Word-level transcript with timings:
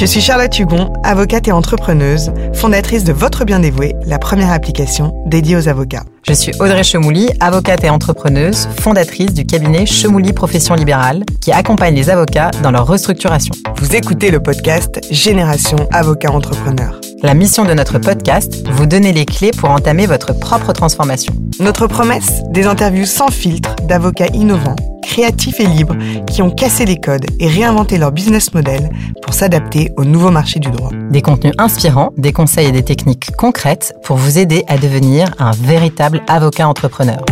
Je 0.00 0.06
suis 0.06 0.22
Charlotte 0.22 0.58
Hugon, 0.58 0.94
avocate 1.04 1.46
et 1.46 1.52
entrepreneuse, 1.52 2.32
fondatrice 2.54 3.04
de 3.04 3.12
Votre 3.12 3.44
Bien 3.44 3.60
Dévoué, 3.60 3.94
la 4.06 4.18
première 4.18 4.50
application 4.50 5.12
dédiée 5.26 5.56
aux 5.56 5.68
avocats. 5.68 6.04
Je 6.22 6.34
suis 6.34 6.52
Audrey 6.60 6.84
Chemouli, 6.84 7.28
avocate 7.40 7.82
et 7.84 7.90
entrepreneuse, 7.90 8.68
fondatrice 8.78 9.32
du 9.32 9.46
cabinet 9.46 9.86
Chemouli 9.86 10.32
Profession 10.32 10.74
Libérale, 10.74 11.24
qui 11.40 11.50
accompagne 11.50 11.94
les 11.94 12.10
avocats 12.10 12.50
dans 12.62 12.70
leur 12.70 12.86
restructuration. 12.86 13.54
Vous 13.76 13.96
écoutez 13.96 14.30
le 14.30 14.40
podcast 14.40 15.00
Génération 15.10 15.78
Avocat 15.92 16.30
Entrepreneur. 16.30 17.00
La 17.22 17.34
mission 17.34 17.64
de 17.64 17.72
notre 17.72 17.98
podcast, 17.98 18.66
vous 18.70 18.86
donner 18.86 19.12
les 19.12 19.24
clés 19.24 19.50
pour 19.50 19.70
entamer 19.70 20.06
votre 20.06 20.38
propre 20.38 20.72
transformation. 20.72 21.34
Notre 21.58 21.86
promesse, 21.86 22.42
des 22.50 22.66
interviews 22.66 23.06
sans 23.06 23.28
filtre 23.28 23.74
d'avocats 23.86 24.28
innovants 24.28 24.76
créatifs 25.10 25.58
et 25.58 25.66
libres 25.66 25.96
qui 26.26 26.40
ont 26.40 26.50
cassé 26.50 26.84
les 26.84 26.96
codes 26.96 27.26
et 27.40 27.48
réinventé 27.48 27.98
leur 27.98 28.12
business 28.12 28.54
model 28.54 28.90
pour 29.22 29.34
s'adapter 29.34 29.90
au 29.96 30.04
nouveau 30.04 30.30
marché 30.30 30.60
du 30.60 30.70
droit. 30.70 30.90
Des 31.10 31.20
contenus 31.20 31.52
inspirants, 31.58 32.10
des 32.16 32.32
conseils 32.32 32.68
et 32.68 32.72
des 32.72 32.84
techniques 32.84 33.30
concrètes 33.36 33.92
pour 34.04 34.16
vous 34.16 34.38
aider 34.38 34.62
à 34.68 34.78
devenir 34.78 35.34
un 35.40 35.50
véritable 35.50 36.09
avocat 36.28 36.68
entrepreneur. 36.68 37.24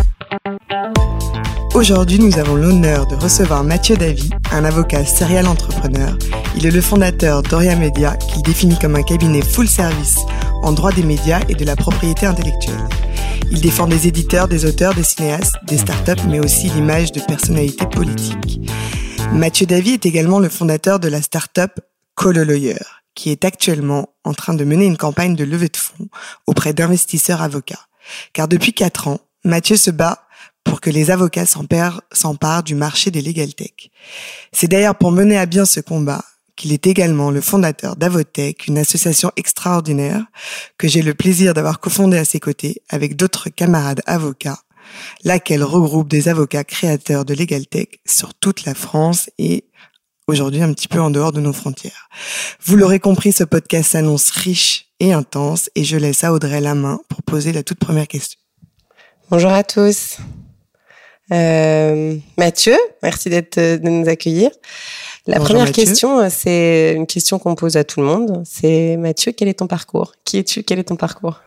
Aujourd'hui, 1.75 2.19
nous 2.19 2.39
avons 2.39 2.57
l'honneur 2.57 3.07
de 3.07 3.15
recevoir 3.15 3.63
Mathieu 3.63 3.97
Davy, 3.97 4.31
un 4.53 4.65
avocat 4.65 5.05
serial 5.05 5.47
entrepreneur. 5.47 6.17
Il 6.57 6.67
est 6.67 6.71
le 6.71 6.81
fondateur 6.81 7.43
d'Oria 7.43 7.77
Media, 7.77 8.17
qu'il 8.17 8.43
définit 8.43 8.79
comme 8.79 8.97
un 8.97 9.03
cabinet 9.03 9.43
full 9.43 9.69
service 9.69 10.19
en 10.63 10.73
droit 10.73 10.93
des 10.93 11.05
médias 11.05 11.41
et 11.49 11.55
de 11.55 11.65
la 11.65 11.77
propriété 11.77 12.27
intellectuelle. 12.27 12.89
Il 13.51 13.61
défend 13.61 13.87
des 13.87 14.07
éditeurs, 14.07 14.49
des 14.49 14.65
auteurs, 14.65 14.95
des 14.95 15.05
cinéastes, 15.05 15.55
des 15.67 15.79
startups, 15.79 16.25
mais 16.29 16.41
aussi 16.41 16.69
l'image 16.69 17.13
de 17.13 17.21
personnalités 17.21 17.87
politiques. 17.87 18.61
Mathieu 19.33 19.67
Davy 19.67 19.91
est 19.91 20.07
également 20.07 20.39
le 20.39 20.49
fondateur 20.49 20.99
de 20.99 21.09
la 21.09 21.23
startup 21.23 21.73
Call 22.17 22.43
Lawyer, 22.43 22.79
qui 23.15 23.31
est 23.31 23.45
actuellement 23.45 24.09
en 24.25 24.35
train 24.35 24.55
de 24.55 24.65
mener 24.65 24.87
une 24.87 24.97
campagne 24.97 25.37
de 25.37 25.45
levée 25.45 25.69
de 25.69 25.77
fonds 25.77 26.09
auprès 26.47 26.73
d'investisseurs 26.73 27.43
avocats. 27.43 27.88
Car 28.33 28.49
depuis 28.49 28.73
quatre 28.73 29.09
ans, 29.09 29.21
Mathieu 29.45 29.77
se 29.77 29.91
bat 29.91 30.27
pour 30.65 30.81
que 30.81 30.91
les 30.91 31.11
avocats 31.11 31.47
s'emparent 31.47 32.63
du 32.63 32.75
marché 32.75 33.11
des 33.11 33.23
legal 33.23 33.55
tech. 33.55 33.91
C'est 34.53 34.69
d'ailleurs 34.69 34.97
pour 34.97 35.13
mener 35.13 35.39
à 35.39 35.47
bien 35.47 35.65
ce 35.65 35.81
combat 35.81 36.25
qu'il 36.57 36.73
est 36.73 36.87
également 36.87 37.31
le 37.31 37.41
fondateur 37.41 37.97
d'Avotech, 37.97 38.67
une 38.67 38.79
association 38.79 39.31
extraordinaire 39.37 40.27
que 40.77 40.89
j'ai 40.89 41.03
le 41.03 41.15
plaisir 41.15 41.55
d'avoir 41.55 41.79
cofondée 41.81 42.19
à 42.19 42.25
ses 42.25 42.41
côtés 42.41 42.83
avec 42.89 43.17
d'autres 43.17 43.49
camarades 43.49 44.03
avocats, 44.07 44.59
laquelle 45.25 45.63
regroupe 45.63 46.09
des 46.09 46.29
avocats 46.29 46.65
créateurs 46.65 47.25
de 47.25 47.33
LegalTech 47.33 48.01
sur 48.05 48.35
toute 48.35 48.65
la 48.65 48.75
France 48.75 49.31
et 49.39 49.65
aujourd'hui 50.27 50.63
un 50.63 50.73
petit 50.73 50.89
peu 50.89 51.01
en 51.01 51.11
dehors 51.11 51.33
de 51.33 51.41
nos 51.41 51.53
frontières. 51.53 52.09
Vous 52.65 52.77
l'aurez 52.77 52.99
compris, 52.99 53.33
ce 53.33 53.45
podcast 53.45 53.93
s'annonce 53.93 54.31
riche 54.31 54.88
et 55.01 55.13
intense 55.13 55.71
et 55.75 55.85
je 55.85 55.97
laisse 55.97 56.25
à 56.25 56.33
Audrey 56.33 56.61
la 56.61 56.75
main 56.75 57.01
pour 57.09 57.23
poser 57.23 57.53
la 57.53 57.63
toute 57.63 57.79
première 57.79 58.09
question. 58.09 58.39
Bonjour 59.31 59.53
à 59.53 59.63
tous. 59.63 60.19
Euh, 61.31 62.17
Mathieu, 62.39 62.77
merci 63.03 63.29
d'être 63.29 63.59
de 63.59 63.89
nous 63.89 64.09
accueillir. 64.09 64.51
La 65.27 65.41
première 65.41 65.73
question, 65.73 66.21
euh, 66.21 66.29
c'est 66.31 66.95
une 66.97 67.07
question 67.07 67.39
qu'on 67.39 67.55
pose 67.55 67.77
à 67.77 67.85
tout 67.85 68.01
le 68.01 68.07
monde. 68.07 68.43
C'est 68.47 68.97
Mathieu, 68.97 69.33
quel 69.33 69.49
est 69.49 69.59
ton 69.59 69.67
parcours? 69.67 70.15
Qui 70.25 70.39
es-tu? 70.39 70.63
Quel 70.63 70.79
est 70.79 70.85
ton 70.85 70.97
parcours? 70.97 71.41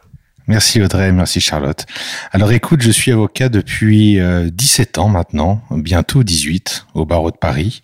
Merci 0.47 0.81
Audrey, 0.81 1.11
merci 1.11 1.39
Charlotte. 1.39 1.85
Alors 2.31 2.51
écoute, 2.51 2.81
je 2.81 2.91
suis 2.91 3.11
avocat 3.11 3.47
depuis 3.47 4.19
17 4.19 4.97
euh, 4.97 5.01
ans 5.01 5.07
maintenant, 5.07 5.61
bientôt 5.71 6.23
18 6.23 6.87
au 6.95 7.05
barreau 7.05 7.31
de 7.31 7.37
Paris. 7.37 7.83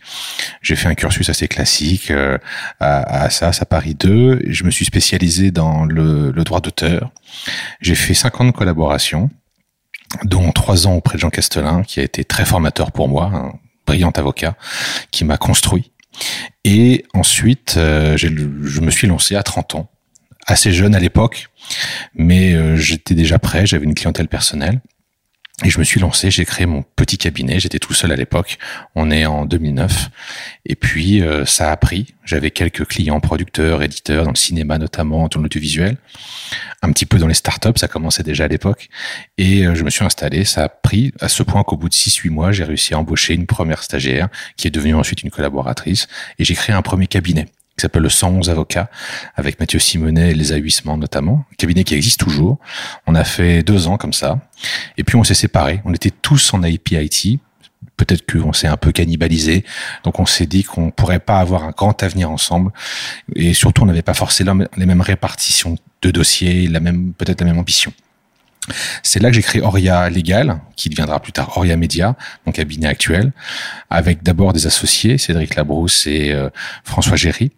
J'ai 0.61 0.75
fait 0.75 0.88
un 0.88 0.95
cursus 0.95 1.30
assez 1.30 1.47
classique 1.47 2.09
euh, 2.09 2.38
à, 2.80 3.23
Assas, 3.23 3.61
à 3.61 3.66
Paris 3.66 3.95
2. 3.95 4.41
Je 4.47 4.63
me 4.63 4.72
suis 4.72 4.85
spécialisé 4.85 5.52
dans 5.52 5.85
le, 5.85 6.31
droit 6.44 6.59
d'auteur. 6.59 7.11
J'ai 7.80 7.95
fait 7.95 8.13
5 8.13 8.41
ans 8.41 8.45
de 8.45 8.52
collaboration, 8.52 9.30
dont 10.24 10.51
3 10.51 10.88
ans 10.88 10.95
auprès 10.95 11.16
de 11.16 11.22
Jean 11.22 11.29
Castelin, 11.29 11.84
qui 11.84 12.00
a 12.00 12.03
été 12.03 12.25
très 12.25 12.45
formateur 12.45 12.91
pour 12.91 13.07
moi, 13.07 13.31
un 13.34 13.53
brillant 13.85 14.12
avocat, 14.16 14.56
qui 15.12 15.25
m'a 15.25 15.38
construit. 15.38 15.91
Et 16.63 17.06
ensuite, 17.13 17.75
euh, 17.78 18.18
je 18.18 18.81
me 18.81 18.89
suis 18.89 19.07
lancé 19.07 19.35
à 19.35 19.44
30 19.44 19.75
ans, 19.75 19.89
assez 20.47 20.72
jeune 20.72 20.96
à 20.96 21.00
l'époque, 21.00 21.47
mais 22.16 22.53
euh, 22.53 22.78
j'étais 22.78 23.13
déjà 23.13 23.38
prêt, 23.38 23.66
j'avais 23.66 23.85
une 23.85 23.96
clientèle 23.96 24.28
personnelle. 24.28 24.81
Et 25.66 25.72
je 25.72 25.80
me 25.80 25.84
suis 25.84 26.00
lancé, 26.00 26.30
j'ai 26.30 26.46
créé 26.46 26.68
mon 26.68 26.84
petit 26.96 27.18
cabinet, 27.18 27.59
j'étais 27.59 27.80
tout 27.80 27.96
seul 27.96 28.12
à 28.12 28.16
l'époque, 28.16 28.59
on 28.94 29.09
est 29.09 29.25
en 29.25 29.47
2009, 29.47 30.09
et 30.68 30.75
puis 30.75 31.24
euh, 31.24 31.46
ça 31.46 31.72
a 31.72 31.78
pris, 31.78 32.13
j'avais 32.24 32.52
quelques 32.52 32.86
clients, 32.86 33.19
producteurs, 33.19 33.81
éditeurs, 33.81 34.25
dans 34.25 34.30
le 34.30 34.36
cinéma 34.36 34.78
notamment, 34.78 35.28
dans 35.28 35.41
l'audiovisuel, 35.41 35.97
un 36.84 36.91
petit 36.91 37.07
peu 37.07 37.18
dans 37.18 37.25
les 37.25 37.34
startups, 37.34 37.75
ça 37.75 37.88
commençait 37.88 38.22
déjà 38.22 38.44
à 38.44 38.47
l'époque, 38.47 38.88
et 39.40 39.66
euh, 39.66 39.74
je 39.74 39.84
me 39.84 39.90
suis 39.90 40.06
installé, 40.06 40.46
ça 40.46 40.66
a 40.66 40.69
pris 40.69 41.12
à 41.19 41.28
ce 41.28 41.41
point 41.41 41.63
qu'au 41.63 41.75
bout 41.75 41.90
de 41.90 41.96
6-8 41.96 42.30
mois, 42.30 42.52
j'ai 42.52 42.63
réussi 42.63 42.94
à 42.94 43.00
embaucher 43.00 43.34
une 43.34 43.47
première 43.47 43.81
stagiaire, 43.81 44.30
qui 44.57 44.68
est 44.68 44.72
devenue 44.72 44.94
ensuite 44.94 45.24
une 45.24 45.31
collaboratrice, 45.31 46.07
et 46.38 46.46
j'ai 46.46 46.53
créé 46.53 46.75
un 46.75 46.84
premier 46.84 47.07
cabinet 47.07 47.47
qui 47.77 47.83
s'appelle 47.83 48.01
le 48.01 48.09
111 48.09 48.49
avocats, 48.49 48.89
avec 49.35 49.59
Mathieu 49.59 49.77
Simonet 49.77 50.31
et 50.31 50.33
les 50.33 50.51
Ahuissements 50.51 50.97
notamment, 50.97 51.45
cabinet 51.57 51.83
qui 51.83 51.93
existe 51.93 52.19
toujours. 52.19 52.57
On 53.05 53.13
a 53.13 53.23
fait 53.23 53.61
deux 53.61 53.88
ans 53.88 53.97
comme 53.97 54.13
ça, 54.13 54.39
et 54.97 55.03
puis 55.03 55.15
on 55.15 55.23
s'est 55.23 55.35
séparés. 55.35 55.81
On 55.85 55.93
était 55.93 56.09
tous 56.09 56.53
en 56.55 56.63
IP-IT, 56.63 57.39
peut-être 57.95 58.25
qu'on 58.31 58.51
s'est 58.51 58.67
un 58.67 58.77
peu 58.77 58.91
cannibalisé, 58.91 59.63
donc 60.03 60.19
on 60.19 60.25
s'est 60.25 60.47
dit 60.47 60.63
qu'on 60.63 60.89
pourrait 60.89 61.19
pas 61.19 61.39
avoir 61.39 61.63
un 61.63 61.71
grand 61.71 62.01
avenir 62.01 62.31
ensemble, 62.31 62.71
et 63.35 63.53
surtout 63.53 63.83
on 63.83 63.85
n'avait 63.85 64.01
pas 64.01 64.15
forcément 64.15 64.65
les 64.75 64.85
mêmes 64.88 65.01
répartitions 65.01 65.77
de 66.01 66.11
dossiers, 66.11 66.67
la 66.67 66.79
même 66.79 67.13
peut-être 67.13 67.41
la 67.41 67.47
même 67.47 67.59
ambition. 67.59 67.94
C'est 69.03 69.22
là 69.22 69.29
que 69.29 69.35
j'ai 69.35 69.41
créé 69.41 69.61
Oria 69.61 70.09
Legal, 70.09 70.59
qui 70.75 70.89
deviendra 70.89 71.19
plus 71.19 71.31
tard 71.31 71.57
Oria 71.57 71.78
Media, 71.78 72.16
mon 72.45 72.51
cabinet 72.51 72.88
actuel, 72.88 73.31
avec 73.89 74.23
d'abord 74.23 74.53
des 74.53 74.67
associés, 74.67 75.17
Cédric 75.17 75.55
Labrousse 75.55 76.07
et 76.07 76.31
euh, 76.31 76.50
François 76.83 77.16
Géry. 77.16 77.51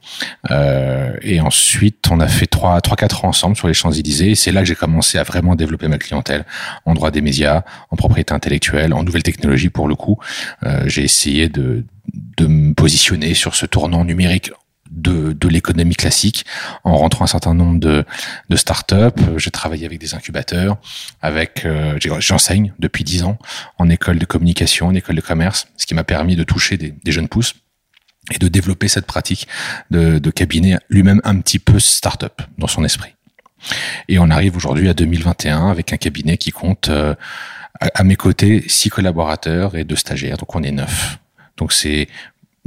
Euh, 0.51 1.13
et 1.21 1.39
ensuite, 1.41 2.05
on 2.09 2.19
a 2.19 2.27
fait 2.27 2.47
trois, 2.47 2.79
trois, 2.81 2.97
quatre 2.97 3.25
ans 3.25 3.29
ensemble 3.29 3.55
sur 3.55 3.67
les 3.67 3.73
Champs-Élysées. 3.73 4.35
C'est 4.35 4.51
là 4.51 4.61
que 4.61 4.67
j'ai 4.67 4.75
commencé 4.75 5.17
à 5.17 5.23
vraiment 5.23 5.55
développer 5.55 5.87
ma 5.87 5.97
clientèle 5.97 6.45
en 6.85 6.93
droit 6.93 7.11
des 7.11 7.21
médias, 7.21 7.63
en 7.89 7.95
propriété 7.95 8.33
intellectuelle, 8.33 8.93
en 8.93 9.03
nouvelles 9.03 9.23
technologies 9.23 9.69
pour 9.69 9.87
le 9.87 9.95
coup. 9.95 10.17
Euh, 10.63 10.83
j'ai 10.87 11.03
essayé 11.03 11.49
de, 11.49 11.85
de 12.37 12.47
me 12.47 12.73
positionner 12.73 13.33
sur 13.33 13.55
ce 13.55 13.65
tournant 13.65 14.05
numérique 14.05 14.51
de, 14.89 15.33
de 15.33 15.47
l'économie 15.47 15.95
classique 15.95 16.45
en 16.83 16.97
rentrant 16.97 17.25
un 17.25 17.27
certain 17.27 17.53
nombre 17.53 17.79
de, 17.79 18.05
de 18.49 18.55
startups. 18.55 19.21
J'ai 19.37 19.51
travaillé 19.51 19.85
avec 19.85 19.99
des 19.99 20.13
incubateurs, 20.15 20.77
avec 21.21 21.65
euh, 21.65 21.97
j'enseigne 22.19 22.73
depuis 22.79 23.03
dix 23.03 23.23
ans 23.23 23.37
en 23.77 23.89
école 23.89 24.19
de 24.19 24.25
communication, 24.25 24.87
en 24.87 24.95
école 24.95 25.15
de 25.15 25.21
commerce, 25.21 25.67
ce 25.77 25.85
qui 25.85 25.93
m'a 25.93 26.03
permis 26.03 26.35
de 26.35 26.43
toucher 26.43 26.77
des, 26.77 26.93
des, 27.03 27.11
jeunes 27.11 27.27
pousses 27.27 27.55
et 28.31 28.37
de 28.37 28.47
développer 28.47 28.87
cette 28.87 29.05
pratique 29.05 29.47
de, 29.91 30.19
de 30.19 30.31
cabinet 30.31 30.77
lui-même 30.89 31.21
un 31.23 31.39
petit 31.39 31.59
peu 31.59 31.79
startup 31.79 32.41
dans 32.57 32.67
son 32.67 32.83
esprit. 32.83 33.13
Et 34.07 34.19
on 34.19 34.29
arrive 34.29 34.55
aujourd'hui 34.55 34.87
à 34.89 34.93
2021 34.93 35.69
avec 35.69 35.91
un 35.91 35.97
cabinet 35.97 36.37
qui 36.37 36.51
compte 36.51 36.89
euh, 36.89 37.13
à, 37.79 37.87
à 37.93 38.03
mes 38.03 38.15
côtés 38.15 38.63
six 38.67 38.89
collaborateurs 38.89 39.75
et 39.75 39.83
deux 39.83 39.95
stagiaires, 39.95 40.37
donc 40.37 40.55
on 40.55 40.63
est 40.63 40.71
neuf. 40.71 41.19
Donc 41.57 41.73
c'est 41.73 42.07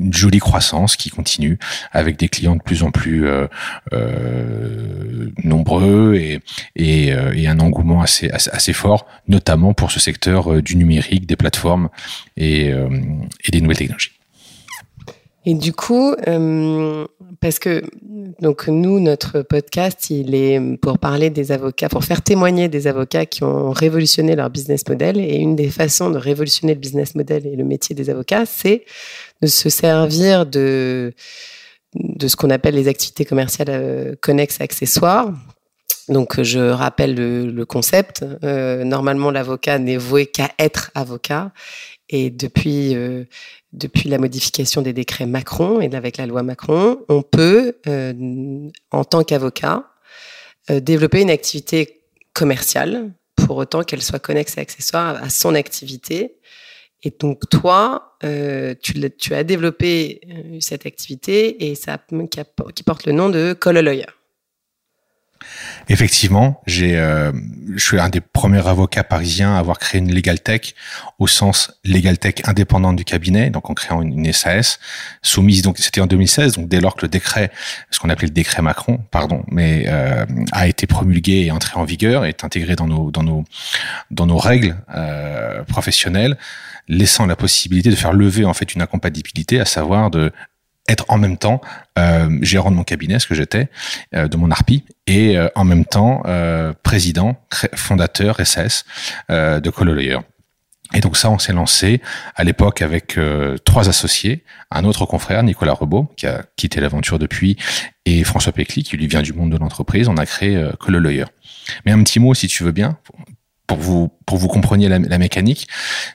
une 0.03 0.13
jolie 0.13 0.39
croissance 0.39 0.97
qui 0.97 1.11
continue 1.11 1.59
avec 1.93 2.19
des 2.19 2.29
clients 2.29 2.57
de 2.57 2.63
plus 2.63 2.83
en 2.83 2.91
plus 2.91 3.27
euh, 3.27 3.47
euh, 3.93 5.31
nombreux 5.45 6.15
et, 6.17 6.41
et, 6.77 7.13
euh, 7.13 7.33
un 7.47 7.61
engouement 7.61 8.01
assez, 8.01 8.31
assez, 8.31 8.73
fort, 8.73 9.07
notamment 9.29 9.75
pour 9.75 9.91
ce 9.91 10.01
secteur 10.01 10.63
du 10.63 10.77
numérique, 10.77 11.27
des 11.27 11.37
plateformes 11.37 11.89
et, 12.37 12.69
et 12.69 13.51
des 13.51 13.61
nouvelles 13.61 13.77
technologies. 13.77 14.13
Et 15.45 15.55
du 15.55 15.73
coup, 15.73 16.15
euh, 16.29 17.05
parce 17.41 17.59
que 17.59 17.83
donc 18.41 18.69
nous, 18.69 19.01
notre 19.01 19.43
podcast, 19.43 20.11
il 20.11 20.35
est 20.35 20.61
pour 20.77 20.99
parler 20.99 21.31
des 21.31 21.51
avocats, 21.51 21.89
pour 21.89 22.05
faire 22.05 22.23
témoigner 22.23 22.69
des 22.69 22.87
avocats 22.87 23.27
qui 23.27 23.43
ont 23.43 23.71
révolutionné 23.71 24.37
leur 24.37 24.51
business 24.51 24.89
model. 24.89 25.19
Et 25.19 25.37
une 25.37 25.57
des 25.57 25.71
façons 25.71 26.11
de 26.11 26.19
révolutionner 26.19 26.75
le 26.75 26.81
business 26.81 27.17
model 27.17 27.47
et 27.47 27.57
le 27.57 27.65
métier 27.65 27.97
des 27.97 28.09
avocats, 28.09 28.47
c'est 28.47 28.85
de 29.41 29.49
se 29.49 29.69
servir 29.69 30.47
de 30.47 31.13
de 31.95 32.27
ce 32.29 32.37
qu'on 32.37 32.51
appelle 32.51 32.75
les 32.75 32.89
activités 32.89 33.25
commerciales 33.25 33.69
euh, 33.69 34.15
connexes 34.21 34.61
accessoires. 34.61 35.31
Donc, 36.09 36.41
je 36.41 36.59
rappelle 36.59 37.15
le, 37.15 37.65
concept. 37.65 38.25
Euh, 38.45 38.83
normalement, 38.83 39.31
l'avocat 39.31 39.79
n'est 39.79 39.99
voué 39.99 40.27
qu'à 40.27 40.51
être 40.59 40.91
avocat. 40.95 41.53
Et 42.09 42.31
depuis, 42.31 42.97
depuis 43.73 44.09
la 44.09 44.19
modification 44.19 44.83
des 44.83 44.93
décrets 44.93 45.27
Macron 45.27 45.81
et 45.81 45.95
avec 45.95 46.17
la 46.17 46.27
loi 46.27 46.43
Macron, 46.43 46.99
on 47.09 47.23
peut, 47.23 47.79
euh, 47.87 48.71
en 48.91 49.05
tant 49.05 49.25
qu'avocat, 49.25 49.89
euh, 50.71 50.81
développer 50.81 51.23
une 51.23 51.31
activité 51.31 52.03
commerciale, 52.35 53.13
pour 53.47 53.57
autant 53.57 53.83
qu'elle 53.83 54.03
soit 54.03 54.19
connexe 54.19 54.57
et 54.57 54.61
accessoire 54.61 55.23
à 55.23 55.31
son 55.31 55.55
activité, 55.55 56.37
Et 57.05 57.13
donc 57.19 57.49
toi, 57.51 58.17
euh, 58.23 58.75
tu, 58.81 58.95
tu, 59.19 59.35
as 59.35 59.43
développé 59.43 60.21
euh, 60.31 60.59
cette 60.61 60.87
activité 60.87 61.67
et 61.67 61.75
ça 61.75 61.99
qui, 62.75 62.83
porte 62.85 63.07
le 63.07 63.13
nom 63.13 63.29
de 63.29 63.57
Lawyer. 63.81 64.07
Effectivement, 65.89 66.61
j'ai, 66.67 66.97
euh, 66.97 67.33
je 67.75 67.85
suis 67.85 67.99
un 67.99 68.09
des 68.09 68.21
premiers 68.21 68.67
avocats 68.67 69.05
parisiens 69.05 69.55
à 69.55 69.59
avoir 69.59 69.79
créé 69.79 70.01
une 70.01 70.15
legal 70.15 70.41
tech 70.41 70.75
au 71.19 71.27
sens 71.27 71.73
legal 71.85 72.19
tech 72.19 72.35
indépendante 72.45 72.97
du 72.97 73.05
cabinet, 73.05 73.51
donc 73.51 73.69
en 73.71 73.75
créant 73.75 74.03
une, 74.03 74.33
SAS 74.33 74.79
soumise. 75.23 75.63
Donc 75.63 75.79
c'était 75.79 76.01
en 76.01 76.07
2016, 76.07 76.55
donc 76.55 76.69
dès 76.69 76.81
lors 76.81 76.95
que 76.95 77.03
le 77.03 77.09
décret, 77.09 77.51
ce 77.91 77.99
qu'on 77.99 78.09
appelait 78.09 78.29
le 78.29 78.35
décret 78.35 78.63
Macron, 78.63 79.01
pardon, 79.11 79.45
mais 79.49 79.85
euh, 79.89 80.25
a 80.53 80.67
été 80.67 80.87
promulgué 80.87 81.45
et 81.47 81.51
entré 81.51 81.79
en 81.79 81.85
vigueur, 81.85 82.25
est 82.25 82.45
intégré 82.45 82.77
dans 82.77 82.87
nos 82.87 83.11
dans 83.11 83.23
nos 83.23 83.45
dans 84.11 84.27
nos 84.27 84.39
règles 84.39 84.77
euh, 84.95 85.63
professionnelles 85.65 86.37
laissant 86.89 87.27
la 87.27 87.37
possibilité 87.37 87.91
de 87.91 87.97
faire 87.97 88.13
lever 88.13 88.45
en 88.45 88.55
fait 88.55 88.75
une 88.75 88.83
incompatibilité, 88.83 89.61
à 89.61 89.65
savoir 89.65 90.11
de 90.11 90.33
être 90.89 91.05
en 91.09 91.19
même 91.19 91.39
temps 91.39 91.61
euh, 91.99 92.39
gérant 92.43 92.71
de 92.71 92.77
mon 92.77 92.85
cabinet, 92.85 93.19
ce 93.19 93.27
que 93.27 93.35
j'étais, 93.35 93.69
euh, 94.15 94.29
de 94.29 94.37
mon 94.37 94.51
ARPI, 94.51 94.85
et 95.07 95.37
euh, 95.37 95.49
en 95.55 95.65
même 95.65 95.85
temps 95.85 96.23
euh, 96.27 96.73
président, 96.83 97.37
fondateur 97.75 98.45
SS 98.45 98.85
euh, 99.31 99.61
de 99.61 99.71
Cololayer. 99.71 100.19
Et 100.95 101.01
donc 101.01 101.17
ça, 101.17 101.31
on 101.31 101.39
s'est 101.39 101.55
lancé 101.55 102.03
à 102.35 102.45
l'époque 102.45 102.83
avec 102.83 103.19
trois 103.65 103.89
associés, 103.89 104.45
un 104.71 104.85
autre 104.85 105.07
confrère, 105.07 105.43
Nicolas 105.43 105.73
Rebaud, 105.73 106.13
qui 106.19 106.27
a 106.27 106.45
quitté 106.57 106.83
l'aventure 106.83 107.19
depuis, 107.19 107.57
et 108.05 108.25
François 108.25 108.53
Pécli, 108.53 108.83
qui 108.83 108.97
lui 108.97 109.07
vient 109.07 109.23
du 109.23 109.33
monde 109.33 109.51
de 109.51 109.57
l'entreprise. 109.57 110.09
On 110.09 110.17
a 110.17 110.27
créé 110.27 110.57
euh, 110.57 110.73
Cololayer. 110.73 111.25
Mais 111.87 111.93
un 111.93 112.03
petit 112.03 112.21
mot, 112.21 112.35
si 112.35 112.47
tu 112.47 112.65
veux 112.65 112.73
bien, 112.73 112.99
pour 113.67 113.79
vous 113.79 114.11
pour 114.27 114.39
vous 114.39 114.49
compreniez 114.49 114.89
la, 114.89 114.99
la, 114.99 115.19
mécanique. 115.19 115.69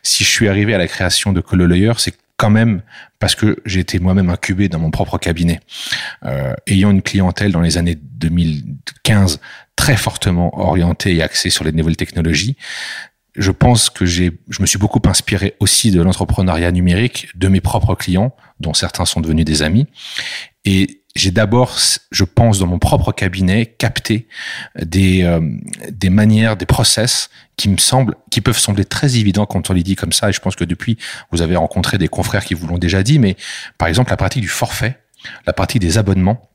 Si 0.04 0.24
je 0.24 0.30
suis 0.30 0.48
arrivé 0.48 0.76
à 0.76 0.78
la 0.78 0.88
création 0.88 1.34
de 1.34 1.42
Cololayer, 1.42 1.94
c'est 1.98 2.16
quand 2.38 2.50
même 2.52 2.82
parce 3.20 3.36
que 3.36 3.58
j'ai 3.66 3.80
été 3.80 4.00
moi-même 4.00 4.30
incubé 4.30 4.70
dans 4.70 4.80
mon 4.80 4.92
propre 4.92 5.18
cabinet, 5.18 5.60
euh, 6.24 6.54
ayant 6.68 6.92
une 6.92 7.02
clientèle 7.02 7.52
dans 7.52 7.62
les 7.62 7.78
années 7.78 7.96
2015 7.96 9.40
très 9.76 9.98
fortement 9.98 10.58
orientée 10.60 11.16
et 11.16 11.22
axée 11.22 11.50
sur 11.50 11.64
les 11.64 11.72
nouvelles 11.72 11.98
technologies. 11.98 12.56
Je 13.36 13.52
pense 13.52 13.90
que 13.90 14.06
j'ai, 14.06 14.32
je 14.50 14.62
me 14.62 14.68
suis 14.68 14.80
beaucoup 14.80 15.02
inspiré 15.06 15.56
aussi 15.60 15.92
de 15.92 16.02
l'entrepreneuriat 16.02 16.72
numérique, 16.72 17.28
de 17.36 17.48
mes 17.48 17.62
propres 17.62 17.96
clients, 17.96 18.36
dont 18.60 18.74
certains 18.74 19.06
sont 19.06 19.22
devenus 19.22 19.46
des 19.46 19.62
amis, 19.62 19.88
et 20.66 21.02
j'ai 21.18 21.32
d'abord, 21.32 21.78
je 22.12 22.24
pense, 22.24 22.60
dans 22.60 22.68
mon 22.68 22.80
propre 22.80 23.12
cabinet, 23.12 23.66
capté 23.66 24.28
des, 24.80 25.24
euh, 25.24 25.40
des 25.90 26.10
manières, 26.10 26.56
des 26.56 26.66
process 26.66 27.30
qui 27.56 27.70
me 27.70 27.78
semblent, 27.78 28.16
qui 28.30 28.40
peuvent 28.42 28.58
sembler 28.58 28.86
très 28.86 29.18
évidents 29.18 29.46
quand 29.46 29.70
on 29.70 29.74
les 29.74 29.84
dit 29.84 29.96
comme 29.96 30.14
ça. 30.14 30.30
Et 30.30 30.34
je 30.34 30.40
pense 30.40 30.56
que 30.56 30.64
depuis, 30.64 30.98
vous 31.32 31.42
avez 31.42 31.56
rencontré 31.56 31.98
des 31.98 32.08
confrères 32.08 32.46
qui 32.46 32.54
vous 32.54 32.68
l'ont 32.68 32.78
déjà 32.78 33.02
dit. 33.02 33.18
Mais 33.18 33.36
par 33.78 33.88
exemple, 33.88 34.12
la 34.12 34.18
pratique 34.18 34.42
du 34.42 34.48
forfait, 34.48 35.00
la 35.46 35.54
pratique 35.54 35.82
des 35.82 35.98
abonnements, 35.98 36.50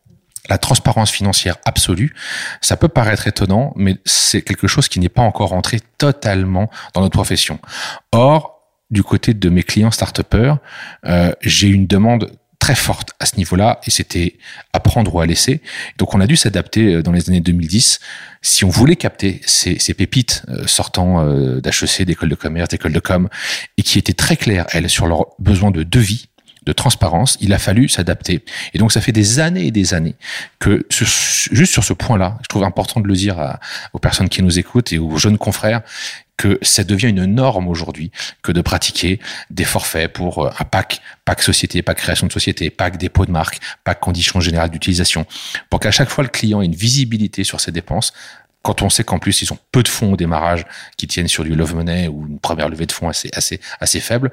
la 0.49 0.59
transparence 0.59 1.11
financière 1.11 1.57
absolue, 1.65 2.15
ça 2.61 2.77
peut 2.77 2.89
paraître 2.89 3.27
étonnant, 3.27 3.73
mais 3.77 3.99
c'est 4.05 4.43
quelque 4.43 4.69
chose 4.69 4.89
qui 4.89 5.01
n'est 5.01 5.09
pas 5.09 5.23
encore 5.23 5.53
entré 5.53 5.81
totalement 5.99 6.71
dans 6.95 7.01
notre 7.01 7.13
profession. 7.13 7.59
Or, 8.13 8.61
du 8.91 9.03
côté 9.03 9.35
de 9.35 9.49
mes 9.49 9.63
clients 9.63 9.91
start-upers, 9.91 10.59
euh, 11.07 11.33
j'ai 11.41 11.69
une 11.69 11.87
demande 11.87 12.31
très 12.63 12.77
forte 12.77 13.11
à 13.19 13.27
ce 13.27 13.35
niveau-là 13.39 13.81
et 13.89 13.91
c'était 13.91 14.37
apprendre 14.73 15.13
ou 15.13 15.21
à 15.21 15.27
laisser. 15.27 15.61
Donc 15.99 16.15
on 16.15 16.21
a 16.21 16.29
dû 16.29 16.37
s'adapter 16.37 16.95
euh, 16.95 17.03
dans 17.03 17.11
les 17.11 17.29
années 17.29 17.41
2010 17.41 17.99
si 18.41 18.65
on 18.65 18.69
voulait 18.69 18.95
capter 18.95 19.41
ces, 19.45 19.77
pépites 19.95 20.45
euh, 20.49 20.65
sortant 20.69 21.27
euh, 21.27 21.61
d'HEC, 21.61 22.03
d'école 22.03 22.29
de 22.29 22.37
commerce, 22.37 22.69
d'école 22.69 22.93
de 22.93 23.01
com 23.01 23.29
et 23.79 23.83
qui 23.83 23.99
étaient 23.99 24.13
très 24.13 24.37
claires, 24.37 24.67
elles, 24.71 24.89
sur 24.89 25.09
leurs 25.09 25.27
besoins 25.41 25.73
de 25.73 25.83
devis 25.83 26.29
de 26.65 26.73
transparence, 26.73 27.37
il 27.41 27.53
a 27.53 27.59
fallu 27.59 27.89
s'adapter. 27.89 28.45
Et 28.75 28.79
donc 28.79 28.93
ça 28.93 29.01
fait 29.01 29.11
des 29.11 29.41
années 29.41 29.67
et 29.67 29.73
des 29.73 29.95
années 29.95 30.15
que 30.61 30.87
juste 30.89 31.73
sur 31.73 31.83
ce 31.83 31.93
point-là, 31.93 32.39
je 32.43 32.47
trouve 32.47 32.63
important 32.63 33.01
de 33.01 33.09
le 33.09 33.15
dire 33.15 33.59
aux 33.93 33.99
personnes 33.99 34.29
qui 34.29 34.41
nous 34.41 34.61
écoutent 34.61 34.93
et 34.93 34.99
aux 35.01 35.17
jeunes 35.17 35.39
confrères 35.39 35.83
que 36.37 36.59
ça 36.63 36.85
devient 36.85 37.09
une 37.09 37.25
norme 37.25 37.69
aujourd'hui 37.69 38.11
que 38.43 38.53
de 38.53 38.61
pratiquer 38.61 39.21
des 39.51 39.65
forfaits 39.65 40.13
pour 40.13 40.47
un 40.47 40.65
pack, 40.65 41.01
pack 41.25 41.43
société, 41.43 41.83
pack 41.83 41.99
création 41.99 42.27
de 42.27 42.33
société, 42.33 42.71
pack 42.71 42.97
dépôt 42.97 43.27
de 43.27 43.31
marque, 43.31 43.61
pack 43.85 44.01
conditions 44.01 44.41
générales 44.41 44.71
d'utilisation, 44.71 45.27
pour 45.71 45.81
qu'à 45.81 45.91
chaque 45.91 46.09
fois 46.09 46.25
le 46.25 46.31
client 46.31 46.63
ait 46.63 46.67
une 46.67 46.75
visibilité 46.75 47.45
sur 47.45 47.61
ses 47.61 47.71
dépenses, 47.71 48.13
quand 48.63 48.83
on 48.83 48.91
sait 48.91 49.05
qu'en 49.05 49.19
plus 49.19 49.43
ils 49.43 49.53
ont 49.53 49.59
peu 49.73 49.83
de 49.83 49.89
fonds 49.89 50.13
au 50.13 50.17
démarrage 50.17 50.65
qui 50.97 51.07
tiennent 51.07 51.29
sur 51.29 51.45
du 51.45 51.55
love 51.55 51.75
money 51.75 52.09
ou 52.09 52.27
une 52.27 52.39
première 52.39 52.69
levée 52.69 52.87
de 52.87 52.93
fonds 52.93 53.09
assez 53.09 53.31
assez 53.35 53.61
assez 53.81 54.01
faible, 54.01 54.33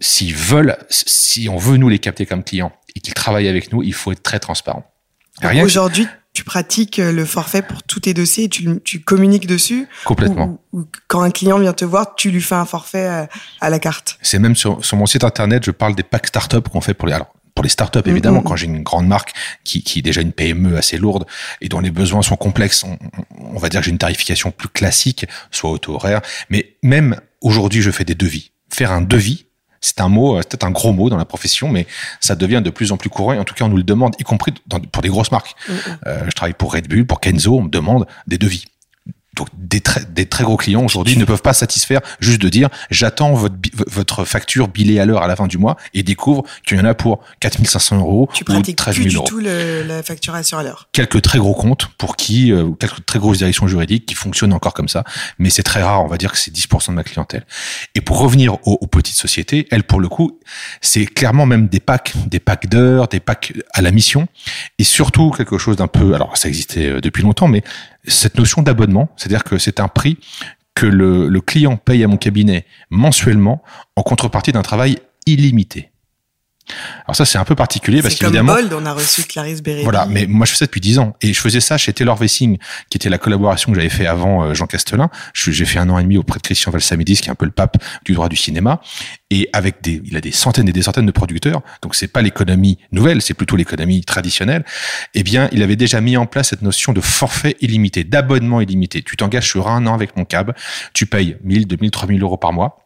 s'ils 0.00 0.34
veulent, 0.34 0.76
si 0.88 1.48
on 1.48 1.58
veut 1.58 1.76
nous 1.76 1.88
les 1.88 1.98
capter 1.98 2.26
comme 2.26 2.42
clients 2.42 2.72
et 2.96 3.00
qu'ils 3.00 3.14
travaillent 3.14 3.48
avec 3.48 3.72
nous, 3.72 3.82
il 3.82 3.94
faut 3.94 4.12
être 4.12 4.22
très 4.22 4.40
transparent. 4.40 4.90
Aujourd'hui, 5.62 6.06
tu 6.32 6.44
pratiques 6.44 6.98
euh, 6.98 7.12
le 7.12 7.24
forfait 7.24 7.62
pour 7.62 7.82
tous 7.82 8.00
tes 8.00 8.14
dossiers 8.14 8.44
et 8.44 8.48
tu, 8.48 8.80
tu 8.84 9.00
communiques 9.00 9.46
dessus 9.46 9.88
Complètement. 10.04 10.60
Ou, 10.72 10.84
quand 11.08 11.22
un 11.22 11.30
client 11.30 11.58
vient 11.58 11.72
te 11.72 11.84
voir, 11.84 12.14
tu 12.14 12.30
lui 12.30 12.40
fais 12.40 12.54
un 12.54 12.64
forfait 12.64 13.06
à, 13.06 13.28
à 13.60 13.70
la 13.70 13.78
carte? 13.78 14.18
C'est 14.22 14.38
même 14.38 14.54
sur, 14.54 14.84
sur, 14.84 14.96
mon 14.96 15.06
site 15.06 15.24
internet, 15.24 15.64
je 15.64 15.70
parle 15.70 15.94
des 15.94 16.02
packs 16.02 16.28
startup 16.28 16.68
qu'on 16.68 16.80
fait 16.80 16.94
pour 16.94 17.08
les... 17.08 17.14
Alors, 17.14 17.32
pour 17.54 17.64
les 17.64 17.68
startups, 17.68 17.98
évidemment, 18.06 18.42
quand 18.42 18.54
j'ai 18.54 18.66
une 18.66 18.84
grande 18.84 19.08
marque 19.08 19.32
qui, 19.64 19.82
qui 19.82 19.98
est 19.98 20.02
déjà 20.02 20.20
une 20.20 20.32
PME 20.32 20.78
assez 20.78 20.96
lourde 20.96 21.26
et 21.60 21.68
dont 21.68 21.80
les 21.80 21.90
besoins 21.90 22.22
sont 22.22 22.36
complexes, 22.36 22.84
on, 22.84 22.96
on 23.38 23.58
va 23.58 23.68
dire 23.68 23.80
que 23.80 23.86
j'ai 23.86 23.90
une 23.90 23.98
tarification 23.98 24.52
plus 24.52 24.68
classique, 24.68 25.26
soit 25.50 25.70
auto-horaire. 25.70 26.22
Mais 26.48 26.76
même 26.82 27.20
aujourd'hui, 27.40 27.82
je 27.82 27.90
fais 27.90 28.04
des 28.04 28.14
devis. 28.14 28.52
Faire 28.72 28.92
un 28.92 29.02
devis, 29.02 29.46
c'est 29.80 30.00
un 30.00 30.08
mot, 30.08 30.36
euh, 30.36 30.40
c'est 30.42 30.50
peut-être 30.50 30.64
un 30.64 30.70
gros 30.70 30.92
mot 30.92 31.08
dans 31.08 31.16
la 31.16 31.24
profession, 31.24 31.68
mais 31.68 31.86
ça 32.20 32.36
devient 32.36 32.60
de 32.62 32.70
plus 32.70 32.92
en 32.92 32.96
plus 32.96 33.10
courant. 33.10 33.32
Et 33.32 33.38
en 33.38 33.44
tout 33.44 33.54
cas, 33.54 33.64
on 33.64 33.68
nous 33.68 33.76
le 33.76 33.82
demande, 33.82 34.14
y 34.18 34.24
compris 34.24 34.52
pour 34.92 35.02
des 35.02 35.08
grosses 35.08 35.32
marques. 35.32 35.54
Mm, 35.68 35.72
mm. 35.72 35.76
Euh, 36.06 36.22
je 36.26 36.32
travaille 36.32 36.54
pour 36.54 36.72
Red 36.72 36.88
Bull, 36.88 37.06
pour 37.06 37.20
Kenzo, 37.20 37.56
on 37.56 37.62
me 37.62 37.70
demande 37.70 38.06
des 38.26 38.38
devis. 38.38 38.66
Donc 39.34 39.48
des 39.56 39.80
très, 39.80 40.04
des 40.04 40.26
très 40.26 40.44
gros 40.44 40.56
clients 40.56 40.84
aujourd'hui 40.84 41.16
ne 41.16 41.24
peuvent 41.24 41.42
pas 41.42 41.52
satisfaire 41.52 42.00
juste 42.18 42.40
de 42.40 42.48
dire 42.48 42.68
j'attends 42.90 43.32
votre, 43.32 43.54
votre 43.86 44.24
facture 44.24 44.68
billée 44.68 44.98
à 44.98 45.06
l'heure 45.06 45.22
à 45.22 45.28
la 45.28 45.36
fin 45.36 45.46
du 45.46 45.56
mois 45.56 45.76
et 45.94 46.02
découvre 46.02 46.42
qu'il 46.66 46.76
y 46.76 46.80
en 46.80 46.84
a 46.84 46.94
pour 46.94 47.20
4500 47.40 47.98
euros 47.98 48.28
tu 48.34 48.44
ou 48.48 48.60
13 48.60 48.96
000 48.96 49.06
plus 49.06 49.14
euros. 49.14 49.24
du 49.24 49.30
tout 49.30 49.38
le, 49.38 49.84
la 49.86 50.02
facturation 50.02 50.58
à 50.58 50.62
l'heure. 50.62 50.88
Quelques 50.92 51.22
très 51.22 51.38
gros 51.38 51.54
comptes 51.54 51.86
pour 51.96 52.16
qui, 52.16 52.52
euh, 52.52 52.70
quelques 52.70 53.06
très 53.06 53.18
grosses 53.18 53.38
directions 53.38 53.68
juridiques 53.68 54.06
qui 54.06 54.14
fonctionnent 54.14 54.52
encore 54.52 54.74
comme 54.74 54.88
ça, 54.88 55.04
mais 55.38 55.50
c'est 55.50 55.62
très 55.62 55.82
rare, 55.82 56.04
on 56.04 56.08
va 56.08 56.16
dire 56.16 56.32
que 56.32 56.38
c'est 56.38 56.52
10% 56.52 56.88
de 56.88 56.94
ma 56.94 57.04
clientèle. 57.04 57.46
Et 57.94 58.00
pour 58.00 58.18
revenir 58.18 58.54
aux, 58.66 58.78
aux 58.80 58.86
petites 58.86 59.16
sociétés, 59.16 59.68
elles 59.70 59.84
pour 59.84 60.00
le 60.00 60.08
coup, 60.08 60.40
c'est 60.80 61.06
clairement 61.06 61.46
même 61.46 61.68
des 61.68 61.80
packs, 61.80 62.12
des 62.26 62.40
packs 62.40 62.68
d'heures, 62.68 63.08
des 63.08 63.20
packs 63.20 63.52
à 63.72 63.80
la 63.80 63.90
mission 63.90 64.26
et 64.78 64.84
surtout 64.84 65.30
quelque 65.30 65.58
chose 65.58 65.76
d'un 65.76 65.86
peu, 65.86 66.14
alors 66.14 66.36
ça 66.36 66.48
existait 66.48 66.86
euh, 66.86 67.00
depuis 67.00 67.22
longtemps, 67.22 67.48
mais 67.48 67.62
cette 68.04 68.38
notion 68.38 68.62
d'abonnement, 68.62 69.10
c'est-à-dire 69.16 69.44
que 69.44 69.58
c'est 69.58 69.80
un 69.80 69.88
prix 69.88 70.18
que 70.74 70.86
le, 70.86 71.28
le, 71.28 71.40
client 71.40 71.76
paye 71.76 72.04
à 72.04 72.08
mon 72.08 72.16
cabinet 72.16 72.64
mensuellement 72.88 73.62
en 73.96 74.02
contrepartie 74.02 74.52
d'un 74.52 74.62
travail 74.62 74.98
illimité. 75.26 75.90
Alors 77.06 77.16
ça 77.16 77.24
c'est 77.24 77.38
un 77.38 77.44
peu 77.44 77.54
particulier 77.54 78.02
parce 78.02 78.14
qu'évidemment 78.14 78.54
Bold, 78.54 78.72
on 78.72 78.86
a 78.86 78.92
reçu 78.92 79.22
Clarisse 79.24 79.62
Bérébi. 79.62 79.84
Voilà, 79.84 80.06
mais 80.06 80.26
moi 80.26 80.46
je 80.46 80.52
fais 80.52 80.58
ça 80.58 80.66
depuis 80.66 80.80
dix 80.80 80.98
ans 80.98 81.14
et 81.20 81.32
je 81.32 81.40
faisais 81.40 81.60
ça 81.60 81.78
chez 81.78 81.92
Taylor 81.92 82.16
Vessing 82.16 82.58
qui 82.88 82.96
était 82.96 83.08
la 83.08 83.18
collaboration 83.18 83.72
que 83.72 83.76
j'avais 83.76 83.90
fait 83.90 84.06
avant 84.06 84.44
euh, 84.44 84.54
Jean 84.54 84.66
Castelin. 84.66 85.10
J'ai 85.34 85.64
fait 85.64 85.78
un 85.78 85.88
an 85.90 85.98
et 85.98 86.02
demi 86.02 86.16
auprès 86.16 86.38
de 86.38 86.42
Christian 86.42 86.72
Valsamidis 86.72 87.20
qui 87.20 87.28
est 87.28 87.32
un 87.32 87.36
peu 87.36 87.46
le 87.46 87.52
pape 87.52 87.76
du 88.04 88.12
droit 88.14 88.28
du 88.28 88.36
cinéma 88.36 88.80
et 89.30 89.48
avec 89.52 89.82
des 89.82 90.02
il 90.04 90.16
a 90.16 90.20
des 90.20 90.32
centaines 90.32 90.68
et 90.68 90.72
des 90.72 90.82
centaines 90.82 91.06
de 91.06 91.12
producteurs. 91.12 91.62
Donc 91.82 91.94
c'est 91.94 92.08
pas 92.08 92.22
l'économie 92.22 92.78
nouvelle, 92.92 93.22
c'est 93.22 93.34
plutôt 93.34 93.56
l'économie 93.56 94.02
traditionnelle. 94.02 94.64
Eh 95.14 95.22
bien, 95.22 95.48
il 95.52 95.62
avait 95.62 95.76
déjà 95.76 96.00
mis 96.00 96.16
en 96.16 96.26
place 96.26 96.50
cette 96.50 96.62
notion 96.62 96.92
de 96.92 97.00
forfait 97.00 97.56
illimité, 97.60 98.04
d'abonnement 98.04 98.60
illimité. 98.60 99.02
Tu 99.02 99.16
t'engages 99.16 99.48
sur 99.48 99.68
un 99.68 99.86
an 99.86 99.94
avec 99.94 100.16
mon 100.16 100.24
cab, 100.24 100.54
tu 100.92 101.06
payes 101.06 101.36
1000, 101.44 101.66
2000, 101.66 101.90
3000 101.90 102.22
euros 102.22 102.36
par 102.36 102.52
mois 102.52 102.79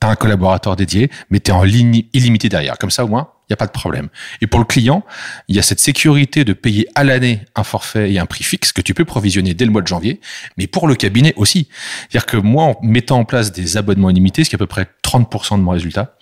T'as 0.00 0.08
un 0.08 0.14
collaborateur 0.14 0.76
dédié, 0.76 1.10
mais 1.30 1.40
tu 1.40 1.50
es 1.50 1.54
en 1.54 1.64
ligne 1.64 2.04
illimitée 2.12 2.48
derrière. 2.48 2.78
Comme 2.78 2.90
ça, 2.90 3.04
au 3.04 3.08
moins, 3.08 3.28
il 3.48 3.52
n'y 3.52 3.54
a 3.54 3.56
pas 3.56 3.66
de 3.66 3.72
problème. 3.72 4.08
Et 4.42 4.46
pour 4.46 4.60
le 4.60 4.66
client, 4.66 5.04
il 5.48 5.56
y 5.56 5.58
a 5.58 5.62
cette 5.62 5.80
sécurité 5.80 6.44
de 6.44 6.52
payer 6.52 6.86
à 6.94 7.02
l'année 7.02 7.40
un 7.56 7.64
forfait 7.64 8.12
et 8.12 8.18
un 8.18 8.26
prix 8.26 8.44
fixe 8.44 8.72
que 8.72 8.82
tu 8.82 8.92
peux 8.92 9.06
provisionner 9.06 9.54
dès 9.54 9.64
le 9.64 9.70
mois 9.70 9.80
de 9.80 9.86
janvier, 9.86 10.20
mais 10.58 10.66
pour 10.66 10.86
le 10.86 10.94
cabinet 10.94 11.32
aussi. 11.36 11.68
C'est-à-dire 12.10 12.26
que 12.26 12.36
moi, 12.36 12.64
en 12.64 12.76
mettant 12.82 13.18
en 13.18 13.24
place 13.24 13.50
des 13.50 13.76
abonnements 13.76 14.10
illimités, 14.10 14.44
ce 14.44 14.50
qui 14.50 14.54
est 14.54 14.58
à 14.58 14.58
peu 14.58 14.66
près 14.66 14.86
30% 15.02 15.56
de 15.56 15.62
mon 15.62 15.70
résultat. 15.70 16.16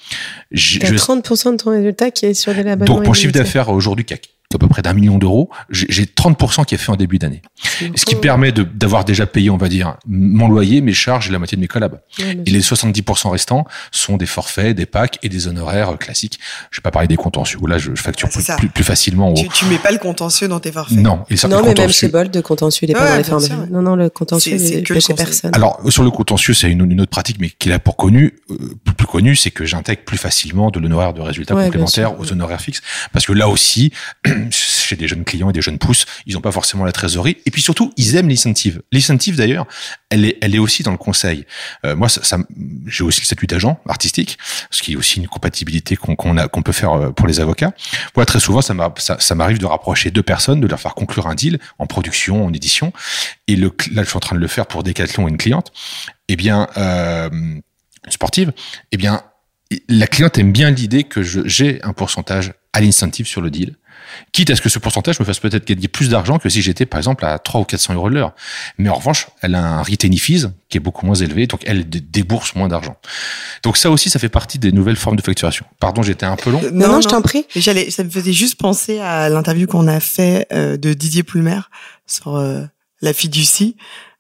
Je, 0.53 0.79
30% 0.79 1.53
de 1.53 1.57
ton 1.57 1.71
résultat 1.71 2.13
qui 2.13 2.27
est 2.27 2.35
sur 2.35 2.55
des 2.55 2.61
abonnements 2.61 2.85
Donc, 2.85 3.07
mon 3.07 3.13
chiffre 3.13 3.33
d'affaires 3.33 3.71
aujourd'hui, 3.71 4.05
qui 4.05 4.15
à 4.57 4.59
peu 4.59 4.69
près 4.69 4.83
d'un 4.83 4.95
million 4.95 5.19
d'euros, 5.19 5.51
j'ai 5.71 6.05
30% 6.05 6.65
qui 6.65 6.75
est 6.75 6.79
fait 6.79 6.93
en 6.93 6.97
début 6.97 7.19
d'année. 7.19 7.43
Ce 7.95 8.05
qui 8.05 8.15
permet 8.15 8.53
d'avoir 8.53 9.05
déjà 9.05 9.27
payé, 9.27 9.51
on 9.51 9.57
va 9.57 9.69
dire, 9.69 9.97
mon 10.07 10.49
loyer, 10.49 10.81
mes 10.81 10.93
charges 10.93 11.29
et 11.29 11.33
la 11.33 11.39
moitié 11.39 11.57
de 11.57 11.61
mes 11.61 11.69
collabs. 11.69 12.01
et 12.19 12.51
les 12.51 12.61
70% 12.61 13.31
restants 13.31 13.65
sont 13.91 14.17
des 14.17 14.27
forfaits, 14.27 14.77
des 14.77 14.87
packs 14.87 15.19
et 15.23 15.29
des 15.29 15.49
honoraires 15.49 15.91
euh, 15.91 15.97
classiques. 15.97 16.39
Je 16.71 16.79
vais 16.79 16.83
pas 16.83 16.91
parler 16.91 17.09
des 17.09 17.17
contentieux. 17.17 17.59
Là, 17.67 17.79
je, 17.79 17.95
facture 17.95 18.29
ah, 18.49 18.57
plus, 18.57 18.69
plus, 18.69 18.85
facilement. 18.85 19.35
Tu, 19.35 19.49
tu 19.49 19.65
mets 19.67 19.79
pas 19.79 19.91
le 19.91 19.99
contentieux 19.99 20.49
dans 20.49 20.61
tes 20.61 20.73
forfaits. 20.73 20.99
Non, 20.99 21.25
il 21.31 21.39
non, 21.49 21.63
mais 21.65 21.75
même 21.75 21.91
chez 21.91 22.09
Bolt, 22.09 22.33
de 22.33 22.41
contentieux, 22.41 22.87
il 22.87 22.91
est 22.91 22.95
pas 22.95 23.09
dans 23.09 23.17
les 23.17 23.25
forfaits. 23.25 23.71
Non, 23.71 23.83
non, 23.83 23.97
le 23.97 24.11
contentieux, 24.11 24.59
c'est 24.59 24.83
que 24.83 24.99
chez 25.01 25.15
personne. 25.15 25.51
Alors, 25.55 25.81
sur 25.89 26.03
le 26.03 26.11
contentieux, 26.11 26.55
c'est 26.55 26.71
une, 26.71 26.91
une, 26.91 27.01
autre 27.01 27.11
pratique, 27.11 27.39
mais 27.41 27.51
qui 27.51 27.71
est 27.71 27.79
pour 27.79 27.97
connu, 27.97 28.35
euh, 28.51 28.57
plus, 28.97 29.07
connu, 29.07 29.37
c'est 29.37 29.51
que 29.51 29.65
j'intègre 29.65 30.03
plus 30.03 30.19
facilement 30.19 30.71
de 30.71 30.81
l'honoraire 30.81 31.13
de 31.13 31.21
résultats 31.21 31.55
complémentaires 31.55 32.19
aux 32.19 32.33
honoraires 32.33 32.61
fixes. 32.61 32.81
Parce 33.13 33.27
que 33.27 33.33
là 33.33 33.49
aussi, 33.49 33.93
chez 34.53 34.97
des 34.97 35.09
jeunes 35.09 35.25
clients 35.25 35.51
et 35.51 35.53
des 35.53 35.63
jeunes 35.63 35.79
pousses, 35.79 36.07
ils 36.27 36.35
n'ont 36.35 36.41
pas 36.41 36.53
forcément 36.53 36.85
la 36.85 36.93
trésorerie. 36.93 37.39
Et 37.47 37.51
puis 37.51 37.63
surtout, 37.63 37.93
ils 37.97 38.17
aiment 38.17 38.29
l'incentive. 38.29 38.83
L'incentive, 38.93 39.37
d'ailleurs, 39.37 39.67
elle 40.11 40.25
est, 40.25 40.39
elle 40.41 40.55
est 40.55 40.59
aussi 40.59 40.83
dans 40.83 40.93
le 40.93 40.97
conseil. 40.97 41.47
Euh, 41.85 41.97
moi, 41.97 42.09
ça, 42.09 42.23
ça 42.23 42.39
j'ai 42.87 43.05
aussi 43.05 43.21
le 43.21 43.27
statut 43.27 43.47
d'agent 43.47 43.81
artistique, 43.89 44.39
ce 44.71 44.83
qui 44.83 44.93
est 44.93 44.97
aussi 44.97 45.21
une 45.21 45.29
compatibilité 45.29 45.97
qu'on 45.97 46.63
peut 46.63 46.73
faire 46.73 46.93
euh, 46.93 47.11
pour 47.11 47.27
les 47.27 47.41
avocats. 47.41 47.73
Moi, 48.15 48.25
très 48.27 48.41
souvent, 48.41 48.61
ça 48.63 49.35
m'arrive 49.35 49.59
de 49.59 49.67
rapprocher 49.67 50.11
deux 50.11 50.23
personnes, 50.23 50.61
de 50.61 50.67
leur 50.67 50.81
faire 50.81 50.95
conclure 50.95 51.27
un 51.27 51.35
deal 51.35 51.59
en 51.79 51.87
production, 51.87 52.45
en 52.45 52.53
édition. 52.53 52.93
Et 53.49 53.57
le, 53.57 53.73
là, 53.93 54.03
je 54.03 54.09
suis 54.09 54.17
en 54.17 54.21
train 54.21 54.37
de 54.37 54.41
le 54.41 54.49
faire 54.49 54.67
pour 54.67 54.83
Decathlon 54.83 55.27
et 55.29 55.31
une 55.31 55.39
cliente. 55.39 55.73
Eh 56.29 56.37
bien, 56.37 56.69
euh, 56.77 57.31
sportive. 58.09 58.53
Eh 58.93 58.97
bien, 58.97 59.23
la 59.89 60.07
cliente 60.07 60.39
aime 60.39 60.53
bien 60.53 60.71
l'idée 60.71 61.05
que 61.05 61.23
j'ai 61.23 61.83
un 61.83 61.93
pourcentage 61.93 62.53
à 62.73 62.81
l'incentive 62.81 63.27
sur 63.27 63.41
le 63.41 63.51
deal 63.51 63.77
quitte 64.33 64.51
à 64.51 64.57
ce 64.57 64.61
que 64.61 64.69
ce 64.69 64.79
pourcentage 64.79 65.21
me 65.21 65.25
fasse 65.25 65.39
peut-être 65.39 65.67
gagner 65.67 65.89
plus 65.89 66.09
d'argent 66.09 66.39
que 66.39 66.49
si 66.49 66.63
j'étais 66.63 66.87
par 66.87 66.99
exemple 66.99 67.25
à 67.25 67.39
3 67.39 67.61
ou 67.61 67.65
400 67.65 67.95
euros 67.95 68.11
de 68.11 68.15
l'heure. 68.15 68.35
Mais 68.79 68.89
en 68.89 68.95
revanche, 68.95 69.29
elle 69.43 69.55
a 69.55 69.63
un 69.63 69.83
retain 69.83 70.11
fees 70.17 70.47
qui 70.69 70.79
est 70.79 70.81
beaucoup 70.81 71.07
moins 71.07 71.15
élevé, 71.15 71.47
donc 71.47 71.63
elle 71.67 71.89
débourse 71.89 72.55
moins 72.55 72.69
d'argent. 72.69 72.97
Donc 73.63 73.77
ça 73.77 73.91
aussi, 73.91 74.11
ça 74.11 74.19
fait 74.19 74.29
partie 74.29 74.59
des 74.59 74.73
nouvelles 74.73 74.97
formes 74.97 75.17
de 75.17 75.23
facturation. 75.23 75.67
Pardon, 75.81 76.03
j'étais 76.03 76.27
un 76.27 76.37
peu 76.37 76.51
long. 76.51 76.61
non, 76.73 76.89
non, 76.89 77.01
je 77.01 77.09
t'en 77.09 77.23
prie. 77.23 77.47
J'allais, 77.55 77.91
ça 77.91 78.05
me 78.05 78.11
faisait 78.11 78.33
juste 78.33 78.57
penser 78.57 78.99
à 78.99 79.29
l'interview 79.29 79.67
qu'on 79.67 79.87
a 79.87 80.01
fait 80.01 80.47
euh, 80.53 80.77
de 80.77 80.93
Didier 80.93 81.23
Poulmer 81.23 81.61
sur 82.07 82.37
euh, 82.37 82.63
la 83.01 83.13
fiducie. 83.13 83.77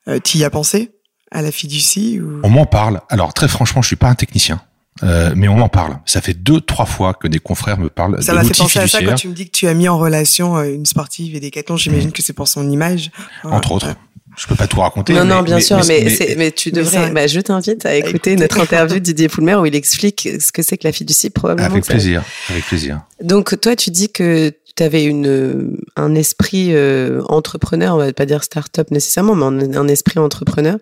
Euh, 0.09 0.19
tu 0.23 0.39
y 0.39 0.45
as 0.45 0.51
pensé 0.51 0.93
à 1.31 1.43
la 1.43 1.51
fiducie 1.51 2.21
ou... 2.21 2.41
On 2.45 2.51
m'en 2.51 2.67
parle. 2.67 3.01
Alors 3.09 3.35
très 3.35 3.49
franchement, 3.49 3.83
je 3.83 3.89
suis 3.89 3.97
pas 3.97 4.09
un 4.09 4.15
technicien. 4.15 4.61
Euh, 5.03 5.33
mais 5.37 5.49
on 5.49 5.61
en 5.61 5.69
parle. 5.69 5.99
Ça 6.07 6.21
fait 6.21 6.35
deux, 6.35 6.61
trois 6.61 6.87
fois 6.87 7.15
que 7.15 7.29
des 7.29 7.39
confrères 7.39 7.79
me 7.79 7.89
parlent 7.89 8.23
ça 8.23 8.33
de 8.33 8.39
l'outil 8.39 8.55
fiduciaire. 8.55 8.69
Ça 8.69 8.75
m'a 8.75 8.79
fait 8.79 8.81
penser 8.81 8.97
à 8.97 9.01
ça 9.01 9.05
quand 9.05 9.15
tu 9.17 9.29
me 9.29 9.35
dis 9.35 9.47
que 9.47 9.51
tu 9.51 9.67
as 9.67 9.75
mis 9.75 9.89
en 9.89 9.99
relation 9.99 10.57
euh, 10.57 10.65
une 10.65 10.87
sportive 10.87 11.35
et 11.35 11.41
des 11.41 11.51
catons. 11.51 11.77
J'imagine 11.77 12.13
que 12.13 12.23
c'est 12.23 12.33
pour 12.33 12.49
son 12.49 12.71
image. 12.71 13.11
Entre 13.45 13.73
autres. 13.73 13.95
Je 14.37 14.47
peux 14.47 14.55
pas 14.55 14.67
tout 14.67 14.81
raconter. 14.81 15.15
Non, 15.15 15.25
non, 15.25 15.43
bien 15.43 15.61
sûr, 15.61 15.81
mais, 15.89 16.15
mais, 16.37 16.53
tu 16.53 16.71
devrais. 16.71 17.11
Bah, 17.11 17.27
je 17.27 17.41
t'invite 17.41 17.87
à 17.87 17.95
écouter 17.95 18.37
notre 18.37 18.61
interview 18.61 18.99
de 18.99 18.99
Didier 19.05 19.29
Poulmer 19.29 19.55
où 19.55 19.65
il 19.65 19.75
explique 19.75 20.29
ce 20.41 20.53
que 20.53 20.63
c'est 20.63 20.77
que 20.77 20.87
la 20.87 20.93
fiducie, 20.93 21.31
probablement. 21.31 21.71
Avec 21.71 21.87
plaisir, 21.87 22.23
avec 22.51 22.67
plaisir. 22.67 23.01
Donc, 23.23 23.59
toi, 23.59 23.75
tu 23.77 23.91
dis 23.91 24.11
que 24.11 24.53
tu 24.77 24.83
avais 24.83 25.05
une, 25.05 25.79
un 25.97 26.15
esprit 26.15 26.75
euh, 26.75 27.23
entrepreneur, 27.31 27.95
on 27.95 27.99
va 27.99 28.13
pas 28.13 28.27
dire 28.27 28.45
start-up 28.45 28.91
nécessairement, 28.91 29.35
mais 29.35 29.75
un 29.75 29.89
esprit 29.89 30.19
entrepreneur. 30.19 30.77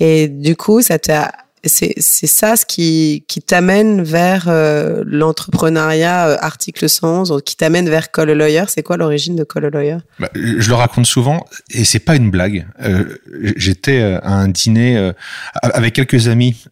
Et 0.00 0.28
du 0.28 0.56
coup, 0.56 0.80
ça 0.80 0.98
t'a 0.98 1.30
c'est 1.66 2.26
ça 2.26 2.56
ce 2.56 2.66
qui 2.66 3.24
qui 3.28 3.40
t'amène 3.40 4.02
vers 4.02 4.46
euh, 4.48 5.02
l'entrepreneuriat 5.06 6.28
euh, 6.28 6.36
article 6.40 6.88
111 6.88 7.42
qui 7.44 7.56
t'amène 7.56 7.88
vers 7.88 8.10
Call 8.10 8.30
a 8.30 8.34
Lawyer. 8.34 8.64
C'est 8.68 8.82
quoi 8.82 8.96
l'origine 8.96 9.36
de 9.36 9.44
Call 9.44 9.66
a 9.66 9.70
Lawyer? 9.70 9.98
Bah, 10.18 10.30
je 10.34 10.68
le 10.68 10.74
raconte 10.74 11.06
souvent 11.06 11.44
et 11.70 11.84
c'est 11.84 11.98
pas 11.98 12.16
une 12.16 12.30
blague. 12.30 12.66
Euh, 12.82 13.18
j'étais 13.56 14.02
à 14.02 14.32
un 14.32 14.48
dîner 14.48 15.12
avec 15.62 15.94
quelques 15.94 16.28
amis 16.28 16.64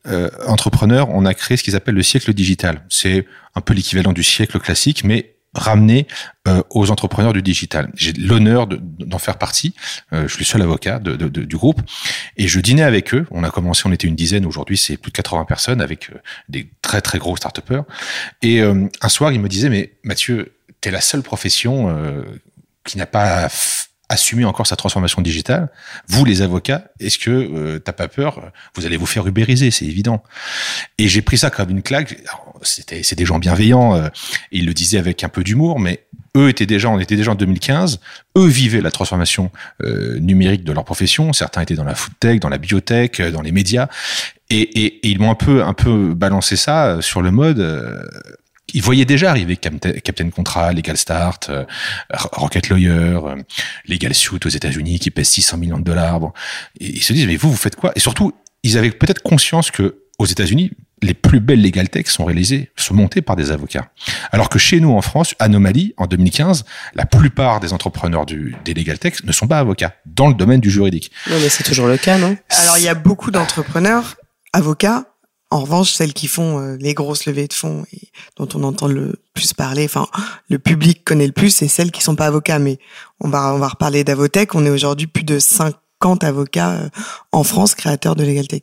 entrepreneurs. 0.46 1.08
On 1.10 1.24
a 1.24 1.34
créé 1.34 1.56
ce 1.56 1.62
qu'ils 1.62 1.76
appellent 1.76 1.94
le 1.94 2.02
siècle 2.02 2.32
digital. 2.32 2.82
C'est 2.88 3.26
un 3.54 3.60
peu 3.60 3.74
l'équivalent 3.74 4.12
du 4.12 4.22
siècle 4.22 4.58
classique 4.58 5.04
mais 5.04 5.31
ramener 5.54 6.06
euh, 6.48 6.62
aux 6.70 6.90
entrepreneurs 6.90 7.32
du 7.32 7.42
digital. 7.42 7.90
J'ai 7.94 8.12
l'honneur 8.12 8.66
d'en 8.66 9.18
faire 9.18 9.38
partie. 9.38 9.74
Euh, 10.12 10.26
je 10.26 10.34
suis 10.34 10.44
le 10.44 10.46
seul 10.46 10.62
avocat 10.62 10.98
de, 10.98 11.14
de, 11.14 11.28
du 11.28 11.56
groupe 11.56 11.82
et 12.36 12.48
je 12.48 12.60
dînais 12.60 12.82
avec 12.82 13.14
eux. 13.14 13.26
On 13.30 13.44
a 13.44 13.50
commencé, 13.50 13.82
on 13.84 13.92
était 13.92 14.06
une 14.06 14.16
dizaine. 14.16 14.46
Aujourd'hui, 14.46 14.78
c'est 14.78 14.96
plus 14.96 15.10
de 15.10 15.16
80 15.16 15.44
personnes 15.44 15.80
avec 15.80 16.10
euh, 16.10 16.18
des 16.48 16.70
très 16.80 17.00
très 17.00 17.18
gros 17.18 17.36
start 17.36 17.60
Et 18.42 18.62
un 18.62 19.08
soir, 19.08 19.32
il 19.32 19.40
me 19.40 19.48
disait 19.48 19.68
mais 19.68 19.92
Mathieu, 20.04 20.54
t'es 20.80 20.90
la 20.90 21.00
seule 21.00 21.22
profession 21.22 21.94
qui 22.84 22.98
n'a 22.98 23.06
pas 23.06 23.48
assumé 24.08 24.44
encore 24.44 24.66
sa 24.66 24.76
transformation 24.76 25.22
digitale. 25.22 25.70
Vous, 26.08 26.24
les 26.24 26.42
avocats, 26.42 26.84
est-ce 27.00 27.18
que 27.18 27.78
t'as 27.78 27.92
pas 27.92 28.08
peur? 28.08 28.52
Vous 28.74 28.86
allez 28.86 28.96
vous 28.96 29.06
faire 29.06 29.26
ubériser, 29.26 29.70
c'est 29.70 29.86
évident. 29.86 30.22
Et 30.98 31.08
j'ai 31.08 31.22
pris 31.22 31.38
ça 31.38 31.50
comme 31.50 31.70
une 31.70 31.82
claque 31.82 32.16
c'était 32.62 33.02
c'est 33.02 33.16
des 33.16 33.24
gens 33.24 33.38
bienveillants. 33.38 33.94
Euh, 33.96 34.08
ils 34.50 34.66
le 34.66 34.74
disaient 34.74 34.98
avec 34.98 35.24
un 35.24 35.28
peu 35.28 35.42
d'humour, 35.42 35.80
mais 35.80 36.06
eux 36.36 36.48
étaient 36.48 36.66
déjà, 36.66 36.88
on 36.88 36.98
était 36.98 37.16
déjà 37.16 37.32
en 37.32 37.34
2015. 37.34 38.00
Eux 38.36 38.46
vivaient 38.46 38.80
la 38.80 38.90
transformation 38.90 39.50
euh, 39.82 40.18
numérique 40.18 40.64
de 40.64 40.72
leur 40.72 40.84
profession. 40.84 41.32
Certains 41.32 41.62
étaient 41.62 41.74
dans 41.74 41.84
la 41.84 41.94
food 41.94 42.14
tech, 42.20 42.40
dans 42.40 42.48
la 42.48 42.58
biotech, 42.58 43.20
euh, 43.20 43.30
dans 43.30 43.42
les 43.42 43.52
médias, 43.52 43.88
et, 44.50 45.08
ils 45.08 45.18
m'ont 45.18 45.30
un 45.30 45.34
peu 45.34 45.62
un 45.64 45.72
peu 45.72 46.14
balancé 46.14 46.56
ça 46.56 46.98
sur 47.00 47.22
le 47.22 47.30
mode. 47.30 47.66
ils 48.74 48.82
voyaient 48.82 49.06
déjà 49.06 49.30
arriver 49.30 49.56
Captain, 49.56 50.30
Contra, 50.30 50.74
Legal 50.74 50.98
Start, 50.98 51.50
Rocket 52.10 52.68
Lawyer, 52.68 53.18
Legal 53.86 54.14
Suit 54.14 54.44
aux 54.44 54.50
États-Unis 54.50 54.98
qui 54.98 55.10
pèse 55.10 55.28
600 55.30 55.56
millions 55.56 55.78
de 55.78 55.84
dollars. 55.84 56.32
Et 56.80 56.86
ils 56.86 57.02
se 57.02 57.14
disent 57.14 57.26
mais 57.26 57.36
vous 57.36 57.50
vous 57.50 57.56
faites 57.56 57.76
quoi? 57.76 57.92
Et 57.96 58.00
surtout, 58.00 58.34
ils 58.62 58.76
avaient 58.76 58.90
peut-être 58.90 59.22
conscience 59.22 59.70
que 59.70 60.02
aux 60.18 60.26
États-Unis, 60.26 60.70
les 61.02 61.14
plus 61.14 61.40
belles 61.40 61.60
legal 61.60 61.88
tech 61.88 62.06
sont 62.06 62.24
réalisées, 62.24 62.70
sont 62.76 62.94
montées 62.94 63.22
par 63.22 63.36
des 63.36 63.50
avocats. 63.50 63.90
Alors 64.30 64.48
que 64.48 64.58
chez 64.58 64.80
nous 64.80 64.92
en 64.92 65.02
France, 65.02 65.34
anomalie, 65.38 65.94
en 65.96 66.06
2015, 66.06 66.64
la 66.94 67.04
plupart 67.04 67.60
des 67.60 67.72
entrepreneurs 67.72 68.24
du, 68.24 68.54
des 68.64 68.72
legal 68.74 68.98
tech 68.98 69.24
ne 69.24 69.32
sont 69.32 69.48
pas 69.48 69.58
avocats 69.58 69.94
dans 70.06 70.28
le 70.28 70.34
domaine 70.34 70.60
du 70.60 70.70
juridique. 70.70 71.10
Non, 71.28 71.36
mais 71.40 71.48
c'est 71.48 71.64
toujours 71.64 71.88
le 71.88 71.96
cas, 71.96 72.18
non? 72.18 72.36
Alors 72.50 72.78
il 72.78 72.84
y 72.84 72.88
a 72.88 72.94
beaucoup 72.94 73.30
d'entrepreneurs 73.30 74.16
avocats. 74.52 75.04
En 75.50 75.60
revanche, 75.60 75.92
celles 75.92 76.14
qui 76.14 76.28
font 76.28 76.60
euh, 76.60 76.76
les 76.80 76.94
grosses 76.94 77.26
levées 77.26 77.46
de 77.46 77.52
fonds 77.52 77.84
et 77.92 78.08
dont 78.38 78.48
on 78.54 78.62
entend 78.62 78.86
le 78.86 79.20
plus 79.34 79.52
parler, 79.52 79.84
enfin 79.84 80.06
le 80.48 80.58
public 80.58 81.04
connaît 81.04 81.26
le 81.26 81.32
plus, 81.32 81.50
c'est 81.50 81.68
celles 81.68 81.90
qui 81.90 82.02
sont 82.02 82.16
pas 82.16 82.26
avocats. 82.26 82.58
Mais 82.58 82.78
on 83.20 83.28
va 83.28 83.52
on 83.54 83.58
va 83.58 83.68
reparler 83.68 84.02
d'Avotech. 84.02 84.54
On 84.54 84.64
est 84.64 84.70
aujourd'hui 84.70 85.08
plus 85.08 85.24
de 85.24 85.38
50 85.38 86.24
avocats 86.24 86.70
euh, 86.70 86.88
en 87.32 87.44
France 87.44 87.74
créateurs 87.74 88.16
de 88.16 88.24
legal 88.24 88.48
tech. 88.48 88.62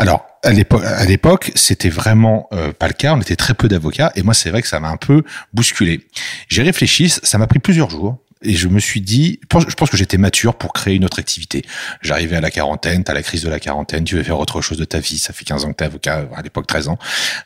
Alors, 0.00 0.26
à 0.42 1.04
l'époque, 1.04 1.52
c'était 1.54 1.90
vraiment 1.90 2.48
euh, 2.54 2.72
pas 2.72 2.88
le 2.88 2.94
cas. 2.94 3.14
On 3.14 3.20
était 3.20 3.36
très 3.36 3.52
peu 3.52 3.68
d'avocats, 3.68 4.12
et 4.16 4.22
moi, 4.22 4.32
c'est 4.32 4.48
vrai 4.48 4.62
que 4.62 4.68
ça 4.68 4.80
m'a 4.80 4.88
un 4.88 4.96
peu 4.96 5.22
bousculé. 5.52 6.06
J'ai 6.48 6.62
réfléchi, 6.62 7.10
ça 7.10 7.36
m'a 7.36 7.46
pris 7.46 7.58
plusieurs 7.58 7.90
jours, 7.90 8.16
et 8.42 8.54
je 8.54 8.68
me 8.68 8.80
suis 8.80 9.02
dit, 9.02 9.38
je 9.42 9.74
pense 9.74 9.90
que 9.90 9.98
j'étais 9.98 10.16
mature 10.16 10.54
pour 10.54 10.72
créer 10.72 10.94
une 10.94 11.04
autre 11.04 11.18
activité. 11.18 11.62
J'arrivais 12.00 12.36
à 12.36 12.40
la 12.40 12.50
quarantaine, 12.50 13.04
t'as 13.04 13.12
la 13.12 13.22
crise 13.22 13.42
de 13.42 13.50
la 13.50 13.60
quarantaine, 13.60 14.04
tu 14.04 14.16
veux 14.16 14.22
faire 14.22 14.40
autre 14.40 14.62
chose 14.62 14.78
de 14.78 14.86
ta 14.86 15.00
vie. 15.00 15.18
Ça 15.18 15.34
fait 15.34 15.44
15 15.44 15.66
ans 15.66 15.72
que 15.72 15.76
t'es 15.76 15.84
avocat, 15.84 16.26
à 16.34 16.40
l'époque 16.40 16.66
13 16.66 16.88
ans. 16.88 16.98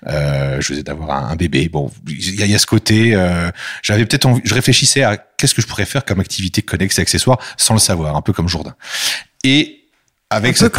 Euh, 0.06 0.60
je 0.60 0.66
faisais 0.68 0.84
d'avoir 0.84 1.10
un, 1.10 1.34
bébé. 1.34 1.68
Bon, 1.68 1.90
il 2.06 2.46
y, 2.46 2.54
a 2.54 2.58
ce 2.60 2.66
côté. 2.66 3.16
Euh, 3.16 3.50
j'avais 3.82 4.06
peut-être 4.06 4.26
envie, 4.26 4.42
je 4.44 4.54
réfléchissais 4.54 5.02
à 5.02 5.16
qu'est-ce 5.16 5.54
que 5.54 5.62
je 5.62 5.66
pourrais 5.66 5.86
faire 5.86 6.04
comme 6.04 6.20
activité 6.20 6.62
connexe 6.62 7.00
et 7.00 7.02
accessoire 7.02 7.40
sans 7.56 7.74
le 7.74 7.80
savoir, 7.80 8.14
un 8.14 8.22
peu 8.22 8.32
comme 8.32 8.48
Jourdain. 8.48 8.76
Et 9.42 9.88
avec 10.30 10.56
cette 10.56 10.76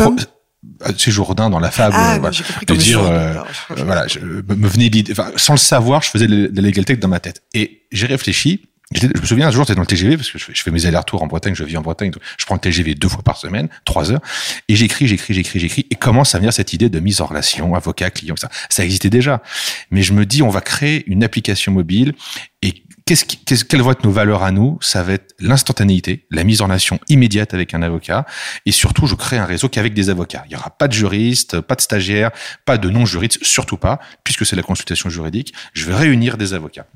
c'est 0.98 1.12
Jourdain 1.12 1.50
dans 1.50 1.60
la 1.60 1.72
fable 1.72 1.96
ah, 1.98 2.20
de 2.20 2.76
dire 2.76 3.02
euh, 3.04 3.34
voilà 3.78 4.08
je, 4.08 4.20
me 4.20 4.68
venait 4.68 4.90
l'idée 4.90 5.12
enfin, 5.12 5.32
sans 5.36 5.54
le 5.54 5.60
savoir 5.60 6.02
je 6.02 6.10
faisais 6.10 6.28
la 6.28 6.62
légalité 6.62 6.96
dans 6.98 7.08
ma 7.08 7.20
tête. 7.20 7.44
Et 7.54 7.84
j'ai 7.92 8.08
réfléchi 8.08 8.62
je 8.94 9.08
me 9.08 9.26
souviens 9.26 9.48
un 9.48 9.52
jour 9.52 9.64
j'étais 9.64 9.76
dans 9.76 9.82
le 9.82 9.88
TGV 9.88 10.16
parce 10.16 10.30
que 10.30 10.38
je, 10.38 10.62
fais 10.62 10.70
mes 10.70 10.86
allers-retours 10.86 11.24
en 11.24 11.28
Bretagne 11.28 11.56
je 11.56 11.64
vis 11.64 11.76
en 11.76 11.82
Bretagne 11.82 12.12
donc 12.12 12.22
je 12.38 12.46
prends 12.46 12.56
le 12.56 12.62
TGV 12.62 12.94
deux 12.94 13.10
fois 13.10 13.24
par 13.24 13.38
semaine 13.38 13.68
trois 13.84 14.12
heures 14.12 14.22
et 14.68 14.76
j'écris 14.76 15.08
j'écris 15.08 15.34
j'écris 15.34 15.60
j'écris 15.60 15.88
et 15.90 15.96
commence 15.96 16.36
à 16.36 16.38
venir 16.38 16.54
cette 16.54 16.72
idée 16.72 16.90
de 16.90 17.00
mise 17.00 17.20
en 17.20 17.26
relation 17.26 17.74
avocat 17.74 18.12
client 18.12 18.36
ça 18.38 18.50
ça 18.70 18.84
existait 18.84 19.10
déjà. 19.10 19.42
Mais 19.90 20.04
je 20.04 20.14
me 20.14 20.26
dis 20.26 20.44
on 20.44 20.50
va 20.50 20.62
créer 20.62 21.04
une 21.08 21.24
application 21.24 21.72
mobile 21.72 22.14
et 22.62 22.84
qu'est-ce 23.06 23.26
qu'est-ce, 23.26 23.64
quelles 23.64 23.82
vont 23.82 23.92
être 23.92 24.04
nos 24.04 24.12
valeurs 24.12 24.44
à 24.44 24.52
nous? 24.52 24.78
Ça 24.82 25.04
va 25.04 25.14
être 25.14 25.36
l'instantanéité, 25.40 26.26
la 26.32 26.44
mise 26.44 26.62
en 26.62 26.66
relation 26.66 27.00
immédiate 27.08 27.54
avec 27.54 27.74
un 27.74 27.82
avocat, 27.82 28.26
et 28.66 28.72
surtout, 28.72 29.08
je 29.08 29.16
crée 29.16 29.38
un 29.38 29.46
réseau 29.46 29.70
qu'avec 29.70 29.94
des 29.94 30.10
avocats. 30.10 30.44
Il 30.48 30.54
y 30.54 30.56
aura 30.56 30.72
pas 30.72 30.88
de 30.88 30.94
juristes, 30.94 31.62
pas 31.62 31.76
de 31.76 31.82
stagiaires, 31.82 32.32
pas 32.66 32.78
de 32.78 32.90
non-juristes, 32.90 33.44
surtout 33.44 33.78
pas, 33.78 34.00
puisque 34.24 34.46
c'est 34.46 34.56
la 34.56 34.64
consultation 34.64 35.10
juridique. 35.10 35.54
Je 35.74 35.86
vais 35.86 35.96
réunir 35.96 36.38
des 36.38 36.54
avocats. 36.54 36.88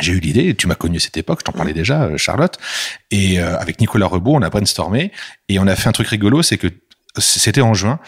J'ai 0.00 0.12
eu 0.12 0.20
l'idée, 0.20 0.54
tu 0.54 0.66
m'as 0.66 0.74
connu 0.74 0.96
à 0.96 1.00
cette 1.00 1.18
époque, 1.18 1.40
je 1.40 1.44
t'en 1.44 1.52
parlais 1.52 1.74
déjà, 1.74 2.04
euh, 2.04 2.16
Charlotte, 2.16 2.56
et 3.10 3.38
euh, 3.40 3.58
avec 3.58 3.78
Nicolas 3.78 4.06
Rebaud, 4.06 4.34
on 4.34 4.42
a 4.42 4.48
brainstormé, 4.48 5.12
et 5.50 5.58
on 5.58 5.66
a 5.66 5.76
fait 5.76 5.88
un 5.88 5.92
truc 5.92 6.08
rigolo, 6.08 6.42
c'est 6.42 6.56
que 6.56 6.68
c'était 7.18 7.60
en 7.60 7.74
juin. 7.74 7.98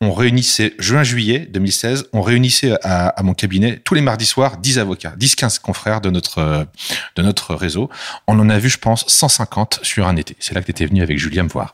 On 0.00 0.12
réunissait, 0.12 0.74
juin-juillet 0.78 1.48
2016, 1.50 2.08
on 2.12 2.20
réunissait 2.20 2.74
à, 2.82 3.08
à, 3.08 3.22
mon 3.22 3.34
cabinet 3.34 3.80
tous 3.84 3.94
les 3.94 4.00
mardis 4.00 4.26
soirs 4.26 4.58
10 4.58 4.78
avocats, 4.78 5.14
10-15 5.18 5.60
confrères 5.60 6.00
de 6.00 6.10
notre, 6.10 6.66
de 7.16 7.22
notre 7.22 7.54
réseau. 7.54 7.88
On 8.26 8.38
en 8.38 8.50
a 8.50 8.58
vu, 8.58 8.68
je 8.68 8.78
pense, 8.78 9.04
150 9.08 9.80
sur 9.82 10.06
un 10.06 10.16
été. 10.16 10.36
C'est 10.38 10.54
là 10.54 10.60
que 10.60 10.66
tu 10.66 10.72
étais 10.72 10.86
venu 10.86 11.02
avec 11.02 11.18
Julien 11.18 11.44
me 11.44 11.48
voir. 11.48 11.72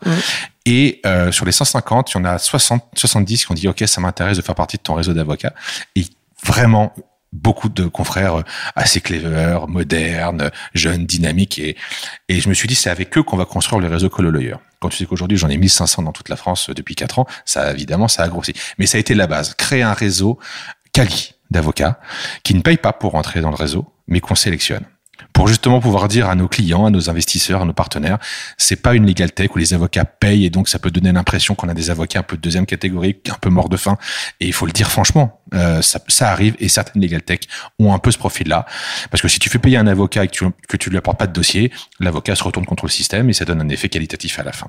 Et 0.66 1.00
euh, 1.06 1.32
sur 1.32 1.47
les 1.47 1.52
150, 1.52 2.12
il 2.12 2.18
y 2.18 2.20
en 2.20 2.25
a 2.25 2.38
60, 2.38 2.85
70 2.94 3.47
qui 3.47 3.50
ont 3.50 3.54
dit, 3.54 3.68
OK, 3.68 3.82
ça 3.87 4.00
m'intéresse 4.00 4.37
de 4.37 4.42
faire 4.42 4.54
partie 4.54 4.76
de 4.76 4.82
ton 4.82 4.94
réseau 4.94 5.14
d'avocats. 5.14 5.54
Et 5.97 6.04
vraiment, 6.44 6.94
beaucoup 7.32 7.68
de 7.68 7.87
confrères 7.87 8.42
assez 8.75 9.00
clever, 9.00 9.61
modernes, 9.68 10.50
jeunes, 10.75 11.06
dynamiques. 11.06 11.58
Et, 11.58 11.76
et 12.28 12.40
je 12.40 12.49
me 12.49 12.54
suis 12.54 12.68
dit, 12.68 12.75
c'est 12.75 12.90
avec 12.90 13.16
eux 13.18 13.23
qu'on 13.23 13.37
va 13.37 13.44
construire 13.44 13.80
le 13.80 13.88
réseau 13.88 14.08
Cololoyer. 14.08 14.54
Quand 14.80 14.88
tu 14.88 14.97
sais 14.97 15.06
qu'aujourd'hui, 15.06 15.37
j'en 15.37 15.49
ai 15.49 15.56
1500 15.56 16.02
dans 16.02 16.12
toute 16.12 16.28
la 16.28 16.37
France 16.37 16.70
depuis 16.70 16.94
4 16.94 17.18
ans, 17.18 17.26
ça, 17.44 17.73
évidemment, 17.73 18.08
ça 18.08 18.23
a 18.23 18.28
grossi. 18.28 18.52
Mais 18.78 18.87
ça 18.87 18.97
a 18.97 19.00
été 19.00 19.14
la 19.14 19.26
base. 19.26 19.54
Créer 19.54 19.82
un 19.82 19.92
réseau 19.92 20.38
quali 20.92 21.35
d'avocats 21.50 22.00
qui 22.42 22.54
ne 22.54 22.61
payent 22.61 22.76
pas 22.76 22.92
pour 22.92 23.12
rentrer 23.12 23.40
dans 23.40 23.50
le 23.50 23.56
réseau, 23.56 23.87
mais 24.06 24.20
qu'on 24.20 24.35
sélectionne 24.35 24.85
pour 25.32 25.48
justement 25.48 25.80
pouvoir 25.80 26.08
dire 26.08 26.28
à 26.28 26.34
nos 26.34 26.48
clients, 26.48 26.87
à 26.87 26.90
nos 26.90 27.10
investisseurs, 27.10 27.62
à 27.62 27.64
nos 27.64 27.72
partenaires, 27.72 28.18
c'est 28.56 28.76
pas 28.76 28.94
une 28.94 29.06
legal 29.06 29.32
tech 29.32 29.50
où 29.54 29.58
les 29.58 29.75
avocats 29.75 30.04
payent 30.04 30.44
et 30.44 30.50
donc 30.50 30.68
ça 30.68 30.78
peut 30.78 30.90
donner 30.90 31.12
l'impression 31.12 31.54
qu'on 31.54 31.68
a 31.68 31.75
des 31.75 31.90
avocats 31.90 32.20
un 32.20 32.22
peu 32.22 32.37
de 32.37 32.42
deuxième 32.42 32.66
catégorie, 32.66 33.16
un 33.30 33.38
peu 33.40 33.50
morts 33.50 33.68
de 33.68 33.76
faim. 33.76 33.98
Et 34.40 34.46
il 34.46 34.52
faut 34.52 34.66
le 34.66 34.72
dire 34.72 34.90
franchement, 34.90 35.40
euh, 35.54 35.80
ça, 35.82 36.30
arrive 36.30 36.56
et 36.58 36.68
certaines 36.68 37.02
legal 37.02 37.22
tech 37.22 37.40
ont 37.78 37.92
un 37.92 37.98
peu 37.98 38.10
ce 38.10 38.18
profil-là. 38.18 38.66
Parce 39.10 39.22
que 39.22 39.28
si 39.28 39.38
tu 39.38 39.48
fais 39.48 39.58
payer 39.58 39.76
un 39.76 39.87
avocat 39.87 40.25
et 40.25 40.28
que 40.28 40.32
tu, 40.32 40.44
que 40.68 40.76
tu 40.76 40.90
lui 40.90 40.98
apportes 40.98 41.18
pas 41.18 41.26
de 41.26 41.32
dossier, 41.32 41.72
l'avocat 42.00 42.34
se 42.34 42.44
retourne 42.44 42.66
contre 42.66 42.84
le 42.84 42.90
système 42.90 43.30
et 43.30 43.32
ça 43.32 43.44
donne 43.44 43.60
un 43.60 43.68
effet 43.68 43.88
qualitatif 43.88 44.38
à 44.38 44.42
la 44.42 44.52
fin. 44.52 44.68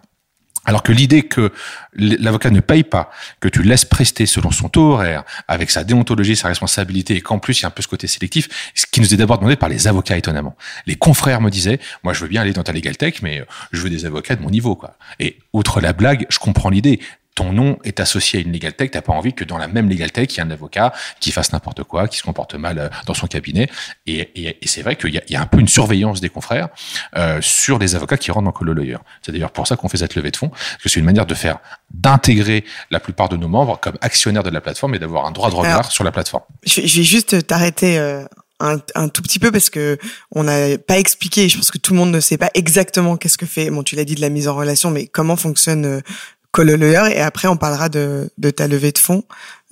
Alors 0.65 0.83
que 0.83 0.91
l'idée 0.91 1.23
que 1.23 1.51
l'avocat 1.93 2.49
ne 2.49 2.59
paye 2.59 2.83
pas, 2.83 3.09
que 3.39 3.47
tu 3.47 3.63
laisses 3.63 3.85
prester 3.85 4.25
selon 4.25 4.51
son 4.51 4.69
taux 4.69 4.91
horaire, 4.91 5.23
avec 5.47 5.71
sa 5.71 5.83
déontologie, 5.83 6.35
sa 6.35 6.49
responsabilité, 6.49 7.15
et 7.15 7.21
qu'en 7.21 7.39
plus 7.39 7.59
il 7.59 7.63
y 7.63 7.65
a 7.65 7.69
un 7.69 7.71
peu 7.71 7.81
ce 7.81 7.87
côté 7.87 8.07
sélectif, 8.07 8.71
ce 8.75 8.85
qui 8.85 8.99
nous 8.99 9.13
est 9.13 9.17
d'abord 9.17 9.37
demandé 9.37 9.55
par 9.55 9.69
les 9.69 9.87
avocats 9.87 10.17
étonnamment. 10.17 10.55
Les 10.85 10.95
confrères 10.95 11.41
me 11.41 11.49
disaient, 11.49 11.79
moi 12.03 12.13
je 12.13 12.21
veux 12.21 12.27
bien 12.27 12.41
aller 12.41 12.53
dans 12.53 12.63
ta 12.63 12.73
legal 12.73 12.97
tech, 12.97 13.21
mais 13.21 13.43
je 13.71 13.81
veux 13.81 13.89
des 13.89 14.05
avocats 14.05 14.35
de 14.35 14.41
mon 14.41 14.49
niveau, 14.49 14.75
quoi. 14.75 14.97
Et 15.19 15.39
outre 15.53 15.81
la 15.81 15.93
blague, 15.93 16.27
je 16.29 16.39
comprends 16.39 16.69
l'idée 16.69 16.99
ton 17.35 17.53
nom 17.53 17.77
est 17.83 17.99
associé 17.99 18.39
à 18.39 18.41
une 18.41 18.51
legal 18.51 18.73
tech, 18.73 18.91
t'as 18.91 19.01
pas 19.01 19.13
envie 19.13 19.33
que 19.33 19.43
dans 19.43 19.57
la 19.57 19.67
même 19.67 19.89
legal 19.89 20.11
tech, 20.11 20.27
il 20.31 20.37
y 20.37 20.39
ait 20.39 20.43
un 20.43 20.51
avocat 20.51 20.93
qui 21.19 21.31
fasse 21.31 21.53
n'importe 21.53 21.83
quoi, 21.83 22.07
qui 22.07 22.17
se 22.17 22.23
comporte 22.23 22.55
mal 22.55 22.79
euh, 22.79 22.89
dans 23.05 23.13
son 23.13 23.27
cabinet. 23.27 23.69
Et, 24.05 24.19
et, 24.35 24.57
et 24.61 24.67
c'est 24.67 24.81
vrai 24.81 24.95
qu'il 24.95 25.13
y, 25.13 25.21
y, 25.29 25.35
a 25.35 25.41
un 25.41 25.45
peu 25.45 25.59
une 25.59 25.67
surveillance 25.67 26.21
des 26.21 26.29
confrères 26.29 26.69
euh, 27.15 27.39
sur 27.41 27.79
les 27.79 27.95
avocats 27.95 28.17
qui 28.17 28.31
rentrent 28.31 28.45
dans 28.45 28.51
Colo 28.51 28.73
Lawyer. 28.73 28.97
C'est 29.21 29.31
d'ailleurs 29.31 29.51
pour 29.51 29.67
ça 29.67 29.75
qu'on 29.75 29.87
fait 29.87 29.97
cette 29.97 30.15
levée 30.15 30.31
de 30.31 30.37
fonds, 30.37 30.49
parce 30.49 30.83
que 30.83 30.89
c'est 30.89 30.99
une 30.99 31.05
manière 31.05 31.25
de 31.25 31.35
faire 31.35 31.59
d'intégrer 31.91 32.65
la 32.91 32.99
plupart 32.99 33.29
de 33.29 33.37
nos 33.37 33.47
membres 33.47 33.79
comme 33.79 33.97
actionnaires 34.01 34.43
de 34.43 34.49
la 34.49 34.61
plateforme 34.61 34.95
et 34.95 34.99
d'avoir 34.99 35.25
un 35.25 35.31
droit 35.31 35.49
de 35.49 35.55
regard 35.55 35.79
Alors, 35.79 35.91
sur 35.91 36.03
la 36.03 36.11
plateforme. 36.11 36.43
Je, 36.65 36.81
je 36.81 36.97
vais 36.97 37.03
juste 37.03 37.47
t'arrêter. 37.47 37.97
Euh 37.97 38.25
un, 38.61 38.77
un, 38.95 39.07
tout 39.07 39.21
petit 39.21 39.39
peu 39.39 39.53
parce 39.53 39.69
que 39.69 39.97
on 40.31 40.43
n'a 40.43 40.77
pas 40.77 40.99
expliqué. 40.99 41.47
Je 41.47 41.55
pense 41.55 41.71
que 41.71 41.77
tout 41.77 41.93
le 41.93 41.99
monde 41.99 42.11
ne 42.11 42.19
sait 42.19 42.37
pas 42.37 42.49
exactement 42.53 43.15
qu'est-ce 43.15 43.37
que 43.37 43.45
fait. 43.45 43.69
Bon, 43.69 43.83
tu 43.83 43.95
l'as 43.95 44.03
dit 44.03 44.15
de 44.15 44.21
la 44.21 44.27
mise 44.29 44.49
en 44.49 44.55
relation, 44.55 44.91
mais 44.91 45.07
comment 45.07 45.37
fonctionne 45.37 46.01
euh, 46.49 46.51
Cololoyer 46.51 47.15
et 47.15 47.21
après 47.21 47.47
on 47.47 47.57
parlera 47.57 47.89
de, 47.89 48.29
de 48.37 48.49
ta 48.49 48.67
levée 48.67 48.91
de 48.91 48.97
fonds 48.97 49.23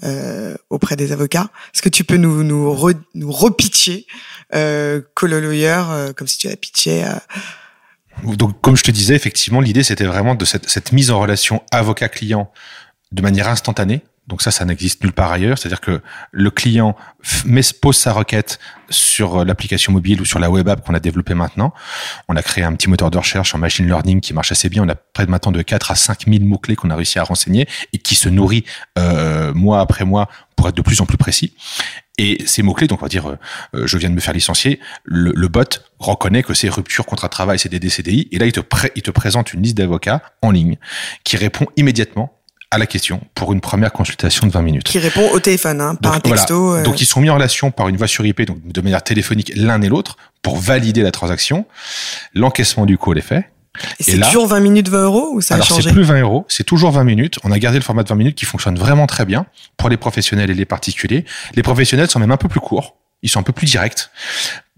euh, 0.04 0.56
auprès 0.70 0.96
des 0.96 1.12
avocats. 1.12 1.50
Est-ce 1.74 1.82
que 1.82 1.90
tu 1.90 2.04
peux 2.04 2.18
nous 2.18 2.44
nous, 2.44 2.74
re, 2.74 2.94
nous 3.14 3.34
euh, 4.54 5.02
Cololoyer 5.14 5.82
euh, 5.90 6.14
comme 6.14 6.28
si 6.28 6.38
tu 6.38 6.48
la 6.48 6.56
pitché 6.56 7.04
à... 7.04 7.22
Donc 8.24 8.62
comme 8.62 8.76
je 8.76 8.84
te 8.84 8.92
disais, 8.92 9.16
effectivement, 9.16 9.62
l'idée 9.62 9.84
c'était 9.84 10.06
vraiment 10.06 10.36
de 10.36 10.46
cette, 10.46 10.70
cette 10.70 10.92
mise 10.92 11.12
en 11.12 11.20
relation 11.20 11.64
avocat-client 11.72 12.52
de 13.12 13.22
manière 13.22 13.48
instantanée. 13.48 14.02
Donc 14.28 14.42
ça, 14.42 14.52
ça 14.52 14.66
n'existe 14.66 15.04
nulle 15.04 15.14
part 15.14 15.32
ailleurs. 15.32 15.58
C'est-à-dire 15.58 15.82
que 15.82 16.02
le 16.32 16.52
client 16.52 16.96
met, 17.46 17.62
pose 17.82 17.96
sa 17.96 18.12
requête 18.12 18.60
sur 18.90 19.46
l'application 19.46 19.94
mobile 19.94 20.22
ou 20.22 20.26
sur 20.26 20.40
la 20.40 20.50
web 20.50 20.68
app 20.68 20.86
qu'on 20.86 20.94
a 20.94 21.00
développée 21.00 21.34
maintenant. 21.34 21.74
On 22.28 22.36
a 22.36 22.44
créé 22.44 22.64
un 22.64 22.74
petit 22.74 22.90
moteur 22.90 23.10
de 23.10 23.18
recherche 23.18 23.56
en 23.56 23.58
machine 23.58 23.88
learning 23.88 24.20
qui 24.20 24.34
marche 24.34 24.52
assez 24.52 24.70
bien. 24.70 24.84
On 24.84 24.90
a 24.90 24.96
près 24.96 25.26
de 25.26 25.32
maintenant 25.32 25.52
de 25.52 25.62
4 25.62 25.92
à 25.92 25.96
5 25.96 26.26
000 26.28 26.44
mots-clés 26.44 26.76
qu'on 26.76 26.90
a 26.90 26.96
réussi 26.96 27.20
à 27.20 27.24
renseigner 27.24 27.68
et 27.94 28.00
qui 28.00 28.16
se 28.16 28.28
nourrit 28.28 28.66
euh, 29.00 29.54
mois 29.54 29.80
après 29.80 30.04
mois 30.04 30.28
pour 30.58 30.68
être 30.68 30.76
de 30.76 30.82
plus 30.82 31.00
en 31.00 31.06
plus 31.06 31.18
précis. 31.18 31.56
Et 32.18 32.44
ces 32.48 32.64
mots-clés, 32.64 32.88
donc 32.88 33.02
on 33.02 33.06
va 33.06 33.10
dire, 33.10 33.38
euh, 33.76 33.86
je 33.86 33.98
viens 33.98 34.10
de 34.10 34.16
me 34.16 34.20
faire 34.20 34.34
licencier, 34.34 34.80
le, 35.04 35.32
le 35.36 35.48
bot 35.48 35.64
reconnaît 36.00 36.42
que 36.42 36.54
c'est 36.56 36.68
rupture, 36.68 37.06
contrat 37.06 37.28
de 37.28 37.32
travail, 37.32 37.60
c'est 37.60 37.70
des 37.70 37.80
DCDI, 37.80 38.28
et 38.32 38.40
là 38.40 38.48
il 38.48 38.52
te, 38.52 38.62
il 38.96 39.04
te 39.04 39.12
présente 39.12 39.54
une 39.54 39.62
liste 39.62 39.78
d'avocats 39.78 40.24
en 40.42 40.50
ligne 40.50 40.78
qui 41.24 41.38
répond 41.38 41.68
immédiatement 41.78 42.37
à 42.72 42.78
la 42.78 42.86
question 42.86 43.22
pour 43.34 43.54
une 43.54 43.62
première 43.62 43.92
consultation 43.92 44.48
de 44.48 44.52
20 44.52 44.62
minutes. 44.62 44.84
Qui 44.84 45.00
répond 45.00 45.30
au 45.32 45.40
téléphone, 45.40 45.82
hein, 45.82 45.96
par 45.96 46.14
donc, 46.14 46.28
un 46.28 46.30
texto. 46.32 46.68
Voilà. 46.68 46.82
Euh... 46.82 46.86
Donc 46.86 47.02
ils 47.02 47.06
sont 47.06 47.22
mis 47.22 47.30
en 47.30 47.36
relation 47.36 47.72
par 47.72 47.88
une 47.88 47.98
voie 47.98 48.08
sur 48.08 48.26
IP, 48.26 48.42
donc 48.42 48.60
de 48.66 48.82
manière 48.82 49.04
téléphonique 49.04 49.52
l'un 49.56 49.82
et 49.82 49.90
l'autre, 49.90 50.18
pour 50.42 50.58
valider 50.58 51.02
la 51.02 51.12
transaction. 51.12 51.66
L'encaissement 52.34 52.86
du 52.86 52.98
call 52.98 53.18
est 53.18 53.22
fait. 53.22 53.50
Et, 54.00 54.04
c'est 54.04 54.20
toujours 54.20 54.48
20 54.48 54.60
minutes 54.60 54.90
20 54.90 55.04
euros 55.04 55.30
ou 55.34 55.42
ça 55.42 55.54
alors 55.54 55.68
a 55.68 55.70
changé 55.70 55.90
c'est 55.90 55.94
plus 55.94 56.04
20 56.04 56.22
euros, 56.22 56.46
c'est 56.48 56.64
toujours 56.64 56.92
20 56.92 57.04
minutes. 57.04 57.38
On 57.44 57.52
a 57.52 57.60
gardé 57.60 57.78
le 57.78 57.84
format 57.84 58.04
de 58.04 58.10
20 58.10 58.16
minutes 58.16 58.36
qui 58.36 58.46
fonctionne 58.46 58.78
vraiment 58.78 59.06
très 59.06 59.24
bien 59.24 59.46
pour 59.78 59.90
les 59.90 59.98
professionnels 59.98 60.50
et 60.50 60.56
les 60.56 60.66
particuliers. 60.66 61.26
Les 61.54 61.62
professionnels 61.62 62.10
sont 62.10 62.20
même 62.20 62.32
un 62.32 62.38
peu 62.38 62.48
plus 62.48 62.60
courts, 62.60 62.96
ils 63.22 63.30
sont 63.30 63.40
un 63.40 63.44
peu 63.44 63.54
plus 63.54 63.68
directs 63.68 64.10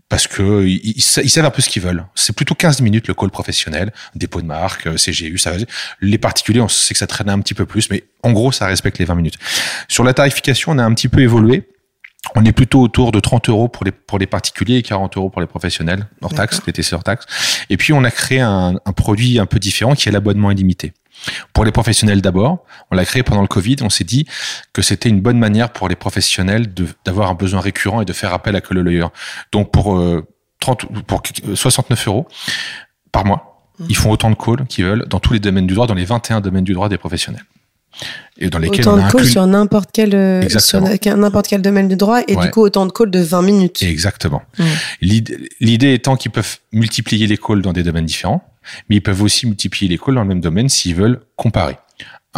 parce 0.10 0.26
que 0.28 0.66
ils, 0.66 0.96
ils, 0.96 1.02
savent 1.02 1.46
un 1.46 1.52
peu 1.52 1.62
ce 1.62 1.70
qu'ils 1.70 1.84
veulent. 1.84 2.04
C'est 2.16 2.36
plutôt 2.36 2.56
15 2.56 2.82
minutes 2.82 3.08
le 3.08 3.14
call 3.14 3.30
professionnel, 3.30 3.94
dépôt 4.16 4.42
de 4.42 4.48
marque, 4.48 4.88
euh, 4.88 4.96
CGU, 4.96 5.38
ça 5.38 5.52
Les 6.02 6.18
particuliers, 6.18 6.62
on 6.62 6.68
sait 6.68 6.96
que 6.96 6.98
ça 6.98 7.08
traîne 7.08 7.30
un 7.30 7.40
petit 7.40 7.54
peu 7.54 7.66
plus, 7.66 7.90
mais 7.92 8.04
en 8.24 8.32
gros, 8.32 8.52
ça 8.52 8.66
respecte 8.66 8.98
les 8.98 9.06
20 9.06 9.16
minutes. 9.16 9.38
Sur 9.88 10.04
la 10.04 10.14
tarification, 10.14 10.72
on 10.72 10.80
a 10.80 10.84
un 10.84 10.94
petit 10.94 11.08
peu 11.08 11.22
évolué. 11.22 11.70
On 12.36 12.44
est 12.44 12.52
plutôt 12.52 12.82
autour 12.82 13.12
de 13.12 13.20
30 13.20 13.50
euros 13.50 13.70
pour 13.70 13.86
les, 13.86 13.92
pour 13.92 14.20
les 14.20 14.28
particuliers 14.28 14.78
et 14.78 14.84
40 14.84 15.16
euros 15.16 15.30
pour 15.30 15.42
les 15.42 15.48
professionnels, 15.48 16.08
hors 16.22 16.34
taxe, 16.34 16.62
TTC 16.62 16.96
hors 16.96 17.04
taxe. 17.04 17.26
Et 17.70 17.78
puis, 17.78 17.94
on 17.94 18.04
a 18.04 18.12
créé 18.12 18.42
un, 18.42 18.76
un 18.84 18.92
produit 18.92 19.40
un 19.40 19.46
peu 19.46 19.60
différent 19.60 19.96
qui 19.96 20.10
est 20.10 20.12
l'abonnement 20.12 20.52
illimité. 20.52 20.94
Pour 21.54 21.66
les 21.66 21.72
professionnels 21.72 22.22
d'abord, 22.22 22.64
on 22.92 22.96
l'a 22.96 23.06
créé 23.06 23.24
pendant 23.24 23.42
le 23.42 23.48
Covid, 23.48 23.78
on 23.82 23.90
s'est 23.90 24.04
dit 24.04 24.26
que 24.74 24.82
c'était 24.82 25.10
une 25.10 25.22
bonne 25.22 25.40
manière 25.40 25.72
pour 25.72 25.90
les 25.90 25.96
professionnels 25.96 26.68
d'avoir 27.06 27.30
un 27.30 27.34
besoin 27.34 27.60
récurrent 27.60 28.02
et 28.02 28.06
de 28.06 28.14
faire 28.14 28.34
appel 28.34 28.56
à 28.56 28.62
que 28.62 28.74
le 28.74 28.82
lawyer. 28.82 29.08
Donc 29.52 29.72
pour, 29.72 29.98
euh, 29.98 30.26
30, 30.60 30.86
pour 31.04 31.22
69 31.54 32.08
euros 32.08 32.28
par 33.12 33.26
mois, 33.26 33.64
mmh. 33.80 33.86
ils 33.90 33.96
font 33.96 34.12
autant 34.12 34.30
de 34.30 34.36
calls 34.36 34.66
qu'ils 34.68 34.86
veulent 34.86 35.06
dans 35.08 35.20
tous 35.20 35.34
les 35.34 35.40
domaines 35.40 35.68
du 35.68 35.74
droit, 35.74 35.88
dans 35.88 35.94
les 35.94 36.06
21 36.06 36.42
domaines 36.42 36.64
du 36.64 36.74
droit 36.74 36.90
des 36.90 36.98
professionnels. 36.98 37.44
Et 38.38 38.50
dans 38.50 38.60
lesquels 38.60 38.82
autant 38.82 38.98
on 38.98 39.04
a 39.04 39.08
de 39.08 39.12
calls 39.12 39.26
sur 39.26 39.48
n'importe 39.48 39.90
quel, 39.92 40.14
euh, 40.14 40.46
n'importe 41.18 41.48
quel 41.48 41.62
domaine 41.62 41.88
du 41.88 41.96
droit 41.96 42.22
et 42.28 42.36
ouais. 42.36 42.46
du 42.46 42.52
coup 42.52 42.62
autant 42.62 42.86
de 42.86 42.92
calls 42.92 43.10
de 43.10 43.20
20 43.20 43.42
minutes. 43.42 43.84
Exactement. 43.84 44.42
Mmh. 44.58 44.64
L'idée 45.60 45.94
étant 45.94 46.16
qu'ils 46.16 46.32
peuvent 46.32 46.60
multiplier 46.72 47.28
les 47.28 47.38
calls 47.38 47.62
dans 47.62 47.74
des 47.74 47.84
domaines 47.84 48.06
différents 48.06 48.49
mais 48.90 48.98
ils 48.98 49.02
peuvent 49.02 49.22
aussi 49.22 49.46
multiplier 49.46 49.90
les 49.90 49.98
calls 49.98 50.16
dans 50.16 50.22
le 50.22 50.28
même 50.28 50.42
domaine 50.42 50.70
s'ils 50.70 50.96
veulent 50.96 51.22
comparer. 51.36 51.78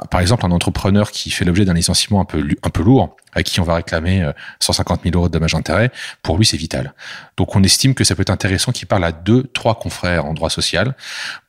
Par 0.09 0.21
exemple, 0.21 0.45
un 0.45 0.51
entrepreneur 0.51 1.11
qui 1.11 1.31
fait 1.31 1.43
l'objet 1.43 1.65
d'un 1.65 1.73
licenciement 1.73 2.21
un 2.21 2.25
peu, 2.25 2.81
lourd, 2.81 3.17
à 3.33 3.43
qui 3.43 3.59
on 3.59 3.63
va 3.63 3.75
réclamer 3.75 4.31
150 4.61 5.01
000 5.03 5.15
euros 5.17 5.27
de 5.27 5.33
dommages 5.33 5.53
intérêts, 5.53 5.91
pour 6.23 6.37
lui, 6.37 6.45
c'est 6.45 6.55
vital. 6.55 6.93
Donc, 7.35 7.55
on 7.57 7.63
estime 7.63 7.93
que 7.93 8.05
ça 8.05 8.15
peut 8.15 8.21
être 8.21 8.29
intéressant 8.29 8.71
qu'il 8.71 8.87
parle 8.87 9.03
à 9.03 9.11
deux, 9.11 9.43
trois 9.53 9.77
confrères 9.77 10.25
en 10.25 10.33
droit 10.33 10.49
social 10.49 10.95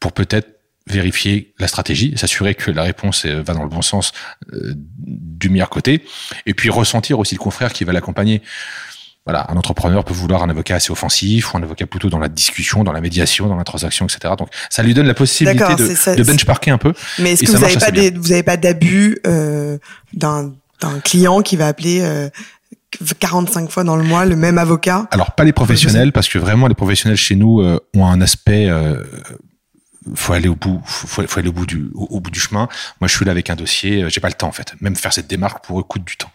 pour 0.00 0.10
peut-être 0.12 0.48
vérifier 0.88 1.54
la 1.58 1.68
stratégie, 1.68 2.14
s'assurer 2.16 2.54
que 2.54 2.70
la 2.70 2.82
réponse 2.82 3.26
va 3.26 3.54
dans 3.54 3.62
le 3.62 3.68
bon 3.68 3.82
sens 3.82 4.12
euh, 4.52 4.74
du 4.76 5.48
meilleur 5.48 5.70
côté, 5.70 6.04
et 6.46 6.54
puis 6.54 6.70
ressentir 6.70 7.18
aussi 7.18 7.34
le 7.36 7.40
confrère 7.40 7.72
qui 7.72 7.84
va 7.84 7.92
l'accompagner 7.92 8.42
voilà, 9.24 9.46
un 9.50 9.56
entrepreneur 9.56 10.04
peut 10.04 10.14
vouloir 10.14 10.42
un 10.42 10.50
avocat 10.50 10.76
assez 10.76 10.90
offensif 10.90 11.54
ou 11.54 11.56
un 11.56 11.62
avocat 11.62 11.87
plutôt 11.87 12.11
dans 12.11 12.18
la 12.18 12.28
discussion, 12.28 12.82
dans 12.82 12.92
la 12.92 13.00
médiation, 13.00 13.46
dans 13.46 13.56
la 13.56 13.64
transaction, 13.64 14.06
etc. 14.06 14.35
Donc, 14.37 14.48
ça 14.68 14.82
lui 14.82 14.94
donne 14.94 15.06
la 15.06 15.14
possibilité 15.14 15.76
de, 15.76 15.94
ça, 15.94 16.16
de 16.16 16.22
benchmarker 16.24 16.72
un 16.72 16.78
peu. 16.78 16.92
Mais 17.20 17.32
est-ce 17.32 17.44
que 17.44 17.50
vous 17.52 17.58
n'avez 17.58 17.76
pas, 17.76 17.90
des, 17.92 18.11
vous 18.11 18.32
avez 18.32 18.42
pas 18.42 18.56
d'abus 18.56 19.18
euh, 19.26 19.78
d'un 20.12 20.52
client 21.04 21.42
qui 21.42 21.54
va 21.54 21.68
appeler 21.68 22.00
euh, 22.02 22.30
45 23.20 23.70
fois 23.70 23.85
dans 23.85 23.94
le 23.94 24.02
mois 24.02 24.24
le 24.24 24.35
même 24.35 24.58
avocat? 24.58 25.06
Alors, 25.12 25.32
pas 25.32 25.44
les 25.44 25.52
professionnels, 25.52 26.11
parce 26.11 26.28
que 26.28 26.38
vraiment, 26.38 26.66
les 26.66 26.74
professionnels 26.74 27.16
chez 27.16 27.37
nous 27.37 27.61
euh, 27.61 27.78
ont 27.94 28.06
un 28.06 28.20
aspect... 28.20 28.68
Euh, 28.68 29.04
faut 30.16 30.32
aller 30.32 30.48
au 30.48 30.56
bout, 30.56 30.82
faut, 30.85 31.24
faut 31.24 31.38
aller 31.38 31.48
au 31.48 31.52
bout 31.52 31.64
du, 31.64 31.88
au, 31.94 32.08
au, 32.16 32.18
bout 32.18 32.32
du 32.32 32.40
chemin. 32.40 32.66
Moi, 33.00 33.06
je 33.06 33.14
suis 33.14 33.24
là 33.24 33.30
avec 33.30 33.50
un 33.50 33.54
dossier, 33.54 34.04
j'ai 34.08 34.20
pas 34.20 34.26
le 34.26 34.35
temps 34.35 34.48
en 34.48 34.52
fait. 34.52 34.74
Même 34.80 34.96
faire 34.96 35.12
cette 35.12 35.28
démarche 35.28 35.62
pour 35.62 35.78
eux 35.78 35.85
coûte 35.85 36.02
du 36.02 36.16
temps. 36.16 36.32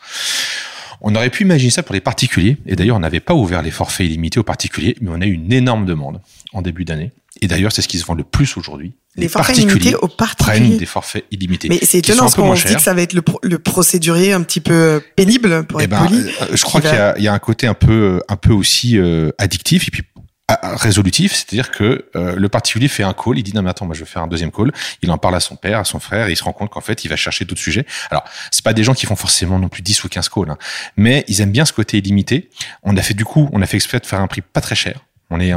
On 1.01 1.15
aurait 1.15 1.29
pu 1.29 1.43
imaginer 1.43 1.69
ça 1.69 1.83
pour 1.83 1.93
les 1.93 2.01
particuliers. 2.01 2.57
Et 2.65 2.75
d'ailleurs, 2.75 2.97
on 2.97 3.01
n'avait 3.01 3.19
pas 3.19 3.33
ouvert 3.33 3.61
les 3.61 3.71
forfaits 3.71 4.07
illimités 4.07 4.39
aux 4.39 4.43
particuliers, 4.43 4.95
mais 5.01 5.09
on 5.11 5.21
a 5.21 5.25
eu 5.25 5.33
une 5.33 5.53
énorme 5.53 5.85
demande 5.85 6.21
en 6.53 6.61
début 6.61 6.85
d'année. 6.85 7.11
Et 7.41 7.47
d'ailleurs, 7.47 7.71
c'est 7.71 7.81
ce 7.81 7.87
qui 7.87 7.99
se 7.99 8.05
vend 8.05 8.15
le 8.15 8.23
plus 8.23 8.57
aujourd'hui. 8.57 8.93
Les, 9.15 9.23
les, 9.23 9.29
forfaits 9.29 9.57
illimités 9.57 9.95
aux 9.95 10.07
particuliers 10.07 10.59
prennent 10.59 10.77
des 10.77 10.85
forfaits 10.85 11.25
illimités. 11.31 11.69
Mais 11.69 11.79
c'est 11.81 11.99
étonnant 11.99 12.23
parce 12.23 12.35
qu'on 12.35 12.55
se 12.55 12.67
dit 12.67 12.75
que 12.75 12.81
ça 12.81 12.93
va 12.93 13.01
être 13.01 13.13
le, 13.13 13.21
pro 13.21 13.39
le, 13.43 13.59
procédurier 13.59 14.33
un 14.33 14.41
petit 14.41 14.59
peu 14.59 15.01
pénible 15.15 15.65
pour 15.65 15.81
eh 15.81 15.83
être 15.83 15.89
ben, 15.89 16.05
poli. 16.05 16.17
Euh, 16.41 16.45
je 16.53 16.63
crois 16.63 16.81
qu'il 16.81 16.89
y, 17.19 17.23
y, 17.23 17.27
a 17.27 17.33
un 17.33 17.39
côté 17.39 17.67
un 17.67 17.73
peu, 17.73 18.21
un 18.27 18.35
peu 18.35 18.53
aussi 18.53 18.97
euh, 18.97 19.31
addictif. 19.37 19.87
Et 19.87 19.91
puis 19.91 20.03
résolutif, 20.49 21.33
c'est-à-dire 21.33 21.71
que 21.71 22.09
euh, 22.15 22.35
le 22.35 22.49
particulier 22.49 22.87
fait 22.87 23.03
un 23.03 23.13
call, 23.13 23.37
il 23.37 23.43
dit 23.43 23.53
non 23.53 23.61
mais 23.61 23.69
attends, 23.69 23.85
moi 23.85 23.95
je 23.95 23.99
veux 23.99 24.05
faire 24.05 24.21
un 24.21 24.27
deuxième 24.27 24.51
call, 24.51 24.71
il 25.01 25.11
en 25.11 25.17
parle 25.17 25.35
à 25.35 25.41
son 25.41 25.57
père, 25.57 25.79
à 25.79 25.83
son 25.83 25.99
frère, 25.99 26.27
et 26.27 26.31
il 26.31 26.37
se 26.37 26.43
rend 26.43 26.53
compte 26.53 26.69
qu'en 26.69 26.79
fait 26.79 27.03
il 27.03 27.09
va 27.09 27.17
chercher 27.17 27.43
d'autres 27.43 27.61
sujets. 27.61 27.85
Alors 28.11 28.23
c'est 28.49 28.63
pas 28.63 28.73
des 28.73 28.83
gens 28.83 28.93
qui 28.93 29.05
font 29.05 29.17
forcément 29.17 29.59
non 29.59 29.67
plus 29.67 29.81
10 29.81 30.05
ou 30.05 30.09
15 30.09 30.29
calls, 30.29 30.49
hein, 30.49 30.57
mais 30.95 31.25
ils 31.27 31.41
aiment 31.41 31.51
bien 31.51 31.65
ce 31.65 31.73
côté 31.73 31.97
illimité. 31.97 32.49
On 32.83 32.95
a 32.95 33.01
fait 33.01 33.13
du 33.13 33.25
coup, 33.25 33.49
on 33.51 33.61
a 33.61 33.65
fait 33.65 33.75
exprès 33.75 33.99
de 33.99 34.05
faire 34.05 34.21
un 34.21 34.27
prix 34.27 34.41
pas 34.41 34.61
très 34.61 34.75
cher. 34.75 35.01
On 35.29 35.41
est 35.41 35.53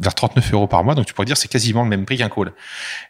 vers 0.00 0.14
39 0.14 0.52
euros 0.54 0.66
par 0.66 0.84
mois, 0.84 0.94
donc 0.94 1.06
tu 1.06 1.14
pourrais 1.14 1.26
dire 1.26 1.36
c'est 1.36 1.48
quasiment 1.48 1.82
le 1.82 1.88
même 1.88 2.04
prix 2.06 2.16
qu'un 2.16 2.28
call. 2.28 2.52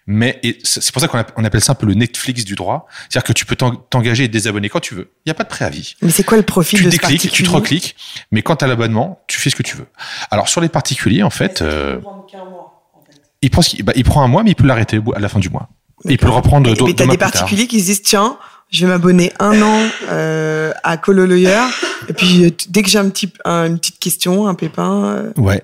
Mais 0.07 0.41
c'est 0.65 0.93
pour 0.93 1.01
ça 1.01 1.09
qu'on 1.09 1.45
appelle 1.45 1.61
ça 1.61 1.73
un 1.73 1.75
peu 1.75 1.87
le 1.87 1.95
Netflix 1.95 2.45
du 2.45 2.55
droit, 2.55 2.87
c'est-à-dire 3.09 3.25
que 3.25 3.33
tu 3.33 3.47
peux 3.47 3.57
t'engager 3.57 4.25
et 4.25 4.29
te 4.29 4.33
désabonner 4.33 4.69
quand 4.69 4.81
tu 4.81 4.95
veux. 4.95 5.13
Il 5.25 5.29
n'y 5.29 5.31
a 5.31 5.35
pas 5.35 5.45
de 5.45 5.49
préavis. 5.49 5.95
Mais 6.03 6.11
c'est 6.11 6.25
quoi 6.25 6.37
le 6.37 6.43
profil 6.43 6.79
tu 6.81 6.85
de 6.85 6.91
décliques, 6.91 7.23
ce 7.23 7.29
Tu 7.29 7.43
te 7.43 7.51
recliques, 7.51 7.97
mais 8.31 8.43
quand 8.43 8.63
à 8.63 8.67
l'abonnement, 8.67 9.23
tu 9.27 9.39
fais 9.39 9.51
ce 9.51 9.57
que 9.57 9.63
tu 9.63 9.77
veux. 9.77 9.87
Alors 10.31 10.49
sur 10.49 10.61
les 10.61 10.69
particuliers, 10.69 11.23
en 11.23 11.31
fait, 11.31 11.63
euh, 11.63 12.01
il 13.43 13.51
prend 13.51 13.63
bah, 13.85 13.93
il 13.95 14.05
prend 14.05 14.23
un 14.23 14.29
mois, 14.29 14.43
mais 14.43 14.51
il 14.51 14.57
peut 14.57 14.67
l'arrêter 14.67 15.01
à 15.15 15.21
la 15.21 15.29
fin 15.29 15.39
du 15.39 15.51
mois. 15.51 15.69
Il 16.05 16.19
peut 16.19 16.27
le 16.27 16.33
reprendre. 16.33 16.71
Mais 16.71 16.95
t'as 16.95 17.07
des 17.07 17.19
particuliers 17.19 17.67
qui 17.67 17.81
se 17.81 17.87
disent 17.87 18.03
tiens, 18.03 18.39
je 18.71 18.85
vais 18.85 18.93
m'abonner 18.93 19.33
un 19.39 19.61
an 19.63 19.89
euh, 20.11 20.73
à 20.83 20.97
Colo 20.97 21.27
Lawyer, 21.27 21.63
et 22.09 22.13
puis 22.13 22.45
euh, 22.45 22.51
dès 22.69 22.83
que 22.83 22.89
j'ai 22.89 22.99
un 22.99 23.09
petit, 23.09 23.33
une 23.45 23.79
petite 23.79 23.99
question, 23.99 24.47
un 24.47 24.55
pépin. 24.55 25.05
Euh, 25.05 25.33
ouais. 25.37 25.63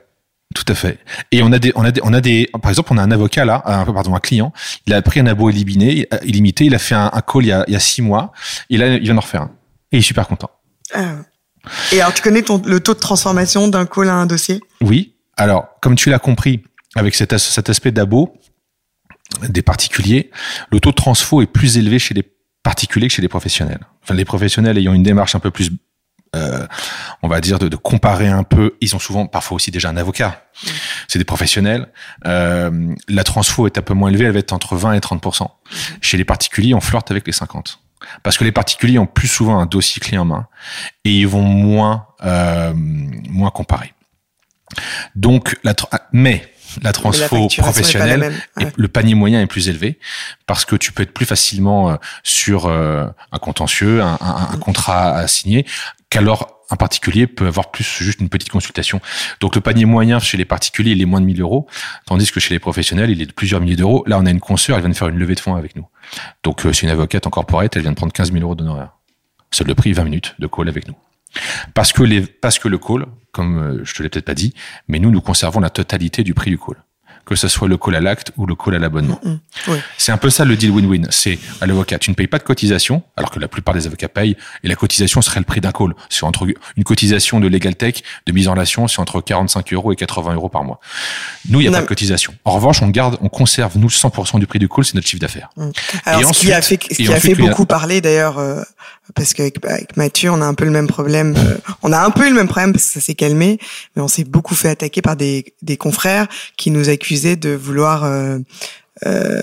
Tout 0.55 0.65
à 0.69 0.75
fait. 0.75 0.99
Et 1.31 1.43
on 1.43 1.53
a 1.53 1.59
des, 1.59 1.73
on 1.75 1.85
a 1.85 1.91
des, 1.91 2.01
on 2.03 2.13
a 2.13 2.21
des, 2.21 2.49
par 2.61 2.71
exemple, 2.71 2.93
on 2.93 2.99
a 2.99 3.03
un 3.03 3.11
avocat 3.11 3.45
là, 3.45 3.63
un, 3.65 3.85
pardon, 3.85 4.15
un 4.15 4.21
client. 4.21 4.53
Il 4.87 4.93
a 4.93 5.01
pris 5.03 5.21
un 5.21 5.27
abo 5.27 5.51
illimité, 5.51 6.09
illimité. 6.25 6.65
Il 6.65 6.75
a 6.75 6.79
fait 6.79 6.95
un, 6.95 7.11
call 7.27 7.45
il 7.45 7.49
y, 7.49 7.53
a, 7.53 7.65
il 7.69 7.73
y 7.73 7.77
a 7.77 7.81
six 7.81 8.03
mois. 8.03 8.33
Et 8.71 8.77
là, 8.77 8.95
il 8.95 9.03
vient 9.03 9.15
d'en 9.15 9.21
refaire 9.21 9.43
un. 9.43 9.51
Et 9.93 9.97
il 9.97 9.99
est 9.99 10.03
super 10.03 10.27
content. 10.27 10.51
Ah. 10.95 11.17
Et 11.93 12.01
alors, 12.01 12.13
tu 12.13 12.23
connais 12.23 12.43
ton, 12.43 12.61
le 12.65 12.81
taux 12.81 12.95
de 12.95 12.99
transformation 12.99 13.69
d'un 13.69 13.87
call 13.87 14.09
à 14.09 14.15
un 14.15 14.27
dossier? 14.27 14.61
Oui. 14.81 15.15
Alors, 15.37 15.69
comme 15.81 15.95
tu 15.95 16.11
l'as 16.11 16.19
compris, 16.19 16.63
avec 16.95 17.15
cet, 17.15 17.37
cet 17.39 17.71
aspect 17.71 17.93
d'abo 17.93 18.35
des 19.49 19.63
particuliers, 19.63 20.31
le 20.71 20.81
taux 20.81 20.91
de 20.91 20.97
transfo 20.97 21.41
est 21.41 21.47
plus 21.47 21.79
élevé 21.79 21.99
chez 21.99 22.15
les 22.15 22.25
particuliers 22.63 23.09
que 23.09 23.15
chez 23.15 23.23
les 23.23 23.29
professionnels. 23.29 23.81
Enfin, 24.03 24.15
les 24.15 24.25
professionnels 24.25 24.77
ayant 24.77 24.93
une 24.93 25.03
démarche 25.03 25.35
un 25.35 25.41
peu 25.41 25.51
plus 25.51 25.71
euh, 26.35 26.67
on 27.23 27.29
va 27.29 27.41
dire, 27.41 27.59
de, 27.59 27.69
de, 27.69 27.77
comparer 27.77 28.29
un 28.29 28.43
peu. 28.43 28.77
Ils 28.81 28.97
ont 28.97 28.99
souvent, 28.99 29.27
parfois 29.27 29.57
aussi 29.57 29.71
déjà 29.71 29.91
un 29.91 29.97
avocat. 29.97 30.45
C'est 31.09 31.19
des 31.19 31.25
professionnels. 31.25 31.89
Euh, 32.27 32.95
la 33.09 33.25
transfo 33.25 33.67
est 33.67 33.79
un 33.79 33.83
peu 33.83 33.95
moins 33.95 34.11
élevée, 34.11 34.25
elle 34.25 34.33
va 34.33 34.39
être 34.39 34.53
entre 34.53 34.77
20 34.77 34.95
et 34.95 34.99
30% 34.99 35.47
Chez 36.01 36.17
les 36.17 36.25
particuliers, 36.25 36.75
on 36.75 36.81
flirte 36.81 37.11
avec 37.11 37.27
les 37.27 37.33
50. 37.33 37.81
Parce 38.23 38.37
que 38.37 38.45
les 38.45 38.53
particuliers 38.53 38.99
ont 38.99 39.07
plus 39.07 39.29
souvent 39.29 39.59
un 39.59 39.67
dossier 39.67 40.01
clé 40.01 40.19
en 40.19 40.25
main 40.25 40.49
et 41.05 41.11
ils 41.11 41.29
vont 41.29 41.43
moins 41.43 42.07
euh, 42.25 42.73
moins 42.75 43.51
comparer. 43.51 43.95
Donc, 45.15 45.57
la 45.65 45.75
mais 46.13 46.52
la 46.83 46.93
transfo 46.93 47.49
professionnelle, 47.59 48.33
le 48.77 48.89
panier 48.89 49.15
moyen 49.15 49.41
est 49.41 49.47
plus 49.47 49.69
élevé 49.69 49.99
parce 50.47 50.65
que 50.65 50.77
tu 50.77 50.93
peux 50.93 51.03
être 51.03 51.13
plus 51.13 51.27
facilement 51.27 51.91
euh, 51.91 51.97
sur 52.23 52.67
euh, 52.67 53.07
un 53.33 53.39
contentieux, 53.39 54.03
un, 54.03 54.19
un, 54.21 54.49
un, 54.53 54.57
contrat 54.59 55.17
à 55.17 55.29
signer 55.29 55.67
qu'alors 56.11 56.63
un 56.73 56.77
particulier 56.77 57.27
peut 57.27 57.47
avoir 57.47 57.71
plus 57.71 57.85
juste 57.85 58.21
une 58.21 58.29
petite 58.31 58.49
consultation. 58.49 59.01
Donc 59.41 59.55
le 59.55 59.61
panier 59.61 59.85
moyen 59.85 60.19
chez 60.19 60.39
les 60.39 60.45
particuliers, 60.45 60.93
il 60.93 61.03
est 61.03 61.07
moins 61.07 61.21
de 61.21 61.27
1000 61.27 61.41
euros, 61.41 61.67
tandis 62.07 62.31
que 62.31 62.41
chez 62.41 62.55
les 62.55 62.59
professionnels, 62.59 63.11
il 63.11 63.21
est 63.21 63.27
de 63.27 63.33
plusieurs 63.33 63.61
milliers 63.61 63.77
d'euros. 63.77 64.05
Là, 64.07 64.19
on 64.19 64.27
a 64.27 64.31
une 64.31 64.41
consoeur, 64.41 64.77
elle 64.77 64.83
vient 64.83 64.91
de 64.91 64.97
faire 64.97 65.09
une 65.09 65.19
levée 65.19 65.35
de 65.35 65.41
fonds 65.41 65.55
avec 65.55 65.77
nous. 65.77 65.87
Donc 66.43 66.65
euh, 66.65 66.73
c'est 66.73 66.87
une 66.87 66.93
avocate 66.93 67.27
en 67.27 67.31
corporate, 67.31 67.77
elle 67.77 67.83
vient 67.83 67.91
de 67.91 67.97
prendre 67.97 68.13
15 68.13 68.33
000 68.33 68.43
euros 68.43 68.55
d'honoraires. 68.55 68.97
C'est 69.51 69.67
le 69.67 69.75
prix 69.75 69.93
20 69.93 70.05
minutes 70.05 70.35
de 70.39 70.47
call 70.47 70.69
avec 70.69 70.89
nous. 70.89 70.97
Parce 71.75 71.93
que, 71.93 72.03
les, 72.03 72.23
parce 72.23 72.59
que 72.59 72.69
le 72.69 72.79
call, 72.79 73.07
comme 73.33 73.59
euh, 73.59 73.81
je 73.85 73.95
te 73.95 74.03
l'ai 74.03 74.09
peut-être 74.09 74.25
pas 74.25 74.35
dit, 74.35 74.55
mais 74.89 74.99
nous, 74.99 75.11
nous 75.11 75.21
conservons 75.21 75.61
la 75.61 75.71
totalité 75.71 76.23
du 76.25 76.35
prix 76.35 76.51
du 76.51 76.59
call 76.59 76.77
que 77.25 77.37
ce 77.37 77.49
soit 77.49 77.69
le 77.69 77.77
call 77.77 77.95
à 77.95 78.01
l'acte 78.01 78.33
ou 78.37 78.47
le 78.47 78.55
call 78.55 78.75
à 78.75 78.79
l'abonnement. 78.79 79.21
Mm, 79.23 79.31
mm. 79.73 79.79
C'est 79.97 80.13
un 80.13 80.17
peu 80.17 80.31
ça 80.31 80.45
le 80.45 80.57
deal 80.57 80.71
win-win. 80.71 81.07
C'est 81.11 81.39
à 81.61 81.67
l'avocat, 81.67 81.99
tu 81.99 82.11
ne 82.11 82.15
payes 82.15 82.27
pas 82.27 82.39
de 82.39 82.43
cotisation, 82.43 83.03
alors 83.17 83.31
que 83.31 83.39
la 83.39 83.49
plupart 83.49 83.75
des 83.75 83.87
avocats 83.87 84.09
payent, 84.09 84.37
et 84.65 84.69
la 84.69 84.75
cotisation 84.75 85.23
serait 85.23 85.41
le 85.41 85.47
prix 85.47 85.61
d'un 85.61 85.73
call. 85.73 85.95
C'est 86.09 86.25
entre 86.25 86.47
une 86.77 86.85
cotisation 86.85 87.41
de 87.41 87.49
Legal 87.49 87.77
Tech, 87.77 88.03
de 88.27 88.33
mise 88.33 88.49
en 88.49 88.53
relation, 88.53 88.89
c'est 88.89 89.01
entre 89.01 89.21
45 89.21 89.73
euros 89.73 89.93
et 89.93 89.97
80 89.97 90.35
euros 90.35 90.49
par 90.49 90.65
mois. 90.65 90.81
Nous, 91.49 91.61
il 91.61 91.69
n'y 91.69 91.75
a 91.75 91.79
pas 91.79 91.83
de 91.83 91.89
cotisation. 91.89 92.35
En 92.45 92.53
revanche, 92.53 92.83
on 92.83 92.89
garde, 92.89 93.19
on 93.21 93.29
conserve, 93.29 93.79
nous, 93.79 93.89
100% 93.89 94.41
du 94.41 94.47
prix 94.47 94.59
du 94.59 94.69
call, 94.69 94.85
c'est 94.85 94.95
notre 94.95 95.07
chiffre 95.07 95.21
d'affaires. 95.21 95.51
Mm. 95.57 95.71
Alors, 96.05 96.35
ce 96.35 96.41
qui 96.41 96.53
a 96.53 96.63
fait, 96.63 96.81
ce 96.91 96.95
qui 96.95 97.13
a 97.13 97.21
fait 97.21 97.35
beaucoup 97.35 97.67
parler, 97.67 98.01
d'ailleurs, 98.01 98.39
euh, 98.39 98.63
parce 99.15 99.35
qu'avec 99.35 99.65
avec 99.65 99.97
Mathieu, 99.97 100.31
on 100.31 100.41
a 100.41 100.47
un 100.47 100.55
peu 100.55 100.65
le 100.65 100.71
même 100.71 100.87
problème. 100.87 101.35
Euh, 101.37 101.57
on 101.83 101.93
a 101.93 102.01
un 102.01 102.11
peu 102.11 102.27
eu 102.27 102.31
le 102.31 102.37
même 102.37 102.49
problème 102.49 102.73
parce 102.73 102.87
que 102.87 102.93
ça 102.93 103.01
s'est 103.01 103.15
calmé, 103.15 103.59
mais 103.95 104.03
on 104.03 104.09
s'est 104.09 104.25
beaucoup 104.25 104.55
fait 104.55 104.69
attaquer 104.69 105.03
par 105.03 105.17
des, 105.17 105.55
des 105.63 105.77
confrères 105.77 106.29
qui 106.57 106.71
nous 106.71 106.89
accusaient 106.89 107.37
de 107.37 107.51
vouloir 107.51 108.05
euh, 108.05 108.39
euh, 109.07 109.43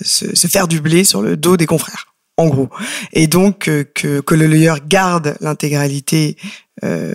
se, 0.00 0.34
se, 0.34 0.48
faire 0.48 0.66
du 0.66 0.80
blé 0.80 1.04
sur 1.04 1.22
le 1.22 1.36
dos 1.36 1.56
des 1.56 1.66
confrères, 1.66 2.14
en 2.38 2.48
gros. 2.48 2.70
Et 3.12 3.28
donc 3.28 3.68
euh, 3.68 3.84
que, 3.94 4.20
que 4.20 4.34
le 4.34 4.78
garde 4.88 5.36
l'intégralité 5.40 6.36
euh, 6.82 7.14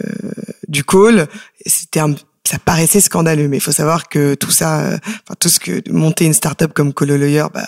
du 0.67 0.85
call, 0.85 1.27
c'était 1.65 2.01
ça 2.45 2.59
paraissait 2.59 3.01
scandaleux, 3.01 3.47
mais 3.47 3.57
il 3.57 3.61
faut 3.61 3.71
savoir 3.71 4.09
que 4.09 4.35
tout 4.35 4.51
ça, 4.51 4.99
enfin 5.03 5.35
tout 5.39 5.49
ce 5.49 5.59
que 5.59 5.81
monter 5.89 6.25
une 6.25 6.33
start-up 6.33 6.71
comme 6.73 6.93
Colo 6.93 7.17
Lawyer, 7.17 7.45
bah, 7.53 7.67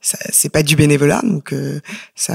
c'est 0.00 0.50
pas 0.50 0.62
du 0.62 0.76
bénévolat, 0.76 1.20
donc 1.22 1.54
ça, 2.14 2.34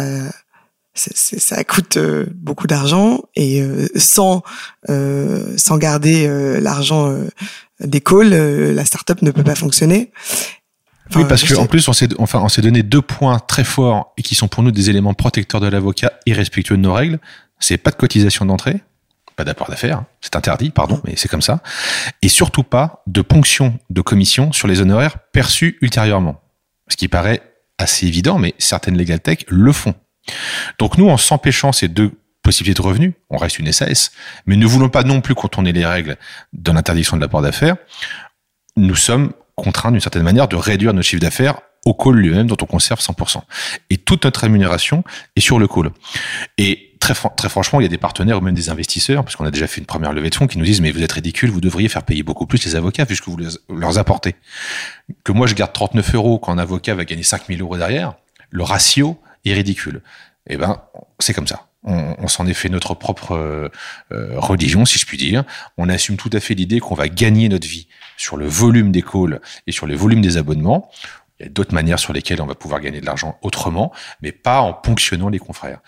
ça 1.00 1.64
coûte 1.64 1.98
euh, 1.98 2.26
beaucoup 2.36 2.68
d'argent 2.68 3.22
et 3.36 3.62
euh, 3.62 3.88
sans 3.96 4.44
euh, 4.90 5.54
sans 5.58 5.78
garder 5.78 6.28
l'argent 6.62 7.16
des 7.80 8.02
calls, 8.02 8.30
la 8.74 8.86
startup 8.86 9.22
ne 9.22 9.32
peut 9.32 9.44
pas 9.44 9.56
fonctionner. 9.56 10.12
oui, 11.16 11.24
parce 11.28 11.52
qu'en 11.52 11.66
plus, 11.66 11.88
on 11.88 11.94
s'est, 11.94 12.10
enfin, 12.20 12.40
on 12.44 12.50
s'est 12.50 12.62
donné 12.62 12.84
deux 12.84 13.02
points 13.02 13.40
très 13.40 13.64
forts 13.64 14.14
et 14.18 14.22
qui 14.22 14.36
sont 14.36 14.48
pour 14.48 14.64
nous 14.64 14.72
des 14.72 14.90
éléments 14.90 15.14
protecteurs 15.14 15.62
de 15.62 15.68
l'avocat 15.68 16.14
et 16.26 16.34
respectueux 16.34 16.78
de 16.78 16.82
nos 16.82 16.94
règles. 16.94 17.20
C'est 17.60 17.78
pas 17.78 17.92
de 17.92 17.96
cotisation 17.96 18.46
d'entrée, 18.46 18.82
pas 19.36 19.44
d'apport 19.44 19.70
d'affaires, 19.70 20.04
c'est 20.22 20.36
interdit, 20.36 20.70
pardon, 20.70 21.02
mais 21.06 21.14
c'est 21.16 21.28
comme 21.28 21.42
ça. 21.42 21.62
Et 22.22 22.30
surtout 22.30 22.64
pas 22.64 23.04
de 23.08 23.22
ponction 23.22 23.78
de 23.90 24.02
commission 24.02 24.52
sur 24.52 24.68
les 24.68 24.82
honoraires 24.82 25.18
perçus 25.34 25.78
ultérieurement. 25.82 26.42
Ce 26.90 26.96
qui 26.96 27.08
paraît 27.08 27.42
assez 27.78 28.06
évident, 28.08 28.38
mais 28.38 28.54
certaines 28.60 28.98
legal 28.98 29.20
tech 29.20 29.40
le 29.48 29.72
font. 29.72 29.96
Donc 30.78 30.98
nous, 30.98 31.10
en 31.10 31.18
s'empêchant 31.18 31.72
ces 31.72 31.88
deux 31.88 32.12
possibilités 32.42 32.82
de 32.82 32.88
revenus, 32.88 33.14
on 33.30 33.38
reste 33.38 33.60
une 33.60 33.72
SAS, 33.72 34.12
mais 34.46 34.56
ne 34.56 34.66
voulons 34.66 34.90
pas 34.90 35.04
non 35.04 35.22
plus 35.22 35.36
contourner 35.36 35.72
les 35.72 35.86
règles 35.86 36.18
de 36.54 36.72
l'interdiction 36.72 37.18
de 37.18 37.22
l'apport 37.22 37.42
d'affaires, 37.42 37.76
nous 38.76 38.96
sommes 38.96 39.34
contraints 39.56 39.92
d'une 39.92 40.02
certaine 40.02 40.24
manière 40.24 40.48
de 40.48 40.56
réduire 40.56 40.94
nos 40.94 41.02
chiffres 41.02 41.22
d'affaires 41.22 41.60
au 41.86 41.94
call 41.94 42.16
lui-même 42.16 42.48
dont 42.48 42.58
on 42.62 42.66
conserve 42.66 43.00
100%. 43.00 43.42
Et 43.90 43.98
toute 43.98 44.26
notre 44.26 44.42
rémunération 44.42 45.04
est 45.36 45.42
sur 45.42 45.60
le 45.60 45.68
call. 45.68 45.92
Et 46.58 46.90
très, 47.00 47.14
franchement, 47.14 47.80
il 47.80 47.84
y 47.84 47.86
a 47.86 47.90
des 47.90 47.98
partenaires 47.98 48.38
ou 48.38 48.42
même 48.42 48.56
des 48.56 48.70
investisseurs, 48.70 49.24
parce 49.24 49.36
qu'on 49.36 49.46
a 49.46 49.52
déjà 49.52 49.68
fait 49.68 49.80
une 49.80 49.86
première 49.86 50.14
levée 50.14 50.30
de 50.30 50.36
fonds, 50.36 50.48
qui 50.48 50.58
nous 50.58 50.66
disent, 50.66 50.82
mais 50.82 50.92
vous 50.92 51.02
êtes 51.02 51.12
ridicule, 51.12 51.50
vous 51.50 51.62
devriez 51.62 51.90
faire 51.90 52.04
payer 52.04 52.24
beaucoup 52.24 52.46
plus 52.46 52.64
les 52.66 52.76
avocats 52.76 53.06
puisque 53.06 53.28
vous 53.28 53.38
leur 53.70 53.98
apportez. 53.98 54.36
Que 55.24 55.32
moi, 55.32 55.48
je 55.48 55.56
garde 55.56 55.74
39 55.74 56.16
euros 56.16 56.40
quand 56.40 56.52
un 56.52 56.58
avocat 56.58 56.96
va 56.96 57.06
gagner 57.06 57.24
5000 57.24 57.62
euros 57.62 57.78
derrière, 57.78 58.16
le 58.50 58.64
ratio 58.64 59.20
est 59.46 59.54
ridicule. 59.54 60.02
Eh 60.48 60.58
ben, 60.58 60.82
c'est 61.20 61.34
comme 61.34 61.48
ça. 61.48 61.66
On, 61.84 62.28
s'en 62.28 62.46
est 62.46 62.54
fait 62.54 62.68
notre 62.68 62.94
propre 62.94 63.32
euh, 63.32 63.70
euh, 64.12 64.38
religion, 64.38 64.84
si 64.84 65.00
je 65.00 65.06
puis 65.06 65.18
dire. 65.18 65.46
On 65.78 65.88
assume 65.88 66.18
tout 66.18 66.30
à 66.34 66.42
fait 66.42 66.54
l'idée 66.54 66.82
qu'on 66.82 66.94
va 66.94 67.08
gagner 67.08 67.48
notre 67.48 67.68
vie 67.68 67.88
sur 68.18 68.36
le 68.36 68.46
volume 68.46 68.92
des 68.92 69.02
calls 69.02 69.40
et 69.66 69.72
sur 69.72 69.88
le 69.88 69.96
volume 69.96 70.22
des 70.22 70.36
abonnements. 70.36 70.92
Il 71.40 71.44
y 71.44 71.46
a 71.46 71.50
d'autres 71.50 71.74
manières 71.74 72.00
sur 72.00 72.12
lesquelles 72.12 72.42
on 72.42 72.46
va 72.46 72.56
pouvoir 72.56 72.82
gagner 72.82 73.00
de 73.00 73.06
l'argent 73.06 73.40
autrement, 73.42 73.94
mais 74.22 74.34
pas 74.34 74.60
en 74.60 74.74
ponctionnant 74.74 75.30
les 75.30 75.40
confrères. 75.40 75.80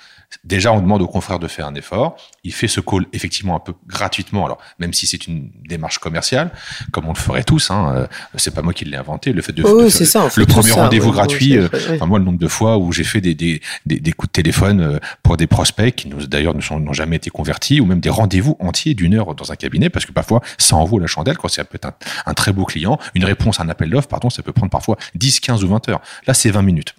Déjà, 0.44 0.72
on 0.72 0.82
demande 0.82 1.02
au 1.02 1.08
confrère 1.08 1.40
de 1.40 1.48
faire 1.48 1.68
un 1.68 1.76
effort. 1.76 2.16
Il 2.44 2.54
fait 2.54 2.68
ce 2.68 2.80
call 2.80 3.06
effectivement 3.14 3.56
un 3.56 3.60
peu 3.60 3.74
gratuitement. 3.88 4.46
Alors, 4.46 4.58
même 4.80 4.94
si 4.94 5.06
c'est 5.06 5.28
une 5.28 5.50
démarche 5.68 6.00
commerciale, 6.00 6.52
comme 6.92 7.06
on 7.06 7.14
le 7.14 7.18
ferait 7.18 7.44
tous, 7.44 7.70
hein, 7.70 7.94
euh, 7.96 8.08
c'est 8.36 8.54
pas 8.54 8.62
moi 8.62 8.74
qui 8.74 8.86
l'ai 8.86 8.98
inventé. 8.98 9.34
Le 9.34 9.42
fait 9.42 9.54
de, 9.54 9.64
oh, 9.64 9.90
ça, 9.90 10.30
le 10.36 10.46
premier 10.46 10.72
rendez-vous 10.72 11.12
gratuit. 11.12 11.58
Euh, 11.58 11.68
enfin, 11.94 12.06
moi, 12.06 12.20
le 12.20 12.26
nombre 12.26 12.40
de 12.40 12.48
fois 12.48 12.78
où 12.78 12.92
j'ai 12.92 13.04
fait 13.04 13.22
des, 13.22 13.36
des, 13.36 13.62
des, 13.86 14.00
des, 14.00 14.12
coups 14.14 14.30
de 14.30 14.34
téléphone 14.34 14.82
euh, 14.82 15.00
pour 15.24 15.38
des 15.38 15.48
prospects 15.48 15.94
qui 15.94 16.08
nous 16.08 16.26
d'ailleurs 16.28 16.56
n'ont 16.56 16.94
jamais 16.94 17.18
été 17.18 17.30
convertis, 17.30 17.82
ou 17.82 17.86
même 17.86 18.00
des 18.00 18.10
rendez-vous 18.10 18.58
entiers 18.60 18.94
d'une 18.94 19.14
heure 19.14 19.36
dans 19.36 19.52
un 19.52 19.56
cabinet, 19.56 19.90
parce 19.90 20.06
que 20.06 20.12
parfois 20.12 20.42
ça 20.58 20.76
en 20.76 20.86
vaut 20.86 21.00
la 21.00 21.08
chandelle. 21.08 21.38
Quand 21.38 21.48
c'est 21.48 21.64
peut 21.64 21.76
être 21.76 21.86
un, 21.86 21.94
un, 22.26 22.34
très 22.34 22.54
beau 22.54 22.66
client, 22.66 22.98
une 23.14 23.26
réponse 23.26 23.60
à 23.60 23.64
un 23.64 23.70
appel 23.70 23.90
d'offre, 23.90 24.08
pardon, 24.08 24.30
ça 24.30 24.44
peut 24.44 24.54
prendre 24.54 24.72
parfois 24.72 24.98
10, 25.16 25.40
15 25.40 25.64
ou 25.64 25.68
20 25.68 25.90
heures. 25.90 26.02
Là, 26.28 26.34
c'est 26.34 26.50
20 26.50 26.62
minutes. 26.62 26.96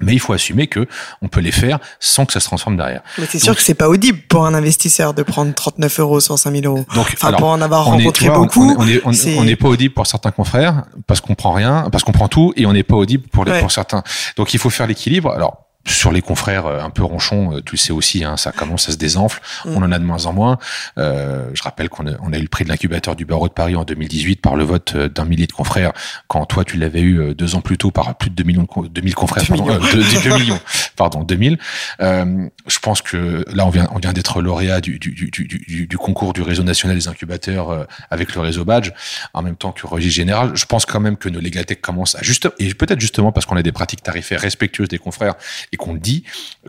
Mais 0.00 0.12
il 0.12 0.18
faut 0.18 0.32
assumer 0.32 0.66
que 0.66 0.86
on 1.22 1.28
peut 1.28 1.40
les 1.40 1.52
faire 1.52 1.78
sans 2.00 2.26
que 2.26 2.32
ça 2.32 2.40
se 2.40 2.46
transforme 2.46 2.76
derrière. 2.76 3.02
Mais 3.18 3.26
c'est 3.28 3.38
sûr 3.38 3.54
que 3.54 3.62
c'est 3.62 3.74
pas 3.74 3.88
audible 3.88 4.18
pour 4.28 4.44
un 4.44 4.54
investisseur 4.54 5.14
de 5.14 5.22
prendre 5.22 5.54
39 5.54 6.00
euros 6.00 6.20
sur 6.20 6.38
5000 6.38 6.66
euros. 6.66 6.84
Donc, 6.94 7.14
enfin, 7.14 7.32
pour 7.32 7.48
en 7.48 7.60
avoir 7.60 7.84
rencontré 7.84 8.28
beaucoup. 8.30 8.76
On 8.76 9.44
n'est 9.44 9.56
pas 9.56 9.68
audible 9.68 9.94
pour 9.94 10.06
certains 10.06 10.32
confrères 10.32 10.84
parce 11.06 11.20
qu'on 11.20 11.34
prend 11.34 11.52
rien, 11.52 11.88
parce 11.92 12.02
qu'on 12.02 12.12
prend 12.12 12.28
tout 12.28 12.52
et 12.56 12.66
on 12.66 12.72
n'est 12.72 12.82
pas 12.82 12.96
audible 12.96 13.28
pour, 13.28 13.44
les, 13.44 13.60
pour 13.60 13.70
certains. 13.70 14.02
Donc 14.36 14.52
il 14.54 14.58
faut 14.58 14.70
faire 14.70 14.86
l'équilibre. 14.86 15.30
Alors 15.32 15.63
sur 15.86 16.12
les 16.12 16.22
confrères 16.22 16.66
un 16.66 16.90
peu 16.90 17.02
ronchons, 17.02 17.60
tu 17.64 17.74
le 17.74 17.78
sais 17.78 17.92
aussi, 17.92 18.24
hein, 18.24 18.36
ça 18.36 18.52
commence 18.52 18.88
à 18.88 18.92
se 18.92 18.96
désenfle. 18.96 19.40
On 19.64 19.82
en 19.82 19.92
a 19.92 19.98
de 19.98 20.04
moins 20.04 20.26
en 20.26 20.32
moins. 20.32 20.58
Euh, 20.98 21.50
je 21.52 21.62
rappelle 21.62 21.88
qu'on 21.88 22.06
a, 22.06 22.12
on 22.22 22.32
a 22.32 22.38
eu 22.38 22.42
le 22.42 22.48
prix 22.48 22.64
de 22.64 22.68
l'incubateur 22.68 23.16
du 23.16 23.24
barreau 23.24 23.48
de 23.48 23.52
Paris 23.52 23.76
en 23.76 23.84
2018 23.84 24.40
par 24.40 24.56
le 24.56 24.64
vote 24.64 24.96
d'un 24.96 25.24
millier 25.24 25.46
de 25.46 25.52
confrères, 25.52 25.92
quand 26.28 26.46
toi 26.46 26.64
tu 26.64 26.76
l'avais 26.76 27.02
eu 27.02 27.34
deux 27.34 27.54
ans 27.54 27.60
plus 27.60 27.78
tôt 27.78 27.90
par 27.90 28.14
plus 28.16 28.30
de 28.30 28.34
2 28.34 28.44
millions, 28.44 28.66
2000 28.90 29.14
confrères, 29.14 29.44
pardon, 29.46 29.64
millions. 29.64 29.80
Euh, 29.82 30.22
2, 30.22 30.38
millions, 30.38 30.60
pardon, 30.96 31.22
2000. 31.22 31.58
Euh, 32.00 32.48
je 32.66 32.78
pense 32.78 33.02
que 33.02 33.44
là 33.52 33.66
on 33.66 33.70
vient, 33.70 33.88
on 33.92 33.98
vient 33.98 34.12
d'être 34.12 34.40
lauréat 34.40 34.80
du, 34.80 34.98
du, 34.98 35.12
du, 35.12 35.30
du, 35.30 35.86
du 35.86 35.98
concours 35.98 36.32
du 36.32 36.42
réseau 36.42 36.62
national 36.62 36.96
des 36.96 37.08
incubateurs 37.08 37.70
euh, 37.70 37.84
avec 38.10 38.34
le 38.34 38.40
réseau 38.40 38.64
Badge, 38.64 38.90
en 39.32 39.42
même 39.42 39.56
temps 39.56 39.72
que 39.72 39.86
registre 39.86 40.16
général. 40.16 40.52
Je 40.54 40.64
pense 40.66 40.86
quand 40.86 41.00
même 41.00 41.16
que 41.16 41.28
nos 41.28 41.40
Legatech 41.40 41.80
commencent 41.80 42.14
à 42.14 42.22
juste, 42.22 42.48
et 42.58 42.74
peut-être 42.74 43.00
justement 43.00 43.32
parce 43.32 43.46
qu'on 43.46 43.56
a 43.56 43.62
des 43.62 43.72
pratiques 43.72 44.02
tarifaires 44.02 44.40
respectueuses 44.40 44.88
des 44.88 44.98
confrères 44.98 45.34
et 45.74 45.76
qu'on 45.76 45.94
dit 45.94 46.22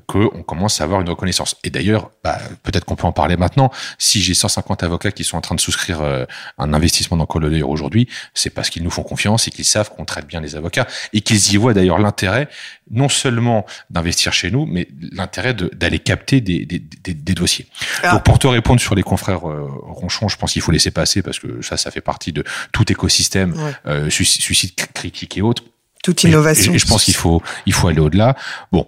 qu'on 0.07 0.43
commence 0.43 0.81
à 0.81 0.83
avoir 0.83 0.99
une 0.99 1.09
reconnaissance. 1.09 1.55
Et 1.63 1.69
d'ailleurs, 1.69 2.09
bah, 2.23 2.39
peut-être 2.63 2.85
qu'on 2.85 2.95
peut 2.95 3.07
en 3.07 3.11
parler 3.11 3.37
maintenant. 3.37 3.71
Si 3.99 4.21
j'ai 4.21 4.33
150 4.33 4.83
avocats 4.83 5.11
qui 5.11 5.23
sont 5.23 5.37
en 5.37 5.41
train 5.41 5.55
de 5.55 5.61
souscrire 5.61 6.01
euh, 6.01 6.25
un 6.57 6.73
investissement 6.73 7.17
dans 7.17 7.27
Call 7.27 7.63
aujourd'hui, 7.63 8.09
c'est 8.33 8.49
parce 8.49 8.69
qu'ils 8.69 8.83
nous 8.83 8.89
font 8.89 9.03
confiance 9.03 9.47
et 9.47 9.51
qu'ils 9.51 9.65
savent 9.65 9.91
qu'on 9.91 10.05
traite 10.05 10.25
bien 10.25 10.41
les 10.41 10.55
avocats 10.55 10.87
et 11.13 11.21
qu'ils 11.21 11.53
y 11.53 11.57
voient 11.57 11.73
d'ailleurs 11.73 11.99
l'intérêt 11.99 12.49
non 12.89 13.09
seulement 13.09 13.65
d'investir 13.89 14.33
chez 14.33 14.51
nous, 14.51 14.65
mais 14.65 14.87
l'intérêt 15.11 15.53
d'aller 15.53 15.99
capter 15.99 16.41
des, 16.41 16.65
des, 16.65 16.79
des, 16.79 17.13
des 17.13 17.33
dossiers. 17.33 17.67
Ah. 18.03 18.13
Donc 18.13 18.23
pour 18.23 18.39
te 18.39 18.47
répondre 18.47 18.79
sur 18.81 18.95
les 18.95 19.03
confrères 19.03 19.47
euh, 19.47 19.67
Ronchon, 19.83 20.27
je 20.27 20.37
pense 20.37 20.53
qu'il 20.53 20.61
faut 20.61 20.71
laisser 20.71 20.91
passer 20.91 21.21
parce 21.21 21.39
que 21.39 21.61
ça, 21.61 21.77
ça 21.77 21.91
fait 21.91 22.01
partie 22.01 22.31
de 22.31 22.43
tout 22.71 22.91
écosystème, 22.91 23.55
euh, 23.85 24.09
suicide 24.09 24.75
critique 24.93 25.37
et 25.37 25.41
autres. 25.41 25.63
Toute 26.05 26.23
innovation. 26.23 26.71
Et, 26.71 26.77
je 26.77 26.85
pense 26.85 27.03
qu'il 27.03 27.15
faut, 27.15 27.41
il 27.65 27.73
faut 27.73 27.87
aller 27.87 27.99
au-delà. 27.99 28.35
Bon, 28.71 28.85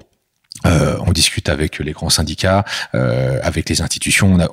euh, 0.68 0.98
on 1.00 1.12
discute 1.12 1.50
avec 1.50 1.80
les 1.80 1.92
grands 1.92 2.12
syndicats, 2.12 2.64
euh, 2.94 3.40
avec 3.42 3.68
les 3.70 3.82
institutions. 3.82 4.32
On 4.32 4.40
a, 4.40 4.48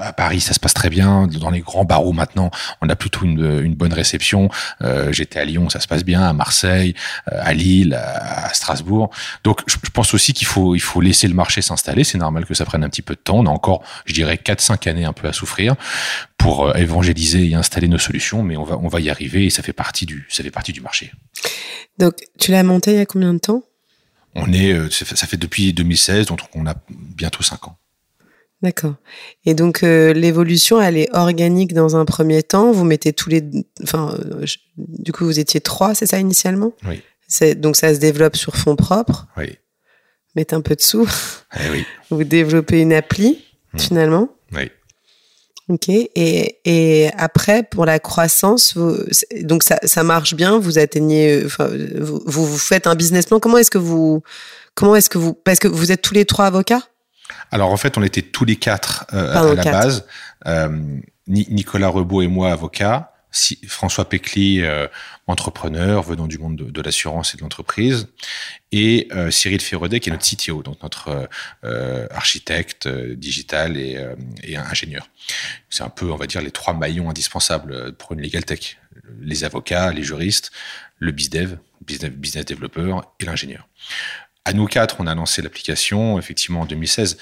à 0.00 0.12
Paris, 0.12 0.40
ça 0.40 0.54
se 0.54 0.60
passe 0.60 0.74
très 0.74 0.90
bien. 0.90 1.26
Dans 1.26 1.50
les 1.50 1.60
grands 1.60 1.84
barreaux 1.84 2.12
maintenant, 2.12 2.50
on 2.80 2.88
a 2.88 2.96
plutôt 2.96 3.24
une, 3.24 3.60
une 3.62 3.74
bonne 3.74 3.92
réception. 3.92 4.48
Euh, 4.82 5.12
J'étais 5.12 5.38
à 5.38 5.44
Lyon, 5.44 5.68
ça 5.68 5.80
se 5.80 5.88
passe 5.88 6.04
bien. 6.04 6.22
À 6.22 6.32
Marseille, 6.32 6.94
euh, 7.32 7.38
à 7.40 7.52
Lille, 7.52 7.94
à, 7.94 8.52
Strasbourg. 8.54 9.10
Donc, 9.44 9.60
je, 9.66 9.76
pense 9.92 10.14
aussi 10.14 10.32
qu'il 10.32 10.46
faut 10.46 10.74
il 10.74 10.80
faut 10.80 11.00
laisser 11.00 11.28
le 11.28 11.34
marché 11.34 11.62
s'installer. 11.62 12.04
C'est 12.04 12.18
normal 12.18 12.46
que 12.46 12.54
ça 12.54 12.64
prenne 12.64 12.84
un 12.84 12.88
petit 12.88 13.02
peu 13.02 13.14
de 13.14 13.20
temps. 13.20 13.38
On 13.38 13.46
a 13.46 13.50
encore, 13.50 13.82
je 14.04 14.14
dirais, 14.14 14.36
4-5 14.42 14.88
années 14.88 15.04
un 15.04 15.12
peu 15.12 15.28
à 15.28 15.32
souffrir 15.32 15.74
pour 16.38 16.66
euh, 16.66 16.74
évangéliser 16.74 17.48
et 17.48 17.54
installer 17.54 17.88
nos 17.88 17.98
solutions, 17.98 18.42
mais 18.42 18.56
on 18.56 18.64
va 18.64 18.78
on 18.78 18.88
va 18.88 19.00
y 19.00 19.10
arriver 19.10 19.46
et 19.46 19.50
ça 19.50 19.62
fait 19.62 19.72
partie 19.72 20.06
du 20.06 20.26
ça 20.28 20.42
fait 20.42 20.50
partie 20.50 20.72
du 20.72 20.80
marché. 20.80 21.12
Donc, 21.98 22.14
tu 22.38 22.50
l'as 22.50 22.62
monté 22.62 22.92
il 22.92 22.96
y 22.98 23.00
a 23.00 23.06
combien 23.06 23.32
de 23.32 23.38
temps? 23.38 23.62
On 24.34 24.52
est 24.52 24.72
euh, 24.72 24.90
ça 24.90 25.26
fait 25.26 25.38
depuis 25.38 25.72
2016, 25.72 26.26
donc 26.26 26.40
on 26.54 26.66
a 26.66 26.74
bientôt 27.16 27.42
5 27.42 27.68
ans. 27.68 27.78
D'accord. 28.62 28.94
Et 29.44 29.54
donc 29.54 29.82
euh, 29.82 30.12
l'évolution, 30.14 30.80
elle 30.80 30.96
est 30.96 31.14
organique 31.14 31.74
dans 31.74 31.94
un 31.94 32.04
premier 32.04 32.42
temps? 32.42 32.72
Vous 32.72 32.84
mettez 32.84 33.12
tous 33.12 33.28
les, 33.28 33.44
enfin, 33.82 34.16
euh, 34.18 34.44
du 34.76 35.12
coup 35.12 35.24
vous 35.24 35.38
étiez 35.38 35.60
trois, 35.60 35.94
c'est 35.94 36.06
ça 36.06 36.18
initialement? 36.18 36.72
Oui. 36.86 37.02
Donc 37.56 37.76
ça 37.76 37.94
se 37.94 38.00
développe 38.00 38.36
sur 38.36 38.56
fonds 38.56 38.76
propres. 38.76 39.26
Oui. 39.36 39.56
Mettez 40.36 40.54
un 40.54 40.62
peu 40.62 40.74
de 40.74 40.80
sous? 40.80 41.08
Eh 41.54 41.70
oui. 41.70 41.84
Vous 42.10 42.24
développez 42.24 42.80
une 42.80 42.92
appli 42.92 43.42
mmh. 43.72 43.78
finalement? 43.78 44.28
Oui. 44.52 44.70
Ok. 45.68 45.88
Et, 45.88 46.58
et 46.64 47.10
après 47.16 47.62
pour 47.62 47.86
la 47.86 47.98
croissance, 47.98 48.76
vous, 48.76 48.96
donc 49.42 49.62
ça, 49.62 49.78
ça 49.82 50.02
marche 50.02 50.34
bien? 50.34 50.58
Vous 50.58 50.78
atteignez, 50.78 51.42
enfin, 51.44 51.68
vous, 51.98 52.20
vous 52.26 52.58
faites 52.58 52.86
un 52.86 52.94
business 52.94 53.26
plan? 53.26 53.40
Comment 53.40 53.58
est-ce 53.58 53.70
que 53.70 53.78
vous, 53.78 54.22
comment 54.74 54.94
est-ce 54.94 55.10
que 55.10 55.18
vous, 55.18 55.34
parce 55.34 55.58
que 55.58 55.68
vous 55.68 55.90
êtes 55.90 56.02
tous 56.02 56.14
les 56.14 56.24
trois 56.24 56.46
avocats? 56.46 56.82
Alors 57.50 57.70
en 57.70 57.76
fait, 57.76 57.98
on 57.98 58.02
était 58.02 58.22
tous 58.22 58.44
les 58.44 58.56
quatre 58.56 59.06
euh, 59.12 59.52
à 59.52 59.54
la 59.54 59.62
base. 59.64 60.06
Euh, 60.46 61.00
Nicolas 61.26 61.88
Rebaud 61.88 62.22
et 62.22 62.28
moi, 62.28 62.52
avocats. 62.52 63.12
François 63.68 64.08
Pécli, 64.08 64.62
euh, 64.62 64.86
entrepreneur 65.26 66.02
venant 66.02 66.26
du 66.26 66.38
monde 66.38 66.56
de, 66.56 66.80
l'assurance 66.80 67.34
et 67.34 67.36
de 67.36 67.42
l'entreprise, 67.42 68.08
et 68.72 69.10
Cyril 69.30 69.60
Ferrodet, 69.60 70.00
qui 70.00 70.08
est 70.08 70.12
notre 70.12 70.24
CTO, 70.24 70.62
donc 70.62 70.82
notre 70.82 71.28
architecte 72.10 72.88
digital 72.88 73.76
et, 73.76 74.02
et, 74.42 74.56
ingénieur. 74.56 75.10
C'est 75.68 75.82
un 75.82 75.90
peu, 75.90 76.10
on 76.10 76.16
va 76.16 76.26
dire, 76.26 76.40
les 76.40 76.50
trois 76.50 76.72
maillons 76.72 77.10
indispensables 77.10 77.92
pour 77.96 78.12
une 78.12 78.22
legal 78.22 78.44
tech 78.44 78.78
les 79.20 79.44
avocats, 79.44 79.92
les 79.92 80.02
juristes, 80.02 80.50
le 80.98 81.12
bizdev, 81.12 81.58
business, 81.80 82.10
business 82.10 82.44
développeur 82.44 83.14
et 83.20 83.24
l'ingénieur. 83.24 83.68
À 84.46 84.52
nous 84.52 84.66
quatre, 84.66 85.00
on 85.00 85.08
a 85.08 85.14
lancé 85.16 85.42
l'application 85.42 86.20
effectivement 86.20 86.60
en 86.60 86.66
2016. 86.66 87.18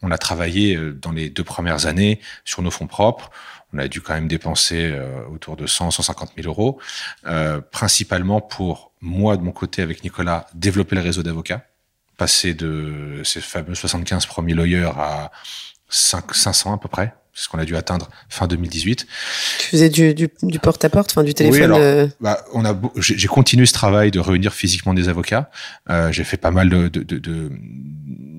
On 0.00 0.10
a 0.10 0.16
travaillé 0.16 0.74
euh, 0.74 0.94
dans 0.94 1.12
les 1.12 1.28
deux 1.28 1.44
premières 1.44 1.84
années 1.84 2.18
sur 2.46 2.62
nos 2.62 2.70
fonds 2.70 2.86
propres. 2.86 3.30
On 3.74 3.78
a 3.78 3.88
dû 3.88 4.00
quand 4.00 4.14
même 4.14 4.26
dépenser 4.26 4.90
euh, 4.90 5.22
autour 5.30 5.56
de 5.56 5.66
100, 5.66 5.90
150 5.90 6.32
000 6.34 6.48
euros, 6.48 6.80
euh, 7.26 7.60
principalement 7.60 8.40
pour 8.40 8.92
moi, 9.02 9.36
de 9.36 9.42
mon 9.42 9.52
côté, 9.52 9.82
avec 9.82 10.02
Nicolas, 10.02 10.46
développer 10.54 10.96
le 10.96 11.02
réseau 11.02 11.22
d'avocats, 11.22 11.62
passer 12.16 12.54
de 12.54 13.20
ces 13.22 13.42
fameux 13.42 13.74
75 13.74 14.24
premiers 14.24 14.54
lawyers 14.54 14.92
à 14.96 15.30
5, 15.90 16.34
500 16.34 16.72
à 16.72 16.78
peu 16.78 16.88
près, 16.88 17.14
c'est 17.34 17.44
ce 17.44 17.48
qu'on 17.48 17.58
a 17.58 17.64
dû 17.64 17.76
atteindre 17.76 18.10
fin 18.28 18.46
2018. 18.46 19.06
Tu 19.58 19.66
faisais 19.68 19.88
du, 19.88 20.14
du, 20.14 20.28
du 20.42 20.58
porte-à-porte, 20.58 21.10
enfin 21.12 21.22
du 21.22 21.34
téléphone. 21.34 21.58
Oui, 21.58 21.64
alors, 21.64 21.78
euh... 21.80 22.06
bah, 22.20 22.44
on 22.52 22.64
a, 22.64 22.78
j'ai 22.96 23.28
continué 23.28 23.66
ce 23.66 23.72
travail 23.72 24.10
de 24.10 24.20
réunir 24.20 24.52
physiquement 24.52 24.92
des 24.92 25.08
avocats. 25.08 25.50
Euh, 25.88 26.12
j'ai 26.12 26.24
fait 26.24 26.36
pas 26.36 26.50
mal 26.50 26.68
de, 26.68 26.88
de, 26.88 27.02
de, 27.02 27.18
d'after 27.18 28.31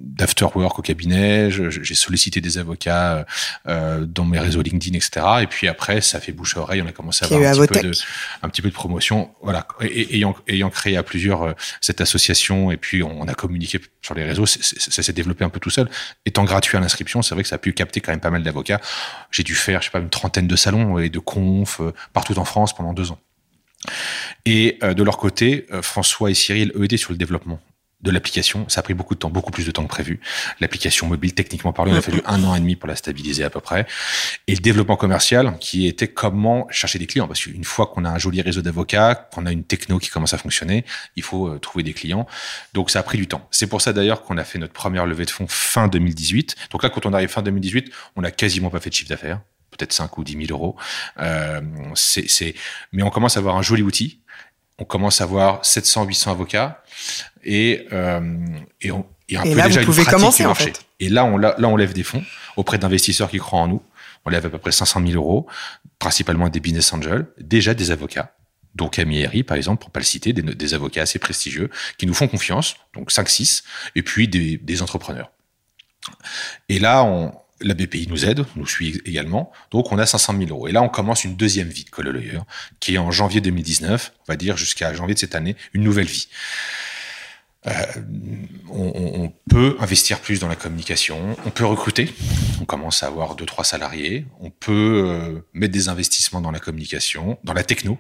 work 0.56 0.80
au 0.80 0.82
cabinet. 0.82 1.50
J'ai 1.52 1.96
sollicité 1.96 2.42
des 2.42 2.58
avocats 2.58 3.26
euh, 3.68 4.06
dans 4.06 4.26
mes 4.26 4.40
réseaux 4.40 4.62
LinkedIn, 4.62 4.96
etc. 4.96 5.26
Et 5.42 5.48
puis 5.48 5.68
après, 5.68 6.02
ça 6.02 6.20
fait 6.20 6.32
bouche 6.32 6.58
à 6.58 6.62
oreille. 6.62 6.82
On 6.82 6.88
a 6.88 6.92
commencé 6.92 7.26
à 7.26 7.28
avoir 7.28 7.60
un 7.60 7.66
petit, 7.66 7.80
peu 7.80 7.88
de, 7.88 7.94
un 8.42 8.50
petit 8.50 8.62
peu 8.62 8.70
de 8.70 8.74
promotion. 8.74 9.32
Voilà, 9.42 9.68
et, 9.82 10.16
ayant, 10.16 10.36
ayant 10.48 10.70
créé 10.70 10.98
à 10.98 11.04
plusieurs 11.04 11.44
euh, 11.44 11.54
cette 11.82 12.02
association, 12.02 12.72
et 12.72 12.78
puis 12.78 13.04
on, 13.04 13.28
a 13.28 13.34
communiqué 13.34 13.80
sur 14.02 14.16
les 14.16 14.24
réseaux, 14.24 14.46
ça 14.46 15.04
s'est 15.04 15.14
développé 15.14 15.44
un 15.44 15.50
peu 15.50 15.60
tout 15.60 15.70
seul. 15.70 15.90
Étant 16.26 16.44
gratuit 16.44 16.78
à 16.78 16.82
l'inscription, 16.82 17.22
c'est 17.22 17.34
vrai 17.36 17.44
que 17.44 17.50
ça 17.50 17.56
a 17.56 17.60
pu 17.60 17.74
capter 17.74 18.02
quand 18.02 18.12
même 18.12 18.20
pas 18.20 18.30
mal 18.30 18.44
d'avocats. 18.44 18.82
J'ai 19.32 19.44
dû 19.44 19.56
faire, 19.56 19.82
je 19.82 19.86
sais 19.86 19.92
pas, 19.92 20.00
une 20.00 20.10
trentaine 20.10 20.48
de 20.48 20.56
salons 20.56 21.00
et 21.00 21.10
de 21.10 21.20
confs 21.20 21.80
euh, 21.80 21.94
partout 22.12 22.38
en 22.38 22.46
France 22.46 22.76
pendant 22.76 22.94
deux 22.94 23.12
ans. 23.12 23.20
Et 24.46 24.78
euh, 24.84 24.94
de 24.94 25.04
leur 25.04 25.18
côté, 25.18 25.66
François 25.82 26.32
et 26.32 26.34
Cyril, 26.34 26.72
eux, 26.76 26.86
étaient 26.86 26.98
sur 26.98 27.12
le 27.12 27.18
développement 27.18 27.60
de 28.04 28.12
l'application. 28.12 28.68
Ça 28.68 28.82
a 28.82 28.84
pris 28.84 28.94
beaucoup 28.94 29.16
de 29.16 29.20
temps, 29.20 29.30
beaucoup 29.30 29.52
plus 29.52 29.66
de 29.66 29.72
temps 29.72 29.84
que 29.84 29.90
prévu. 29.90 30.20
L'application 30.60 31.08
mobile, 31.08 31.34
techniquement 31.34 31.74
parlant, 31.74 31.94
il 31.94 31.98
a 31.98 32.02
fallu 32.02 32.22
un 32.26 32.44
an 32.44 32.54
et 32.54 32.60
demi 32.60 32.76
pour 32.76 32.88
la 32.88 32.96
stabiliser 32.96 33.44
à 33.44 33.50
peu 33.50 33.62
près. 33.62 33.88
Et 34.48 34.56
le 34.56 34.62
développement 34.62 34.98
commercial, 34.98 35.58
qui 35.60 35.88
était 35.88 36.10
comment 36.10 36.68
chercher 36.70 37.00
des 37.00 37.08
clients. 37.08 37.28
Parce 37.28 37.42
qu'une 37.42 37.64
fois 37.64 37.88
qu'on 37.88 38.06
a 38.06 38.10
un 38.10 38.18
joli 38.18 38.42
réseau 38.42 38.62
d'avocats, 38.62 39.16
qu'on 39.16 39.46
a 39.46 39.52
une 39.52 39.64
techno 39.64 40.00
qui 40.00 40.10
commence 40.10 40.34
à 40.34 40.38
fonctionner, 40.38 40.86
il 41.16 41.24
faut 41.24 41.48
euh, 41.48 41.60
trouver 41.60 41.84
des 41.84 41.94
clients. 41.94 42.28
Donc 42.74 42.92
ça 42.92 43.00
a 43.00 43.04
pris 43.04 43.18
du 43.18 43.28
temps. 43.28 43.48
C'est 43.52 43.68
pour 43.68 43.82
ça 43.82 43.94
d'ailleurs 43.94 44.24
qu'on 44.24 44.38
a 44.38 44.44
fait 44.44 44.60
notre 44.60 44.74
première 44.74 45.06
levée 45.06 45.26
de 45.26 45.32
fonds 45.32 45.48
fin 45.48 45.88
2018. 45.88 46.56
Donc 46.72 46.84
là, 46.84 46.90
quand 46.90 47.06
on 47.06 47.14
arrive 47.14 47.30
fin 47.30 47.42
2018, 47.42 47.92
on 48.16 48.22
n'a 48.22 48.32
quasiment 48.32 48.70
pas 48.70 48.80
fait 48.80 48.90
de 48.90 48.96
chiffre 48.96 49.10
d'affaires 49.10 49.40
peut-être 49.72 49.92
5 49.92 50.20
ou 50.20 50.24
10 50.24 50.34
000 50.34 50.44
euros. 50.52 50.76
Euh, 51.18 51.60
c'est, 51.96 52.54
Mais 52.92 53.02
on 53.02 53.10
commence 53.10 53.38
à 53.38 53.40
avoir 53.40 53.56
un 53.56 53.64
joli 53.64 53.82
outil 53.82 54.22
on 54.80 54.86
commence 54.86 55.22
à 55.22 55.26
avoir 55.26 55.64
700, 55.66 56.06
800 56.06 56.32
avocats 56.32 56.84
et, 57.44 57.88
euh, 57.92 58.46
et, 58.82 58.92
on, 58.92 59.06
et 59.30 59.38
un 59.38 59.44
et 59.44 59.52
peu 59.52 59.58
là, 59.58 59.68
déjà 59.68 59.82
vous 59.82 59.86
pouvez 59.88 60.04
une 60.04 60.10
commencer, 60.10 60.46
en 60.46 60.50
marché. 60.50 60.66
fait. 60.66 60.86
Et 61.00 61.10
là 61.10 61.26
on, 61.26 61.38
là, 61.38 61.56
on 61.60 61.76
lève 61.76 61.94
des 61.94 62.04
fonds 62.04 62.24
auprès 62.58 62.78
d'investisseurs 62.78 63.30
qui 63.30 63.38
croient 63.38 63.62
en 63.62 63.68
nous. 63.68 63.82
On 64.26 64.30
lève 64.30 64.46
à 64.46 64.50
peu 64.50 64.58
près 64.58 64.72
500 64.72 65.02
000 65.06 65.14
euros, 65.14 65.48
principalement 66.00 66.48
des 66.48 66.60
business 66.62 66.94
angels, 66.94 67.28
déjà 67.40 67.74
des 67.74 67.92
avocats. 67.92 68.34
Donc 68.76 68.94
Camille 68.94 69.44
par 69.44 69.58
exemple, 69.58 69.82
pour 69.82 69.92
pas 69.92 70.00
le 70.00 70.06
citer, 70.06 70.34
des, 70.34 70.42
des, 70.42 70.74
avocats 70.74 71.02
assez 71.02 71.20
prestigieux 71.20 71.70
qui 71.98 72.08
nous 72.08 72.14
font 72.14 72.28
confiance, 72.28 72.76
donc 72.96 73.12
5-6, 73.12 73.64
et 73.96 74.02
puis 74.02 74.28
des, 74.28 74.58
des 74.58 74.82
entrepreneurs. 74.82 75.32
Et 76.70 76.80
là, 76.80 77.04
on, 77.04 77.34
la 77.64 77.74
BPI 77.74 78.08
nous 78.08 78.26
aide, 78.26 78.46
nous 78.56 78.68
suit 78.68 79.02
également. 79.06 79.52
Donc, 79.72 79.92
on 79.92 79.98
a 79.98 80.06
500 80.06 80.36
000 80.38 80.50
euros. 80.50 80.68
Et 80.68 80.72
là, 80.72 80.82
on 80.82 80.90
commence 80.90 81.24
une 81.24 81.36
deuxième 81.36 81.70
vie 81.70 81.86
de 81.86 81.90
Cololoyer, 81.90 82.40
qui 82.80 82.96
est 82.96 82.98
en 82.98 83.12
janvier 83.12 83.42
2019, 83.42 84.14
on 84.20 84.32
va 84.32 84.36
dire 84.36 84.58
jusqu'à 84.58 84.94
janvier 84.94 85.14
de 85.14 85.20
cette 85.20 85.36
année, 85.36 85.56
une 85.74 85.84
nouvelle 85.84 86.08
vie. 86.08 86.28
Euh, 87.68 87.72
on, 88.70 88.92
on, 89.24 89.34
peut 89.50 89.78
investir 89.80 90.20
plus 90.20 90.40
dans 90.40 90.48
la 90.48 90.56
communication, 90.56 91.38
on 91.46 91.50
peut 91.50 91.66
recruter, 91.66 92.14
on 92.60 92.66
commence 92.66 93.04
à 93.04 93.08
avoir 93.08 93.36
deux 93.36 93.46
trois 93.46 93.64
salariés, 93.64 94.26
on 94.40 94.50
peut 94.50 95.04
euh, 95.06 95.40
mettre 95.54 95.72
des 95.72 95.90
investissements 95.90 96.42
dans 96.42 96.52
la 96.52 96.60
communication, 96.60 97.38
dans 97.44 97.54
la 97.54 97.64
techno, 97.64 98.00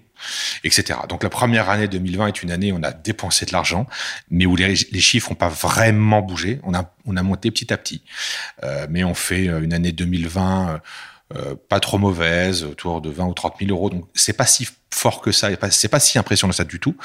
etc. 0.63 0.99
Donc 1.07 1.23
la 1.23 1.29
première 1.29 1.69
année 1.69 1.87
2020 1.87 2.27
est 2.27 2.43
une 2.43 2.51
année 2.51 2.71
où 2.71 2.77
on 2.77 2.83
a 2.83 2.91
dépensé 2.91 3.45
de 3.45 3.53
l'argent, 3.53 3.87
mais 4.29 4.45
où 4.45 4.55
les, 4.55 4.75
chiffres 4.75 5.29
n'ont 5.29 5.35
pas 5.35 5.49
vraiment 5.49 6.21
bougé. 6.21 6.59
On 6.63 6.73
a 6.73 6.91
on 7.05 7.15
a 7.15 7.23
monté 7.23 7.51
petit 7.51 7.71
à 7.71 7.77
petit, 7.77 8.03
euh, 8.63 8.87
mais 8.89 9.03
on 9.03 9.13
fait 9.13 9.45
une 9.45 9.73
année 9.73 9.91
2020. 9.91 10.81
Euh, 11.35 11.55
pas 11.55 11.79
trop 11.79 11.97
mauvaise, 11.97 12.63
autour 12.63 13.01
de 13.01 13.09
20 13.09 13.25
ou 13.25 13.33
30 13.33 13.55
000 13.59 13.71
euros. 13.71 13.89
Donc 13.89 14.07
c'est 14.13 14.33
pas 14.33 14.45
si 14.45 14.67
fort 14.91 15.21
que 15.21 15.31
ça, 15.31 15.49
c'est 15.71 15.87
pas 15.87 15.99
si 15.99 16.19
impressionnant 16.19 16.53
ça 16.53 16.63
du 16.63 16.79
tout. 16.79 16.95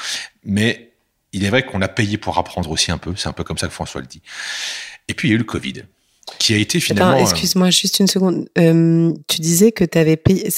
Mais 0.43 0.88
il 1.33 1.45
est 1.45 1.49
vrai 1.49 1.65
qu'on 1.65 1.81
a 1.81 1.87
payé 1.87 2.17
pour 2.17 2.37
apprendre 2.37 2.69
aussi 2.71 2.91
un 2.91 2.97
peu. 2.97 3.13
C'est 3.15 3.29
un 3.29 3.33
peu 3.33 3.43
comme 3.43 3.57
ça 3.57 3.67
que 3.67 3.73
François 3.73 4.01
le 4.01 4.07
dit. 4.07 4.21
Et 5.07 5.13
puis 5.13 5.27
il 5.27 5.31
y 5.31 5.33
a 5.33 5.35
eu 5.35 5.39
le 5.39 5.43
Covid 5.43 5.83
qui 6.37 6.53
a 6.53 6.57
été 6.57 6.79
finalement. 6.79 7.17
Euh, 7.17 7.21
excuse-moi 7.21 7.69
juste 7.69 7.99
une 7.99 8.07
seconde. 8.07 8.47
Euh, 8.57 9.13
tu 9.27 9.41
disais 9.41 9.71
que 9.71 9.83
tu 9.83 9.97
avais 9.97 10.17
payé. 10.17 10.49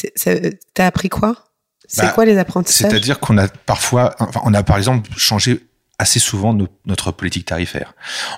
T'as 0.73 0.85
appris 0.85 1.09
quoi? 1.09 1.45
C'est 1.87 2.03
bah, 2.03 2.11
quoi 2.13 2.25
les 2.25 2.37
apprentissages? 2.37 2.89
C'est-à-dire 2.89 3.19
qu'on 3.19 3.37
a 3.37 3.47
parfois, 3.47 4.15
enfin, 4.19 4.41
on 4.45 4.53
a 4.53 4.63
par 4.63 4.77
exemple 4.77 5.09
changé 5.17 5.59
assez 5.99 6.19
souvent 6.19 6.57
notre 6.85 7.11
politique 7.11 7.45
tarifaire. 7.45 7.93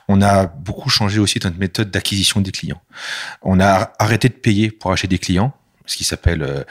On 0.09 0.21
a 0.21 0.47
beaucoup 0.47 0.89
changé 0.89 1.19
aussi 1.19 1.39
notre 1.43 1.57
méthode 1.57 1.91
d'acquisition 1.91 2.41
des 2.41 2.51
clients. 2.51 2.81
On 3.41 3.59
a 3.59 3.93
arrêté 3.99 4.27
de 4.27 4.33
payer 4.33 4.69
pour 4.69 4.91
acheter 4.91 5.07
des 5.07 5.19
clients 5.19 5.53
ce 5.85 5.97
qui 5.97 6.03
s'appelle 6.03 6.43
euh, 6.43 6.63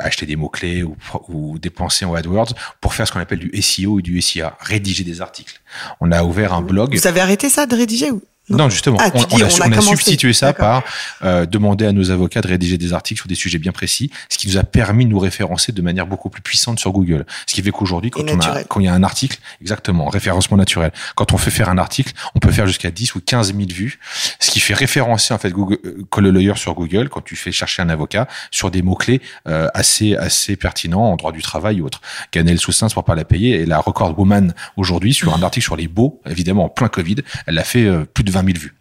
acheter 0.00 0.26
des 0.26 0.36
mots-clés 0.36 0.82
ou, 0.82 0.96
ou, 1.28 1.58
dépenser 1.58 2.04
en 2.04 2.14
AdWords 2.14 2.54
pour 2.80 2.94
faire 2.94 3.06
ce 3.06 3.12
qu'on 3.12 3.20
appelle 3.20 3.38
du 3.38 3.62
SEO 3.62 3.94
ou 3.94 4.02
du 4.02 4.20
SIA, 4.20 4.56
rédiger 4.60 5.04
des 5.04 5.20
articles. 5.20 5.60
On 6.00 6.12
a 6.12 6.22
ouvert 6.22 6.52
un 6.52 6.62
blog. 6.62 6.94
Vous 6.94 7.06
avez 7.06 7.20
arrêté 7.20 7.48
ça 7.48 7.66
de 7.66 7.74
rédiger 7.74 8.10
ou 8.10 8.22
non, 8.48 8.68
justement, 8.68 8.98
ah, 9.00 9.10
on, 9.30 9.40
a, 9.40 9.80
substitué 9.80 10.32
ça 10.32 10.52
par 10.52 10.82
euh, 11.22 11.46
demander 11.46 11.86
à 11.86 11.92
nos 11.92 12.10
avocats 12.10 12.40
de 12.40 12.48
rédiger 12.48 12.76
des 12.76 12.92
articles 12.92 13.20
sur 13.20 13.28
des 13.28 13.36
sujets 13.36 13.58
bien 13.58 13.70
précis, 13.70 14.10
ce 14.28 14.36
qui 14.36 14.48
nous 14.48 14.56
a 14.56 14.64
permis 14.64 15.04
de 15.04 15.10
nous 15.10 15.18
référencer 15.20 15.70
de 15.70 15.80
manière 15.80 16.08
beaucoup 16.08 16.28
plus 16.28 16.42
puissante 16.42 16.80
sur 16.80 16.90
Google. 16.90 17.24
Ce 17.46 17.54
qui 17.54 17.62
fait 17.62 17.70
qu'aujourd'hui, 17.70 18.10
quand, 18.10 18.28
on 18.28 18.40
a, 18.40 18.64
quand 18.64 18.80
il 18.80 18.86
y 18.86 18.88
a 18.88 18.94
un 18.94 19.04
article, 19.04 19.38
exactement, 19.60 20.08
référencement 20.08 20.56
naturel, 20.56 20.90
quand 21.14 21.32
on 21.32 21.38
fait 21.38 21.52
faire 21.52 21.68
un 21.68 21.78
article, 21.78 22.12
on 22.34 22.40
peut 22.40 22.50
faire 22.50 22.66
jusqu'à 22.66 22.90
10 22.90 23.14
ou 23.14 23.20
15 23.20 23.54
000 23.54 23.68
vues, 23.70 24.00
ce 24.40 24.50
qui 24.50 24.58
fait 24.58 24.74
référencer 24.74 25.32
en 25.32 25.38
fait 25.38 25.50
Google, 25.50 25.78
euh, 25.86 26.32
Lawyer 26.32 26.56
sur 26.56 26.74
Google 26.74 27.08
quand 27.10 27.20
tu 27.20 27.36
fais 27.36 27.52
chercher 27.52 27.82
un 27.82 27.90
avocat 27.90 28.26
sur 28.50 28.72
des 28.72 28.82
mots-clés 28.82 29.20
euh, 29.46 29.68
assez 29.72 30.16
assez 30.16 30.56
pertinents 30.56 31.12
en 31.12 31.16
droit 31.16 31.30
du 31.30 31.42
travail 31.42 31.80
ou 31.80 31.86
autre. 31.86 32.00
Ganel 32.32 32.58
Soussin, 32.58 32.88
pour 32.88 33.04
pas 33.04 33.14
la 33.14 33.24
payer, 33.24 33.60
et 33.60 33.66
la 33.66 33.78
Record 33.78 34.18
Woman 34.18 34.52
aujourd'hui 34.76 35.14
sur 35.14 35.32
un 35.32 35.42
article 35.44 35.64
sur 35.64 35.76
les 35.76 35.86
beaux, 35.86 36.20
évidemment 36.28 36.64
en 36.64 36.68
plein 36.68 36.88
Covid, 36.88 37.16
elle 37.46 37.58
a 37.58 37.64
fait 37.64 37.84
euh, 37.84 38.04
plus 38.04 38.24
de 38.24 38.31
20 38.32 38.46
000 38.46 38.58
vues. 38.58 38.74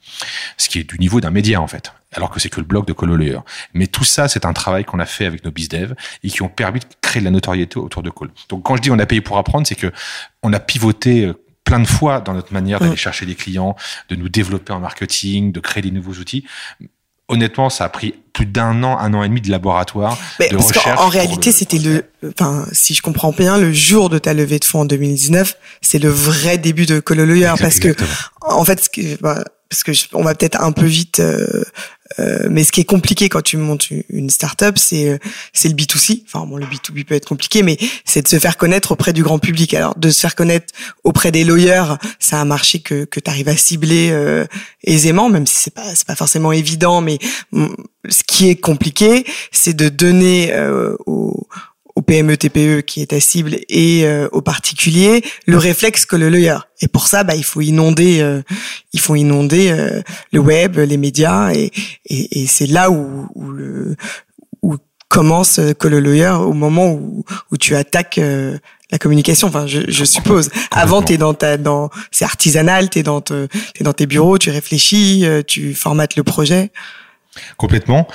Ce 0.57 0.69
qui 0.69 0.79
est 0.79 0.83
du 0.83 0.97
niveau 0.99 1.21
d'un 1.21 1.31
média, 1.31 1.61
en 1.61 1.67
fait. 1.67 1.93
Alors 2.13 2.29
que 2.29 2.39
c'est 2.39 2.49
que 2.49 2.59
le 2.59 2.65
blog 2.65 2.85
de 2.85 2.93
Colo 2.93 3.17
Mais 3.73 3.87
tout 3.87 4.03
ça, 4.03 4.27
c'est 4.27 4.45
un 4.45 4.53
travail 4.53 4.83
qu'on 4.83 4.99
a 4.99 5.05
fait 5.05 5.25
avec 5.25 5.45
nos 5.45 5.51
bizdev 5.51 5.93
et 6.23 6.29
qui 6.29 6.41
ont 6.41 6.49
permis 6.49 6.79
de 6.79 6.85
créer 7.01 7.21
de 7.21 7.25
la 7.25 7.31
notoriété 7.31 7.77
autour 7.77 8.03
de 8.03 8.09
Colo. 8.09 8.31
Donc, 8.49 8.63
quand 8.63 8.75
je 8.75 8.81
dis 8.81 8.91
on 8.91 8.99
a 8.99 9.05
payé 9.05 9.21
pour 9.21 9.37
apprendre, 9.37 9.65
c'est 9.67 9.75
que 9.75 9.91
on 10.43 10.51
a 10.51 10.59
pivoté 10.59 11.25
euh, 11.25 11.33
plein 11.63 11.79
de 11.79 11.87
fois 11.87 12.19
dans 12.19 12.33
notre 12.33 12.51
manière 12.53 12.79
d'aller 12.79 12.97
chercher 12.97 13.25
des 13.25 13.35
clients, 13.35 13.75
de 14.09 14.15
nous 14.15 14.27
développer 14.27 14.73
en 14.73 14.79
marketing, 14.79 15.51
de 15.51 15.59
créer 15.59 15.81
des 15.81 15.91
nouveaux 15.91 16.13
outils 16.13 16.45
honnêtement, 17.31 17.69
ça 17.69 17.85
a 17.85 17.89
pris 17.89 18.13
plus 18.33 18.45
d'un 18.45 18.83
an, 18.83 18.97
un 18.99 19.13
an 19.13 19.23
et 19.23 19.29
demi 19.29 19.41
de 19.41 19.49
laboratoire, 19.49 20.17
Mais 20.39 20.49
de 20.49 20.55
parce 20.55 20.71
recherche. 20.71 20.99
En, 20.99 21.09
réalité, 21.09 21.51
c'était 21.51 21.79
le, 21.79 22.05
enfin, 22.27 22.65
si 22.71 22.93
je 22.93 23.01
comprends 23.01 23.31
bien, 23.31 23.57
le 23.57 23.73
jour 23.73 24.09
de 24.09 24.17
ta 24.17 24.33
levée 24.33 24.59
de 24.59 24.65
fonds 24.65 24.81
en 24.81 24.85
2019, 24.85 25.55
c'est 25.81 25.99
le 25.99 26.09
vrai 26.09 26.57
début 26.57 26.85
de 26.85 26.99
Cololoyer, 26.99 27.53
parce 27.59 27.79
que, 27.79 27.95
en 28.41 28.63
fait, 28.65 28.83
ce 28.83 28.89
que, 28.89 29.21
bah, 29.21 29.43
parce 29.69 29.83
que 29.83 29.91
on 30.13 30.23
va 30.23 30.35
peut-être 30.35 30.61
un 30.61 30.73
peu 30.73 30.85
vite 30.85 31.21
euh, 31.21 31.63
euh, 32.19 32.47
mais 32.49 32.63
ce 32.63 32.71
qui 32.71 32.81
est 32.81 32.85
compliqué 32.85 33.29
quand 33.29 33.41
tu 33.41 33.57
montes 33.57 33.89
une 34.09 34.29
startup, 34.29 34.77
c'est 34.77 35.09
euh, 35.09 35.17
c'est 35.53 35.69
le 35.69 35.75
B2C. 35.75 36.23
Enfin 36.25 36.45
bon, 36.45 36.57
le 36.57 36.65
B2B 36.65 37.05
peut 37.05 37.15
être 37.15 37.27
compliqué, 37.27 37.63
mais 37.63 37.77
c'est 38.05 38.21
de 38.21 38.27
se 38.27 38.39
faire 38.39 38.57
connaître 38.57 38.91
auprès 38.91 39.13
du 39.13 39.23
grand 39.23 39.39
public. 39.39 39.73
Alors 39.73 39.97
de 39.97 40.09
se 40.09 40.19
faire 40.19 40.35
connaître 40.35 40.73
auprès 41.03 41.31
des 41.31 41.43
lawyers, 41.43 41.95
c'est 42.19 42.35
un 42.35 42.45
marché 42.45 42.79
que 42.79 43.05
que 43.05 43.19
tu 43.19 43.29
arrives 43.29 43.49
à 43.49 43.55
cibler 43.55 44.09
euh, 44.11 44.45
aisément, 44.83 45.29
même 45.29 45.47
si 45.47 45.55
c'est 45.55 45.73
pas 45.73 45.95
c'est 45.95 46.07
pas 46.07 46.15
forcément 46.15 46.51
évident. 46.51 47.01
Mais 47.01 47.19
mm, 47.51 47.67
ce 48.21 48.35
qui 48.35 48.49
est 48.49 48.55
compliqué, 48.55 49.25
c'est 49.51 49.75
de 49.75 49.89
donner 49.89 50.53
aux 51.05 51.47
au 51.95 52.01
PME 52.01 52.37
TPE 52.37 52.81
qui 52.81 53.01
est 53.01 53.07
ta 53.07 53.19
cible 53.19 53.57
et 53.69 54.05
euh, 54.05 54.27
aux 54.31 54.41
particuliers 54.41 55.23
le 55.45 55.57
réflexe 55.57 56.05
que 56.05 56.15
le 56.15 56.29
lawyer. 56.29 56.57
Et 56.81 56.87
pour 56.87 57.07
ça, 57.07 57.23
bah, 57.23 57.35
il 57.35 57.43
faut 57.43 57.61
inonder, 57.61 58.21
euh, 58.21 58.41
il 58.93 58.99
faut 58.99 59.15
inonder 59.15 59.71
euh, 59.71 60.01
le 60.31 60.39
web, 60.39 60.77
les 60.77 60.97
médias, 60.97 61.51
et, 61.53 61.71
et, 62.05 62.41
et 62.41 62.47
c'est 62.47 62.67
là 62.67 62.89
où, 62.89 63.27
où, 63.35 63.51
le, 63.51 63.95
où 64.61 64.77
commence 65.09 65.59
que 65.77 65.87
le 65.87 65.99
lawyer 65.99 66.29
au 66.29 66.53
moment 66.53 66.91
où, 66.91 67.23
où 67.51 67.57
tu 67.57 67.75
attaques 67.75 68.19
la 68.91 68.97
communication. 68.97 69.47
Enfin, 69.49 69.67
je, 69.67 69.81
je 69.87 70.05
suppose. 70.05 70.49
Avant, 70.71 71.01
t'es 71.01 71.17
dans 71.17 71.33
ta, 71.33 71.57
dans, 71.57 71.89
c'est 72.11 72.25
artisanal. 72.25 72.89
T'es 72.89 73.03
dans, 73.03 73.21
te, 73.21 73.47
es 73.79 73.83
dans 73.83 73.93
tes 73.93 74.05
bureaux, 74.05 74.37
tu 74.37 74.49
réfléchis, 74.49 75.25
tu 75.47 75.73
formates 75.73 76.15
le 76.15 76.23
projet. 76.23 76.71
Complètement. 77.57 78.07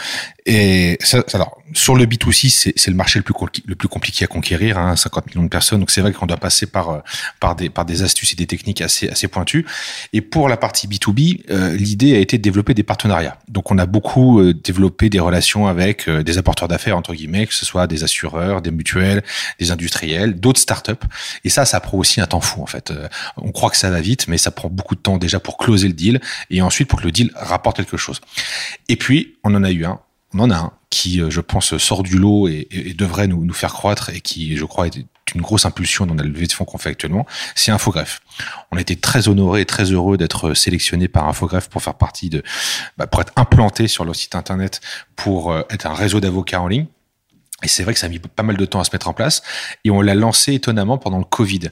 Et 0.49 0.97
alors, 1.33 1.61
sur 1.75 1.97
le 1.97 2.07
B2C, 2.07 2.73
c'est 2.77 2.91
le 2.91 2.97
marché 2.97 3.19
le 3.19 3.25
plus, 3.25 3.89
compliqué 3.89 4.25
à 4.25 4.29
conquérir, 4.29 4.79
hein, 4.79 4.95
50 4.95 5.27
millions 5.27 5.43
de 5.43 5.49
personnes. 5.49 5.81
Donc 5.81 5.91
c'est 5.91 6.01
vrai 6.01 6.13
qu'on 6.13 6.27
doit 6.27 6.37
passer 6.37 6.67
par, 6.67 6.91
euh, 6.91 7.55
des, 7.85 8.03
astuces 8.03 8.33
et 8.33 8.37
des 8.37 8.47
techniques 8.47 8.81
assez, 8.81 9.09
assez 9.09 9.27
pointues. 9.27 9.67
Et 10.13 10.21
pour 10.21 10.49
la 10.49 10.57
partie 10.57 10.87
B2B, 10.87 11.43
euh, 11.51 11.75
l'idée 11.75 12.15
a 12.15 12.21
été 12.21 12.39
de 12.39 12.43
développer 12.43 12.75
des 12.75 12.85
partenariats. 12.85 13.39
Donc 13.49 13.73
on 13.73 13.79
a 13.79 13.87
beaucoup 13.87 14.41
euh, 14.41 14.55
développé 14.55 15.11
des 15.11 15.19
relations 15.19 15.67
avec 15.67 16.09
des 16.09 16.39
apporteurs 16.39 16.69
d'affaires, 16.69 16.97
entre 16.97 17.13
guillemets, 17.13 17.47
que 17.47 17.55
ce 17.55 17.67
soit 17.67 17.89
des 17.89 18.05
assureurs, 18.05 18.63
des 18.63 18.71
mutuelles, 18.71 19.25
des 19.59 19.73
industriels, 19.73 20.39
d'autres 20.39 20.61
startups. 20.61 20.93
Et 21.43 21.49
ça, 21.49 21.65
ça 21.65 21.81
prend 21.81 21.99
aussi 21.99 22.21
un 22.21 22.27
temps 22.27 22.41
fou, 22.41 22.63
en 22.63 22.67
fait. 22.67 22.93
on 23.37 23.51
croit 23.51 23.71
que 23.71 23.77
ça 23.77 23.91
va 23.91 24.01
vite, 24.01 24.29
mais 24.29 24.39
ça 24.39 24.53
prend 24.53 24.69
beaucoup 24.69 24.95
de 24.95 25.01
temps 25.01 25.19
déjà 25.19 25.41
pour 25.41 25.57
closer 25.57 25.89
le 25.89 25.95
deal 25.95 26.21
et 26.51 26.63
ensuite 26.63 26.89
pour 26.89 27.01
que 27.01 27.05
le 27.05 27.11
deal 27.11 27.33
rapporte 27.35 27.79
quelque 27.79 27.97
chose. 27.97 28.21
Et 28.89 28.95
puis, 28.95 29.35
on 29.43 29.53
en 29.55 29.65
a 29.65 29.73
eu 29.73 29.85
un 29.85 29.99
on 30.35 30.41
en 30.41 30.51
a 30.51 30.57
un 30.57 30.73
qui, 30.91 31.21
euh, 31.21 31.31
je 31.31 31.41
pense, 31.41 31.77
sort 31.79 32.03
du 32.03 32.19
lot 32.19 32.49
et, 32.49 32.95
devrait 32.97 33.27
nous, 33.27 33.53
faire 33.53 33.73
croître 33.73 34.11
et 34.11 34.21
qui, 34.21 34.57
je 34.57 34.65
crois, 34.65 34.87
est 34.87 35.05
une 35.35 35.43
grosse 35.43 35.67
impulsion 35.67 36.07
dans 36.07 36.15
la 36.15 36.23
levée 36.23 36.47
de 36.47 36.53
fonds 36.53 36.65
qu'on 36.65 36.79
fait 36.79 36.91
actuellement, 36.91 37.27
c'est 37.55 37.73
Infogreffe. 37.73 38.21
On 38.71 38.77
a 38.77 38.81
été 38.81 38.97
très 38.97 39.29
honorés 39.29 39.63
et 39.63 39.67
très 39.67 39.85
heureux 39.85 40.17
d'être 40.17 40.55
sélectionnés 40.55 41.09
par 41.09 41.29
Infogreffe 41.29 41.69
pour 41.69 41.83
faire 41.83 41.95
partie 41.95 42.31
de, 42.31 42.43
bah, 42.97 43.07
pour 43.07 43.21
être 43.21 43.33
implanté 43.37 43.89
sur 43.89 44.05
leur 44.05 44.15
site 44.15 44.35
internet 44.35 44.81
pour 45.17 45.53
euh, 45.53 45.63
être 45.71 45.87
un 45.87 45.95
réseau 45.95 46.21
d'avocats 46.21 46.61
en 46.61 46.69
ligne. 46.69 46.87
Et 47.63 47.69
c'est 47.69 47.83
vrai 47.83 47.95
que 47.95 47.99
ça 47.99 48.07
a 48.07 48.09
mis 48.11 48.19
pas 48.19 48.43
mal 48.43 48.57
de 48.57 48.65
temps 48.67 48.81
à 48.81 48.85
se 48.85 48.91
mettre 48.93 49.09
en 49.09 49.15
place 49.15 49.43
et 49.85 49.91
on 49.91 50.03
l'a 50.03 50.15
lancé 50.15 50.55
étonnamment 50.55 50.99
pendant 50.99 51.19
le 51.19 51.25
Covid. 51.25 51.71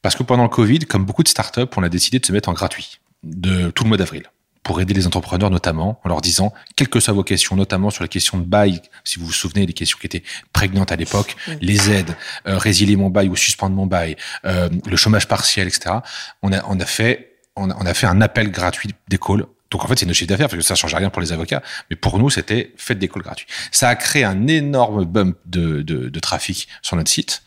Parce 0.00 0.14
que 0.14 0.22
pendant 0.22 0.44
le 0.44 0.48
Covid, 0.48 0.80
comme 0.80 1.04
beaucoup 1.04 1.24
de 1.24 1.28
startups, 1.28 1.60
on 1.76 1.82
a 1.82 1.88
décidé 1.88 2.20
de 2.20 2.26
se 2.26 2.32
mettre 2.32 2.48
en 2.48 2.52
gratuit 2.52 3.00
de 3.24 3.70
tout 3.70 3.82
le 3.82 3.88
mois 3.88 3.98
d'avril 3.98 4.22
pour 4.68 4.82
aider 4.82 4.92
les 4.92 5.06
entrepreneurs 5.06 5.48
notamment 5.48 5.98
en 6.04 6.10
leur 6.10 6.20
disant, 6.20 6.52
quelles 6.76 6.90
que 6.90 7.00
soient 7.00 7.14
vos 7.14 7.24
questions, 7.24 7.56
notamment 7.56 7.88
sur 7.88 8.02
les 8.02 8.08
questions 8.10 8.36
de 8.36 8.44
bail, 8.44 8.82
si 9.02 9.18
vous 9.18 9.24
vous 9.24 9.32
souvenez 9.32 9.64
des 9.64 9.72
questions 9.72 9.96
qui 9.98 10.04
étaient 10.04 10.22
prégnantes 10.52 10.92
à 10.92 10.96
l'époque, 10.96 11.36
les 11.62 11.90
aides, 11.90 12.14
euh, 12.46 12.58
résilier 12.58 12.94
mon 12.96 13.08
bail 13.08 13.30
ou 13.30 13.34
suspendre 13.34 13.74
mon 13.74 13.86
bail, 13.86 14.16
euh, 14.44 14.68
le 14.84 14.96
chômage 14.96 15.26
partiel, 15.26 15.68
etc. 15.68 15.96
On 16.42 16.52
a, 16.52 16.62
on 16.68 16.78
a 16.80 16.84
fait, 16.84 17.38
on 17.56 17.70
a, 17.70 17.76
on 17.80 17.86
a 17.86 17.94
fait 17.94 18.06
un 18.06 18.20
appel 18.20 18.50
gratuit 18.50 18.90
d'école 19.08 19.46
donc 19.70 19.84
en 19.84 19.86
fait, 19.86 19.98
c'est 19.98 20.06
nos 20.06 20.14
chiffre 20.14 20.28
d'affaires 20.28 20.48
parce 20.48 20.58
que 20.58 20.66
ça 20.66 20.74
change 20.74 20.94
rien 20.94 21.10
pour 21.10 21.20
les 21.20 21.32
avocats, 21.32 21.62
mais 21.90 21.96
pour 21.96 22.18
nous, 22.18 22.30
c'était 22.30 22.72
faites 22.78 22.98
des 22.98 23.08
calls 23.08 23.22
gratuits. 23.22 23.46
Ça 23.70 23.88
a 23.90 23.96
créé 23.96 24.24
un 24.24 24.46
énorme 24.46 25.04
bump 25.04 25.36
de, 25.44 25.82
de, 25.82 26.08
de 26.08 26.20
trafic 26.20 26.68
sur 26.80 26.96
notre 26.96 27.10
site. 27.10 27.42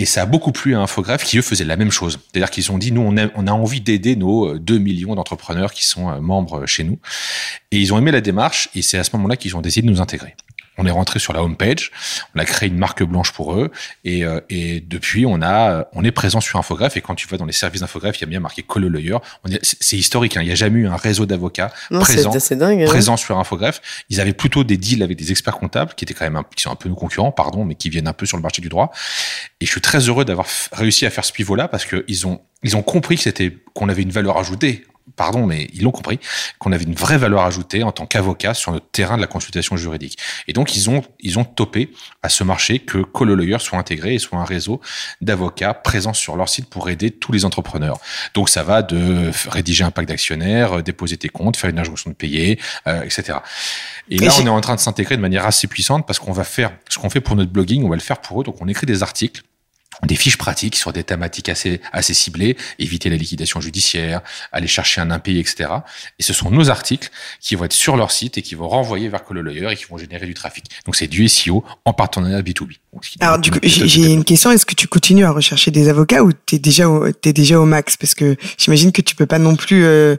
Et 0.00 0.06
ça 0.06 0.22
a 0.22 0.26
beaucoup 0.26 0.50
plu 0.50 0.74
à 0.74 0.80
Infographe 0.80 1.24
qui, 1.24 1.36
eux, 1.36 1.42
faisaient 1.42 1.66
la 1.66 1.76
même 1.76 1.90
chose. 1.90 2.18
C'est-à-dire 2.32 2.48
qu'ils 2.48 2.72
ont 2.72 2.78
dit, 2.78 2.90
nous, 2.90 3.02
on 3.02 3.16
a, 3.18 3.52
envie 3.52 3.82
d'aider 3.82 4.16
nos 4.16 4.58
2 4.58 4.74
euh, 4.74 4.78
millions 4.78 5.14
d'entrepreneurs 5.14 5.74
qui 5.74 5.84
sont 5.84 6.08
euh, 6.08 6.20
membres 6.20 6.64
chez 6.64 6.84
nous. 6.84 6.98
Et 7.70 7.78
ils 7.78 7.92
ont 7.92 7.98
aimé 7.98 8.10
la 8.10 8.22
démarche 8.22 8.70
et 8.74 8.80
c'est 8.80 8.96
à 8.96 9.04
ce 9.04 9.14
moment-là 9.16 9.36
qu'ils 9.36 9.58
ont 9.58 9.60
décidé 9.60 9.86
de 9.86 9.92
nous 9.92 10.00
intégrer 10.00 10.36
on 10.80 10.86
est 10.86 10.90
rentré 10.90 11.18
sur 11.18 11.32
la 11.32 11.42
home 11.42 11.56
page, 11.56 11.92
on 12.34 12.38
a 12.38 12.44
créé 12.44 12.68
une 12.68 12.78
marque 12.78 13.02
blanche 13.02 13.32
pour 13.32 13.54
eux 13.54 13.70
et, 14.04 14.24
euh, 14.24 14.40
et 14.48 14.80
depuis 14.80 15.26
on 15.26 15.42
a 15.42 15.86
on 15.92 16.04
est 16.04 16.10
présent 16.10 16.40
sur 16.40 16.58
Infogreffe 16.58 16.96
et 16.96 17.00
quand 17.00 17.14
tu 17.14 17.28
vas 17.28 17.36
dans 17.36 17.44
les 17.44 17.52
services 17.52 17.82
d'Infogreffe, 17.82 18.18
il 18.18 18.22
y 18.22 18.24
a 18.24 18.26
bien 18.26 18.40
marqué 18.40 18.62
Colo 18.62 18.88
Lawyer. 18.88 19.18
C'est 19.62 19.96
historique, 19.96 20.36
hein, 20.36 20.42
il 20.42 20.46
n'y 20.46 20.52
a 20.52 20.56
jamais 20.56 20.80
eu 20.80 20.86
un 20.88 20.96
réseau 20.96 21.26
d'avocats 21.26 21.72
présent, 21.90 22.30
dingue, 22.56 22.82
hein. 22.82 22.86
présent 22.86 23.16
sur 23.16 23.38
Infogreffe. 23.38 23.80
Ils 24.08 24.20
avaient 24.20 24.32
plutôt 24.32 24.64
des 24.64 24.76
deals 24.76 25.02
avec 25.02 25.16
des 25.16 25.30
experts 25.30 25.58
comptables 25.58 25.94
qui 25.94 26.04
étaient 26.04 26.14
quand 26.14 26.24
même 26.24 26.36
un, 26.36 26.44
qui 26.54 26.62
sont 26.62 26.70
un 26.70 26.76
peu 26.76 26.88
nos 26.88 26.94
concurrents, 26.94 27.32
pardon, 27.32 27.64
mais 27.64 27.74
qui 27.74 27.90
viennent 27.90 28.08
un 28.08 28.12
peu 28.12 28.26
sur 28.26 28.36
le 28.36 28.42
marché 28.42 28.62
du 28.62 28.68
droit. 28.68 28.90
Et 29.60 29.66
je 29.66 29.70
suis 29.70 29.80
très 29.80 30.00
heureux 30.00 30.24
d'avoir 30.24 30.46
réussi 30.72 31.06
à 31.06 31.10
faire 31.10 31.24
ce 31.24 31.32
pivot 31.32 31.54
là 31.54 31.68
parce 31.68 31.84
que 31.84 32.04
ils 32.08 32.26
ont 32.26 32.40
ils 32.62 32.76
ont 32.76 32.82
compris 32.82 33.16
que 33.16 33.22
c'était 33.22 33.56
qu'on 33.74 33.88
avait 33.88 34.02
une 34.02 34.10
valeur 34.10 34.38
ajoutée 34.38 34.84
pardon, 35.16 35.46
mais 35.46 35.68
ils 35.72 35.82
l'ont 35.82 35.90
compris, 35.90 36.18
qu'on 36.58 36.72
avait 36.72 36.84
une 36.84 36.94
vraie 36.94 37.18
valeur 37.18 37.42
ajoutée 37.42 37.82
en 37.82 37.92
tant 37.92 38.06
qu'avocat 38.06 38.54
sur 38.54 38.72
notre 38.72 38.90
terrain 38.90 39.16
de 39.16 39.20
la 39.20 39.26
consultation 39.26 39.76
juridique. 39.76 40.18
Et 40.48 40.52
donc, 40.52 40.76
ils 40.76 40.90
ont, 40.90 41.02
ils 41.20 41.38
ont 41.38 41.44
topé 41.44 41.92
à 42.22 42.28
ce 42.28 42.44
marché 42.44 42.78
que 42.78 42.98
Colo 42.98 43.34
Lawyer 43.34 43.58
soit 43.58 43.78
intégré 43.78 44.14
et 44.14 44.18
soit 44.18 44.38
un 44.38 44.44
réseau 44.44 44.80
d'avocats 45.20 45.74
présents 45.74 46.14
sur 46.14 46.36
leur 46.36 46.48
site 46.48 46.68
pour 46.68 46.90
aider 46.90 47.10
tous 47.10 47.32
les 47.32 47.44
entrepreneurs. 47.44 47.98
Donc, 48.34 48.48
ça 48.48 48.62
va 48.62 48.82
de 48.82 49.30
rédiger 49.48 49.84
un 49.84 49.90
pacte 49.90 50.08
d'actionnaires, 50.08 50.78
euh, 50.78 50.82
déposer 50.82 51.16
tes 51.16 51.28
comptes, 51.28 51.56
faire 51.56 51.70
une 51.70 51.78
injonction 51.78 52.10
de 52.10 52.14
payer, 52.14 52.58
euh, 52.86 53.02
etc. 53.02 53.38
Et 54.08 54.18
là, 54.18 54.32
on 54.40 54.46
est 54.46 54.48
en 54.48 54.60
train 54.60 54.74
de 54.74 54.80
s'intégrer 54.80 55.16
de 55.16 55.22
manière 55.22 55.46
assez 55.46 55.66
puissante 55.66 56.06
parce 56.06 56.18
qu'on 56.18 56.32
va 56.32 56.44
faire 56.44 56.72
ce 56.88 56.98
qu'on 56.98 57.10
fait 57.10 57.20
pour 57.20 57.36
notre 57.36 57.52
blogging, 57.52 57.84
on 57.84 57.88
va 57.88 57.96
le 57.96 58.02
faire 58.02 58.20
pour 58.20 58.40
eux. 58.40 58.44
Donc, 58.44 58.56
on 58.60 58.68
écrit 58.68 58.86
des 58.86 59.02
articles 59.02 59.42
des 60.06 60.16
fiches 60.16 60.38
pratiques 60.38 60.76
sur 60.76 60.92
des 60.92 61.04
thématiques 61.04 61.48
assez 61.48 61.80
assez 61.92 62.14
ciblées, 62.14 62.56
éviter 62.78 63.10
la 63.10 63.16
liquidation 63.16 63.60
judiciaire, 63.60 64.20
aller 64.52 64.66
chercher 64.66 65.00
un 65.00 65.10
impayé, 65.10 65.40
etc. 65.40 65.70
Et 66.18 66.22
ce 66.22 66.32
sont 66.32 66.50
nos 66.50 66.70
articles 66.70 67.10
qui 67.40 67.54
vont 67.54 67.64
être 67.64 67.72
sur 67.72 67.96
leur 67.96 68.10
site 68.10 68.38
et 68.38 68.42
qui 68.42 68.54
vont 68.54 68.68
renvoyer 68.68 69.08
vers 69.08 69.22
Lawyer 69.30 69.68
et 69.70 69.76
qui 69.76 69.84
vont 69.84 69.98
générer 69.98 70.26
du 70.26 70.34
trafic. 70.34 70.64
Donc 70.86 70.96
c'est 70.96 71.06
du 71.06 71.28
SEO 71.28 71.64
en 71.84 71.92
partenariat 71.92 72.42
B2B. 72.42 72.76
Alors 73.20 73.38
du 73.38 73.50
coup, 73.50 73.58
j'ai 73.62 74.12
une 74.12 74.24
question. 74.24 74.50
Est-ce 74.50 74.66
que 74.66 74.74
tu 74.74 74.88
continues 74.88 75.24
à 75.24 75.30
rechercher 75.30 75.70
des 75.70 75.88
avocats 75.88 76.24
ou 76.24 76.32
t'es 76.32 76.58
déjà 76.58 76.88
au, 76.88 77.12
t'es 77.12 77.32
déjà 77.32 77.60
au 77.60 77.64
max? 77.64 77.96
Parce 77.96 78.14
que 78.14 78.36
j'imagine 78.58 78.90
que 78.90 79.02
tu 79.02 79.14
peux 79.14 79.26
pas 79.26 79.38
non 79.38 79.54
plus 79.54 79.84
euh, 79.84 80.16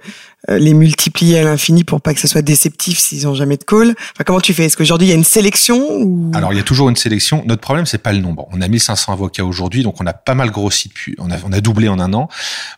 les 0.48 0.74
multiplier 0.74 1.40
à 1.40 1.44
l'infini 1.44 1.84
pour 1.84 2.02
pas 2.02 2.14
que 2.14 2.20
ce 2.20 2.28
soit 2.28 2.42
déceptif 2.42 2.98
s'ils 3.00 3.28
ont 3.28 3.36
jamais 3.36 3.58
de 3.58 3.64
call. 3.64 3.92
Enfin, 3.92 4.24
comment 4.26 4.42
tu 4.42 4.54
fais? 4.54 4.66
Est-ce 4.66 4.78
qu'aujourd'hui 4.78 5.08
il 5.08 5.12
y 5.12 5.14
a 5.14 5.18
une 5.18 5.24
sélection 5.24 5.80
ou... 6.00 6.32
Alors 6.34 6.54
il 6.54 6.58
y 6.58 6.60
a 6.60 6.64
toujours 6.64 6.90
une 6.90 6.96
sélection. 6.96 7.44
Notre 7.46 7.62
problème 7.62 7.86
c'est 7.86 8.00
pas 8.00 8.14
le 8.14 8.20
nombre. 8.20 8.48
On 8.52 8.62
a 8.62 8.68
1500 8.68 9.14
avocats 9.14 9.46
aujourd'hui, 9.46 9.84
donc 9.84 10.02
on 10.02 10.06
a 10.06 10.14
pas 10.14 10.36
mal 10.36 10.52
grossi 10.52 10.90
depuis. 10.90 11.16
On 11.20 11.32
a, 11.32 11.36
on 11.46 11.52
a 11.52 11.62
doublé 11.62 11.88
en 11.88 12.00
un 12.00 12.14
an. 12.14 12.28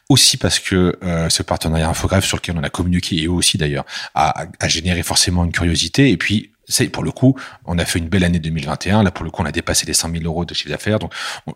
Aussi 0.10 0.38
parce 0.38 0.60
que 0.60 0.98
euh, 1.04 1.30
ce 1.30 1.44
partenariat 1.44 1.90
infographe 1.90 2.26
sur 2.26 2.38
lequel 2.38 2.56
on 2.58 2.64
a 2.64 2.70
communiqué 2.70 3.18
et 3.22 3.26
eux 3.26 3.32
aussi 3.32 3.58
d'ailleurs 3.58 3.86
a, 4.16 4.46
a 4.60 4.68
généré 4.68 5.04
forcément 5.04 5.44
une 5.44 5.52
curiosité. 5.52 6.12
Et 6.12 6.18
puis 6.18 6.53
c'est 6.68 6.88
pour 6.88 7.04
le 7.04 7.12
coup, 7.12 7.38
on 7.66 7.78
a 7.78 7.86
fait 7.86 8.00
une 8.00 8.08
belle 8.08 8.24
année 8.24 8.40
2021. 8.40 9.04
Là, 9.04 9.12
pour 9.12 9.26
le 9.26 9.32
coup, 9.32 9.42
on 9.42 9.46
a 9.46 9.52
dépassé 9.52 9.86
les 9.86 9.94
100 9.94 10.12
000 10.12 10.24
euros 10.24 10.46
de 10.46 10.54
chiffre 10.54 10.70
d'affaires. 10.70 11.00
Donc, 11.00 11.14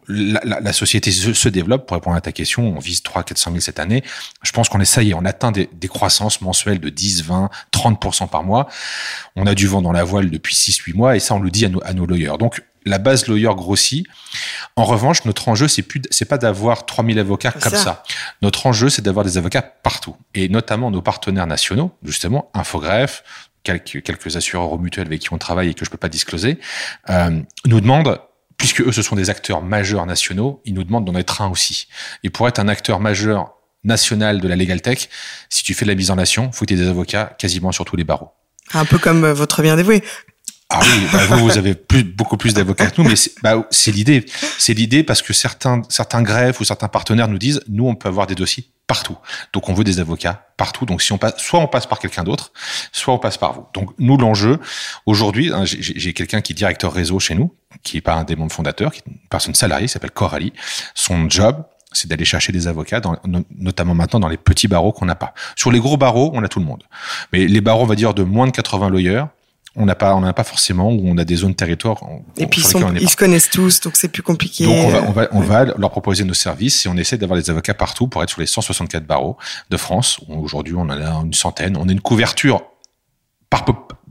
la, 0.08 0.42
la, 0.44 0.60
la, 0.60 0.74
société 0.74 1.12
se, 1.12 1.50
développe. 1.50 1.88
Pour 1.88 1.96
répondre 1.96 2.18
à 2.18 2.22
ta 2.22 2.32
question, 2.32 2.76
on 2.76 2.80
vise 2.80 3.04
3 3.04 3.24
400 3.24 3.52
000 3.52 3.62
cette 3.62 3.80
année. 3.80 4.04
Je 4.44 4.52
pense 4.52 4.70
qu'on 4.70 4.80
est 4.80 4.86
ça 4.86 5.04
y 5.04 5.12
est, 5.12 5.14
on 5.14 5.26
atteint 5.26 5.52
des, 5.52 5.70
des, 5.72 5.88
croissances 5.88 6.42
mensuelles 6.42 6.80
de 6.80 6.90
10, 6.90 7.24
20, 7.24 7.50
30% 7.72 8.28
par 8.28 8.44
mois. 8.44 8.68
On 9.36 9.48
a 9.48 9.56
du 9.56 9.68
vent 9.68 9.82
dans 9.82 9.94
la 9.94 10.04
voile 10.04 10.30
depuis 10.30 10.56
6, 10.56 10.78
8 10.78 10.94
mois, 10.94 11.16
et 11.16 11.20
ça, 11.20 11.36
on 11.36 11.40
le 11.40 11.52
dit 11.52 11.66
à 11.66 11.70
nos, 11.70 11.82
à 11.84 11.94
nos 11.94 12.06
lawyers. 12.06 12.38
Donc, 12.38 12.62
la 12.88 12.98
base 12.98 13.28
lawyer 13.28 13.54
grossit. 13.56 14.08
En 14.76 14.84
revanche, 14.84 15.26
notre 15.26 15.50
enjeu, 15.50 15.68
c'est 15.68 15.82
plus, 15.82 16.02
c'est 16.10 16.26
pas 16.26 16.38
d'avoir 16.38 16.86
3000 16.86 17.20
avocats 17.20 17.52
comme 17.52 17.72
ça. 17.74 17.78
ça. 17.78 18.04
Notre 18.42 18.66
enjeu, 18.66 18.90
c'est 18.90 19.02
d'avoir 19.02 19.26
des 19.26 19.38
avocats 19.38 19.62
partout. 19.62 20.16
Et 20.34 20.50
notamment 20.50 20.90
nos 20.90 21.02
partenaires 21.02 21.48
nationaux, 21.48 21.92
justement, 22.04 22.50
Infogreffe, 22.54 23.24
quelques, 23.74 24.36
assureurs 24.36 24.72
au 24.72 24.78
mutuel 24.78 25.08
avec 25.08 25.22
qui 25.22 25.34
on 25.34 25.38
travaille 25.38 25.70
et 25.70 25.74
que 25.74 25.86
je 25.86 25.90
peux 25.90 25.98
pas 25.98 26.10
discloser, 26.10 26.60
euh, 27.10 27.42
nous 27.66 27.82
demandent 27.82 28.20
puisque 28.58 28.82
eux 28.82 28.92
ce 28.92 29.02
sont 29.02 29.16
des 29.16 29.30
acteurs 29.30 29.62
majeurs 29.62 30.06
nationaux, 30.06 30.62
ils 30.66 30.74
nous 30.74 30.84
demandent 30.84 31.06
d'en 31.06 31.16
être 31.16 31.42
un 31.42 31.50
aussi. 31.50 31.88
Et 32.24 32.30
pour 32.30 32.48
être 32.48 32.60
un 32.60 32.68
acteur 32.68 33.00
majeur 33.00 33.54
national 33.84 34.42
de 34.42 34.48
la 34.48 34.56
legal 34.56 34.82
tech, 34.82 35.10
si 35.50 35.64
tu 35.64 35.74
fais 35.74 35.86
de 35.86 35.92
la 35.92 35.96
mise 35.96 36.12
en 36.12 36.16
nation, 36.16 36.52
faut 36.52 36.66
que 36.66 36.70
tu 36.70 36.74
aies 36.74 36.84
des 36.84 36.90
avocats 36.90 37.36
quasiment 37.38 37.72
sur 37.72 37.86
tous 37.86 37.96
les 37.96 38.04
barreaux. 38.04 38.32
Un 38.74 38.86
peu 38.86 38.98
comme 38.98 39.24
euh, 39.24 39.34
votre 39.34 39.62
bien 39.62 39.76
dévoué. 39.76 40.04
Ah 40.70 40.82
oui, 40.82 41.08
bah 41.14 41.26
vous, 41.28 41.48
vous 41.48 41.58
avez 41.58 41.76
plus, 41.76 42.04
beaucoup 42.04 42.36
plus 42.36 42.54
d'avocats 42.54 42.92
que 42.92 43.02
nous, 43.02 43.08
mais 43.08 43.16
c'est 43.16 43.42
bah, 43.42 43.66
l'idée. 43.88 44.26
C'est 44.58 44.74
l'idée 44.74 45.02
parce 45.04 45.22
que 45.22 45.32
certains, 45.32 45.82
certains 45.88 46.22
greffes 46.22 46.60
ou 46.60 46.66
certains 46.66 46.90
partenaires 46.90 47.30
nous 47.30 47.38
disent, 47.38 47.62
nous, 47.70 47.88
on 47.88 47.96
peut 47.96 48.10
avoir 48.10 48.28
des 48.28 48.36
dossiers 48.36 48.70
partout. 48.86 49.18
Donc, 49.54 49.70
on 49.70 49.74
veut 49.74 49.86
des 49.86 50.00
avocats 50.00 50.46
partout. 50.58 50.86
Donc, 50.86 51.02
si 51.02 51.14
on 51.14 51.18
passe, 51.18 51.38
soit 51.38 51.60
on 51.60 51.68
passe 51.68 51.86
par 51.86 52.00
quelqu'un 52.00 52.24
d'autre, 52.24 52.52
soit 52.92 53.14
on 53.14 53.20
passe 53.20 53.38
par 53.38 53.54
vous. 53.54 53.66
Donc, 53.74 53.92
nous, 53.98 54.18
l'enjeu, 54.18 54.60
aujourd'hui, 55.06 55.54
hein, 55.54 55.64
j'ai 55.66 56.14
quelqu'un 56.14 56.42
qui 56.42 56.52
est 56.52 56.56
directeur 56.56 56.92
réseau 56.92 57.20
chez 57.20 57.36
nous, 57.36 57.54
qui 57.84 57.98
est 57.98 58.02
pas 58.02 58.16
un 58.16 58.26
des 58.26 58.36
membres 58.36 58.52
fondateurs, 58.52 58.92
qui 58.92 59.00
est 59.00 59.10
une 59.10 59.20
personne 59.30 59.56
salariée, 59.56 59.88
s'appelle 59.88 60.12
Coralie. 60.12 60.52
Son 60.96 61.30
job, 61.30 61.64
c'est 61.94 62.10
d'aller 62.10 62.26
chercher 62.26 62.52
des 62.52 62.68
avocats, 62.68 63.00
dans, 63.00 63.18
notamment 63.58 63.96
maintenant 63.96 64.20
dans 64.20 64.28
les 64.28 64.38
petits 64.38 64.68
barreaux 64.68 64.92
qu'on 64.92 65.06
n'a 65.06 65.16
pas. 65.16 65.34
Sur 65.56 65.72
les 65.72 65.80
gros 65.80 65.96
barreaux, 65.96 66.32
on 66.34 66.44
a 66.44 66.50
tout 66.50 66.60
le 66.60 66.66
monde. 66.66 66.84
Mais 67.32 67.48
les 67.48 67.62
barreaux, 67.62 67.84
on 67.84 67.88
va 67.88 67.96
dire, 67.96 68.14
de 68.14 68.24
moins 68.24 68.48
de 68.48 68.52
80 68.52 68.90
lawyers, 68.90 69.24
on 69.78 69.86
n'a 69.86 69.96
pas, 69.96 70.16
on 70.16 70.22
n'a 70.22 70.34
pas 70.34 70.44
forcément, 70.44 70.92
où 70.92 71.02
on 71.06 71.18
a 71.18 71.24
des 71.24 71.36
zones 71.36 71.56
territoires. 71.56 72.02
Et 72.36 72.48
puis 72.48 72.62
ils, 72.62 73.02
ils 73.02 73.10
se 73.10 73.16
connaissent 73.16 73.50
tous, 73.50 73.80
donc 73.80 73.96
c'est 73.96 74.08
plus 74.08 74.24
compliqué. 74.24 74.66
Donc 74.66 74.76
on 74.76 74.90
va, 74.90 75.04
on 75.04 75.12
va, 75.12 75.28
on 75.32 75.40
va 75.40 75.66
leur 75.66 75.92
proposer 75.92 76.24
nos 76.24 76.34
services 76.34 76.86
et 76.86 76.90
on 76.90 76.98
essaie 76.98 77.18
d'avoir 77.18 77.40
des 77.40 77.50
avocats 77.50 77.76
partout 77.76 78.08
pour 78.08 78.24
être 78.24 78.30
sur 78.30 78.42
les 78.42 78.48
164 78.48 79.06
barreaux 79.06 79.38
de 79.70 79.78
France. 79.78 80.20
Aujourd'hui, 80.28 80.74
on 80.76 80.82
en 80.82 80.90
a 80.90 81.22
une 81.24 81.34
centaine. 81.34 81.78
On 81.78 81.88
a 81.88 81.92
une 81.92 82.02
couverture 82.02 82.64
par, 83.50 83.66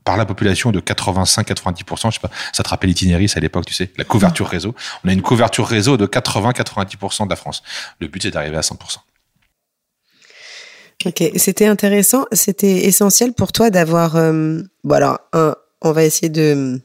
par 0.04 0.16
la 0.16 0.24
population 0.24 0.70
de 0.70 0.80
85-90%. 0.80 2.06
Je 2.06 2.14
sais 2.14 2.20
pas, 2.20 2.30
ça 2.52 2.62
te 2.62 2.68
rappelle 2.68 2.90
Itinéris 2.90 3.32
à 3.34 3.40
l'époque, 3.40 3.66
tu 3.66 3.74
sais, 3.74 3.90
la 3.98 4.04
couverture 4.04 4.46
réseau. 4.46 4.74
On 5.04 5.08
a 5.08 5.12
une 5.12 5.22
couverture 5.22 5.66
réseau 5.66 5.96
de 5.96 6.06
80-90% 6.06 7.24
de 7.24 7.30
la 7.30 7.36
France. 7.36 7.62
Le 8.00 8.06
but, 8.06 8.22
c'est 8.22 8.30
d'arriver 8.30 8.56
à 8.56 8.60
100%. 8.60 8.98
Ok, 11.06 11.22
c'était 11.36 11.66
intéressant. 11.66 12.26
C'était 12.32 12.84
essentiel 12.86 13.32
pour 13.32 13.52
toi 13.52 13.70
d'avoir. 13.70 14.16
Euh, 14.16 14.60
bon, 14.84 14.94
alors, 14.94 15.20
on 15.80 15.92
va 15.92 16.04
essayer 16.04 16.28
de 16.28 16.80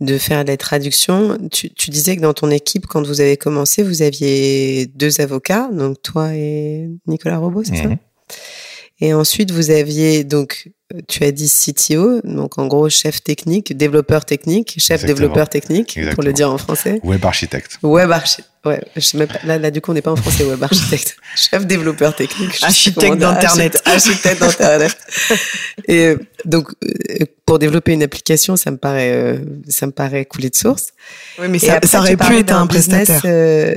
de 0.00 0.18
faire 0.18 0.42
les 0.44 0.56
traductions. 0.56 1.38
Tu, 1.50 1.72
tu, 1.72 1.90
disais 1.90 2.16
que 2.16 2.22
dans 2.22 2.34
ton 2.34 2.50
équipe, 2.50 2.86
quand 2.86 3.06
vous 3.06 3.20
avez 3.20 3.36
commencé, 3.36 3.82
vous 3.82 4.02
aviez 4.02 4.86
deux 4.86 5.20
avocats, 5.20 5.68
donc 5.72 6.02
toi 6.02 6.34
et 6.34 6.90
Nicolas 7.06 7.38
Robot, 7.38 7.62
c'est 7.64 7.76
ça? 7.76 7.88
Mhm. 7.88 7.98
Et 9.00 9.14
ensuite, 9.14 9.50
vous 9.52 9.70
aviez 9.70 10.24
donc 10.24 10.70
tu 11.08 11.24
as 11.24 11.32
dit 11.32 11.48
CTO, 11.50 12.20
donc 12.24 12.58
en 12.58 12.66
gros 12.66 12.88
chef 12.88 13.22
technique, 13.22 13.76
développeur 13.76 14.24
technique, 14.24 14.74
chef 14.78 15.04
développeur 15.04 15.48
technique, 15.48 15.98
pour 16.14 16.22
le 16.22 16.32
dire 16.32 16.50
en 16.50 16.58
français. 16.58 17.00
Web 17.02 17.24
architecte. 17.24 17.78
Web 17.82 18.10
architecte. 18.10 18.48
Ouais, 18.64 18.80
je 18.94 19.24
pas, 19.24 19.38
là, 19.44 19.58
là, 19.58 19.72
du 19.72 19.80
coup, 19.80 19.90
on 19.90 19.94
n'est 19.94 20.02
pas 20.02 20.12
en 20.12 20.16
français, 20.16 20.44
web 20.44 20.62
architecte. 20.62 21.16
chef 21.36 21.66
développeur 21.66 22.14
technique. 22.14 22.60
Architecte 22.62 23.16
d'Internet. 23.16 23.82
Architecte 23.84 24.40
d'Internet. 24.40 24.96
Et 25.88 26.06
euh, 26.06 26.18
donc, 26.44 26.68
euh, 26.84 27.24
pour 27.44 27.58
développer 27.58 27.92
une 27.92 28.04
application, 28.04 28.54
ça 28.54 28.70
me 28.70 28.76
paraît, 28.76 29.10
euh, 29.10 29.38
ça 29.68 29.86
me 29.86 29.92
paraît 29.92 30.24
couler 30.26 30.48
de 30.48 30.54
source. 30.54 30.90
Oui, 31.40 31.48
mais 31.48 31.58
ça, 31.58 31.80
ça 31.82 31.98
aurait 31.98 32.16
pu 32.16 32.36
être 32.36 32.52
un 32.52 32.68
prestataire. 32.68 33.22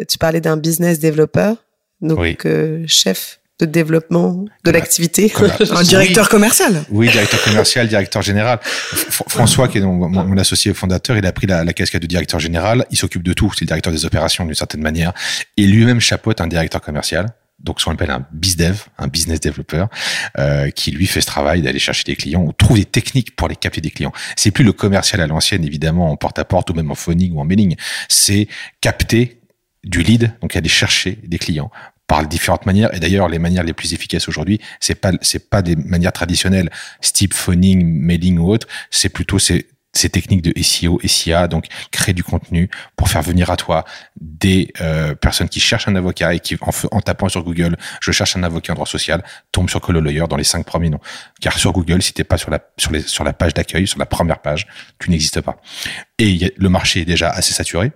tu 0.08 0.18
parlais 0.20 0.42
d'un 0.42 0.58
business 0.58 1.00
développeur, 1.00 1.56
donc 2.02 2.48
chef 2.86 3.40
de 3.60 3.66
développement 3.66 4.46
de 4.64 4.72
l'activité. 4.72 5.32
Un 5.72 5.84
directeur 5.84 6.28
commercial. 6.28 6.84
Oui, 6.90 7.10
directeur 7.10 7.42
commercial, 7.42 7.88
directeur 7.88 8.22
général. 8.22 8.60
François, 8.62 9.68
qui 9.68 9.78
est 9.78 9.82
mon, 9.82 10.38
associé 10.38 10.74
fondateur, 10.74 11.18
il 11.18 11.26
a 11.26 11.32
pris 11.32 11.48
la, 11.48 11.64
la 11.64 11.74
casquette 11.74 12.02
de 12.02 12.08
directeur 12.08 12.40
général. 12.40 12.86
Il 12.92 12.98
s'occupe 12.98 13.24
de 13.24 13.34
tout. 13.34 13.52
C'est 13.54 13.62
le 13.62 13.68
directeur 13.68 13.94
des 13.94 14.06
opérations 14.06 14.46
d'une 14.46 14.56
certaine 14.56 14.82
manière. 14.82 15.14
Et 15.56 15.66
lui-même 15.66 16.02
chapeaute 16.02 16.42
un 16.42 16.48
directeur 16.48 16.82
commercial. 16.82 17.28
Donc, 17.60 17.80
ce 17.80 17.86
qu'on 17.86 17.92
appelle 17.92 18.12
un 18.12 18.26
bizdev, 18.34 18.84
un 18.98 19.08
business 19.08 19.40
developer, 19.40 19.86
euh, 20.38 20.70
qui 20.72 20.92
lui 20.92 21.08
fait 21.08 21.22
ce 21.22 21.28
travail 21.28 21.62
d'aller 21.62 21.80
chercher 21.80 22.04
des 22.04 22.18
clients 22.18 22.44
ou 22.44 22.52
trouve 22.52 22.78
des 22.78 22.86
techniques 22.86 23.36
pour 23.38 23.48
les 23.48 23.56
capter 23.56 23.80
des 23.80 23.92
clients. 23.92 24.12
C'est 24.36 24.52
plus 24.52 24.66
le 24.66 24.74
commercial 24.74 25.22
à 25.22 25.28
l'ancienne, 25.28 25.64
évidemment, 25.64 26.12
en 26.12 26.18
porte-à-porte 26.18 26.70
ou 26.72 26.74
même 26.74 26.92
en 26.92 26.96
phoning 26.96 27.34
ou 27.34 27.40
en 27.40 27.46
mailing. 27.46 27.78
C'est 28.10 28.50
capter 28.82 29.40
du 29.86 30.02
lead, 30.02 30.34
donc 30.42 30.56
aller 30.56 30.68
chercher 30.68 31.20
des 31.24 31.38
clients 31.38 31.72
par 32.08 32.26
différentes 32.28 32.66
manières. 32.66 32.94
Et 32.94 33.00
d'ailleurs, 33.00 33.28
les 33.30 33.40
manières 33.40 33.64
les 33.64 33.74
plus 33.74 33.94
efficaces 33.94 34.28
aujourd'hui, 34.28 34.60
c'est 34.80 34.96
pas 34.96 35.12
c'est 35.22 35.50
pas 35.50 35.62
des 35.62 35.76
manières 35.76 36.14
traditionnelles, 36.14 36.70
type 37.02 37.34
phoning, 37.34 37.84
mailing 37.84 38.38
ou 38.38 38.50
autre. 38.50 38.68
C'est 38.92 39.10
plutôt 39.10 39.40
ces 39.40 39.68
ces 39.96 40.10
techniques 40.10 40.42
de 40.42 40.54
SEO, 40.62 41.00
SIA, 41.04 41.48
donc 41.48 41.68
créer 41.90 42.14
du 42.14 42.24
contenu 42.24 42.70
pour 42.98 43.08
faire 43.08 43.22
venir 43.22 43.50
à 43.50 43.56
toi 43.56 43.86
des 44.20 44.72
euh, 44.82 45.16
personnes 45.16 45.48
qui 45.48 45.62
cherchent 45.62 45.88
un 45.88 45.96
avocat 45.96 46.34
et 46.34 46.40
qui, 46.40 46.58
en, 46.62 46.72
en, 46.92 47.02
tapant 47.02 47.30
sur 47.30 47.44
Google, 47.44 47.78
je 48.02 48.12
cherche 48.12 48.36
un 48.36 48.44
avocat 48.44 48.74
en 48.74 48.76
droit 48.76 48.86
social, 48.86 49.24
tombe 49.54 49.70
sur 49.70 49.80
Colo 49.80 50.02
Lawyer 50.02 50.26
dans 50.30 50.36
les 50.36 50.44
cinq 50.44 50.66
premiers 50.66 50.90
noms. 50.90 51.00
Car 51.40 51.58
sur 51.58 51.72
Google, 51.72 52.02
si 52.02 52.12
t'es 52.12 52.26
pas 52.26 52.38
sur 52.38 52.52
la 52.52 52.60
sur 52.78 52.92
les 52.92 53.02
sur 53.02 53.24
la 53.24 53.32
page 53.32 53.54
d'accueil, 53.54 53.88
sur 53.88 53.98
la 53.98 54.06
première 54.06 54.42
page, 54.42 54.68
tu 55.00 55.10
n'existes 55.10 55.42
pas. 55.42 55.56
Et 56.20 56.54
le 56.58 56.70
marché 56.70 57.02
est 57.02 57.06
déjà 57.06 57.30
assez 57.30 57.54
saturé. 57.54 57.94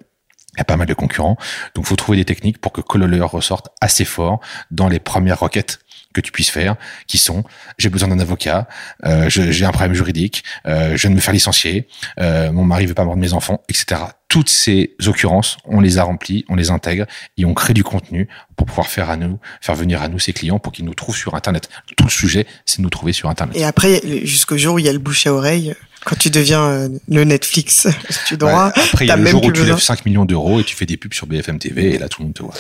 Il 0.56 0.60
y 0.60 0.62
a 0.62 0.66
pas 0.66 0.78
mal 0.78 0.88
de 0.88 0.94
concurrents. 0.94 1.38
Donc, 1.76 1.86
faut 1.86 1.96
trouver 1.96 2.18
des 2.18 2.26
techniques 2.26 2.60
pour 2.60 2.72
que 2.72 2.82
Cololler 2.82 3.22
ressorte 3.22 3.70
assez 3.82 4.06
fort 4.06 4.40
dans 4.72 4.88
les 4.88 5.00
premières 5.00 5.40
requêtes 5.40 5.80
que 6.14 6.22
tu 6.22 6.32
puisses 6.32 6.50
faire, 6.50 6.76
qui 7.08 7.18
sont 7.18 7.44
j'ai 7.78 7.90
besoin 7.90 8.10
d'un 8.10 8.20
avocat, 8.20 8.68
euh, 9.06 9.30
j'ai 9.30 9.66
un 9.66 9.72
problème 9.72 9.94
juridique, 9.94 10.44
euh, 10.66 10.98
je 10.98 11.08
viens 11.08 11.16
me 11.16 11.20
faire 11.20 11.34
licencier, 11.34 11.88
euh, 12.20 12.52
mon 12.52 12.64
mari 12.64 12.86
veut 12.88 12.94
pas 12.96 13.06
de 13.06 13.16
mes 13.16 13.34
enfants, 13.34 13.64
etc. 13.70 14.02
Toutes 14.28 14.50
ces 14.50 14.96
occurrences, 15.06 15.58
on 15.66 15.80
les 15.80 15.98
a 15.98 16.04
remplies, 16.04 16.46
on 16.50 16.56
les 16.56 16.72
intègre 16.72 17.06
et 17.38 17.46
on 17.46 17.54
crée 17.54 17.74
du 17.74 17.84
contenu 17.84 18.28
pour 18.56 18.66
pouvoir 18.68 18.88
faire 18.88 19.10
à 19.10 19.18
nous, 19.18 19.40
faire 19.62 19.76
venir 19.76 20.02
à 20.02 20.08
nous 20.08 20.20
ces 20.20 20.34
clients 20.34 20.60
pour 20.60 20.72
qu'ils 20.74 20.86
nous 20.86 20.94
trouvent 20.94 21.16
sur 21.16 21.36
Internet. 21.36 21.70
Tout 21.96 22.04
le 22.04 22.12
sujet, 22.12 22.46
c'est 22.66 22.78
de 22.78 22.84
nous 22.84 22.90
trouver 22.90 23.14
sur 23.14 23.30
Internet. 23.30 23.56
Et 23.56 23.66
après, 23.66 24.02
jusqu'au 24.24 24.58
jour 24.58 24.76
où 24.76 24.80
il 24.80 24.86
y 24.86 24.90
a 24.90 24.94
le 24.94 25.00
bouche 25.00 25.26
à 25.26 25.34
oreille, 25.34 25.76
quand 26.06 26.18
tu 26.18 26.30
deviens 26.30 26.64
euh, 26.64 26.90
le 27.08 27.24
Netflix 27.24 27.88
tu 28.28 28.38
droit. 28.38 28.72
après, 28.76 29.06
il 29.06 29.08
y 29.10 29.12
a 29.12 29.18
le 29.18 29.26
jour 29.26 29.44
où 29.44 29.52
tu 29.52 29.64
lèves 29.64 29.80
5 29.80 30.06
millions 30.06 30.26
d'euros 30.26 30.60
et 30.60 30.64
tu 30.64 30.76
fais 30.76 30.86
des 30.86 30.98
pubs 30.98 31.14
sur 31.14 31.28
BFM 31.28 31.60
TV 31.60 31.96
et 31.96 31.98
là, 31.98 32.08
tout 32.08 32.22
le 32.22 32.28
monde 32.28 32.34
te 32.34 32.44
voit. 32.44 32.54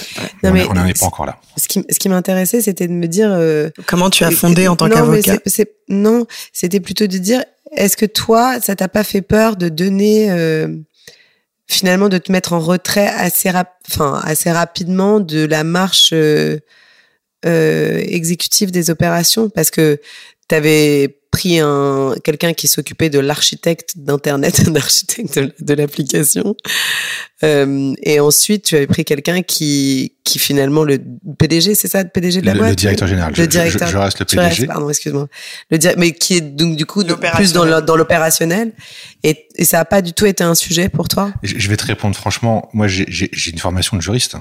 on 0.43 0.73
n'en 0.73 0.85
est 0.85 0.99
pas 0.99 1.05
encore 1.05 1.25
là. 1.25 1.39
Ce 1.57 1.67
qui, 1.67 1.85
ce 1.89 1.99
qui 1.99 2.09
m'intéressait, 2.09 2.61
c'était 2.61 2.87
de 2.87 2.93
me 2.93 3.07
dire... 3.07 3.29
Euh, 3.31 3.69
Comment 3.85 4.09
tu 4.09 4.23
as 4.23 4.31
fondé 4.31 4.67
en 4.67 4.75
tant 4.75 4.89
qu'avocat 4.89 5.37
Non, 5.87 6.25
c'était 6.53 6.79
plutôt 6.79 7.07
de 7.07 7.17
dire, 7.17 7.43
est-ce 7.75 7.97
que 7.97 8.05
toi, 8.05 8.59
ça 8.61 8.75
t'a 8.75 8.87
pas 8.87 9.03
fait 9.03 9.21
peur 9.21 9.55
de 9.55 9.69
donner... 9.69 10.31
Euh, 10.31 10.67
finalement, 11.67 12.09
de 12.09 12.17
te 12.17 12.31
mettre 12.31 12.53
en 12.53 12.59
retrait 12.59 13.09
assez, 13.09 13.51
rap 13.51 13.75
enfin, 13.91 14.19
assez 14.23 14.51
rapidement 14.51 15.19
de 15.19 15.45
la 15.45 15.63
marche 15.63 16.15
exécutive 17.43 18.71
des 18.71 18.89
opérations? 18.89 19.49
Parce 19.49 19.69
que 19.69 20.01
tu 20.47 20.55
avais 20.55 21.18
pris 21.31 21.59
un 21.59 22.15
quelqu'un 22.23 22.53
qui 22.53 22.67
s'occupait 22.67 23.09
de 23.09 23.19
l'architecte 23.19 23.93
d'internet, 23.97 24.67
l'architecte 24.73 25.37
de, 25.39 25.53
de 25.59 25.73
l'application, 25.73 26.55
euh, 27.43 27.93
et 28.03 28.19
ensuite 28.19 28.65
tu 28.65 28.75
avais 28.75 28.87
pris 28.87 29.05
quelqu'un 29.05 29.41
qui 29.41 30.13
qui 30.23 30.37
finalement 30.39 30.83
le 30.83 30.99
PDG, 31.39 31.73
c'est 31.75 31.87
ça, 31.87 32.03
le 32.03 32.09
PDG 32.09 32.41
de 32.41 32.45
la 32.45 32.53
le, 32.53 32.59
boîte 32.59 32.69
le 32.71 32.75
directeur 32.75 33.07
général. 33.07 33.33
Le 33.35 33.43
je, 33.43 33.47
directeur. 33.49 33.87
Je, 33.87 33.93
je 33.93 33.97
reste 33.97 34.19
le 34.19 34.25
PDG. 34.25 34.47
restes, 34.47 34.67
pardon, 34.67 34.89
excuse-moi. 34.89 35.27
Le 35.71 35.77
di- 35.77 35.87
mais 35.97 36.11
qui 36.11 36.35
est 36.37 36.41
donc 36.41 36.75
du 36.75 36.85
coup 36.85 36.99
plus 37.01 37.07
dans 37.07 37.15
L'opérationnel. 37.15 37.73
le- 37.75 37.81
dans 37.81 37.95
l'opérationnel, 37.95 38.71
et, 39.23 39.47
et 39.55 39.65
ça 39.65 39.79
a 39.79 39.85
pas 39.85 40.01
du 40.01 40.13
tout 40.13 40.25
été 40.25 40.43
un 40.43 40.55
sujet 40.55 40.89
pour 40.89 41.07
toi? 41.07 41.31
Je 41.43 41.55
je 41.57 41.69
vais 41.69 41.77
te 41.77 41.85
répondre 41.85 42.15
franchement. 42.15 42.69
Moi, 42.73 42.87
j'ai- 42.87 43.05
j'ai 43.07 43.29
j'ai 43.33 43.51
une 43.51 43.57
formation 43.59 43.97
de 43.97 44.01
juriste. 44.01 44.35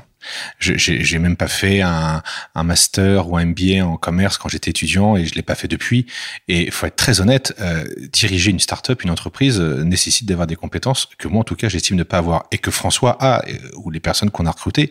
Je- 0.59 0.75
J'ai 0.77 1.19
même 1.19 1.37
pas 1.37 1.49
fait 1.49 1.81
un, 1.83 2.23
un 2.55 2.63
master 2.63 3.29
ou 3.29 3.37
un 3.37 3.45
MBA 3.45 3.85
en 3.85 3.97
commerce 3.97 4.39
quand 4.39 4.49
j'étais 4.49 4.71
étudiant 4.71 5.17
et 5.17 5.25
je 5.27 5.35
l'ai 5.35 5.43
pas 5.43 5.55
fait 5.55 5.69
depuis. 5.69 6.07
Et 6.49 6.65
il 6.67 6.71
faut 6.73 6.87
être 6.87 6.97
très 6.97 7.21
honnête, 7.21 7.55
euh, 7.61 7.85
diriger 8.13 8.51
une 8.51 8.61
start-up, 8.61 9.03
une 9.05 9.11
entreprise 9.11 9.61
euh, 9.61 9.85
nécessite 9.85 10.27
d'avoir 10.27 10.47
des 10.47 10.57
compétences 10.57 11.07
que 11.19 11.29
moi, 11.29 11.41
en 11.41 11.45
tout 11.45 11.57
cas, 11.57 11.69
j'estime 11.69 11.97
ne 11.97 12.03
pas 12.03 12.19
avoir 12.19 12.45
et 12.51 12.59
que 12.59 12.71
François 12.71 13.17
a 13.21 13.45
euh, 13.49 13.53
ou 13.77 13.91
les 13.91 14.01
personnes 14.01 14.31
qu'on 14.31 14.47
a 14.47 14.51
recrutées. 14.51 14.91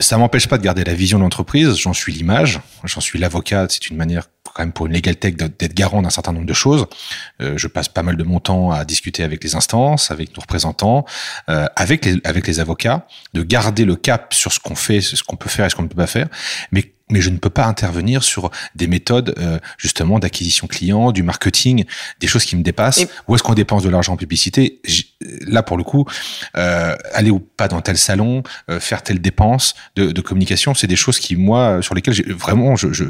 Ça 0.00 0.16
m'empêche 0.16 0.46
pas 0.46 0.58
de 0.58 0.62
garder 0.62 0.84
la 0.84 0.94
vision 0.94 1.18
de 1.18 1.24
l'entreprise. 1.24 1.74
J'en 1.76 1.92
suis 1.92 2.12
l'image, 2.12 2.60
j'en 2.84 3.00
suis 3.00 3.18
l'avocat. 3.18 3.66
C'est 3.68 3.90
une 3.90 3.96
manière 3.96 4.28
quand 4.44 4.62
même 4.62 4.72
pour 4.72 4.86
une 4.86 4.92
legal 4.92 5.16
tech 5.16 5.34
d'être 5.34 5.74
garant 5.74 6.02
d'un 6.02 6.10
certain 6.10 6.32
nombre 6.32 6.46
de 6.46 6.52
choses. 6.52 6.86
Euh, 7.42 7.54
je 7.58 7.66
passe 7.66 7.88
pas 7.88 8.04
mal 8.04 8.16
de 8.16 8.22
mon 8.22 8.38
temps 8.38 8.70
à 8.70 8.84
discuter 8.84 9.24
avec 9.24 9.42
les 9.42 9.56
instances, 9.56 10.12
avec 10.12 10.36
nos 10.36 10.40
représentants, 10.40 11.04
euh, 11.48 11.66
avec 11.74 12.04
les 12.04 12.20
avec 12.22 12.46
les 12.46 12.60
avocats, 12.60 13.08
de 13.34 13.42
garder 13.42 13.84
le 13.84 13.96
cap 13.96 14.32
sur 14.34 14.52
ce 14.52 14.60
qu'on 14.60 14.76
fait, 14.76 15.00
ce 15.00 15.22
qu'on 15.24 15.36
peut 15.36 15.48
faire 15.48 15.66
et 15.66 15.70
ce 15.70 15.74
qu'on 15.74 15.82
ne 15.82 15.88
peut 15.88 15.96
pas 15.96 16.06
faire. 16.06 16.28
Mais 16.70 16.92
mais 17.10 17.20
je 17.20 17.30
ne 17.30 17.38
peux 17.38 17.50
pas 17.50 17.64
intervenir 17.64 18.22
sur 18.22 18.50
des 18.76 18.86
méthodes 18.86 19.34
euh, 19.38 19.58
justement 19.78 20.18
d'acquisition 20.20 20.66
client, 20.66 21.10
du 21.10 21.22
marketing, 21.24 21.86
des 22.20 22.26
choses 22.28 22.44
qui 22.44 22.54
me 22.54 22.62
dépassent. 22.62 22.98
Et- 22.98 23.08
Où 23.26 23.34
est-ce 23.34 23.42
qu'on 23.42 23.54
dépense 23.54 23.82
de 23.82 23.88
l'argent 23.88 24.12
en 24.12 24.16
publicité? 24.16 24.80
Là, 25.20 25.64
pour 25.64 25.76
le 25.76 25.82
coup, 25.82 26.04
euh, 26.56 26.94
aller 27.12 27.30
ou 27.30 27.40
pas 27.40 27.66
dans 27.66 27.80
tel 27.80 27.98
salon, 27.98 28.44
euh, 28.70 28.78
faire 28.78 29.02
telle 29.02 29.20
dépense 29.20 29.74
de, 29.96 30.20
communication, 30.20 30.74
c'est 30.74 30.86
des 30.86 30.94
choses 30.94 31.18
qui 31.18 31.34
moi 31.34 31.82
sur 31.82 31.96
lesquelles 31.96 32.14
j'ai 32.14 32.32
vraiment, 32.32 32.76
je, 32.76 33.04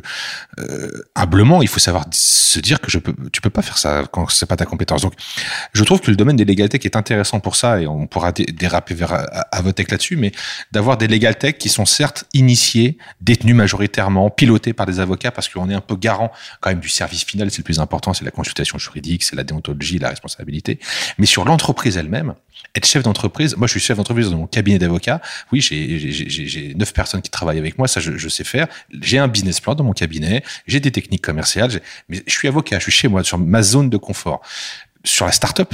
euh, 0.58 1.02
humblement, 1.14 1.60
il 1.60 1.68
faut 1.68 1.80
savoir 1.80 2.06
se 2.10 2.60
dire 2.60 2.80
que 2.80 2.90
je 2.90 2.98
peux, 2.98 3.14
tu 3.30 3.42
peux 3.42 3.50
pas 3.50 3.60
faire 3.60 3.76
ça 3.76 4.04
quand 4.10 4.30
c'est 4.30 4.46
pas 4.46 4.56
ta 4.56 4.64
compétence. 4.64 5.02
Donc, 5.02 5.12
je 5.74 5.84
trouve 5.84 6.00
que 6.00 6.10
le 6.10 6.16
domaine 6.16 6.36
des 6.36 6.46
legal 6.46 6.70
tech 6.70 6.80
est 6.84 6.96
intéressant 6.96 7.40
pour 7.40 7.56
ça 7.56 7.78
et 7.80 7.86
on 7.86 8.06
pourra 8.06 8.32
dé- 8.32 8.46
déraper 8.46 8.94
vers 8.94 9.26
Avotech 9.52 9.90
là-dessus, 9.90 10.16
mais 10.16 10.32
d'avoir 10.72 10.96
des 10.96 11.08
legal 11.08 11.36
tech 11.36 11.58
qui 11.58 11.68
sont 11.68 11.84
certes 11.84 12.24
initiés, 12.32 12.96
détenus 13.20 13.54
majoritairement, 13.54 14.30
pilotés 14.30 14.72
par 14.72 14.86
des 14.86 15.00
avocats 15.00 15.30
parce 15.30 15.48
qu'on 15.48 15.68
est 15.68 15.74
un 15.74 15.82
peu 15.82 15.96
garant 15.96 16.32
quand 16.60 16.70
même 16.70 16.80
du 16.80 16.88
service 16.88 17.24
final, 17.24 17.50
c'est 17.50 17.58
le 17.58 17.64
plus 17.64 17.80
important, 17.80 18.14
c'est 18.14 18.24
la 18.24 18.30
consultation 18.30 18.78
juridique, 18.78 19.24
c'est 19.24 19.36
la 19.36 19.44
déontologie, 19.44 19.98
la 19.98 20.08
responsabilité. 20.08 20.78
Mais 21.18 21.26
sur 21.26 21.44
l'entreprise 21.44 21.97
elle-même, 21.98 22.34
être 22.74 22.86
chef 22.86 23.02
d'entreprise, 23.02 23.56
moi 23.56 23.66
je 23.66 23.72
suis 23.72 23.80
chef 23.80 23.96
d'entreprise 23.96 24.30
dans 24.30 24.36
mon 24.38 24.46
cabinet 24.46 24.78
d'avocats, 24.78 25.20
oui, 25.52 25.60
j'ai- 25.60 26.74
neuf 26.74 26.92
personnes 26.92 27.22
qui 27.22 27.30
travaillent 27.30 27.58
avec 27.58 27.78
moi, 27.78 27.86
ça 27.88 28.00
je, 28.00 28.16
je 28.16 28.28
sais 28.28 28.44
faire. 28.44 28.66
J'ai 29.00 29.18
un 29.18 29.28
business 29.28 29.60
plan 29.60 29.74
dans 29.74 29.84
mon 29.84 29.92
cabinet, 29.92 30.42
j'ai 30.66 30.80
des 30.80 30.90
techniques 30.90 31.22
commerciales, 31.22 31.70
mais 32.08 32.22
je 32.26 32.32
suis 32.32 32.48
avocat, 32.48 32.78
je 32.78 32.84
suis 32.84 32.92
chez 32.92 33.08
moi, 33.08 33.22
sur 33.24 33.38
ma 33.38 33.62
zone 33.62 33.90
de 33.90 33.96
confort. 33.96 34.40
Sur 35.08 35.24
la 35.24 35.32
start-up, 35.32 35.72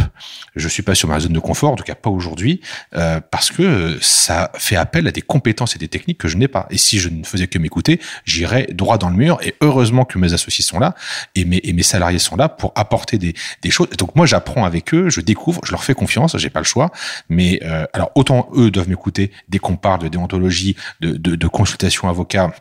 je 0.55 0.68
suis 0.68 0.85
pas 0.85 0.95
sur 0.95 1.09
ma 1.09 1.18
zone 1.18 1.32
de 1.32 1.41
confort, 1.41 1.72
en 1.72 1.74
tout 1.74 1.82
cas 1.82 1.97
pas 1.97 2.09
aujourd'hui, 2.09 2.61
euh, 2.95 3.20
parce 3.32 3.51
que 3.51 3.99
ça 4.01 4.53
fait 4.57 4.76
appel 4.76 5.09
à 5.09 5.11
des 5.11 5.22
compétences 5.22 5.74
et 5.74 5.78
des 5.80 5.89
techniques 5.89 6.18
que 6.18 6.28
je 6.28 6.37
n'ai 6.37 6.47
pas. 6.47 6.68
Et 6.70 6.78
si 6.78 7.01
je 7.01 7.09
ne 7.09 7.24
faisais 7.24 7.49
que 7.49 7.59
m'écouter, 7.59 8.01
j'irais 8.24 8.68
droit 8.70 8.97
dans 8.97 9.11
le 9.11 9.16
mur. 9.16 9.41
Et 9.43 9.57
heureusement 9.61 10.05
que 10.05 10.18
mes 10.18 10.35
associés 10.35 10.62
sont 10.62 10.78
là 10.78 10.95
et 11.35 11.45
mes, 11.45 11.61
et 11.64 11.72
mes 11.72 11.82
salariés 11.82 12.20
sont 12.20 12.37
là 12.37 12.49
pour 12.49 12.72
apporter 12.76 13.18
des, 13.18 13.35
des 13.61 13.70
choses. 13.72 13.89
Donc 13.99 14.14
moi, 14.14 14.24
j'apprends 14.24 14.64
avec 14.64 14.95
eux, 14.95 15.11
je 15.11 15.20
découvre, 15.20 15.61
je 15.64 15.72
leur 15.72 15.82
fais 15.82 15.95
confiance, 15.95 16.39
j'ai 16.39 16.51
pas 16.51 16.61
le 16.61 16.64
choix. 16.64 16.93
Mais 17.28 17.59
euh, 17.64 17.87
alors 17.93 18.12
autant 18.14 18.49
eux 18.55 18.70
doivent 18.70 18.89
m'écouter 18.89 19.32
dès 19.49 19.59
qu'on 19.59 19.74
parle 19.74 20.03
de 20.03 20.09
déontologie, 20.09 20.76
de, 21.01 21.16
de, 21.16 21.35
de 21.35 21.47
consultation 21.49 22.09
avocat 22.09 22.53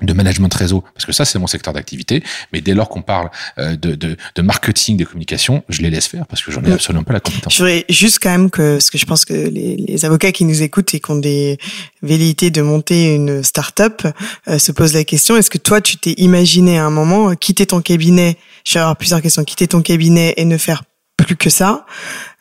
de 0.00 0.12
management 0.12 0.52
réseau, 0.54 0.82
parce 0.94 1.04
que 1.04 1.12
ça 1.12 1.24
c'est 1.24 1.38
mon 1.38 1.46
secteur 1.46 1.72
d'activité, 1.74 2.22
mais 2.52 2.60
dès 2.60 2.74
lors 2.74 2.88
qu'on 2.88 3.02
parle 3.02 3.30
euh, 3.58 3.76
de, 3.76 3.94
de, 3.94 4.16
de 4.34 4.42
marketing, 4.42 4.96
de 4.96 5.04
communication, 5.04 5.64
je 5.68 5.82
les 5.82 5.90
laisse 5.90 6.06
faire 6.06 6.26
parce 6.26 6.42
que 6.42 6.52
j'en 6.52 6.62
ai 6.62 6.68
Mm. 6.68 6.72
absolument 6.72 7.04
pas 7.04 7.14
la 7.14 7.20
compétence. 7.20 7.52
Je 7.54 7.58
voudrais 7.58 7.84
juste 7.88 8.18
quand 8.22 8.30
même 8.30 8.50
que, 8.50 8.74
parce 8.74 8.90
que 8.90 8.98
je 8.98 9.06
pense 9.06 9.24
que 9.24 9.32
les, 9.32 9.76
les 9.76 10.04
avocats 10.04 10.32
qui 10.32 10.44
nous 10.44 10.62
écoutent 10.62 10.92
et 10.94 11.00
qui 11.00 11.10
ont 11.10 11.16
des 11.16 11.58
velléités 12.02 12.50
de 12.50 12.62
monter 12.62 13.14
une 13.14 13.42
start-up 13.42 14.02
euh, 14.48 14.58
se 14.58 14.72
posent 14.72 14.94
la 14.94 15.04
question, 15.04 15.36
est-ce 15.36 15.50
que 15.50 15.58
toi, 15.58 15.80
tu 15.80 15.96
t'es 15.96 16.14
imaginé 16.18 16.78
à 16.78 16.84
un 16.84 16.90
moment 16.90 17.30
euh, 17.30 17.34
quitter 17.34 17.66
ton 17.66 17.80
cabinet, 17.80 18.36
je 18.66 18.74
vais 18.74 18.80
avoir 18.80 18.96
plusieurs 18.96 19.22
questions, 19.22 19.44
quitter 19.44 19.66
ton 19.66 19.82
cabinet 19.82 20.34
et 20.36 20.44
ne 20.44 20.58
faire 20.58 20.82
plus 21.16 21.36
que 21.36 21.50
ça 21.50 21.86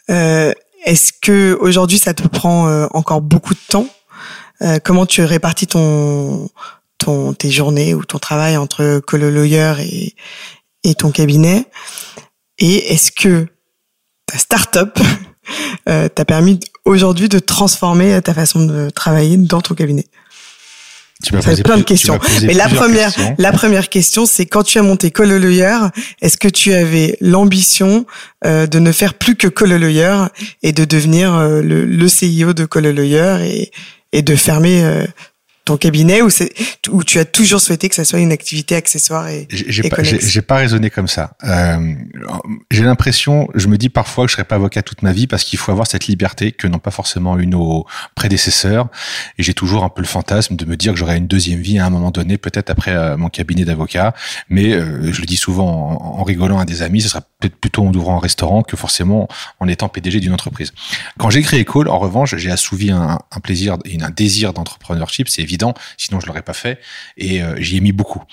euh, 0.10 0.52
Est-ce 0.86 1.12
que 1.22 1.58
aujourd'hui, 1.60 1.98
ça 1.98 2.14
te 2.14 2.28
prend 2.28 2.68
euh, 2.68 2.88
encore 2.92 3.22
beaucoup 3.22 3.54
de 3.54 3.60
temps? 3.70 3.88
Euh, 4.62 4.80
Comment 4.84 5.06
tu 5.06 5.24
répartis 5.24 5.68
ton, 5.68 6.50
ton, 7.08 7.34
tes 7.34 7.50
journées 7.50 7.94
ou 7.94 8.04
ton 8.04 8.20
travail 8.20 8.58
entre 8.58 9.00
Colo 9.00 9.30
Lawyer 9.30 9.74
et, 9.80 10.16
et 10.84 10.94
ton 10.94 11.12
cabinet 11.12 11.66
Et 12.60 12.94
est-ce 12.94 13.12
que 13.12 13.48
ta 14.26 14.38
start-up 14.38 15.00
euh, 15.90 16.10
t'a 16.10 16.26
permis 16.26 16.60
aujourd'hui 16.84 17.30
de 17.30 17.40
transformer 17.40 18.22
ta 18.22 18.34
façon 18.34 18.66
de 18.66 18.90
travailler 18.90 19.38
dans 19.38 19.62
ton 19.62 19.74
cabinet? 19.74 20.06
Tu 21.24 21.34
m'as 21.34 21.42
posé 21.42 21.64
plein 21.64 21.78
de 21.78 21.84
questions. 21.84 22.20
Mais 22.44 22.54
la 22.54 22.68
première, 22.70 23.14
questions. 23.14 23.36
la 23.40 23.52
première 23.52 23.90
question, 23.90 24.26
c'est 24.28 24.46
quand 24.46 24.64
tu 24.64 24.78
as 24.78 24.84
monté 24.84 25.10
Colo 25.10 25.40
Lawyer, 25.40 25.78
est-ce 26.22 26.38
que 26.38 26.48
tu 26.48 26.74
avais 26.74 27.18
l'ambition 27.22 28.06
euh, 28.46 28.68
de 28.68 28.78
ne 28.78 28.92
faire 28.92 29.16
plus 29.16 29.36
que 29.36 29.48
Colo 29.48 29.78
Lawyer 29.80 30.26
et 30.62 30.74
de 30.74 30.86
devenir 30.86 31.34
euh, 31.34 31.62
le, 31.62 31.86
le 31.86 32.06
CEO 32.06 32.54
de 32.54 32.66
Colo 32.66 32.92
Lawyer 32.92 33.38
et, 33.46 33.72
et 34.12 34.22
de 34.22 34.36
fermer 34.36 34.84
euh, 34.84 35.06
ton 35.68 35.76
cabinet 35.76 36.22
ou, 36.22 36.30
c'est, 36.30 36.54
tu 37.06 37.20
as 37.20 37.26
toujours 37.26 37.60
souhaité 37.60 37.90
que 37.90 37.96
ça 37.96 38.06
soit 38.06 38.20
une 38.20 38.32
activité 38.32 38.74
accessoire 38.74 39.28
et, 39.28 39.48
J'ai 39.50 39.90
pas, 39.90 40.02
j'ai 40.02 40.42
pas 40.42 40.56
raisonné 40.56 40.90
comme 40.90 41.10
ça. 41.10 41.32
Euh, 41.44 41.94
j'ai 42.72 42.84
l'impression, 42.84 43.50
je 43.54 43.68
me 43.68 43.78
dis 43.78 43.90
parfois 43.90 44.24
que 44.24 44.30
je 44.30 44.36
serai 44.36 44.46
pas 44.46 44.56
avocat 44.56 44.82
toute 44.82 45.02
ma 45.02 45.12
vie 45.12 45.28
parce 45.28 45.44
qu'il 45.44 45.60
faut 45.60 45.74
avoir 45.74 45.86
cette 45.86 46.08
liberté 46.08 46.54
que 46.54 46.68
n'ont 46.68 46.80
pas 46.80 46.92
forcément 46.92 47.38
eu 47.38 47.48
nos 47.48 47.86
prédécesseurs. 48.16 48.88
Et 49.38 49.44
j'ai 49.44 49.54
toujours 49.54 49.84
un 49.84 49.90
peu 49.90 50.02
le 50.02 50.08
fantasme 50.08 50.56
de 50.56 50.64
me 50.64 50.78
dire 50.78 50.94
que 50.94 51.00
j'aurai 51.00 51.18
une 51.18 51.28
deuxième 51.28 51.60
vie 51.60 51.80
à 51.80 51.86
un 51.86 51.90
moment 51.90 52.12
donné, 52.12 52.38
peut-être 52.38 52.70
après 52.70 52.96
euh, 52.96 53.18
mon 53.18 53.28
cabinet 53.28 53.66
d'avocat. 53.66 54.14
Mais 54.50 54.72
euh, 54.72 55.12
je 55.12 55.20
le 55.20 55.26
dis 55.26 55.36
souvent 55.36 55.68
en, 55.68 56.20
en 56.22 56.24
rigolant 56.24 56.60
à 56.60 56.66
des 56.66 56.82
amis, 56.82 57.02
ce 57.02 57.10
sera 57.10 57.22
peut-être 57.40 57.58
plutôt 57.58 57.84
en 57.84 57.94
ouvrant 57.94 58.16
un 58.16 58.22
restaurant 58.22 58.64
que 58.64 58.78
forcément 58.78 59.28
en 59.60 59.68
étant 59.68 59.90
PDG 59.90 60.22
d'une 60.22 60.34
entreprise. 60.34 60.72
Quand 61.18 61.30
j'ai 61.30 61.42
créé 61.42 61.66
Call, 61.66 61.90
en 61.90 62.00
revanche, 62.00 62.38
j'ai 62.38 62.52
assouvi 62.52 62.90
un, 62.90 63.20
un 63.32 63.40
plaisir 63.42 63.78
et 63.84 64.02
un 64.02 64.10
désir 64.10 64.54
d'entrepreneurship, 64.54 65.28
c'est 65.28 65.42
évident, 65.42 65.57
sinon 65.98 66.20
je 66.20 66.28
l'aurais 66.28 66.42
pas 66.42 66.54
fait. 66.54 66.80
Et 67.18 67.42
euh, 67.42 67.56
j'y 67.60 67.78
ai 67.78 67.82
mis 67.82 67.92
beaucoup 67.92 68.24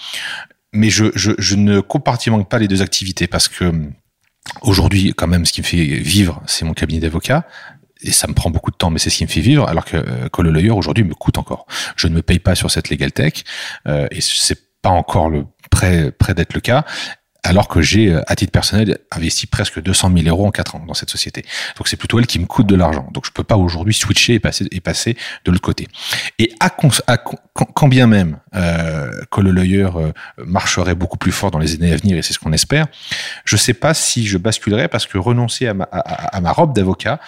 mais 0.74 0.90
je, 0.90 1.54
ne 1.54 1.80
compartimente 1.80 2.48
pas 2.48 2.58
les 2.58 2.68
deux 2.68 2.82
activités 2.82 3.26
parce 3.26 3.48
que 3.48 3.64
hum, 3.64 3.92
aujourd'hui, 4.60 5.14
quand 5.16 5.26
même, 5.26 5.46
ce 5.46 5.52
qui 5.52 5.62
me 5.62 5.66
fait 5.66 5.84
vivre, 5.84 6.42
c'est 6.46 6.64
mon 6.64 6.74
cabinet 6.74 7.00
d'avocat. 7.00 7.46
Et 8.02 8.12
ça 8.12 8.26
me 8.26 8.34
prend 8.34 8.50
beaucoup 8.50 8.70
de 8.70 8.76
temps, 8.76 8.90
mais 8.90 8.98
c'est 8.98 9.08
ce 9.08 9.16
qui 9.16 9.24
me 9.24 9.30
fait 9.30 9.40
vivre, 9.40 9.66
alors 9.66 9.86
que 9.86 9.96
euh, 9.96 10.28
Call 10.28 10.48
Lawyer 10.48 10.72
aujourd'hui 10.72 11.04
me 11.04 11.14
coûte 11.14 11.38
encore. 11.38 11.66
Je 11.96 12.06
ne 12.08 12.14
me 12.14 12.20
paye 12.20 12.38
pas 12.38 12.54
sur 12.54 12.70
cette 12.70 12.90
Legal 12.90 13.12
Tech, 13.12 13.44
euh, 13.86 14.06
et 14.10 14.20
c'est 14.20 14.58
pas 14.82 14.90
encore 14.90 15.30
le 15.30 15.46
prêt, 15.70 16.12
prêt 16.12 16.34
d'être 16.34 16.52
le 16.52 16.60
cas, 16.60 16.84
alors 17.45 17.68
que 17.68 17.82
j'ai, 17.82 18.11
euh, 18.11 18.22
à 18.26 18.34
titre 18.34 18.51
personnel, 18.51 18.99
investi 19.12 19.47
presque 19.47 19.80
200 19.80 20.11
000 20.16 20.28
euros 20.28 20.47
en 20.47 20.51
quatre 20.51 20.74
ans 20.74 20.84
dans 20.86 20.95
cette 20.95 21.11
société. 21.11 21.45
Donc 21.76 21.88
c'est 21.88 21.97
plutôt 21.97 22.18
elle 22.18 22.26
qui 22.26 22.38
me 22.38 22.47
coûte 22.47 22.66
de 22.66 22.74
l'argent. 22.74 23.09
Donc 23.12 23.26
je 23.26 23.30
peux 23.30 23.45
pas 23.45 23.57
aujourd'hui 23.57 23.95
switcher 23.95 24.34
et 24.34 24.40
passer, 24.40 24.66
et 24.72 24.80
passer 24.80 25.16
de 25.45 25.51
l'autre 25.51 25.62
côté. 25.62 25.86
Et 26.38 26.53
à, 26.59 26.74
à 27.07 27.16
quand, 27.18 27.88
bien 27.88 28.07
même 28.07 28.38
euh, 28.55 29.11
Call 29.30 29.49
Lawyer 29.49 29.90
euh, 29.95 30.12
marcherait 30.45 30.95
beaucoup 30.95 31.18
plus 31.18 31.32
fort 31.32 31.51
dans 31.51 31.59
les 31.59 31.74
années 31.74 31.92
à 31.92 31.97
venir, 31.97 32.16
et 32.16 32.22
c'est 32.22 32.32
ce 32.32 32.38
qu'on 32.38 32.53
espère, 32.53 32.86
je 33.45 33.57
sais 33.57 33.74
pas 33.74 33.95
si 33.95 34.26
je 34.26 34.38
basculerais 34.38 34.88
parce 34.88 35.07
que 35.07 35.18
renoncer 35.18 35.68
à 35.68 35.74
ma, 35.74 35.84
à 35.84 36.40
ma 36.40 36.51
robe 36.51 36.74
d'avocat, 36.74 37.20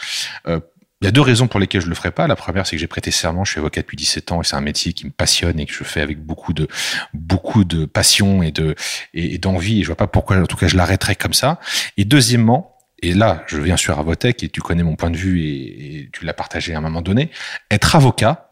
euh, 0.49 0.61
il 1.03 1.05
y 1.05 1.09
a 1.09 1.11
deux 1.11 1.21
raisons 1.21 1.47
pour 1.47 1.61
lesquelles 1.61 1.83
je 1.83 1.89
le 1.89 1.95
ferai 1.95 2.11
pas. 2.11 2.27
La 2.27 2.37
première, 2.37 2.67
c'est 2.67 2.77
que 2.77 2.81
j'ai 2.81 2.87
prêté 2.87 3.11
serment. 3.11 3.45
Je 3.45 3.51
suis 3.53 3.59
avocat 3.59 3.83
depuis 3.83 3.97
17 3.97 4.33
ans 4.33 4.41
et 4.41 4.45
c'est 4.45 4.57
un 4.57 4.63
métier 4.63 4.95
qui 4.95 5.05
me 5.05 5.11
passionne 5.11 5.61
et 5.61 5.67
que 5.67 5.73
je 5.73 5.85
fais 5.85 6.01
avec 6.01 6.25
beaucoup 6.25 6.55
de 6.55 6.69
beaucoup 7.13 7.65
de 7.65 7.85
passion 7.85 8.43
et 8.43 8.51
de 8.51 8.75
et, 9.13 9.37
d'envie. 9.39 9.81
Et 9.81 9.83
je 9.83 9.89
vois 9.89 9.97
pas 9.97 10.07
pourquoi, 10.07 10.39
en 10.39 10.47
tout 10.47 10.57
cas, 10.57 10.69
je 10.69 10.77
l'arrêterais 10.77 11.17
comme 11.17 11.35
ça. 11.35 11.61
Et 11.99 12.07
deuxièmement, 12.07 12.79
et 13.03 13.13
là, 13.13 13.45
je 13.47 13.59
viens 13.59 13.77
sur 13.77 13.99
Avotech 13.99 14.43
et 14.43 14.49
tu 14.49 14.63
connais 14.63 14.83
mon 14.83 14.97
point 14.97 15.11
de 15.11 15.19
vue 15.19 15.43
et, 15.43 16.01
et 16.01 16.11
tu 16.13 16.25
l'as 16.25 16.33
partagé 16.33 16.75
à 16.75 16.79
un 16.79 16.81
moment 16.81 17.03
donné. 17.03 17.31
Être 17.71 17.95
avocat 17.95 18.46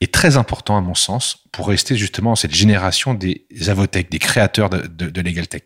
est 0.00 0.12
très 0.12 0.36
important 0.36 0.76
à 0.76 0.80
mon 0.80 0.94
sens 0.94 1.38
pour 1.52 1.68
rester 1.68 1.96
justement 1.96 2.34
cette 2.34 2.54
génération 2.54 3.14
des 3.14 3.44
avotech, 3.68 4.10
des 4.10 4.18
créateurs 4.18 4.70
de, 4.70 4.86
de, 4.86 5.10
de 5.10 5.20
Legal 5.20 5.46
Tech. 5.46 5.62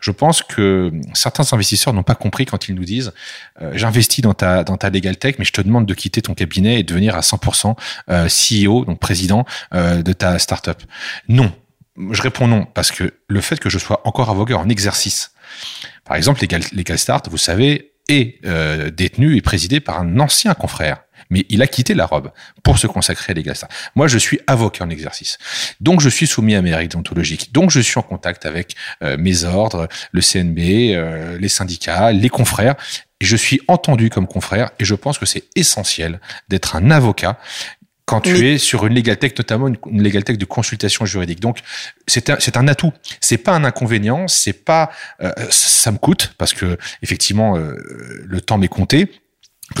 Je 0.00 0.10
pense 0.10 0.42
que 0.42 0.92
certains 1.14 1.52
investisseurs 1.52 1.92
n'ont 1.92 2.02
pas 2.02 2.14
compris 2.14 2.46
quand 2.46 2.68
ils 2.68 2.74
nous 2.74 2.84
disent 2.84 3.12
euh, 3.60 3.72
j'investis 3.74 4.22
dans 4.22 4.34
ta 4.34 4.64
dans 4.64 4.76
ta 4.76 4.90
Legal 4.90 5.16
Tech, 5.16 5.36
mais 5.38 5.44
je 5.44 5.52
te 5.52 5.60
demande 5.60 5.86
de 5.86 5.94
quitter 5.94 6.22
ton 6.22 6.34
cabinet 6.34 6.80
et 6.80 6.82
de 6.82 6.88
devenir 6.88 7.16
à 7.16 7.20
100% 7.20 7.76
euh, 8.10 8.28
CEO, 8.28 8.84
donc 8.84 8.98
président 8.98 9.44
euh, 9.74 10.02
de 10.02 10.12
ta 10.12 10.38
startup. 10.38 10.82
Non, 11.28 11.52
je 12.10 12.22
réponds 12.22 12.48
non 12.48 12.66
parce 12.66 12.90
que 12.90 13.14
le 13.28 13.40
fait 13.40 13.58
que 13.58 13.68
je 13.68 13.78
sois 13.78 14.00
encore 14.04 14.30
avocat 14.30 14.56
en 14.56 14.68
exercice 14.68 15.32
Par 16.04 16.16
exemple, 16.16 16.40
Legal, 16.42 16.62
Legal 16.72 16.98
Start, 16.98 17.28
vous 17.28 17.38
savez, 17.38 17.92
est 18.08 18.44
euh, 18.44 18.90
détenu 18.90 19.36
et 19.36 19.42
présidé 19.42 19.80
par 19.80 20.00
un 20.00 20.20
ancien 20.20 20.54
confrère. 20.54 21.02
Mais 21.30 21.44
il 21.48 21.62
a 21.62 21.66
quitté 21.66 21.94
la 21.94 22.06
robe 22.06 22.30
pour 22.62 22.78
se 22.78 22.86
consacrer 22.86 23.32
à 23.32 23.34
Legal 23.34 23.56
Start. 23.56 23.72
Moi, 23.94 24.08
je 24.08 24.18
suis 24.18 24.40
avocat 24.46 24.84
en 24.84 24.90
exercice. 24.90 25.38
Donc, 25.80 26.00
je 26.00 26.08
suis 26.08 26.26
soumis 26.26 26.54
à 26.54 26.62
mes 26.62 26.74
règles 26.74 26.92
déontologiques. 26.92 27.52
Donc, 27.52 27.70
je 27.70 27.80
suis 27.80 27.98
en 27.98 28.02
contact 28.02 28.46
avec 28.46 28.74
euh, 29.02 29.16
mes 29.18 29.44
ordres, 29.44 29.88
le 30.12 30.20
CNB, 30.20 30.58
euh, 30.58 31.38
les 31.38 31.48
syndicats, 31.48 32.12
les 32.12 32.28
confrères. 32.28 32.76
Et 33.20 33.24
je 33.24 33.36
suis 33.36 33.60
entendu 33.66 34.10
comme 34.10 34.26
confrère 34.26 34.70
et 34.78 34.84
je 34.84 34.94
pense 34.94 35.18
que 35.18 35.24
c'est 35.24 35.44
essentiel 35.54 36.20
d'être 36.48 36.76
un 36.76 36.90
avocat 36.90 37.38
quand 38.06 38.20
tu 38.20 38.48
es 38.48 38.56
sur 38.56 38.86
une 38.86 38.94
legal 38.94 39.18
tech, 39.18 39.32
notamment 39.36 39.66
une, 39.66 39.76
une 39.90 40.02
legal 40.02 40.22
tech 40.22 40.38
de 40.38 40.44
consultation 40.44 41.04
juridique. 41.04 41.40
Donc, 41.40 41.58
c'est 42.06 42.30
un, 42.30 42.36
c'est 42.38 42.56
un 42.56 42.68
atout. 42.68 42.92
C'est 43.20 43.36
pas 43.36 43.52
un 43.52 43.64
inconvénient. 43.64 44.28
C'est 44.28 44.52
pas, 44.52 44.90
euh, 45.20 45.32
ça 45.50 45.90
me 45.90 45.98
coûte 45.98 46.32
parce 46.38 46.54
que 46.54 46.78
effectivement, 47.02 47.56
euh, 47.56 47.74
le 48.24 48.40
temps 48.40 48.58
m'est 48.58 48.68
compté. 48.68 49.10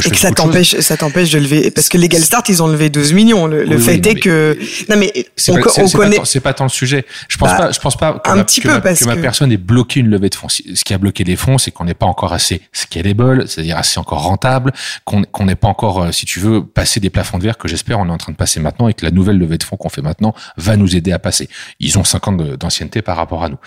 Et 0.04 0.10
que 0.10 0.16
ça 0.16 0.32
t'empêche, 0.32 0.80
ça 0.80 0.96
t'empêche 0.96 1.30
de 1.30 1.38
lever, 1.38 1.70
parce 1.70 1.88
que 1.88 1.96
Legal 1.96 2.20
Start, 2.20 2.48
ils 2.48 2.60
ont 2.60 2.66
levé 2.66 2.90
12 2.90 3.12
millions. 3.12 3.46
Le, 3.46 3.64
le 3.64 3.78
fait 3.78 3.92
oui, 3.92 4.00
est 4.10 4.14
mais- 4.14 4.20
que, 4.20 4.58
non 4.88 4.96
mais, 4.96 5.12
C'est 5.36 5.52
on, 5.52 5.60
pas, 5.62 5.70
on 5.78 5.88
connaît, 5.88 6.16
tant- 6.16 6.24
c'est 6.24 6.40
pas 6.40 6.52
tant 6.54 6.64
le 6.64 6.70
sujet. 6.70 7.06
Je 7.28 7.36
pense 7.38 7.50
Bah, 7.50 7.56
pas, 7.56 7.70
je 7.72 7.78
pense 7.78 7.96
pas 7.96 8.14
que, 8.18 8.28
un 8.28 8.34
ma, 8.36 8.44
petit 8.44 8.60
que 8.60 8.66
peu 8.66 8.74
ma- 8.74 8.80
parce 8.80 8.98
que 8.98 9.04
ma 9.04 9.14
que- 9.14 9.20
personne 9.22 9.52
ait 9.52 9.56
bloqué 9.56 10.00
une 10.00 10.08
levée 10.08 10.28
de 10.28 10.34
fonds. 10.34 10.48
Ce 10.48 10.62
qui 10.84 10.92
a 10.92 10.98
bloqué 10.98 11.22
les 11.22 11.36
fonds, 11.36 11.56
c'est 11.56 11.70
qu'on 11.70 11.84
n'est 11.84 11.94
pas 11.94 12.06
encore 12.06 12.32
assez 12.32 12.62
scalable, 12.72 13.46
c'est-à-dire 13.48 13.76
assez 13.78 14.00
encore 14.00 14.22
rentable, 14.22 14.72
qu'on 15.04 15.22
qu'on 15.22 15.44
n'est 15.46 15.54
pas 15.54 15.68
encore, 15.68 16.02
euh, 16.02 16.12
si 16.12 16.26
tu 16.26 16.40
veux, 16.40 16.66
passé 16.66 16.98
des 16.98 17.08
plafonds 17.10 17.38
de 17.38 17.44
verre 17.44 17.56
que 17.56 17.68
j'espère 17.68 18.00
on 18.00 18.08
est 18.08 18.12
en 18.12 18.18
train 18.18 18.32
de 18.32 18.36
passer 18.36 18.58
maintenant 18.58 18.88
et 18.88 18.94
que 18.94 19.04
la 19.04 19.12
nouvelle 19.12 19.38
levée 19.38 19.56
de 19.56 19.62
fonds 19.62 19.76
qu'on 19.76 19.88
fait 19.88 20.02
maintenant 20.02 20.34
va 20.56 20.76
nous 20.76 20.96
aider 20.96 21.12
à 21.12 21.20
passer. 21.20 21.48
Ils 21.78 21.96
ont 21.96 22.04
5 22.04 22.26
ans 22.26 22.32
d'ancienneté 22.32 23.02
par 23.02 23.16
rapport 23.16 23.44
à 23.44 23.48
nous. 23.48 23.58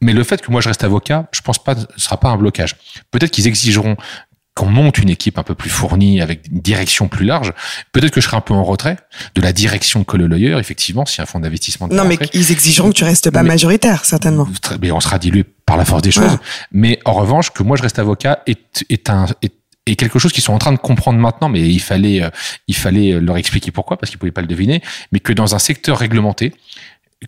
Mais 0.00 0.12
le 0.12 0.22
fait 0.24 0.40
que 0.40 0.50
moi 0.50 0.60
je 0.60 0.68
reste 0.68 0.84
avocat, 0.84 1.26
je 1.32 1.40
pense 1.42 1.62
pas, 1.62 1.74
ce 1.74 1.86
sera 2.04 2.16
pas 2.18 2.28
un 2.28 2.36
blocage. 2.36 2.76
Peut-être 3.10 3.32
qu'ils 3.32 3.46
exigeront 3.48 3.96
qu'on 4.58 4.66
monte 4.66 4.98
une 4.98 5.08
équipe 5.08 5.38
un 5.38 5.44
peu 5.44 5.54
plus 5.54 5.70
fournie 5.70 6.20
avec 6.20 6.48
une 6.50 6.60
direction 6.60 7.06
plus 7.06 7.24
large. 7.24 7.52
Peut-être 7.92 8.10
que 8.10 8.20
je 8.20 8.26
serai 8.26 8.36
un 8.36 8.40
peu 8.40 8.54
en 8.54 8.64
retrait 8.64 8.96
de 9.36 9.40
la 9.40 9.52
direction 9.52 10.02
que 10.02 10.16
le 10.16 10.26
lawyer, 10.26 10.58
effectivement, 10.58 11.06
si 11.06 11.20
un 11.22 11.26
fonds 11.26 11.38
d'investissement. 11.40 11.86
non 11.88 12.04
mais 12.04 12.18
ils 12.34 12.50
exigeront 12.50 12.88
que 12.88 12.94
tu 12.94 13.04
restes 13.04 13.30
pas 13.30 13.42
Mais- 13.42 13.50
majoritaire, 13.50 14.04
certainement. 14.04 14.48
Mais 14.82 14.90
on 14.90 15.00
sera 15.00 15.18
dilué 15.20 15.44
par 15.64 15.76
la 15.76 15.84
force 15.84 16.02
des 16.02 16.10
choses. 16.10 16.24
Voilà. 16.24 16.40
Mais 16.72 16.98
en 17.04 17.12
revanche, 17.12 17.50
que 17.50 17.62
moi 17.62 17.76
je 17.76 17.82
reste 17.82 17.98
avocat 18.00 18.42
est, 18.46 18.84
est 18.90 19.08
un 19.10 19.26
est, 19.42 19.52
est 19.86 19.94
quelque 19.96 20.18
chose 20.18 20.32
qu'ils 20.32 20.42
sont 20.42 20.52
en 20.52 20.58
train 20.58 20.72
de 20.72 20.78
comprendre 20.78 21.18
maintenant, 21.20 21.48
mais 21.48 21.60
il 21.60 21.78
fallait 21.80 22.22
euh, 22.22 22.30
il 22.66 22.76
fallait 22.76 23.20
leur 23.20 23.36
expliquer 23.36 23.70
pourquoi 23.70 23.96
parce 23.96 24.10
qu'ils 24.10 24.18
pouvaient 24.18 24.32
pas 24.32 24.40
le 24.42 24.48
deviner, 24.48 24.82
mais 25.12 25.20
que 25.20 25.32
dans 25.32 25.54
un 25.54 25.58
secteur 25.60 25.98
réglementé, 25.98 26.52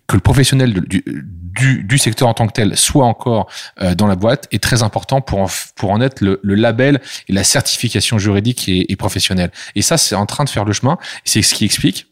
que 0.06 0.14
le 0.16 0.20
professionnel 0.20 0.72
du, 0.72 1.02
du, 1.06 1.82
du 1.84 1.98
secteur 1.98 2.28
en 2.28 2.34
tant 2.34 2.46
que 2.46 2.52
tel 2.52 2.76
soit 2.76 3.06
encore 3.06 3.50
euh, 3.80 3.94
dans 3.94 4.06
la 4.06 4.14
boîte 4.14 4.46
est 4.52 4.62
très 4.62 4.82
important 4.84 5.20
pour 5.20 5.40
en, 5.40 5.46
pour 5.76 5.90
en 5.90 6.00
être 6.00 6.20
le, 6.20 6.38
le 6.42 6.54
label 6.54 7.00
et 7.28 7.32
la 7.32 7.42
certification 7.44 8.18
juridique 8.18 8.68
et, 8.68 8.90
et 8.92 8.96
professionnelle. 8.96 9.50
Et 9.74 9.82
ça, 9.82 9.98
c'est 9.98 10.14
en 10.14 10.26
train 10.26 10.44
de 10.44 10.48
faire 10.50 10.64
le 10.64 10.72
chemin. 10.72 10.96
C'est 11.24 11.42
ce 11.42 11.54
qui 11.54 11.64
explique 11.64 12.06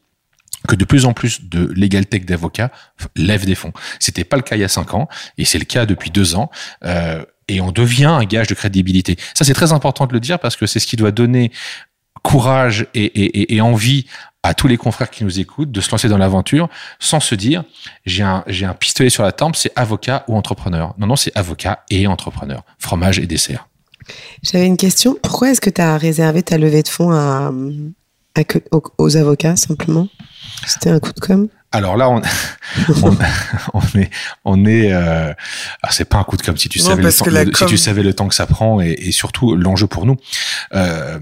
que 0.66 0.74
de 0.74 0.84
plus 0.84 1.04
en 1.06 1.12
plus 1.12 1.44
de 1.44 1.72
legal 1.76 2.04
tech 2.06 2.24
d'avocats 2.24 2.72
lèvent 3.14 3.46
des 3.46 3.54
fonds. 3.54 3.72
C'était 4.00 4.24
pas 4.24 4.36
le 4.36 4.42
cas 4.42 4.56
il 4.56 4.60
y 4.60 4.64
a 4.64 4.68
cinq 4.68 4.92
ans 4.94 5.08
et 5.38 5.44
c'est 5.44 5.58
le 5.60 5.64
cas 5.64 5.86
depuis 5.86 6.10
deux 6.10 6.34
ans. 6.34 6.50
Euh, 6.84 7.24
et 7.46 7.60
on 7.60 7.70
devient 7.70 8.06
un 8.06 8.24
gage 8.24 8.48
de 8.48 8.54
crédibilité. 8.54 9.16
Ça, 9.34 9.44
c'est 9.44 9.54
très 9.54 9.72
important 9.72 10.06
de 10.06 10.12
le 10.12 10.20
dire 10.20 10.40
parce 10.40 10.56
que 10.56 10.66
c'est 10.66 10.80
ce 10.80 10.86
qui 10.88 10.96
doit 10.96 11.12
donner 11.12 11.52
courage 12.24 12.86
et, 12.94 13.04
et- 13.04 13.54
et 13.54 13.60
envie 13.60 14.06
à 14.49 14.55
tous 14.55 14.66
les 14.66 14.76
confrères 14.76 15.11
qui 15.11 15.24
nous 15.24 15.38
écoutent 15.40 15.70
de 15.70 15.80
se 15.80 15.90
lancer 15.90 16.09
dans 16.09 16.16
l'aventure 16.18 16.68
sans 16.99 17.20
se 17.20 17.34
dire 17.34 17.64
j'ai 18.07 18.22
un, 18.22 18.44
j'ai 18.46 18.64
un 18.64 18.74
pistolet 18.74 19.11
sur 19.11 19.22
la 19.22 19.32
tempe, 19.32 19.57
c'est 19.57 19.72
avocat 19.76 20.24
ou 20.28 20.36
entrepreneur. 20.36 20.94
Non, 20.99 21.07
non, 21.07 21.16
c'est 21.16 21.36
avocat 21.36 21.84
et 21.90 22.07
entrepreneur. 22.07 22.62
Fromage 22.78 23.18
et 23.18 23.26
dessert. 23.26 23.68
J'avais 24.42 24.66
une 24.66 24.76
question. 24.78 25.16
Pourquoi 25.22 25.51
est-ce 25.51 25.61
que 25.61 25.70
tu 25.70 25.80
as 25.82 25.99
réservé 25.99 26.42
ta 26.42 26.57
levée 26.57 26.82
de 26.82 26.88
fonds 26.88 27.12
à, 27.12 27.53
à 28.34 28.44
que- 28.44 28.59
aux, 28.70 28.82
aux 28.96 29.16
avocats, 29.18 29.57
simplement? 29.57 30.09
C'était 30.66 30.90
un 30.90 30.99
coup 30.99 31.12
de 31.12 31.20
com' 31.20 31.49
Alors 31.72 31.96
là, 31.99 32.09
on, 32.09 32.22
on, 33.03 33.16
on 33.74 33.99
est, 33.99 34.11
on 34.46 34.64
est. 34.64 34.92
Euh, 34.92 35.32
alors 35.82 35.92
c'est 35.92 36.07
pas 36.07 36.16
un 36.16 36.24
coup 36.24 36.36
de 36.38 36.42
com 36.42 36.57
si 36.57 36.68
tu 36.70 36.78
Non, 36.80 36.86
savais 36.86 37.03
le 37.03 37.12
temps, 37.12 37.24
si 37.26 37.51
com- 37.61 37.68
tu 37.68 37.76
savais 37.76 38.03
le 38.03 38.14
temps 38.14 38.28
que 38.28 38.34
ça 38.34 38.46
prend 38.46 38.80
et, 38.80 38.92
et 38.99 39.12
surtout 39.12 39.55
l'enjeu 39.57 39.86
pour 39.86 40.07
nous. 40.07 40.16
Euh, 40.74 41.18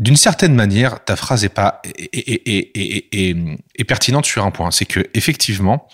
d'une 0.00 0.16
certaine 0.16 0.54
manière, 0.54 1.04
ta 1.04 1.14
phrase 1.14 1.44
est 1.44 1.50
pas 1.50 1.82
pertinente 3.86 4.24
sur 4.24 4.44
un 4.44 4.50
point, 4.50 4.70
c'est 4.70 4.86
que 4.86 5.00
effectivement, 5.14 5.86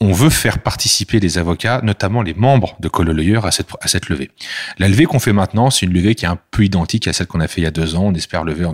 on 0.00 0.12
veut 0.12 0.30
faire 0.30 0.60
participer 0.60 1.18
les 1.18 1.38
avocats, 1.38 1.80
notamment 1.82 2.22
les 2.22 2.34
membres 2.34 2.76
de 2.78 2.86
Cololeur, 2.86 3.46
à 3.46 3.50
cette, 3.50 3.66
à 3.80 3.88
cette 3.88 4.08
levée. 4.08 4.30
La 4.78 4.86
levée 4.86 5.06
qu'on 5.06 5.18
fait 5.18 5.32
maintenant, 5.32 5.70
c'est 5.70 5.86
une 5.86 5.92
levée 5.92 6.14
qui 6.14 6.24
est 6.24 6.28
un 6.28 6.38
peu 6.52 6.64
identique 6.64 7.08
à 7.08 7.12
celle 7.12 7.26
qu'on 7.26 7.40
a 7.40 7.48
fait 7.48 7.62
il 7.62 7.64
y 7.64 7.66
a 7.66 7.72
deux 7.72 7.96
ans. 7.96 8.04
On 8.04 8.14
espère 8.14 8.44
lever 8.44 8.64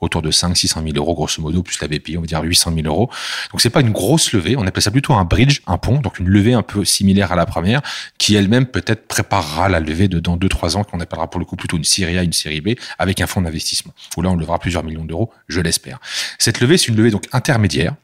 autour 0.00 0.22
de 0.22 0.30
5 0.30 0.56
600 0.56 0.82
000 0.82 0.96
euros, 0.96 1.14
grosso 1.14 1.42
modo, 1.42 1.62
plus 1.62 1.78
la 1.82 1.88
BPI, 1.88 2.16
on 2.16 2.22
va 2.22 2.26
dire 2.26 2.42
800 2.42 2.72
000 2.74 2.86
euros. 2.86 3.10
Donc 3.50 3.60
c'est 3.60 3.68
pas 3.68 3.82
une 3.82 3.92
grosse 3.92 4.32
levée, 4.32 4.56
on 4.56 4.66
appelle 4.66 4.82
ça 4.82 4.90
plutôt 4.90 5.12
un 5.12 5.24
bridge, 5.24 5.60
un 5.66 5.76
pont, 5.76 5.98
donc 5.98 6.18
une 6.18 6.28
levée 6.28 6.54
un 6.54 6.62
peu 6.62 6.86
similaire 6.86 7.32
à 7.32 7.36
la 7.36 7.44
première, 7.44 7.82
qui 8.16 8.34
elle-même 8.34 8.64
peut-être 8.64 9.06
préparera 9.06 9.68
la 9.68 9.78
levée 9.78 10.08
de 10.08 10.20
dans 10.20 10.38
2-3 10.38 10.78
ans, 10.78 10.84
qu'on 10.84 11.00
appellera 11.00 11.28
pour 11.28 11.38
le 11.38 11.44
coup 11.44 11.56
plutôt 11.56 11.76
une 11.76 11.84
série 11.84 12.16
A, 12.16 12.22
une 12.22 12.32
série 12.32 12.62
B, 12.62 12.70
avec 12.98 13.20
un 13.20 13.26
fonds 13.26 13.42
d'investissement. 13.42 13.92
Où 14.16 14.22
là, 14.22 14.30
on 14.30 14.36
levera 14.36 14.58
plusieurs 14.58 14.84
millions 14.84 15.04
d'euros, 15.04 15.30
je 15.48 15.60
l'espère. 15.60 16.00
Cette 16.38 16.60
levée, 16.60 16.78
c'est 16.78 16.88
une 16.88 16.96
levée 16.96 17.10
donc 17.10 17.24
intermédiaire, 17.32 17.94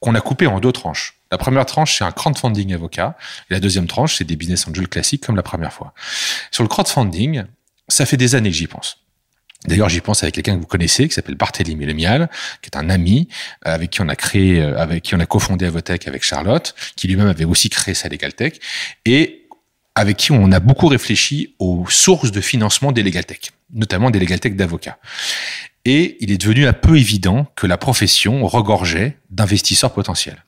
qu'on 0.00 0.14
a 0.14 0.20
coupée 0.20 0.46
en 0.46 0.60
deux 0.60 0.72
tranches. 0.72 1.19
La 1.30 1.38
première 1.38 1.66
tranche, 1.66 1.98
c'est 1.98 2.04
un 2.04 2.10
crowdfunding 2.10 2.74
avocat. 2.74 3.16
Et 3.50 3.54
la 3.54 3.60
deuxième 3.60 3.86
tranche, 3.86 4.16
c'est 4.16 4.24
des 4.24 4.36
business 4.36 4.66
angels 4.66 4.88
classiques 4.88 5.24
comme 5.24 5.36
la 5.36 5.42
première 5.42 5.72
fois. 5.72 5.94
Sur 6.50 6.64
le 6.64 6.68
crowdfunding, 6.68 7.44
ça 7.88 8.06
fait 8.06 8.16
des 8.16 8.34
années 8.34 8.50
que 8.50 8.56
j'y 8.56 8.66
pense. 8.66 8.98
D'ailleurs, 9.66 9.90
j'y 9.90 10.00
pense 10.00 10.22
avec 10.22 10.34
quelqu'un 10.34 10.56
que 10.56 10.60
vous 10.60 10.66
connaissez, 10.66 11.06
qui 11.06 11.14
s'appelle 11.14 11.34
Barthélémy 11.34 11.84
Lemial, 11.84 12.30
qui 12.62 12.70
est 12.72 12.76
un 12.76 12.88
ami, 12.88 13.28
euh, 13.66 13.74
avec 13.74 13.90
qui 13.90 14.00
on 14.00 14.08
a 14.08 14.16
créé, 14.16 14.60
euh, 14.60 14.78
avec 14.78 15.02
qui 15.02 15.14
on 15.14 15.20
a 15.20 15.26
cofondé 15.26 15.66
Avotech 15.66 16.08
avec 16.08 16.24
Charlotte, 16.24 16.74
qui 16.96 17.08
lui-même 17.08 17.28
avait 17.28 17.44
aussi 17.44 17.68
créé 17.68 17.94
sa 17.94 18.08
Legal 18.08 18.32
Tech, 18.32 18.54
et 19.04 19.48
avec 19.94 20.16
qui 20.16 20.32
on 20.32 20.50
a 20.50 20.60
beaucoup 20.60 20.86
réfléchi 20.86 21.54
aux 21.58 21.84
sources 21.90 22.32
de 22.32 22.40
financement 22.40 22.90
des 22.90 23.02
Legal 23.02 23.26
Tech, 23.26 23.40
notamment 23.74 24.10
des 24.10 24.18
Legal 24.18 24.40
Tech 24.40 24.54
d'avocats. 24.54 24.98
Et 25.84 26.16
il 26.20 26.30
est 26.30 26.38
devenu 26.38 26.66
un 26.66 26.72
peu 26.72 26.96
évident 26.96 27.46
que 27.54 27.66
la 27.66 27.76
profession 27.76 28.46
regorgeait 28.46 29.18
d'investisseurs 29.30 29.92
potentiels. 29.92 30.42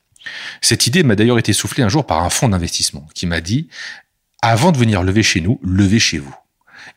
Cette 0.61 0.87
idée 0.87 1.03
m'a 1.03 1.15
d'ailleurs 1.15 1.39
été 1.39 1.53
soufflée 1.53 1.83
un 1.83 1.89
jour 1.89 2.05
par 2.05 2.23
un 2.23 2.29
fonds 2.29 2.49
d'investissement 2.49 3.07
qui 3.13 3.25
m'a 3.25 3.41
dit, 3.41 3.67
avant 4.41 4.71
de 4.71 4.77
venir 4.77 5.03
lever 5.03 5.23
chez 5.23 5.41
nous, 5.41 5.59
levez 5.63 5.99
chez 5.99 6.19
vous. 6.19 6.35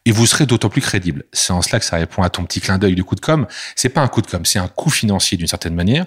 Et 0.05 0.12
vous 0.12 0.27
serez 0.27 0.47
d'autant 0.47 0.68
plus 0.68 0.81
crédible. 0.81 1.24
C'est 1.33 1.53
en 1.53 1.62
cela 1.62 1.79
que 1.79 1.85
ça 1.85 1.97
répond 1.97 2.22
à 2.22 2.31
ton 2.31 2.45
petit 2.45 2.61
clin 2.61 2.79
d'œil 2.79 2.95
du 2.95 3.05
coup 3.05 3.14
de 3.14 3.20
com. 3.20 3.47
C'est 3.74 3.89
pas 3.89 4.01
un 4.01 4.09
coup 4.09 4.22
de 4.22 4.27
com, 4.27 4.45
c'est 4.45 4.59
un 4.59 4.68
coût 4.68 4.91
financier 4.91 5.37
d'une 5.37 5.47
certaine 5.47 5.74
manière, 5.74 6.07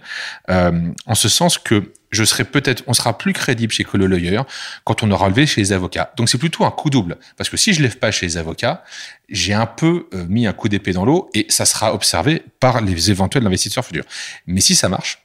euh, 0.49 0.91
en 1.05 1.15
ce 1.15 1.29
sens 1.29 1.57
que 1.57 1.91
je 2.11 2.23
serai 2.23 2.43
peut-être, 2.43 2.83
on 2.87 2.93
sera 2.93 3.17
plus 3.17 3.33
crédible 3.33 3.71
chez 3.71 3.83
Colo 3.83 4.07
Lawyer 4.07 4.41
quand 4.83 5.03
on 5.03 5.11
aura 5.11 5.29
levé 5.29 5.45
chez 5.45 5.61
les 5.61 5.73
avocats. 5.73 6.11
Donc 6.17 6.29
c'est 6.29 6.37
plutôt 6.37 6.65
un 6.65 6.71
coup 6.71 6.89
double, 6.89 7.17
parce 7.37 7.49
que 7.49 7.57
si 7.57 7.73
je 7.73 7.81
lève 7.81 7.97
pas 7.97 8.11
chez 8.11 8.25
les 8.25 8.37
avocats, 8.37 8.83
j'ai 9.29 9.53
un 9.53 9.67
peu 9.67 10.07
euh, 10.13 10.25
mis 10.27 10.47
un 10.47 10.53
coup 10.53 10.69
d'épée 10.69 10.91
dans 10.91 11.05
l'eau 11.05 11.29
et 11.33 11.45
ça 11.49 11.65
sera 11.65 11.93
observé 11.93 12.43
par 12.59 12.81
les 12.81 13.11
éventuels 13.11 13.45
investisseurs 13.45 13.85
futurs. 13.85 14.05
Mais 14.47 14.61
si 14.61 14.75
ça 14.75 14.89
marche, 14.89 15.19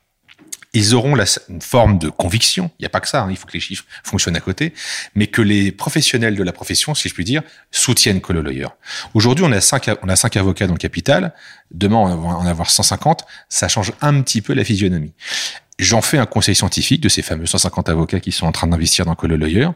ils 0.75 0.95
auront 0.95 1.15
la, 1.15 1.25
une 1.49 1.63
forme 1.63 1.99
de 1.99 2.09
conviction. 2.09 2.71
Il 2.79 2.83
n'y 2.83 2.87
a 2.87 2.91
pas 2.91 3.01
que 3.01 3.09
ça, 3.09 3.23
hein, 3.23 3.29
il 3.31 3.37
faut 3.37 3.47
que 3.47 3.53
les 3.53 3.61
chiffres 3.61 3.85
fonctionnent 4.03 4.37
à 4.37 4.41
côté, 4.41 4.75
mais 5.15 5.29
que 5.29 5.41
les 5.41 5.73
professionnels 5.73 6.35
de 6.35 6.43
la 6.43 6.53
profession, 6.53 6.95
si 6.95 7.09
je 7.09 7.15
puis 7.15 7.25
dire, 7.25 7.43
soutiennent 7.71 8.21
Colo 8.21 8.43
Lawyer. 8.43 8.69
Aujourd'hui, 9.15 9.45
on 9.49 9.53
a 9.53 9.61
cinq, 9.61 9.89
on 10.03 10.09
a 10.09 10.17
cinq 10.17 10.37
avocats 10.37 10.67
dans 10.67 10.75
le 10.75 10.79
capital. 10.79 11.33
Demain, 11.71 11.97
on 11.97 12.17
va 12.17 12.29
en 12.37 12.47
avoir 12.47 12.71
150. 12.71 13.25
Ça 13.49 13.69
change 13.69 13.93
un 14.01 14.21
petit 14.21 14.43
peu 14.43 14.53
la 14.53 14.65
physionomie. 14.65 15.13
J'en 15.79 16.03
fais 16.03 16.19
un 16.19 16.27
conseil 16.27 16.55
scientifique 16.55 17.01
de 17.01 17.09
ces 17.09 17.23
fameux 17.23 17.47
150 17.47 17.89
avocats 17.89 18.21
qui 18.21 18.31
sont 18.31 18.47
en 18.47 18.53
train 18.53 18.67
d'investir 18.67 19.05
dans 19.05 19.15
Colo 19.15 19.37
Lawyer. 19.37 19.69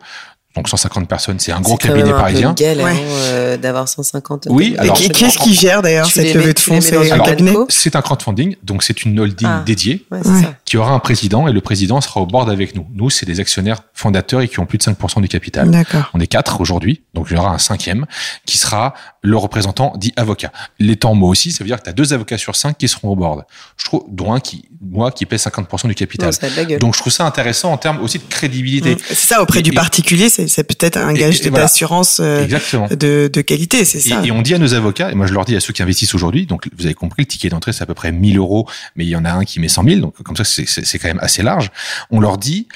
Donc 0.59 0.69
150 0.69 1.07
personnes, 1.09 1.39
c'est 1.39 1.53
un 1.53 1.61
gros 1.61 1.77
C'est 1.81 1.87
quand 1.87 1.95
cabinet 1.95 2.07
même 2.09 2.17
un 2.17 2.21
parisien. 2.21 2.53
galère, 2.53 2.85
Ouais. 2.85 2.91
hein, 2.91 2.97
euh, 3.31 3.57
d'avoir 3.57 3.89
150. 3.89 4.49
Oui, 4.51 4.75
Et 4.75 4.79
alors- 4.81 4.97
qui, 4.97 5.09
qui 5.09 5.25
est-ce 5.25 5.39
qui 5.39 5.55
gère 5.55 5.83
d'ailleurs 5.83 6.11
cette 6.11 6.35
levée 6.35 6.53
de 6.53 6.59
fonds 6.59 6.81
C'est 6.81 6.97
un 7.13 7.19
cabinet 7.21 7.53
C'est 7.69 7.95
un 7.95 8.03
crowdfunding, 8.03 8.57
donc 8.65 8.83
c'est 8.83 9.05
une 9.05 9.21
holding 9.21 9.47
Ah. 9.49 9.63
dédiée 9.65 10.05
Ouais, 10.11 10.19
c'est 10.25 10.49
qui 10.65 10.77
aura 10.77 10.91
un 10.91 10.99
président 10.99 11.47
et 11.47 11.53
le 11.53 11.61
président 11.61 12.01
sera 12.01 12.21
au 12.21 12.27
board 12.27 12.51
avec 12.51 12.75
nous. 12.75 12.87
Nous, 12.93 13.09
c'est 13.09 13.25
des 13.25 13.39
actionnaires 13.39 13.83
fondateurs 13.95 14.41
et 14.41 14.49
qui 14.49 14.59
ont 14.59 14.67
plus 14.67 14.79
de 14.79 14.83
5% 14.83 15.21
du 15.21 15.29
capital. 15.29 15.71
D'accord. 15.71 16.11
On 16.13 16.19
est 16.19 16.27
quatre 16.27 16.61
aujourd'hui, 16.61 17.03
donc 17.15 17.29
il 17.31 17.37
y 17.37 17.39
aura 17.39 17.51
un 17.55 17.59
cinquième 17.59 18.05
qui 18.45 18.59
sera 18.59 18.95
le 19.29 19.37
représentant 19.37 19.93
dit 19.97 20.13
avocat. 20.17 20.51
L'étant 20.79 21.15
moi 21.15 21.29
aussi, 21.29 21.53
ça 21.53 21.63
veut 21.63 21.69
dire 21.69 21.79
que 21.79 21.83
tu 21.85 21.91
as 21.91 21.93
deux 21.93 22.13
avocats 22.13 22.39
sur 22.39 22.57
cinq 22.57 22.79
qui 22.79 22.89
seront 22.89 23.09
au 23.11 23.17
board. 23.17 23.45
Je 23.77 23.85
trouve, 23.85 24.05
dont 24.09 24.33
un 24.33 24.41
qui, 24.41 24.69
moi, 24.81 25.11
qui 25.13 25.27
paie 25.27 25.37
50% 25.37 25.87
du 25.89 25.95
capital. 25.95 26.31
Non. 26.43 26.77
Donc 26.79 26.95
je 26.95 27.01
trouve 27.01 27.13
ça 27.13 27.25
intéressant 27.27 27.73
en 27.73 27.77
termes 27.79 28.01
aussi 28.01 28.19
de 28.19 28.25
crédibilité. 28.29 28.95
Mm. 28.95 28.99
C'est 29.09 29.15
ça, 29.15 29.43
auprès 29.43 29.61
Et- 29.61 29.63
du 29.63 29.71
et- 29.73 29.75
particulier, 29.75 30.29
c'est 30.31 30.65
peut-être 30.65 30.97
un 30.97 31.13
gage 31.13 31.41
et 31.45 31.51
voilà. 31.51 31.65
d'assurance 31.65 32.21
euh, 32.21 32.45
Exactement. 32.45 32.89
de, 32.89 33.31
de 33.33 33.41
qualité, 33.41 33.85
c'est 33.85 34.01
ça. 34.01 34.21
Et, 34.25 34.29
et 34.29 34.31
on 34.31 34.43
dit 34.43 34.55
à 34.55 34.59
nos 34.59 34.75
avocats, 34.75 35.11
et 35.11 35.15
moi 35.15 35.27
je 35.27 35.35
leur 35.35 35.45
dis 35.45 35.57
à 35.57 35.61
ceux 35.61 35.73
qui 35.73 35.83
investissent 35.83 36.15
aujourd'hui, 36.15 36.47
donc 36.47 36.69
vous 36.77 36.87
avez 36.87 36.95
compris, 36.95 37.23
le 37.23 37.27
ticket 37.27 37.49
d'entrée 37.51 37.73
c'est 37.73 37.83
à 37.83 37.87
peu 37.87 37.95
près 37.95 38.13
1000 38.13 38.39
euros, 38.39 38.69
mais 38.97 39.05
il 39.05 39.09
y 39.11 39.17
en 39.17 39.25
a 39.25 39.31
un 39.33 39.45
qui 39.45 39.61
met 39.61 39.69
100 39.69 39.85
000, 39.85 40.01
donc 40.01 40.15
comme 40.23 40.37
ça 40.37 40.45
c'est- 40.45 40.67
c'est 40.67 40.85
c'est 40.87 40.99
quand 40.99 41.09
même 41.09 41.21
assez 41.21 41.43
large. 41.43 41.71
On 42.11 42.21
leur 42.21 42.39
dit, 42.39 42.67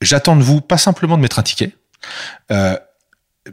j'attends 0.00 0.36
de 0.36 0.42
vous 0.42 0.60
pas 0.60 0.78
simplement 0.78 1.16
de 1.16 1.22
mettre 1.22 1.38
un 1.38 1.42
ticket, 1.42 1.72
euh, 2.50 2.76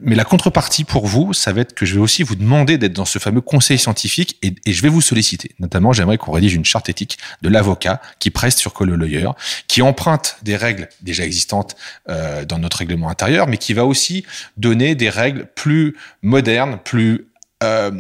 mais 0.02 0.16
la 0.16 0.24
contrepartie 0.24 0.84
pour 0.84 1.08
vous, 1.08 1.34
ça 1.34 1.52
va 1.52 1.62
être 1.62 1.74
que 1.74 1.86
je 1.86 1.96
vais 1.96 2.00
aussi 2.00 2.22
vous 2.22 2.36
demander 2.36 2.78
d'être 2.78 2.94
dans 2.94 3.06
ce 3.06 3.18
fameux 3.18 3.42
conseil 3.42 3.80
scientifique 3.80 4.38
et, 4.44 4.54
je 4.72 4.82
vais 4.84 4.90
vous 4.90 5.02
solliciter. 5.02 5.52
Notamment, 5.60 5.94
j'aimerais 5.94 6.18
qu'on 6.18 6.32
rédige 6.32 6.54
une 6.54 6.66
charte 6.66 6.90
éthique 6.90 7.18
de 7.42 7.50
l'avocat 7.50 8.00
qui 8.20 8.30
preste 8.30 8.60
sur 8.60 8.74
Colo 8.74 8.96
Lawyer, 8.96 9.30
qui 9.68 9.82
emprunte 9.82 10.38
des 10.44 10.56
règles 10.56 10.90
déjà 11.02 11.26
existantes 11.26 11.76
euh, 12.08 12.46
dans 12.46 12.60
notre 12.60 12.78
règlement 12.78 13.10
intérieur, 13.10 13.48
mais 13.48 13.58
qui 13.58 13.74
va 13.74 13.86
aussi 13.86 14.26
donner 14.58 14.94
des 14.94 15.10
règles 15.10 15.48
plus 15.56 15.96
modernes, 16.22 16.78
plus 16.84 17.30
euh, 17.62 17.92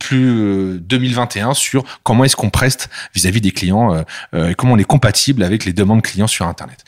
plus 0.00 0.80
2021 0.80 1.50
euh, 1.50 1.54
sur 1.54 1.84
comment 2.04 2.24
est-ce 2.24 2.36
qu'on 2.36 2.48
preste 2.48 2.88
vis-à-vis 3.14 3.42
des 3.42 3.50
clients 3.50 3.94
euh, 3.94 4.02
euh, 4.32 4.54
comment 4.56 4.72
on 4.72 4.78
est 4.78 4.84
compatible 4.84 5.42
avec 5.42 5.66
les 5.66 5.74
demandes 5.74 6.00
clients 6.00 6.26
sur 6.26 6.46
Internet 6.46 6.84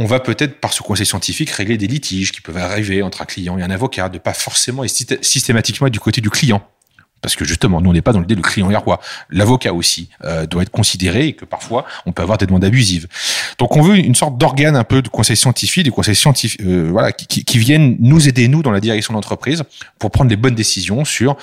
on 0.00 0.06
va 0.06 0.18
peut-être, 0.18 0.60
par 0.60 0.72
ce 0.72 0.80
conseil 0.82 1.04
scientifique, 1.04 1.50
régler 1.50 1.76
des 1.76 1.86
litiges 1.86 2.32
qui 2.32 2.40
peuvent 2.40 2.56
arriver 2.56 3.02
entre 3.02 3.20
un 3.20 3.26
client 3.26 3.58
et 3.58 3.62
un 3.62 3.70
avocat, 3.70 4.08
de 4.08 4.16
pas 4.16 4.32
forcément 4.32 4.82
et 4.82 4.88
systématiquement 4.88 5.90
du 5.90 6.00
côté 6.00 6.22
du 6.22 6.30
client. 6.30 6.62
Parce 7.20 7.36
que 7.36 7.44
justement, 7.44 7.82
nous, 7.82 7.90
on 7.90 7.92
n'est 7.92 8.00
pas 8.00 8.14
dans 8.14 8.20
l'idée 8.20 8.34
le 8.34 8.40
client 8.40 8.70
est 8.70 8.76
roi. 8.76 8.98
L'avocat 9.28 9.74
aussi 9.74 10.08
euh, 10.24 10.46
doit 10.46 10.62
être 10.62 10.70
considéré 10.70 11.26
et 11.26 11.32
que 11.34 11.44
parfois, 11.44 11.84
on 12.06 12.12
peut 12.12 12.22
avoir 12.22 12.38
des 12.38 12.46
demandes 12.46 12.64
abusives. 12.64 13.08
Donc, 13.58 13.76
on 13.76 13.82
veut 13.82 13.98
une 13.98 14.14
sorte 14.14 14.38
d'organe 14.38 14.74
un 14.74 14.84
peu 14.84 15.02
de 15.02 15.08
conseil 15.08 15.36
scientifique, 15.36 15.84
des 15.84 15.90
conseils 15.90 16.16
scientifiques, 16.16 16.62
euh, 16.62 16.88
voilà, 16.90 17.12
qui, 17.12 17.44
qui, 17.44 17.58
viennent 17.58 17.98
nous 18.00 18.26
aider 18.26 18.48
nous 18.48 18.62
dans 18.62 18.70
la 18.70 18.80
direction 18.80 19.12
de 19.12 19.16
l'entreprise 19.18 19.64
pour 19.98 20.10
prendre 20.10 20.30
les 20.30 20.36
bonnes 20.36 20.54
décisions 20.54 21.04
sur 21.04 21.36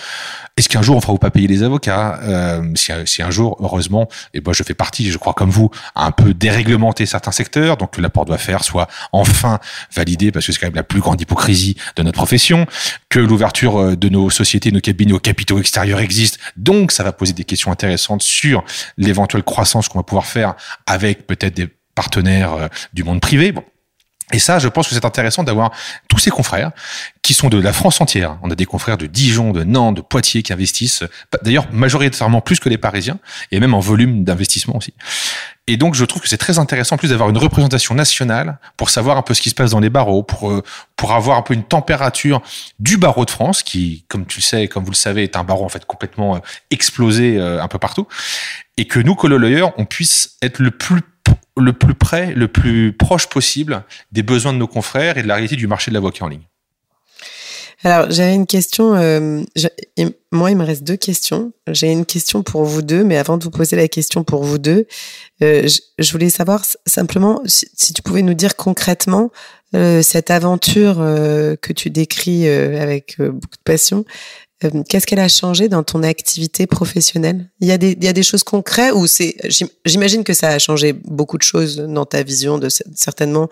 est-ce 0.58 0.70
qu'un 0.70 0.82
jour 0.82 0.98
on 0.98 1.02
fera 1.02 1.14
ou 1.14 1.18
pas 1.18 1.30
payer 1.30 1.48
les 1.48 1.64
avocats 1.64 2.20
euh, 2.24 2.74
si, 3.06 3.22
un 3.22 3.32
jour, 3.32 3.58
heureusement, 3.60 4.10
et 4.34 4.42
moi 4.42 4.54
je 4.54 4.64
fais 4.64 4.74
partie, 4.74 5.12
je 5.12 5.18
crois 5.18 5.34
comme 5.34 5.52
vous, 5.52 5.70
à 5.96 6.06
un 6.06 6.12
peu 6.12 6.34
déréglementer 6.34 7.06
certains 7.06 7.32
secteurs, 7.32 7.78
donc 7.78 7.92
que 7.92 8.02
l'apport 8.02 8.26
doit 8.26 8.38
faire 8.38 8.64
soit 8.64 8.88
enfin 9.12 9.60
validé 9.96 10.32
parce 10.32 10.46
que 10.46 10.52
c'est 10.52 10.60
quand 10.60 10.68
même 10.68 10.76
la 10.76 10.84
plus 10.84 11.00
grande 11.00 11.22
hypocrisie 11.22 11.78
de 11.96 12.04
notre 12.04 12.18
profession, 12.18 12.66
que 13.10 13.20
l'ouverture 13.20 13.78
euh, 13.78 13.96
de 13.96 14.10
nos 14.10 14.30
sociétés, 14.30 14.72
nos 14.72 14.82
cabinets 14.82 15.14
aux 15.14 15.20
capitaux 15.20 15.60
extérieurs 15.60 16.00
existe, 16.00 16.40
donc 16.56 16.92
ça 16.92 17.04
va 17.04 17.12
poser 17.12 17.34
des 17.34 17.44
questions 17.44 17.72
intéressantes 17.72 18.24
sur 18.24 18.64
l'éventuelle 18.98 19.44
croissance 19.44 19.88
qu'on 19.88 20.00
va 20.00 20.04
pouvoir 20.04 20.26
faire 20.26 20.56
avec 20.88 21.28
peut-être 21.28 21.56
des 21.56 21.70
partenaires 21.94 22.54
euh, 22.54 22.68
du 22.94 23.04
monde 23.04 23.22
privé. 23.22 23.54
Et 24.34 24.40
ça, 24.40 24.60
je 24.60 24.68
pense 24.68 24.90
que 24.90 24.94
c'est 24.94 25.06
intéressant 25.06 25.44
d'avoir 25.44 25.72
tous 26.10 26.18
ces 26.18 26.32
confrères 26.32 26.72
qui 27.22 27.34
sont 27.34 27.48
de 27.48 27.60
la 27.60 27.72
France 27.72 28.02
entière. 28.02 28.38
On 28.44 28.52
a 28.52 28.56
des 28.56 28.66
confrères 28.66 28.98
de 28.98 29.06
Dijon, 29.06 29.52
de 29.52 29.64
Nantes, 29.64 29.96
de 29.96 30.02
Poitiers 30.02 30.44
qui 30.44 30.52
investissent, 30.52 31.04
d'ailleurs 31.44 31.68
majoritairement 31.72 32.42
plus 32.42 32.60
que 32.60 32.68
les 32.68 32.78
Parisiens, 32.78 33.20
et 33.52 33.60
même 33.62 33.74
en 33.74 33.80
volume 33.80 34.26
d'investissement 34.26 34.76
aussi. 34.76 34.94
Et 35.68 35.78
donc, 35.78 35.96
je 35.96 36.04
trouve 36.06 36.22
que 36.22 36.30
c'est 36.30 36.38
très 36.38 36.60
intéressant, 36.60 36.96
en 36.96 36.98
plus 36.98 37.10
d'avoir 37.10 37.30
une 37.30 37.38
représentation 37.38 37.96
nationale 37.96 38.58
pour 38.76 38.90
savoir 38.90 39.18
un 39.18 39.22
peu 39.22 39.34
ce 39.34 39.42
qui 39.42 39.50
se 39.50 39.56
passe 39.56 39.72
dans 39.72 39.82
les 39.82 39.90
barreaux, 39.90 40.24
pour 40.24 40.50
euh, 40.50 40.64
pour 40.96 41.14
avoir 41.14 41.38
un 41.38 41.42
peu 41.42 41.54
une 41.54 41.64
température 41.64 42.42
du 42.80 42.98
barreau 42.98 43.26
de 43.26 43.32
France, 43.32 43.64
qui, 43.64 44.06
comme 44.08 44.26
tu 44.26 44.40
le 44.40 44.44
sais, 44.44 44.68
comme 44.68 44.84
vous 44.84 44.92
le 44.92 44.96
savez, 44.96 45.24
est 45.24 45.36
un 45.36 45.44
barreau 45.44 45.66
en 45.66 45.70
fait 45.70 45.86
complètement 45.86 46.36
euh, 46.36 46.40
explosé 46.72 47.38
euh, 47.38 47.62
un 47.62 47.68
peu 47.68 47.80
partout, 47.80 48.08
et 48.78 48.86
que 48.86 49.00
nous, 49.00 49.18
Lawyer, 49.24 49.66
on 49.78 49.86
puisse 49.86 50.38
être 50.42 50.60
le 50.60 50.72
plus 50.72 51.02
le 51.58 51.74
plus 51.74 51.94
près, 51.94 52.34
le 52.34 52.48
plus 52.48 52.94
proche 52.94 53.28
possible 53.28 53.84
des 54.12 54.24
besoins 54.24 54.54
de 54.54 54.58
nos 54.58 54.68
confrères 54.68 55.18
et 55.18 55.24
de 55.24 55.28
la 55.28 55.36
réalité 55.36 55.56
du 55.56 55.68
marché 55.68 55.92
de 55.92 55.94
l'avocat 55.94 56.26
en 56.26 56.30
ligne. 56.30 56.48
Alors, 57.84 58.10
j'avais 58.10 58.34
une 58.34 58.48
question. 58.48 58.96
Euh, 58.96 59.44
moi, 60.32 60.50
il 60.50 60.58
me 60.58 60.66
reste 60.66 60.84
deux 60.84 60.98
questions. 60.98 61.54
J'ai 61.68 61.92
une 61.92 62.08
question 62.08 62.42
pour 62.42 62.64
vous 62.66 62.82
deux, 62.82 63.04
mais 63.04 63.18
avant 63.18 63.38
de 63.38 63.44
vous 63.44 63.52
poser 63.52 63.76
la 63.76 63.88
question 63.88 64.24
pour 64.24 64.44
vous 64.44 64.58
deux, 64.58 64.88
euh, 65.44 65.68
je, 66.00 66.12
voulais 66.12 66.30
savoir 66.30 66.66
simplement 66.88 67.42
si, 67.46 67.94
tu 67.94 68.02
pouvais 68.02 68.24
nous 68.24 68.34
dire 68.34 68.56
concrètement 68.56 69.32
euh, 69.76 70.02
cette 70.02 70.32
aventure 70.32 70.96
que 70.96 71.74
tu 71.74 71.92
décris 71.92 72.50
avec 72.50 73.18
beaucoup 73.20 73.58
de 73.58 73.64
passion. 73.64 74.06
Euh, 74.64 74.84
qu'est-ce 74.90 75.06
qu'elle 75.06 75.20
a 75.20 75.28
changé 75.28 75.70
dans 75.70 75.84
ton 75.84 76.02
activité 76.04 76.66
professionnelle? 76.66 77.50
Il 77.60 77.68
y, 77.68 77.72
a 77.72 77.78
des, 77.78 77.92
il 77.92 78.04
y 78.04 78.08
a 78.08 78.14
des 78.14 78.24
choses 78.24 78.44
concrètes 78.44 78.94
ou 78.94 79.06
c'est 79.06 79.36
j'imagine 79.86 80.24
que 80.24 80.34
ça 80.34 80.50
a 80.50 80.60
changé 80.60 80.94
beaucoup 80.94 81.38
de 81.38 81.44
choses 81.44 81.78
dans 81.78 82.06
ta 82.06 82.24
vision 82.24 82.58
de 82.58 82.68
certainement 82.96 83.50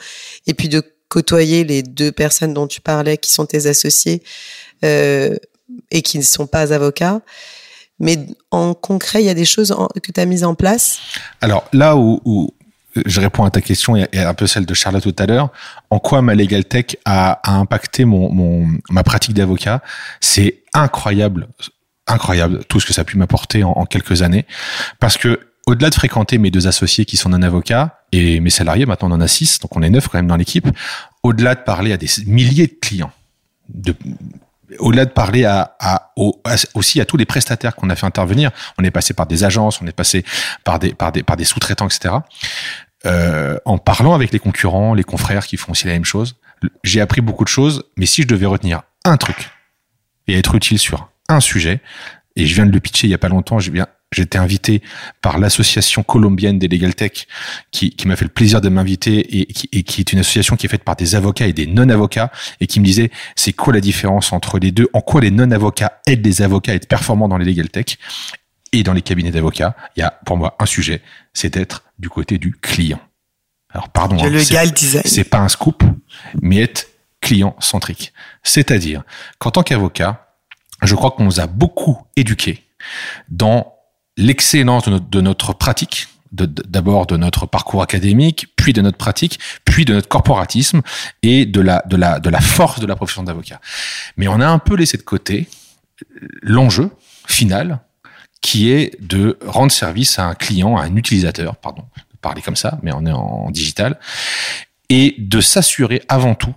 et 0.48 0.54
puis 0.54 0.68
de 0.68 0.82
côtoyer 1.08 1.64
les 1.64 1.84
deux 1.84 2.12
personnes 2.12 2.54
dont 2.54 2.68
tu 2.68 2.82
parlais 2.82 3.18
qui 3.18 3.32
sont 3.32 3.46
tes 3.46 3.68
associés 3.68 4.24
euh, 4.84 5.36
et 5.92 6.02
qui 6.02 6.18
ne 6.18 6.24
sont 6.24 6.48
pas 6.48 6.74
avocats. 6.74 7.22
Mais 8.00 8.18
en 8.50 8.74
concret 8.74 9.22
il 9.22 9.28
y 9.28 9.30
a 9.30 9.36
des 9.36 9.46
choses 9.46 9.76
que 10.02 10.12
tu 10.12 10.20
as 10.20 10.26
mises 10.26 10.44
en 10.44 10.56
place? 10.56 10.98
Alors 11.40 11.70
là 11.72 11.96
où, 11.96 12.20
où 12.26 12.50
je 13.06 13.20
réponds 13.20 13.44
à 13.44 13.50
ta 13.50 13.62
question 13.62 13.96
et 13.96 14.08
un 14.14 14.34
peu 14.34 14.48
celle 14.48 14.66
de 14.66 14.74
Charlotte 14.74 15.04
tout 15.04 15.16
à 15.18 15.26
l'heure. 15.26 15.50
En 15.90 16.00
quoi 16.00 16.22
ma 16.22 16.36
Legal 16.36 16.66
Tech 16.66 16.98
a, 17.06 17.40
impacté 17.44 18.06
mon, 18.06 18.32
mon, 18.32 18.68
ma 18.90 19.04
pratique 19.04 19.34
d'avocat? 19.34 19.82
C'est 20.22 20.64
incroyable, 20.74 21.48
incroyable 22.08 22.64
tout 22.66 22.80
ce 22.80 22.86
que 22.86 22.94
ça 22.94 23.02
a 23.02 23.04
pu 23.04 23.18
m'apporter 23.18 23.64
en, 23.64 23.86
quelques 23.86 24.22
années. 24.22 24.46
Parce 25.00 25.18
que 25.18 25.40
au-delà 25.66 25.90
de 25.90 25.96
fréquenter 25.96 26.38
mes 26.38 26.52
deux 26.52 26.68
associés 26.68 27.06
qui 27.06 27.18
sont 27.18 27.30
non 27.30 27.42
avocats 27.42 28.02
et 28.12 28.40
mes 28.40 28.50
salariés, 28.52 28.86
maintenant 28.86 29.10
on 29.10 29.16
en 29.16 29.22
a 29.22 29.28
six, 29.28 29.60
donc 29.60 29.76
on 29.76 29.82
est 29.82 29.90
neuf 29.90 30.08
quand 30.08 30.18
même 30.18 30.28
dans 30.28 30.38
l'équipe. 30.38 30.68
Au-delà 31.24 31.56
de 31.56 31.62
parler 31.62 31.92
à 31.92 31.98
des 31.98 32.08
milliers 32.28 32.68
de 32.68 32.78
clients, 32.80 33.12
de, 33.68 33.96
au-delà 34.80 35.06
de 35.06 35.12
parler 35.12 35.46
à, 35.46 35.76
à, 35.80 36.12
aussi 36.74 37.02
à 37.02 37.06
tous 37.06 37.18
les 37.18 37.26
prestataires 37.26 37.76
qu'on 37.76 37.90
a 37.90 37.96
fait 37.96 38.06
intervenir, 38.06 38.52
on 38.78 38.84
est 38.84 38.92
passé 38.92 39.14
par 39.14 39.28
des 39.28 39.44
agences, 39.44 39.82
on 39.82 39.88
est 39.88 39.96
passé 39.96 40.24
par 40.64 40.80
des 40.80 40.94
par 40.94 41.12
des 41.12 41.24
par 41.24 41.36
des 41.36 41.46
sous-traitants, 41.46 41.88
etc. 41.88 42.16
Euh, 43.06 43.58
en 43.66 43.78
parlant 43.78 44.14
avec 44.14 44.32
les 44.32 44.40
concurrents, 44.40 44.94
les 44.94 45.04
confrères 45.04 45.48
qui 45.48 45.58
font 45.58 45.72
aussi 45.72 45.88
la 45.88 45.94
même 45.94 46.06
chose, 46.06 46.38
j'ai 46.84 47.02
appris 47.02 47.22
beaucoup 47.22 47.44
de 47.44 47.50
choses. 47.50 47.84
Mais 47.98 48.06
si 48.06 48.24
je 48.24 48.28
devais 48.28 48.46
retenir 48.46 48.84
un 49.04 49.18
truc 49.18 49.50
et 50.28 50.38
être 50.38 50.56
utile 50.56 50.80
sur 50.80 51.10
un 51.30 51.40
sujet, 51.40 51.82
et 52.36 52.46
je 52.46 52.56
viens 52.56 52.66
de 52.66 52.72
le 52.72 52.80
pitcher 52.80 53.08
il 53.08 53.12
y 53.12 53.14
a 53.14 53.20
pas 53.20 53.30
longtemps, 53.30 53.60
j'ai 53.60 53.72
bien 53.72 53.88
J'étais 54.16 54.38
invité 54.38 54.82
par 55.22 55.40
l'association 55.40 56.02
colombienne 56.02 56.58
des 56.58 56.70
Legal 56.70 56.96
Tech 56.96 57.28
qui, 57.72 57.90
qui 57.90 58.08
m'a 58.08 58.16
fait 58.16 58.24
le 58.24 58.32
plaisir 58.32 58.62
de 58.62 58.70
m'inviter 58.70 59.40
et 59.40 59.46
qui, 59.48 59.68
et 59.74 59.84
qui 59.84 60.00
est 60.00 60.14
une 60.14 60.20
association 60.20 60.56
qui 60.56 60.68
est 60.68 60.70
faite 60.70 60.86
par 60.86 60.96
des 60.96 61.16
avocats 61.16 61.48
et 61.48 61.54
des 61.54 61.68
non-avocats 61.68 62.32
et 62.62 62.68
qui 62.68 62.80
me 62.80 62.86
disait 62.86 63.12
c'est 63.36 63.52
quoi 63.52 63.74
la 63.74 63.82
différence 63.82 64.32
entre 64.32 64.58
les 64.58 64.72
deux, 64.72 64.88
en 64.94 65.02
quoi 65.02 65.20
les 65.20 65.32
non-avocats 65.32 66.00
aident 66.08 66.26
les 66.26 66.42
avocats 66.42 66.72
à 66.72 66.76
être 66.76 66.88
performants 66.88 67.28
dans 67.28 67.38
les 67.38 67.46
Legal 67.46 67.70
Tech? 67.70 67.98
Et 68.80 68.84
dans 68.84 68.94
les 68.94 69.02
cabinets 69.02 69.32
d'avocats. 69.32 69.76
Il 69.96 70.02
y 70.02 70.04
a 70.04 70.12
pour 70.26 70.38
moi 70.38 70.56
un 70.60 70.66
sujet, 70.66 71.02
c'est 71.34 71.54
d'être 71.54 71.84
du 72.00 72.10
côté 72.10 72.38
du 72.38 72.52
client. 72.52 73.00
Alors 73.70 73.90
pardon, 73.90 74.18
hein, 74.24 74.40
c'est 75.06 75.24
pas 75.26 75.40
un 75.40 75.50
scoop, 75.50 75.84
mais 76.42 76.62
être 76.62 76.88
client 77.22 77.56
centrique. 77.60 78.14
C'est-à-dire 78.44 79.04
qu'en 79.40 79.52
tant 79.52 79.64
qu'avocat, 79.64 80.36
je 80.82 80.96
crois 80.96 81.12
qu'on 81.12 81.26
nous 81.26 81.40
a 81.40 81.48
beaucoup 81.48 82.06
éduqués 82.16 82.64
dans 83.30 83.74
l'excellence 84.18 84.88
de 84.88 85.22
notre, 85.22 85.54
pratique, 85.54 86.08
d'abord 86.32 87.06
de, 87.06 87.18
notre 87.18 87.46
parcours 87.46 87.82
académique, 87.82 88.48
puis 88.56 88.74
de 88.74 88.82
notre 88.82 88.98
pratique, 88.98 89.40
puis 89.66 89.86
de 89.86 89.94
notre 89.94 90.08
corporatisme 90.08 90.82
et 91.24 91.46
de 91.46 91.62
la, 91.62 91.84
de 91.88 91.98
la, 91.98 92.20
de 92.20 92.30
la 92.30 92.40
force 92.42 92.80
de 92.80 92.86
la 92.86 92.96
profession 92.96 93.24
d'avocat. 93.24 93.60
Mais 94.18 94.28
on 94.28 94.40
a 94.40 94.48
un 94.48 94.60
peu 94.60 94.76
laissé 94.76 94.98
de 94.98 95.04
côté 95.04 95.50
l'enjeu 96.42 96.92
final 97.28 97.80
qui 98.46 98.70
est 98.70 98.96
de 99.02 99.40
rendre 99.44 99.72
service 99.72 100.20
à 100.20 100.26
un 100.26 100.36
client, 100.36 100.78
à 100.78 100.84
un 100.84 100.96
utilisateur, 100.96 101.56
pardon, 101.56 101.84
parler 102.22 102.44
comme 102.44 102.56
ça, 102.56 102.78
mais 102.84 102.92
on 102.94 103.04
est 103.08 103.12
en 103.12 103.50
digital, 103.50 104.00
et 104.90 105.16
de 105.18 105.42
s'assurer 105.42 106.04
avant 106.10 106.36
tout 106.36 106.54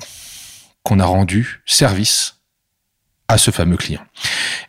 qu'on 0.83 1.01
a 1.01 1.07
rendu 1.07 1.63
service 1.65 2.35
à 3.27 3.39
ce 3.39 3.51
fameux 3.51 3.79
client. 3.79 4.03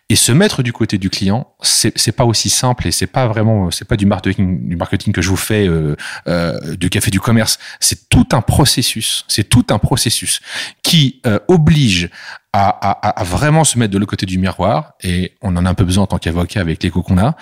Et 0.07 0.15
se 0.15 0.31
mettre 0.31 0.63
du 0.63 0.71
côté 0.71 0.97
du 0.97 1.09
client, 1.09 1.53
c'est 1.61 2.13
pas 2.13 2.23
aussi 2.23 2.49
simple 2.49 2.87
et 2.87 2.91
c'est 2.91 3.05
pas 3.05 3.27
vraiment 3.27 3.69
c'est 3.69 3.85
pas 3.85 3.97
du 3.97 4.05
marketing 4.05 4.67
du 4.69 4.75
marketing 4.77 5.13
que 5.13 5.21
je 5.21 5.29
vous 5.29 5.37
fais 5.37 5.67
euh, 5.67 5.95
euh, 6.27 6.75
du 6.75 6.89
café 6.89 7.11
du 7.11 7.19
commerce. 7.19 7.59
C'est 7.81 8.09
tout 8.09 8.27
un 8.31 8.41
processus. 8.41 9.25
C'est 9.27 9.47
tout 9.47 9.65
un 9.69 9.77
processus 9.77 10.39
qui 10.83 11.21
euh, 11.27 11.39
oblige 11.47 12.09
à, 12.51 12.69
à, 12.69 13.21
à, 13.21 13.23
vraiment 13.23 13.63
se 13.63 13.77
mettre 13.77 13.93
de 13.93 13.99
l'autre 13.99 14.09
côté 14.09 14.25
du 14.25 14.39
miroir, 14.39 14.93
et 15.03 15.33
on 15.41 15.55
en 15.55 15.65
a 15.67 15.69
un 15.69 15.75
peu 15.75 15.83
besoin 15.83 16.05
en 16.05 16.07
tant 16.07 16.17
qu'avocat 16.17 16.61
avec 16.61 16.81
l'écho 16.81 17.03
qu'on 17.03 17.19
a, 17.19 17.35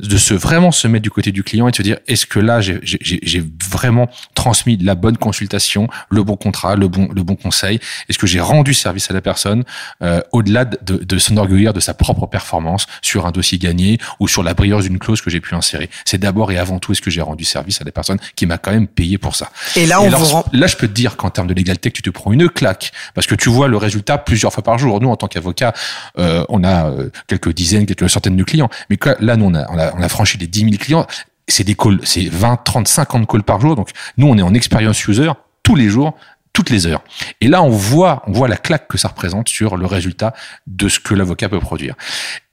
de 0.00 0.18
se 0.18 0.34
vraiment 0.34 0.70
se 0.70 0.86
mettre 0.86 1.02
du 1.02 1.10
côté 1.10 1.32
du 1.32 1.42
client 1.42 1.66
et 1.66 1.70
de 1.70 1.76
se 1.76 1.82
dire 1.82 1.96
est-ce 2.06 2.26
que 2.26 2.38
là 2.38 2.60
j'ai 2.60 3.44
vraiment 3.70 4.08
transmis 4.34 4.76
la 4.76 4.94
bonne 4.94 5.16
consultation, 5.16 5.88
le 6.10 6.22
bon 6.22 6.36
contrat, 6.36 6.76
le 6.76 6.88
bon 6.88 7.08
le 7.10 7.22
bon 7.22 7.36
conseil, 7.36 7.80
est-ce 8.08 8.18
que 8.18 8.26
j'ai 8.26 8.40
rendu 8.40 8.74
service 8.74 9.10
à 9.10 9.14
la 9.14 9.22
personne 9.22 9.64
euh, 10.02 10.20
au-delà 10.32 10.66
de, 10.66 10.76
de 10.76 11.18
s'enorgueillir 11.18 11.72
de 11.72 11.80
sa 11.80 11.94
propre 11.94 12.26
performance 12.26 12.86
sur 13.00 13.26
un 13.26 13.30
dossier 13.30 13.56
gagné 13.56 13.98
ou 14.18 14.28
sur 14.28 14.42
la 14.42 14.52
brillance 14.52 14.84
d'une 14.84 14.98
clause 14.98 15.22
que 15.22 15.30
j'ai 15.30 15.40
pu 15.40 15.54
insérer? 15.54 15.88
C'est 16.04 16.18
d'abord 16.18 16.52
et 16.52 16.58
avant 16.58 16.78
tout 16.78 16.92
est-ce 16.92 17.00
que 17.00 17.10
j'ai 17.10 17.22
rendu 17.22 17.44
service 17.44 17.80
à 17.80 17.84
la 17.84 17.92
personne 17.92 18.18
qui 18.36 18.44
m'a 18.44 18.58
quand 18.58 18.72
même 18.72 18.88
payé 18.88 19.16
pour 19.16 19.36
ça? 19.36 19.50
Et 19.76 19.86
là, 19.86 20.02
on 20.02 20.10
vous 20.10 20.42
là 20.52 20.66
je 20.66 20.76
peux 20.76 20.88
te 20.88 20.92
dire 20.92 21.16
qu'en 21.16 21.30
termes 21.30 21.48
de 21.48 21.54
légalité, 21.54 21.90
tu 21.90 22.02
te 22.02 22.10
prends 22.10 22.32
une 22.32 22.50
claque 22.50 22.92
parce 23.14 23.26
que 23.26 23.34
tu 23.34 23.48
vois 23.48 23.68
le 23.68 23.78
résultat 23.78 24.18
plusieurs 24.18 24.49
fois 24.50 24.62
par 24.62 24.78
jour. 24.78 25.00
Nous, 25.00 25.08
en 25.08 25.16
tant 25.16 25.28
qu'avocat, 25.28 25.72
euh, 26.18 26.44
on 26.48 26.64
a 26.64 26.90
euh, 26.90 27.10
quelques 27.26 27.52
dizaines, 27.52 27.86
quelques 27.86 28.08
centaines 28.08 28.36
de 28.36 28.44
clients. 28.44 28.68
Mais 28.88 28.98
là, 29.20 29.36
nous, 29.36 29.46
on 29.46 29.54
a, 29.54 29.92
on 29.94 30.02
a, 30.02 30.08
franchi 30.08 30.38
les 30.38 30.46
10 30.46 30.60
000 30.60 30.72
clients. 30.78 31.06
C'est 31.48 31.64
des 31.64 31.74
calls, 31.74 32.00
c'est 32.04 32.26
20, 32.26 32.58
30, 32.64 32.88
50 32.88 33.26
calls 33.26 33.42
par 33.42 33.60
jour. 33.60 33.76
Donc, 33.76 33.90
nous, 34.16 34.28
on 34.28 34.36
est 34.38 34.42
en 34.42 34.54
expérience 34.54 35.06
user 35.06 35.30
tous 35.62 35.76
les 35.76 35.88
jours 35.88 36.16
toutes 36.52 36.70
les 36.70 36.86
heures. 36.86 37.02
Et 37.40 37.46
là, 37.46 37.62
on 37.62 37.70
voit, 37.70 38.24
on 38.26 38.32
voit 38.32 38.48
la 38.48 38.56
claque 38.56 38.88
que 38.88 38.98
ça 38.98 39.06
représente 39.06 39.48
sur 39.48 39.76
le 39.76 39.86
résultat 39.86 40.34
de 40.66 40.88
ce 40.88 40.98
que 40.98 41.14
l'avocat 41.14 41.48
peut 41.48 41.60
produire. 41.60 41.94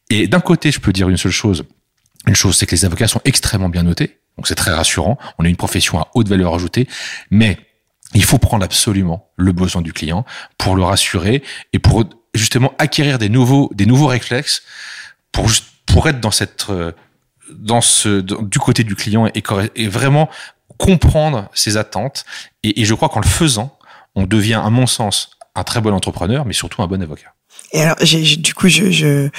Et 0.10 0.28
d'un 0.28 0.40
côté, 0.40 0.72
je 0.72 0.80
peux 0.80 0.94
dire 0.94 1.10
une 1.10 1.18
seule 1.18 1.32
chose. 1.32 1.66
Une 2.28 2.36
chose, 2.36 2.56
c'est 2.58 2.66
que 2.66 2.76
les 2.76 2.86
avocats 2.86 3.08
sont 3.08 3.22
extrêmement 3.26 3.70
bien 3.70 3.84
notés. 3.84 4.20
Donc 4.38 4.48
c'est 4.48 4.56
très 4.56 4.72
rassurant. 4.72 5.18
On 5.40 5.46
a 5.46 5.48
une 5.48 5.56
profession 5.56 6.00
à 6.00 6.10
haute 6.14 6.28
valeur 6.28 6.54
ajoutée. 6.54 6.88
Mais 7.32 7.58
il 8.14 8.24
faut 8.24 8.38
prendre 8.38 8.64
absolument 8.64 9.30
le 9.36 9.52
besoin 9.52 9.82
du 9.82 9.94
client 9.94 10.26
pour 10.58 10.76
le 10.76 10.84
rassurer 10.84 11.44
et 11.74 11.80
pour 11.80 12.06
justement 12.34 12.74
acquérir 12.78 13.18
des 13.18 13.30
nouveaux, 13.30 13.70
des 13.74 13.86
nouveaux 13.86 14.08
réflexes 14.08 14.64
pour, 15.32 15.50
pour 15.86 16.08
être 16.08 16.20
dans 16.20 16.32
cette, 16.32 16.68
euh, 16.70 16.92
dans 17.52 17.82
ce, 17.82 18.22
du 18.22 18.60
côté 18.60 18.84
du 18.84 18.96
client 18.96 19.30
et, 19.34 19.88
vraiment 19.88 20.30
comprendre 20.78 21.50
ses 21.54 21.78
attentes. 21.78 22.26
Et, 22.64 22.86
je 22.86 22.94
crois 22.94 23.10
qu'en 23.10 23.20
le 23.20 23.28
faisant, 23.28 23.78
on 24.16 24.26
devient, 24.26 24.62
à 24.64 24.70
mon 24.70 24.88
sens, 24.88 25.32
un 25.56 25.64
très 25.64 25.82
bon 25.82 25.94
entrepreneur, 25.94 26.46
mais 26.46 26.54
surtout 26.54 26.82
un 26.82 26.88
bon 26.88 27.02
avocat. 27.02 27.34
Et 27.74 27.82
alors, 27.82 27.98
du 27.98 28.54
coup, 28.54 28.68
je, 28.68 29.30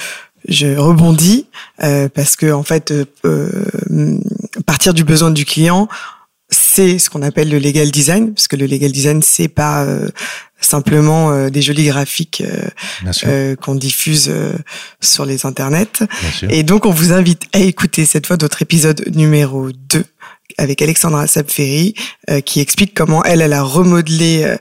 je, 0.47 0.75
rebondis 0.77 1.47
euh, 1.81 2.09
parce 2.09 2.35
que 2.35 2.51
en 2.51 2.63
fait, 2.63 2.93
euh, 3.25 4.19
partir 4.65 4.93
du 4.93 5.03
besoin 5.03 5.31
du 5.31 5.45
client, 5.45 5.87
c'est 6.79 6.97
ce 6.97 7.09
qu'on 7.09 7.23
appelle 7.23 7.49
le 7.49 7.59
legal 7.59 7.91
design, 7.91 8.33
parce 8.33 8.47
que 8.47 8.55
le 8.55 8.65
legal 8.65 8.93
design, 8.93 9.21
c'est 9.21 9.49
pas 9.49 9.83
euh, 9.83 10.07
simplement 10.61 11.29
euh, 11.29 11.49
des 11.49 11.61
jolis 11.61 11.87
graphiques 11.87 12.41
euh, 13.25 13.55
qu'on 13.57 13.75
diffuse 13.75 14.33
sur 15.01 15.25
les 15.25 15.45
internets. 15.45 16.03
Et 16.49 16.63
donc, 16.63 16.85
on 16.85 16.91
vous 16.91 17.11
invite 17.11 17.43
à 17.51 17.59
écouter 17.59 18.05
cette 18.05 18.27
fois 18.27 18.37
notre 18.39 18.61
épisode 18.61 19.03
numéro 19.13 19.71
2 19.73 20.05
avec 20.57 20.81
Alexandra 20.81 21.27
Sabferi, 21.27 21.95
qui 22.45 22.59
explique 22.59 22.93
comment 22.93 23.23
elle, 23.23 23.41
elle 23.41 23.53
a 23.53 23.61
remodelé 23.61 24.55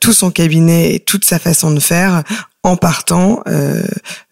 tout 0.00 0.12
son 0.12 0.30
cabinet 0.30 0.94
et 0.94 1.00
toute 1.00 1.24
sa 1.24 1.38
façon 1.38 1.70
de 1.70 1.80
faire 1.80 2.22
en 2.62 2.76
partant 2.76 3.42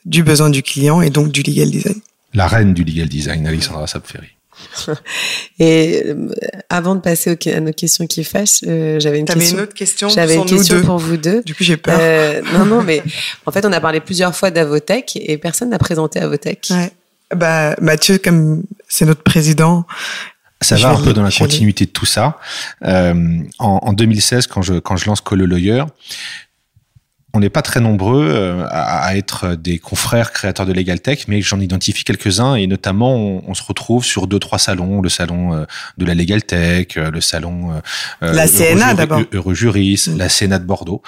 du 0.04 0.22
besoin 0.22 0.50
du 0.50 0.62
client 0.62 1.02
et 1.02 1.10
donc 1.10 1.30
du 1.32 1.42
legal 1.42 1.70
design. 1.70 2.00
La 2.34 2.46
reine 2.46 2.72
du 2.72 2.82
legal 2.82 3.08
design, 3.08 3.46
Alexandra 3.46 3.86
Sabferi. 3.86 4.35
Et 5.58 6.02
euh, 6.06 6.28
avant 6.68 6.94
de 6.94 7.00
passer 7.00 7.36
à 7.54 7.60
nos 7.60 7.72
questions 7.72 8.06
qui 8.06 8.24
fâchent, 8.24 8.60
euh, 8.66 8.98
j'avais 9.00 9.18
une 9.18 9.26
question. 9.26 9.56
une 9.56 9.62
autre 9.62 9.74
question. 9.74 10.08
J'avais 10.08 10.36
une 10.36 10.44
question 10.44 10.82
pour 10.82 10.98
vous 10.98 11.16
deux. 11.16 11.42
Du 11.42 11.54
coup, 11.54 11.64
j'ai 11.64 11.76
peur. 11.76 11.96
Euh, 12.00 12.42
non, 12.52 12.64
non, 12.64 12.82
mais 12.82 13.02
en 13.44 13.52
fait, 13.52 13.64
on 13.64 13.72
a 13.72 13.80
parlé 13.80 14.00
plusieurs 14.00 14.34
fois 14.34 14.50
d'Avotech 14.50 15.16
et 15.16 15.38
personne 15.38 15.70
n'a 15.70 15.78
présenté 15.78 16.20
Avotech. 16.20 16.68
Ouais. 16.70 16.90
Bah, 17.34 17.74
Mathieu, 17.80 18.18
comme 18.18 18.62
c'est 18.88 19.04
notre 19.04 19.22
président. 19.22 19.86
Ça 20.62 20.76
va 20.76 20.90
un 20.90 21.02
peu 21.02 21.12
dans 21.12 21.22
la 21.22 21.30
continuité 21.30 21.84
de 21.84 21.90
tout 21.90 22.06
ça. 22.06 22.38
en, 22.82 23.44
en, 23.58 23.92
2016, 23.92 24.46
quand 24.46 24.62
je, 24.62 24.74
quand 24.74 24.96
je 24.96 25.06
lance 25.06 25.20
Colo 25.20 25.44
Lawyer, 25.44 25.84
on 27.34 27.40
n'est 27.40 27.50
pas 27.50 27.62
très 27.62 27.80
nombreux 27.80 28.26
euh, 28.28 28.66
à, 28.70 29.16
être 29.16 29.54
des 29.54 29.78
confrères 29.78 30.32
créateurs 30.32 30.64
de 30.64 30.72
Legal 30.72 31.00
Tech, 31.00 31.28
mais 31.28 31.42
j'en 31.42 31.60
identifie 31.60 32.04
quelques-uns 32.04 32.54
et 32.54 32.66
notamment 32.66 33.14
on, 33.46 33.54
se 33.54 33.62
retrouve 33.62 34.04
sur 34.04 34.26
deux 34.26 34.38
trois 34.38 34.58
salons, 34.58 35.02
le 35.02 35.08
salon 35.08 35.54
euh, 35.54 35.64
de 35.98 36.06
la 36.06 36.14
Legal 36.14 36.42
Tech, 36.42 36.96
euh, 36.96 37.10
le 37.10 37.20
salon 37.20 37.80
la 38.20 38.48
CNA 38.48 38.94
d'abord, 38.94 39.22
Eurojuris, 39.32 40.08
mm. 40.08 40.16
la 40.16 40.28
CNA 40.28 40.58
de 40.58 40.64
Bordeaux, 40.64 41.02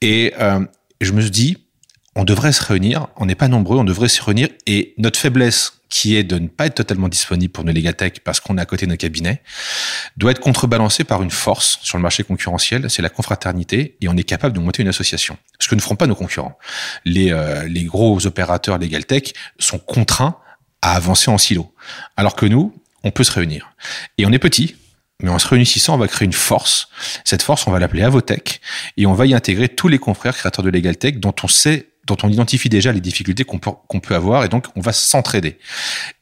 et 0.00 0.32
je 1.00 1.12
me 1.12 1.20
suis 1.20 1.30
dit 1.30 1.58
on 2.16 2.24
devrait 2.24 2.52
se 2.52 2.64
réunir, 2.64 3.06
on 3.16 3.26
n'est 3.26 3.34
pas 3.34 3.48
nombreux, 3.48 3.78
on 3.78 3.84
devrait 3.84 4.08
se 4.08 4.22
réunir. 4.22 4.48
Et 4.66 4.94
notre 4.98 5.18
faiblesse 5.18 5.79
qui 5.90 6.16
est 6.16 6.22
de 6.22 6.38
ne 6.38 6.48
pas 6.48 6.66
être 6.66 6.76
totalement 6.76 7.08
disponible 7.08 7.52
pour 7.52 7.64
nos 7.64 7.72
Legatech 7.72 8.20
parce 8.20 8.40
qu'on 8.40 8.56
est 8.56 8.60
à 8.60 8.64
côté 8.64 8.86
de 8.86 8.92
nos 8.92 8.96
cabinets, 8.96 9.42
doit 10.16 10.30
être 10.30 10.40
contrebalancée 10.40 11.04
par 11.04 11.22
une 11.22 11.30
force 11.30 11.78
sur 11.82 11.98
le 11.98 12.02
marché 12.02 12.22
concurrentiel, 12.22 12.88
c'est 12.88 13.02
la 13.02 13.08
confraternité, 13.08 13.96
et 14.00 14.08
on 14.08 14.16
est 14.16 14.24
capable 14.24 14.54
de 14.54 14.60
monter 14.60 14.82
une 14.82 14.88
association. 14.88 15.36
Ce 15.58 15.68
que 15.68 15.74
ne 15.74 15.80
feront 15.80 15.96
pas 15.96 16.06
nos 16.06 16.14
concurrents. 16.14 16.56
Les, 17.04 17.32
euh, 17.32 17.66
les 17.66 17.84
gros 17.84 18.24
opérateurs 18.26 18.78
Legaltech 18.78 19.34
sont 19.58 19.78
contraints 19.78 20.38
à 20.80 20.94
avancer 20.94 21.30
en 21.30 21.38
silo. 21.38 21.74
Alors 22.16 22.36
que 22.36 22.46
nous, 22.46 22.72
on 23.02 23.10
peut 23.10 23.24
se 23.24 23.32
réunir. 23.32 23.74
Et 24.16 24.26
on 24.26 24.32
est 24.32 24.38
petit, 24.38 24.76
mais 25.20 25.30
en 25.30 25.38
se 25.38 25.48
réunissant, 25.48 25.94
on 25.94 25.98
va 25.98 26.08
créer 26.08 26.26
une 26.26 26.32
force. 26.32 26.88
Cette 27.24 27.42
force, 27.42 27.66
on 27.66 27.72
va 27.72 27.78
l'appeler 27.78 28.02
Avotech, 28.02 28.60
et 28.96 29.06
on 29.06 29.12
va 29.12 29.26
y 29.26 29.34
intégrer 29.34 29.68
tous 29.68 29.88
les 29.88 29.98
confrères 29.98 30.36
créateurs 30.36 30.64
de 30.64 30.70
Legaltech 30.70 31.18
dont 31.20 31.34
on 31.42 31.48
sait 31.48 31.89
dont 32.06 32.16
on 32.22 32.28
identifie 32.28 32.68
déjà 32.68 32.92
les 32.92 33.00
difficultés 33.00 33.44
qu'on 33.44 33.58
peut, 33.58 33.70
qu'on 33.88 34.00
peut 34.00 34.14
avoir 34.14 34.44
et 34.44 34.48
donc 34.48 34.66
on 34.76 34.80
va 34.80 34.92
s'entraider. 34.92 35.58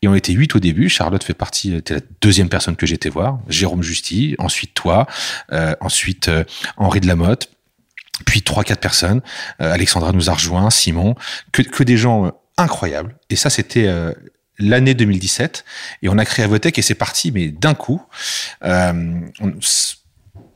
Et 0.03 0.09
on 0.09 0.15
était 0.15 0.33
huit 0.33 0.55
au 0.55 0.59
début. 0.59 0.89
Charlotte 0.89 1.23
fait 1.23 1.35
partie, 1.35 1.75
était 1.75 1.95
la 1.95 2.01
deuxième 2.21 2.49
personne 2.49 2.77
que 2.77 2.87
j'étais 2.87 3.09
voir. 3.09 3.39
Jérôme 3.49 3.83
Justy, 3.83 4.35
ensuite 4.39 4.75
toi, 4.75 5.07
euh, 5.53 5.75
ensuite 5.81 6.29
euh, 6.29 6.45
Henri 6.77 7.01
de 7.01 7.07
Lamotte, 7.07 7.51
puis 8.27 8.43
trois 8.43 8.65
quatre 8.65 8.81
personnes. 8.81 9.23
Euh, 9.61 9.73
Alexandra 9.73 10.13
nous 10.13 10.31
a 10.31 10.35
rejoint, 10.35 10.71
Simon, 10.71 11.15
que, 11.53 11.83
des 11.83 11.97
gens 11.97 12.33
incroyables. 12.57 13.17
Et 13.31 13.37
ça, 13.37 13.51
c'était 13.51 13.89
l'année 14.59 14.95
2017 14.95 15.65
et 16.03 16.09
on 16.09 16.19
a 16.19 16.25
créé 16.25 16.45
Avotech 16.45 16.77
et 16.77 16.83
c'est 16.83 16.97
parti 16.97 17.31
mais 17.31 17.49
d'un 17.49 17.75
coup 17.75 18.03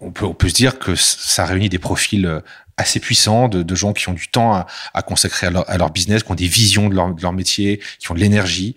on, 0.02 0.10
peut, 0.10 0.48
se 0.48 0.54
dire 0.54 0.78
que 0.78 0.94
ça 0.94 1.44
réunit 1.44 1.68
des 1.68 1.78
profils 1.78 2.42
assez 2.76 3.00
puissants, 3.00 3.48
de, 3.48 3.74
gens 3.74 3.92
qui 3.92 4.08
ont 4.08 4.12
du 4.12 4.28
temps 4.28 4.64
à, 4.94 5.02
consacrer 5.02 5.46
à 5.46 5.78
leur, 5.78 5.90
business, 5.90 6.22
qui 6.22 6.32
ont 6.32 6.34
des 6.34 6.46
visions 6.46 6.88
de 6.88 6.94
leur, 6.94 7.32
métier, 7.32 7.80
qui 7.98 8.10
ont 8.10 8.14
de 8.14 8.20
l'énergie. 8.20 8.76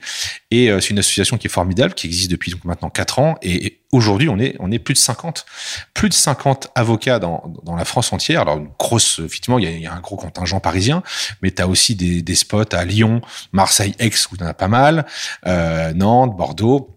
Et 0.51 0.69
euh, 0.69 0.80
c'est 0.80 0.89
une 0.89 0.99
association 0.99 1.38
qui 1.38 1.47
est 1.47 1.49
formidable, 1.49 1.93
qui 1.93 2.07
existe 2.07 2.32
depuis 2.32 2.51
donc 2.51 2.63
maintenant 2.65 2.89
quatre 2.89 3.19
ans. 3.19 3.38
Et, 3.41 3.80
aujourd'hui, 3.91 4.28
on 4.28 4.38
est, 4.38 4.80
plus 4.80 4.93
de 4.93 4.99
50, 4.99 5.45
plus 5.93 6.09
de 6.09 6.13
50 6.13 6.67
avocats 6.76 7.19
dans, 7.19 7.55
la 7.78 7.86
France 7.86 8.11
entière. 8.11 8.41
Alors, 8.41 8.57
une 8.57 8.69
grosse, 8.78 9.19
effectivement, 9.19 9.57
il 9.57 9.82
y 9.82 9.88
a, 9.88 9.93
un 9.93 10.01
gros 10.01 10.17
contingent 10.17 10.59
parisien, 10.59 11.01
mais 11.41 11.51
tu 11.51 11.61
as 11.61 11.67
aussi 11.67 11.95
des, 11.95 12.36
spots 12.36 12.73
à 12.73 12.84
Lyon, 12.84 13.21
Marseille, 13.53 13.95
Aix, 13.99 14.11
où 14.32 14.38
tu 14.38 14.43
en 14.43 14.47
as 14.47 14.53
pas 14.53 14.67
mal, 14.67 15.05
euh, 15.47 15.93
Nantes, 15.93 16.36
Bordeaux. 16.36 16.91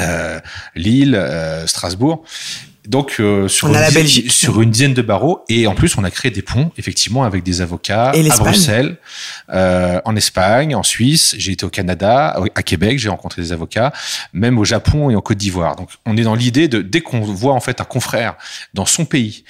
Euh, 0.00 0.40
Lille, 0.74 1.14
euh, 1.14 1.68
Strasbourg 1.68 2.24
donc 2.86 3.16
euh, 3.18 3.48
sur, 3.48 3.68
une 3.68 3.82
dizaine, 3.82 4.30
sur 4.30 4.60
une 4.60 4.70
dizaine 4.70 4.94
de 4.94 5.00
barreaux 5.00 5.42
et 5.48 5.66
en 5.66 5.74
plus 5.74 5.96
on 5.96 6.04
a 6.04 6.10
créé 6.10 6.30
des 6.30 6.42
ponts 6.42 6.70
effectivement 6.76 7.24
avec 7.24 7.42
des 7.42 7.62
avocats 7.62 8.10
à 8.10 8.36
Bruxelles, 8.38 8.98
euh, 9.50 10.00
en 10.04 10.14
Espagne, 10.16 10.74
en 10.74 10.82
Suisse. 10.82 11.34
J'ai 11.38 11.52
été 11.52 11.64
au 11.64 11.70
Canada, 11.70 12.36
à 12.54 12.62
Québec, 12.62 12.98
j'ai 12.98 13.08
rencontré 13.08 13.40
des 13.40 13.52
avocats, 13.52 13.92
même 14.32 14.58
au 14.58 14.64
Japon 14.64 15.08
et 15.10 15.16
en 15.16 15.22
Côte 15.22 15.38
d'Ivoire. 15.38 15.76
Donc 15.76 15.88
on 16.04 16.16
est 16.16 16.22
dans 16.22 16.34
l'idée 16.34 16.68
de 16.68 16.82
dès 16.82 17.00
qu'on 17.00 17.20
voit 17.20 17.54
en 17.54 17.60
fait 17.60 17.80
un 17.80 17.84
confrère 17.84 18.34
dans 18.74 18.86
son 18.86 19.06
pays 19.06 19.44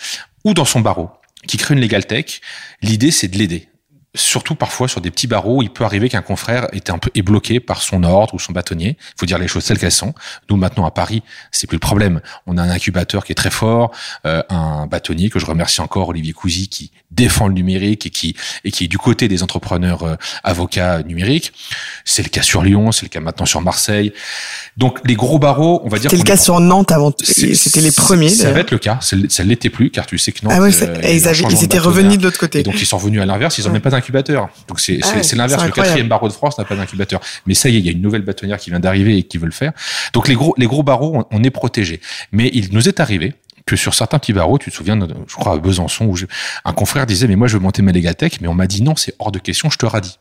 ou 0.45 0.55
dans 0.55 0.65
son 0.65 0.81
barreau 0.81 1.11
qui 1.47 1.57
crée 1.57 1.75
une 1.75 1.81
legal 1.81 2.07
tech, 2.07 2.41
l'idée 2.83 3.11
c'est 3.11 3.29
de 3.29 3.37
l'aider 3.37 3.69
surtout 4.15 4.55
parfois 4.55 4.89
sur 4.89 5.01
des 5.01 5.11
petits 5.11 5.27
barreaux, 5.27 5.63
il 5.63 5.71
peut 5.71 5.85
arriver 5.85 6.09
qu'un 6.09 6.23
confrère 6.23 6.69
était 6.73 6.93
un 6.93 6.99
peu 6.99 7.11
est 7.15 7.23
bloqué 7.23 7.61
par 7.61 7.83
son 7.83 8.05
ordre 8.05 8.35
ou 8.35 8.39
son 8.39 8.53
bâtonnier. 8.53 8.97
Il 9.01 9.15
faut 9.19 9.27
dire 9.27 9.39
les 9.39 9.49
choses 9.49 9.65
telles 9.65 9.79
qu'elles 9.79 9.93
sont. 9.93 10.15
Nous 10.49 10.57
maintenant 10.57 10.87
à 10.87 10.91
Paris, 10.91 11.23
c'est 11.51 11.67
plus 11.67 11.77
le 11.77 11.81
problème. 11.81 12.21
On 12.47 12.57
a 12.57 12.63
un 12.63 12.71
incubateur 12.71 13.25
qui 13.25 13.33
est 13.33 13.37
très 13.37 13.51
fort, 13.51 13.91
euh, 14.27 14.43
un 14.51 14.87
bâtonnier 14.87 15.31
que 15.31 15.39
je 15.39 15.47
remercie 15.47 15.81
encore 15.81 16.09
Olivier 16.09 16.33
Cousy 16.33 16.69
qui 16.69 16.93
défend 17.11 17.49
le 17.49 17.55
numérique 17.55 18.07
et 18.07 18.11
qui 18.11 18.37
et 18.65 18.71
qui 18.71 18.85
est 18.85 18.89
du 18.89 18.99
côté 18.99 19.27
des 19.27 19.43
entrepreneurs 19.43 20.05
euh, 20.05 20.17
avocats 20.45 21.03
numériques. 21.03 21.53
C'est 22.05 22.23
le 22.23 22.29
cas 22.29 22.43
sur 22.43 22.63
Lyon, 22.63 22.93
c'est 22.93 23.05
le 23.05 23.11
cas 23.11 23.21
maintenant 23.21 23.47
sur 23.47 23.61
Marseille. 23.63 24.13
Donc 24.77 25.01
les 25.05 25.15
gros 25.15 25.39
barreaux, 25.39 25.81
on 25.85 25.89
va 25.89 25.99
dire. 25.99 26.11
C'était 26.11 26.23
le 26.23 26.27
cas 26.27 26.37
sur 26.37 26.61
Nantes 26.61 26.93
avant. 26.93 27.13
C'était 27.21 27.81
les 27.81 27.93
premiers. 27.93 28.29
Ça 28.29 28.53
va 28.53 28.61
être 28.61 28.71
le 28.71 28.79
cas. 28.79 29.01
Ça 29.01 29.45
l'était 29.45 29.71
plus 29.71 29.91
car 29.91 30.07
tu 30.07 30.19
sais 30.19 30.31
que 30.31 30.45
Nantes. 30.45 30.55
Ah 30.57 30.63
oui, 30.63 30.71
euh, 30.83 31.01
ils, 31.03 31.27
avaient, 31.27 31.45
ils 31.51 31.65
étaient 31.65 31.79
revenus 31.79 32.19
de 32.19 32.23
l'autre 32.23 32.39
côté. 32.39 32.61
Et 32.61 32.63
donc 32.63 32.81
ils 32.81 32.87
sont 32.87 32.99
revenus 32.99 33.21
à 33.21 33.27
l'inverse. 33.27 33.59
Ils 33.59 33.69
ont 33.69 33.73
même 33.73 33.83
pas 33.83 33.95
incubateur. 34.05 34.49
Donc 34.69 34.81
c'est 34.81 35.01
ah 35.03 35.21
l'inverse. 35.37 35.65
Le 35.65 35.71
quatrième 35.71 36.09
barreau 36.09 36.29
de 36.29 36.33
France 36.33 36.59
n'a 36.59 36.65
pas 36.65 36.77
d'incubateur. 36.77 37.21
Mais 37.47 37.55
ça 37.55 37.69
y 37.69 37.77
est, 37.77 37.79
il 37.79 37.87
y 37.87 37.89
a 37.89 37.93
une 37.93 38.03
nouvelle 38.03 38.23
bâtonnière 38.23 38.59
qui 38.59 38.71
vient 38.71 38.81
d'arriver 38.81 39.19
et 39.19 39.23
qui 39.23 39.39
veut 39.39 39.47
le 39.47 39.53
faire. 39.53 39.73
Donc 40.13 40.29
les 40.29 40.35
gros, 40.35 40.55
les 40.57 40.67
gros 40.67 40.83
barreaux, 40.83 41.27
on, 41.31 41.45
est 41.45 41.51
protégé. 41.51 42.01
Mais 42.33 42.51
il 42.53 42.73
nous 42.73 42.89
est 42.89 43.01
arrivé 43.01 43.35
que 43.67 43.77
sur 43.77 43.95
certains 43.95 44.19
petits 44.19 44.33
barreaux, 44.33 44.59
tu 44.59 44.71
te 44.71 44.77
souviens, 44.77 44.99
je 44.99 45.35
crois 45.35 45.55
à 45.55 45.57
Besançon, 45.59 46.07
où 46.07 46.17
un 46.65 46.73
confrère 46.73 47.07
disait, 47.07 47.27
mais 47.27 47.37
moi 47.37 47.49
je 47.49 47.57
veux 47.57 47.63
monter 47.63 47.81
ma 47.83 47.93
légatech, 47.93 48.41
mais 48.41 48.49
on 48.49 48.55
m'a 48.55 48.67
dit 48.67 48.83
non, 48.83 48.95
c'est 48.97 49.15
hors 49.19 49.33
de 49.33 49.39
question, 49.39 49.71
je 49.71 49.79
te 49.79 49.87
radis 49.87 50.19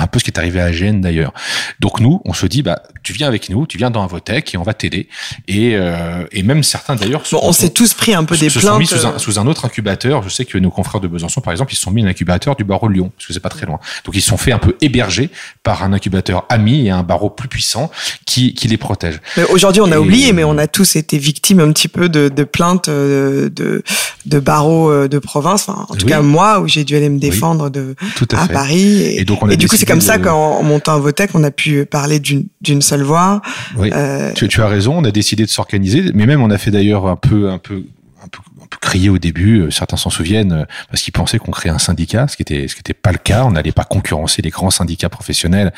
un 0.00 0.06
peu 0.06 0.18
ce 0.18 0.24
qui 0.24 0.30
est 0.30 0.38
arrivé 0.38 0.60
à 0.60 0.64
AGN 0.64 1.00
d'ailleurs. 1.00 1.32
Donc 1.78 2.00
nous, 2.00 2.20
on 2.24 2.32
se 2.32 2.46
dit, 2.46 2.62
bah, 2.62 2.82
tu 3.02 3.12
viens 3.12 3.28
avec 3.28 3.50
nous, 3.50 3.66
tu 3.66 3.78
viens 3.78 3.90
dans 3.90 4.02
un 4.02 4.06
Votech 4.06 4.54
et 4.54 4.58
on 4.58 4.62
va 4.62 4.74
t'aider. 4.74 5.08
Et, 5.46 5.74
euh, 5.74 6.24
et 6.32 6.42
même 6.42 6.62
certains 6.62 6.96
d'ailleurs. 6.96 7.22
Bon, 7.30 7.40
on 7.42 7.52
s'est 7.52 7.70
tous 7.70 7.94
pris 7.94 8.14
un 8.14 8.24
peu 8.24 8.36
des 8.36 8.48
se 8.48 8.58
plaintes. 8.58 8.72
Sont 8.72 8.78
mis 8.78 8.86
sous 8.86 9.06
un, 9.06 9.18
sous 9.18 9.38
un, 9.38 9.46
autre 9.46 9.64
incubateur. 9.64 10.22
Je 10.22 10.28
sais 10.28 10.44
que 10.44 10.58
nos 10.58 10.70
confrères 10.70 11.00
de 11.00 11.08
Besançon, 11.08 11.40
par 11.40 11.52
exemple, 11.52 11.72
ils 11.72 11.76
se 11.76 11.82
sont 11.82 11.90
mis 11.90 12.02
un 12.02 12.08
incubateur 12.08 12.56
du 12.56 12.64
barreau 12.64 12.88
de 12.88 12.94
Lyon, 12.94 13.12
parce 13.16 13.26
que 13.26 13.32
c'est 13.32 13.40
pas 13.40 13.48
très 13.48 13.66
loin. 13.66 13.78
Donc 14.04 14.14
ils 14.16 14.22
se 14.22 14.28
sont 14.28 14.36
fait 14.36 14.52
un 14.52 14.58
peu 14.58 14.76
héberger 14.80 15.30
par 15.62 15.82
un 15.82 15.92
incubateur 15.92 16.46
ami 16.48 16.86
et 16.86 16.90
un 16.90 17.02
barreau 17.02 17.30
plus 17.30 17.48
puissant 17.48 17.90
qui, 18.26 18.54
qui 18.54 18.68
les 18.68 18.76
protège. 18.76 19.20
Aujourd'hui, 19.50 19.82
on 19.82 19.92
a 19.92 19.98
oublié, 19.98 20.32
mais 20.32 20.44
on 20.44 20.58
a 20.58 20.66
tous 20.66 20.96
été 20.96 21.18
victimes 21.18 21.60
un 21.60 21.72
petit 21.72 21.88
peu 21.88 22.08
de, 22.08 22.28
de 22.28 22.44
plaintes 22.44 22.88
euh, 22.88 23.48
de, 23.50 23.82
de 24.26 24.38
barreaux 24.38 24.90
euh, 24.90 25.08
de 25.08 25.18
province. 25.18 25.68
Enfin, 25.68 25.86
en 25.88 25.94
tout 25.94 26.06
cas, 26.06 26.22
moi, 26.22 26.60
où 26.60 26.68
j'ai 26.68 26.84
dû 26.84 26.96
aller 26.96 27.08
me 27.08 27.18
défendre 27.18 27.70
de, 27.70 27.94
à, 28.34 28.48
Paris. 28.48 29.02
Et, 29.02 29.24
donc, 29.24 29.42
on 29.42 29.48
a 29.48 29.52
et 29.52 29.56
du 29.56 29.68
coup, 29.68 29.76
c'est 29.76 29.86
comme 29.90 30.00
ça 30.00 30.18
qu'en 30.18 30.62
montant 30.62 30.98
Votech, 31.00 31.30
on 31.34 31.44
a 31.44 31.50
pu 31.50 31.86
parler 31.86 32.20
d'une 32.20 32.82
seule 32.82 33.02
voix. 33.02 33.42
Oui. 33.76 33.90
Euh... 33.92 34.32
Tu, 34.34 34.48
tu, 34.48 34.62
as 34.62 34.68
raison. 34.68 34.98
On 34.98 35.04
a 35.04 35.10
décidé 35.10 35.44
de 35.44 35.50
s'organiser, 35.50 36.10
mais 36.14 36.26
même 36.26 36.42
on 36.42 36.50
a 36.50 36.58
fait 36.58 36.70
d'ailleurs 36.70 37.06
un 37.06 37.16
peu, 37.16 37.50
un 37.50 37.58
peu, 37.58 37.84
un 38.22 38.28
peu, 38.28 38.40
un 38.62 38.66
peu 38.66 38.78
crié 38.80 39.08
au 39.08 39.18
début, 39.18 39.70
certains 39.70 39.96
s'en 39.96 40.10
souviennent, 40.10 40.66
parce 40.90 41.02
qu'ils 41.02 41.12
pensaient 41.12 41.38
qu'on 41.38 41.50
créait 41.50 41.72
un 41.72 41.78
syndicat, 41.78 42.28
ce 42.28 42.36
qui 42.36 42.42
était 42.42 42.68
ce 42.68 42.74
qui 42.74 42.80
n'était 42.80 42.94
pas 42.94 43.12
le 43.12 43.18
cas. 43.18 43.44
On 43.44 43.52
n'allait 43.52 43.72
pas 43.72 43.84
concurrencer 43.84 44.42
les 44.42 44.50
grands 44.50 44.70
syndicats 44.70 45.08
professionnels 45.08 45.72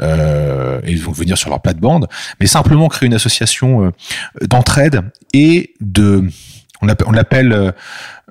euh, 0.00 0.80
et 0.84 0.94
donc 0.96 1.14
venir 1.14 1.38
sur 1.38 1.50
leur 1.50 1.60
plate-bande, 1.60 2.08
mais 2.40 2.46
simplement 2.46 2.88
créer 2.88 3.06
une 3.06 3.14
association 3.14 3.92
d'entraide 4.42 5.02
et 5.32 5.74
de 5.80 6.24
on 6.82 7.12
l'appelle 7.12 7.74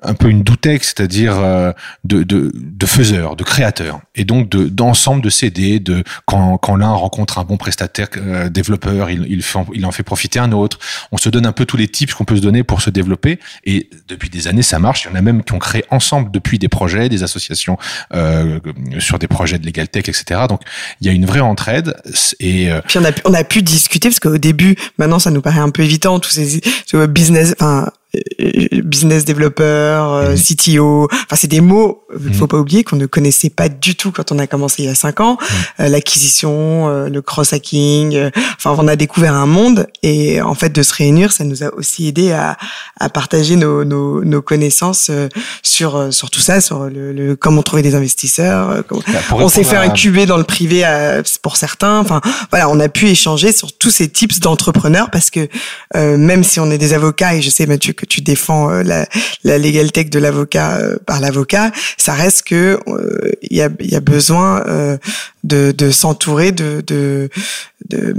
un 0.02 0.14
peu 0.14 0.28
une 0.28 0.42
doutec, 0.42 0.84
c'est-à-dire 0.84 1.38
euh, 1.38 1.72
de, 2.04 2.22
de, 2.22 2.52
de 2.54 2.86
faiseur, 2.86 3.34
de 3.34 3.44
créateur, 3.44 4.00
et 4.14 4.24
donc 4.24 4.50
de 4.50 4.68
d'ensemble 4.68 5.22
de 5.22 5.30
CD, 5.30 5.80
de 5.80 6.04
quand, 6.26 6.58
quand 6.58 6.76
l'un 6.76 6.90
rencontre 6.92 7.38
un 7.38 7.44
bon 7.44 7.56
prestataire 7.56 8.08
euh, 8.18 8.50
développeur, 8.50 9.10
il, 9.10 9.26
il, 9.28 9.42
fait, 9.42 9.58
il 9.72 9.86
en 9.86 9.92
fait 9.92 10.02
profiter 10.02 10.38
un 10.38 10.52
autre. 10.52 10.78
On 11.12 11.16
se 11.16 11.30
donne 11.30 11.46
un 11.46 11.52
peu 11.52 11.64
tous 11.64 11.78
les 11.78 11.88
tips 11.88 12.12
qu'on 12.12 12.24
peut 12.24 12.36
se 12.36 12.42
donner 12.42 12.62
pour 12.62 12.82
se 12.82 12.90
développer, 12.90 13.38
et 13.64 13.88
depuis 14.08 14.28
des 14.28 14.48
années 14.48 14.62
ça 14.62 14.78
marche. 14.78 15.04
Il 15.04 15.08
y 15.08 15.12
en 15.12 15.16
a 15.16 15.22
même 15.22 15.42
qui 15.42 15.54
ont 15.54 15.58
créé 15.58 15.84
ensemble 15.90 16.30
depuis 16.30 16.58
des 16.58 16.68
projets, 16.68 17.08
des 17.08 17.22
associations 17.22 17.78
euh, 18.14 18.60
sur 18.98 19.18
des 19.18 19.28
projets 19.28 19.58
de 19.58 19.64
legal 19.64 19.88
tech, 19.88 20.08
etc. 20.08 20.42
Donc 20.48 20.60
il 21.00 21.06
y 21.06 21.10
a 21.10 21.12
une 21.14 21.24
vraie 21.26 21.40
entraide. 21.40 21.96
Et 22.38 22.70
euh, 22.70 22.82
puis 22.86 22.98
on 22.98 23.04
a 23.04 23.12
on 23.24 23.32
a 23.32 23.44
pu 23.44 23.62
discuter 23.62 24.10
parce 24.10 24.20
qu'au 24.20 24.36
début, 24.36 24.76
maintenant 24.98 25.18
ça 25.18 25.30
nous 25.30 25.40
paraît 25.40 25.60
un 25.60 25.70
peu 25.70 25.82
évident 25.82 26.20
tous 26.20 26.30
ces 26.30 26.60
business, 27.08 27.54
enfin 27.60 27.90
business 28.82 29.24
développeur, 29.24 30.12
euh, 30.12 30.30
mhm. 30.30 30.36
CTO. 30.36 31.08
Enfin, 31.12 31.36
c'est 31.36 31.48
des 31.48 31.60
mots, 31.60 32.04
il 32.12 32.34
faut 32.34 32.44
mhm. 32.44 32.48
pas 32.48 32.56
oublier 32.58 32.84
qu'on 32.84 32.96
ne 32.96 33.06
connaissait 33.06 33.50
pas 33.50 33.68
du 33.68 33.94
tout 33.94 34.12
quand 34.12 34.32
on 34.32 34.38
a 34.38 34.46
commencé 34.46 34.82
il 34.82 34.86
y 34.86 34.88
a 34.88 34.94
cinq 34.94 35.20
ans. 35.20 35.38
Euh, 35.80 35.88
l'acquisition, 35.88 36.88
euh, 36.88 37.08
le 37.08 37.20
cross-hacking. 37.20 38.30
enfin, 38.56 38.74
on 38.78 38.88
a 38.88 38.96
découvert 38.96 39.34
un 39.34 39.46
monde 39.46 39.86
et 40.02 40.40
en 40.40 40.54
fait 40.54 40.70
de 40.70 40.82
se 40.82 40.94
réunir, 40.94 41.32
ça 41.32 41.44
nous 41.44 41.62
a 41.62 41.74
aussi 41.74 42.08
aidé 42.08 42.32
à, 42.32 42.56
à 42.98 43.08
partager 43.08 43.56
nos, 43.56 43.84
nos, 43.84 44.24
nos 44.24 44.42
connaissances 44.42 45.10
sur 45.62 46.12
sur 46.12 46.30
tout 46.30 46.40
ça, 46.40 46.60
sur 46.60 46.84
le, 46.84 47.12
le 47.12 47.36
comment 47.36 47.62
trouver 47.62 47.82
des 47.82 47.94
investisseurs. 47.94 48.84
Bah, 48.90 49.20
on 49.32 49.48
s'est 49.48 49.64
fait 49.64 49.76
incuber 49.76 50.26
dans 50.26 50.36
le 50.36 50.44
privé 50.44 50.84
pour 51.42 51.56
certains. 51.56 51.98
Enfin, 51.98 52.20
voilà, 52.50 52.68
on 52.68 52.80
a 52.80 52.88
pu 52.88 53.08
échanger 53.08 53.52
sur 53.52 53.76
tous 53.76 53.90
ces 53.90 54.08
types 54.08 54.38
d'entrepreneurs 54.40 55.10
parce 55.10 55.30
que 55.30 55.48
même 55.94 56.44
si 56.44 56.60
on 56.60 56.70
est 56.70 56.78
des 56.78 56.92
avocats 56.92 57.34
et 57.34 57.42
je 57.42 57.50
sais 57.50 57.66
Mathieu 57.66 57.92
que 57.92 58.05
tu 58.08 58.20
défends 58.20 58.70
euh, 58.70 58.82
la, 58.82 59.06
la 59.44 59.58
legal 59.58 59.92
tech 59.92 60.10
de 60.10 60.18
l'avocat 60.18 60.78
euh, 60.78 60.96
par 61.06 61.20
l'avocat, 61.20 61.72
ça 61.96 62.14
reste 62.14 62.42
que 62.46 62.78
il 62.86 62.92
euh, 62.92 63.32
y 63.50 63.60
a, 63.60 63.68
y 63.80 63.94
a 63.94 64.00
besoin 64.00 64.64
de, 65.44 65.72
de 65.72 65.90
s'entourer 65.90 66.52
de, 66.52 66.82
de, 66.86 67.28
de 67.88 68.14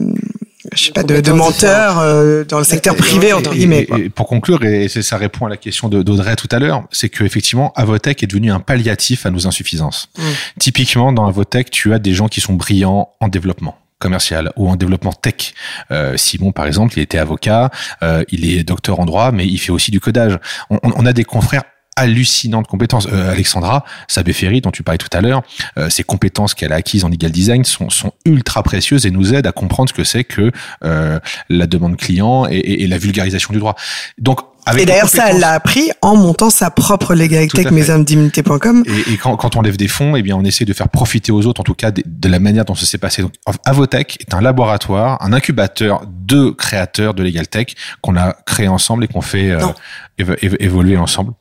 je 0.73 0.85
sais 0.85 0.91
pas, 0.91 1.03
de, 1.03 1.21
de 1.21 1.31
menteurs 1.31 2.45
dans 2.45 2.57
le 2.57 2.63
secteur 2.63 2.95
privé, 2.95 3.33
entre 3.33 3.53
guillemets. 3.53 3.88
Et, 3.97 4.09
pour 4.09 4.27
conclure, 4.27 4.63
et 4.63 4.88
ça 4.89 5.17
répond 5.17 5.45
à 5.45 5.49
la 5.49 5.57
question 5.57 5.88
d'Audrey 5.88 6.35
tout 6.35 6.49
à 6.51 6.59
l'heure, 6.59 6.83
c'est 6.91 7.09
que 7.09 7.23
effectivement, 7.23 7.71
Avotech 7.75 8.21
est 8.23 8.27
devenu 8.27 8.51
un 8.51 8.59
palliatif 8.59 9.25
à 9.25 9.29
nos 9.29 9.47
insuffisances. 9.47 10.09
Mm. 10.17 10.21
Typiquement, 10.59 11.13
dans 11.13 11.25
Avotech, 11.25 11.71
tu 11.71 11.93
as 11.93 11.99
des 11.99 12.13
gens 12.13 12.27
qui 12.27 12.41
sont 12.41 12.53
brillants 12.53 13.09
en 13.19 13.27
développement 13.27 13.77
commercial 13.99 14.51
ou 14.55 14.69
en 14.69 14.75
développement 14.75 15.13
tech. 15.13 15.53
Euh, 15.91 16.17
Simon, 16.17 16.51
par 16.51 16.65
exemple, 16.65 16.97
il 16.97 17.01
était 17.01 17.17
avocat, 17.17 17.69
euh, 18.03 18.23
il 18.29 18.49
est 18.49 18.63
docteur 18.63 18.99
en 18.99 19.05
droit, 19.05 19.31
mais 19.31 19.45
il 19.45 19.57
fait 19.57 19.71
aussi 19.71 19.91
du 19.91 19.99
codage. 19.99 20.37
On, 20.69 20.79
on 20.83 21.05
a 21.05 21.13
des 21.13 21.23
confrères 21.23 21.63
hallucinantes 21.97 22.67
compétences. 22.67 23.07
Euh, 23.11 23.31
Alexandra 23.31 23.83
Sabé-Ferry, 24.07 24.61
dont 24.61 24.71
tu 24.71 24.83
parlais 24.83 24.97
tout 24.97 25.09
à 25.11 25.19
l'heure, 25.19 25.41
euh, 25.77 25.89
ses 25.89 26.03
compétences 26.03 26.53
qu'elle 26.53 26.71
a 26.71 26.77
acquises 26.77 27.03
en 27.03 27.09
legal 27.09 27.31
design 27.31 27.65
sont, 27.65 27.89
sont 27.89 28.13
ultra 28.25 28.63
précieuses 28.63 29.05
et 29.05 29.11
nous 29.11 29.33
aident 29.33 29.47
à 29.47 29.51
comprendre 29.51 29.89
ce 29.89 29.93
que 29.93 30.03
c'est 30.03 30.23
que 30.23 30.51
euh, 30.85 31.19
la 31.49 31.67
demande 31.67 31.97
client 31.97 32.45
et, 32.49 32.57
et, 32.57 32.87
la 32.87 32.97
vulgarisation 32.97 33.51
du 33.51 33.59
droit. 33.59 33.75
Donc 34.17 34.39
et 34.77 34.85
d'ailleurs, 34.85 35.07
ça, 35.07 35.29
elle 35.29 35.39
l'a 35.39 35.51
appris 35.51 35.91
en 36.01 36.15
montant 36.15 36.49
sa 36.49 36.69
propre 36.69 37.13
légalité 37.13 37.69
mesomsdimmunité.com. 37.71 38.83
Et, 38.85 39.13
et 39.13 39.17
quand, 39.17 39.35
quand, 39.37 39.55
on 39.55 39.61
lève 39.61 39.77
des 39.77 39.87
fonds, 39.87 40.15
eh 40.15 40.21
bien, 40.21 40.35
on 40.35 40.43
essaie 40.43 40.65
de 40.65 40.73
faire 40.73 40.89
profiter 40.89 41.31
aux 41.31 41.45
autres, 41.45 41.61
en 41.61 41.63
tout 41.63 41.73
cas, 41.73 41.91
de, 41.91 42.27
la 42.27 42.39
manière 42.39 42.65
dont 42.65 42.75
ça 42.75 42.85
s'est 42.85 42.97
passé. 42.97 43.21
Donc, 43.21 43.31
Avotech 43.65 44.17
est 44.19 44.33
un 44.33 44.41
laboratoire, 44.41 45.21
un 45.21 45.31
incubateur 45.31 46.01
de 46.07 46.49
créateurs 46.49 47.13
de 47.13 47.23
LegalTech 47.23 47.75
qu'on 48.01 48.17
a 48.17 48.33
créé 48.45 48.67
ensemble 48.67 49.05
et 49.05 49.07
qu'on 49.07 49.21
fait 49.21 49.51
euh, 49.51 50.35
évoluer 50.59 50.97
ensemble. 50.97 51.31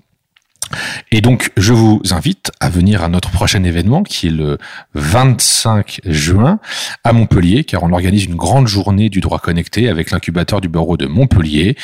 Et 1.12 1.20
donc, 1.20 1.50
je 1.56 1.72
vous 1.72 2.00
invite 2.10 2.50
à 2.60 2.68
venir 2.68 3.02
à 3.02 3.08
notre 3.08 3.30
prochain 3.30 3.62
événement 3.64 4.02
qui 4.02 4.28
est 4.28 4.30
le 4.30 4.58
25 4.94 6.00
juin 6.04 6.58
à 7.04 7.12
Montpellier, 7.12 7.64
car 7.64 7.82
on 7.82 7.92
organise 7.92 8.24
une 8.24 8.34
grande 8.34 8.66
journée 8.66 9.08
du 9.08 9.20
droit 9.20 9.38
connecté 9.38 9.88
avec 9.88 10.10
l'incubateur 10.10 10.60
du 10.60 10.68
barreau 10.68 10.96
de 10.96 11.06
Montpellier 11.06 11.76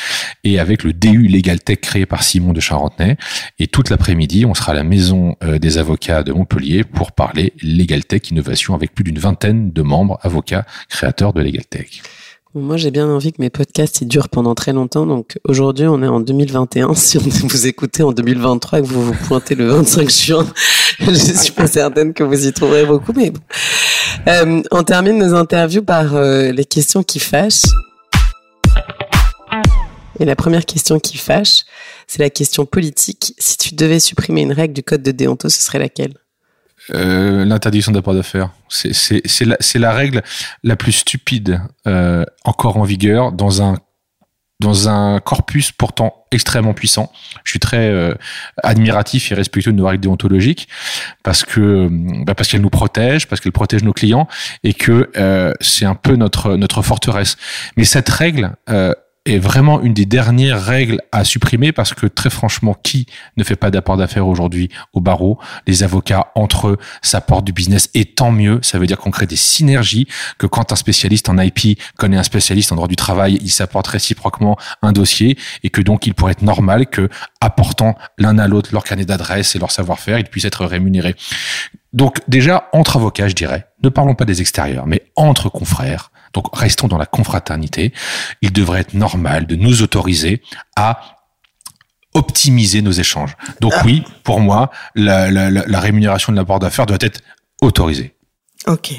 et 0.44 0.58
avec 0.58 0.84
le 0.84 0.92
DU 0.92 1.28
Legal 1.28 1.60
Tech 1.60 1.80
créé 1.80 2.06
par 2.06 2.22
Simon 2.22 2.52
de 2.52 2.60
Charentenay. 2.60 3.16
Et 3.58 3.66
toute 3.66 3.90
l'après-midi, 3.90 4.46
on 4.46 4.54
sera 4.54 4.72
à 4.72 4.74
la 4.74 4.84
maison 4.84 5.36
euh, 5.42 5.58
des 5.58 5.78
avocats 5.78 6.22
de 6.22 6.32
Montpellier 6.32 6.84
pour 6.84 7.12
parler 7.12 7.52
Legal 7.62 8.04
Tech 8.04 8.30
Innovation 8.30 8.74
avec 8.74 8.94
plus 8.94 9.04
d'une 9.04 9.18
vingtaine 9.18 9.72
de 9.72 9.82
membres 9.82 10.18
avocats 10.22 10.64
créateurs 10.88 11.32
de 11.32 11.40
Legal 11.42 11.64
Tech. 11.66 12.02
Moi, 12.55 12.76
j'ai 12.76 12.90
bien 12.90 13.09
envie 13.09 13.32
que 13.32 13.40
mes 13.40 13.48
podcasts 13.48 14.03
ils 14.03 14.09
durent 14.09 14.28
pendant 14.28 14.55
très 14.55 14.74
longtemps. 14.74 15.07
Donc 15.07 15.38
aujourd'hui, 15.44 15.86
on 15.86 16.03
est 16.03 16.07
en 16.07 16.20
2021. 16.20 16.94
Si 17.03 17.16
vous 17.16 17.66
écoutez 17.66 18.03
en 18.03 18.12
2023 18.12 18.78
et 18.78 18.82
que 18.82 18.86
vous 18.88 19.03
vous 19.03 19.16
pointez 19.26 19.55
le 19.55 19.68
25 19.68 20.11
juin, 20.11 20.46
je 20.98 21.14
suis 21.14 21.53
pas 21.53 21.66
certaine 21.66 22.12
que 22.12 22.22
vous 22.22 22.46
y 22.46 22.53
trouverez 22.53 22.84
beaucoup. 22.84 23.12
Mais 23.14 23.30
bon. 23.30 23.40
Euh, 24.28 24.62
on 24.70 24.82
termine 24.82 25.16
nos 25.16 25.34
interviews 25.34 25.82
par 25.82 26.14
euh, 26.14 26.53
les 26.53 26.66
questions 26.66 27.03
qui 27.03 27.20
fâchent. 27.20 27.62
Et 30.20 30.26
la 30.26 30.36
première 30.36 30.66
question 30.66 31.00
qui 31.00 31.16
fâche, 31.16 31.64
c'est 32.07 32.20
la 32.20 32.28
question 32.28 32.66
politique. 32.66 33.34
Si 33.38 33.57
tu 33.57 33.74
devais 33.74 33.98
supprimer 33.98 34.42
une 34.42 34.53
règle 34.53 34.74
du 34.74 34.82
code 34.82 35.03
de 35.03 35.11
déonto, 35.11 35.48
ce 35.48 35.62
serait 35.62 35.78
laquelle? 35.78 36.21
Euh, 36.90 37.44
l'interdiction 37.44 37.92
d'apport 37.92 38.14
d'affaires. 38.14 38.50
C'est 38.68 39.44
la, 39.44 39.56
la, 39.74 39.92
règle 39.92 40.22
la 40.62 40.76
plus 40.76 40.92
stupide 40.92 41.60
euh, 41.86 42.24
encore 42.44 42.76
en 42.76 42.84
vigueur 42.84 43.32
dans 43.32 43.62
un 43.62 43.76
dans 44.62 44.88
un 44.88 45.18
corpus 45.20 45.72
pourtant 45.72 46.24
extrêmement 46.30 46.72
puissant. 46.72 47.12
Je 47.44 47.50
suis 47.50 47.58
très 47.58 47.88
euh, 47.88 48.14
admiratif 48.62 49.30
et 49.30 49.34
respectueux 49.34 49.72
de 49.72 49.76
nos 49.76 49.86
règles 49.86 50.02
déontologiques 50.02 50.68
parce 51.22 51.44
que 51.44 51.88
bah 52.24 52.34
parce 52.34 52.48
qu'elles 52.48 52.62
nous 52.62 52.70
protègent, 52.70 53.26
parce 53.26 53.40
qu'elles 53.40 53.52
protègent 53.52 53.82
nos 53.82 53.92
clients 53.92 54.28
et 54.62 54.72
que 54.72 55.10
euh, 55.16 55.52
c'est 55.60 55.84
un 55.84 55.96
peu 55.96 56.16
notre 56.16 56.56
notre 56.56 56.80
forteresse. 56.80 57.36
Mais 57.76 57.84
cette 57.84 58.08
règle 58.08 58.52
euh, 58.70 58.94
est 59.24 59.38
vraiment 59.38 59.80
une 59.80 59.94
des 59.94 60.06
dernières 60.06 60.62
règles 60.62 61.00
à 61.12 61.24
supprimer 61.24 61.72
parce 61.72 61.94
que 61.94 62.06
très 62.06 62.30
franchement, 62.30 62.74
qui 62.82 63.06
ne 63.36 63.44
fait 63.44 63.56
pas 63.56 63.70
d'apport 63.70 63.96
d'affaires 63.96 64.26
aujourd'hui 64.26 64.68
au 64.92 65.00
barreau? 65.00 65.38
Les 65.66 65.82
avocats 65.82 66.32
entre 66.34 66.68
eux 66.68 66.78
s'apportent 67.02 67.44
du 67.44 67.52
business 67.52 67.88
et 67.94 68.04
tant 68.04 68.32
mieux. 68.32 68.58
Ça 68.62 68.78
veut 68.78 68.86
dire 68.86 68.98
qu'on 68.98 69.10
crée 69.10 69.26
des 69.26 69.36
synergies, 69.36 70.08
que 70.38 70.46
quand 70.46 70.72
un 70.72 70.76
spécialiste 70.76 71.28
en 71.28 71.38
IP 71.38 71.78
connaît 71.96 72.16
un 72.16 72.22
spécialiste 72.22 72.72
en 72.72 72.76
droit 72.76 72.88
du 72.88 72.96
travail, 72.96 73.38
ils 73.42 73.50
s'apportent 73.50 73.86
réciproquement 73.86 74.58
un 74.82 74.92
dossier 74.92 75.38
et 75.62 75.70
que 75.70 75.80
donc 75.80 76.06
il 76.06 76.14
pourrait 76.14 76.32
être 76.32 76.42
normal 76.42 76.86
que 76.86 77.08
apportant 77.40 77.96
l'un 78.18 78.38
à 78.38 78.48
l'autre 78.48 78.70
leur 78.72 78.84
carnet 78.84 79.04
d'adresse 79.04 79.54
et 79.54 79.58
leur 79.58 79.70
savoir-faire, 79.70 80.18
ils 80.18 80.26
puissent 80.26 80.44
être 80.44 80.66
rémunérés. 80.66 81.14
Donc 81.92 82.20
déjà, 82.26 82.68
entre 82.72 82.96
avocats, 82.96 83.28
je 83.28 83.34
dirais, 83.34 83.66
ne 83.82 83.88
parlons 83.88 84.14
pas 84.14 84.24
des 84.24 84.40
extérieurs, 84.40 84.86
mais 84.86 85.02
entre 85.14 85.48
confrères, 85.50 86.11
donc 86.32 86.46
restons 86.56 86.88
dans 86.88 86.98
la 86.98 87.06
confraternité. 87.06 87.92
Il 88.40 88.52
devrait 88.52 88.80
être 88.80 88.94
normal 88.94 89.46
de 89.46 89.56
nous 89.56 89.82
autoriser 89.82 90.42
à 90.76 91.18
optimiser 92.14 92.82
nos 92.82 92.92
échanges. 92.92 93.36
Donc 93.60 93.72
ah. 93.76 93.82
oui, 93.84 94.04
pour 94.22 94.40
moi, 94.40 94.70
la, 94.94 95.30
la, 95.30 95.50
la 95.50 95.80
rémunération 95.80 96.32
de 96.32 96.36
l'apport 96.36 96.58
d'affaires 96.58 96.86
doit 96.86 96.98
être 97.00 97.20
autorisée. 97.60 98.14
Ok 98.66 98.92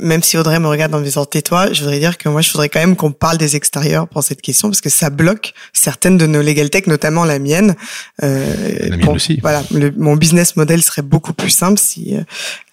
même 0.00 0.22
si 0.22 0.36
Audrey 0.36 0.58
me 0.58 0.66
regarde 0.66 0.94
en 0.94 0.98
me 0.98 1.04
disant 1.04 1.24
tais-toi, 1.24 1.72
je 1.72 1.80
voudrais 1.80 1.98
dire 1.98 2.18
que 2.18 2.28
moi, 2.28 2.40
je 2.40 2.50
voudrais 2.50 2.68
quand 2.68 2.80
même 2.80 2.96
qu'on 2.96 3.12
parle 3.12 3.38
des 3.38 3.56
extérieurs 3.56 4.08
pour 4.08 4.22
cette 4.22 4.42
question 4.42 4.68
parce 4.68 4.80
que 4.80 4.88
ça 4.88 5.10
bloque 5.10 5.54
certaines 5.72 6.18
de 6.18 6.26
nos 6.26 6.42
legal 6.42 6.70
tech, 6.70 6.86
notamment 6.86 7.24
la 7.24 7.38
mienne. 7.38 7.76
Euh, 8.22 8.46
la 8.88 8.96
mienne 8.96 9.08
aussi. 9.10 9.38
Voilà, 9.40 9.62
mon 9.96 10.16
business 10.16 10.56
model 10.56 10.82
serait 10.82 11.02
beaucoup 11.02 11.32
plus 11.32 11.50
simple 11.50 11.78
si 11.78 12.16
euh, 12.16 12.22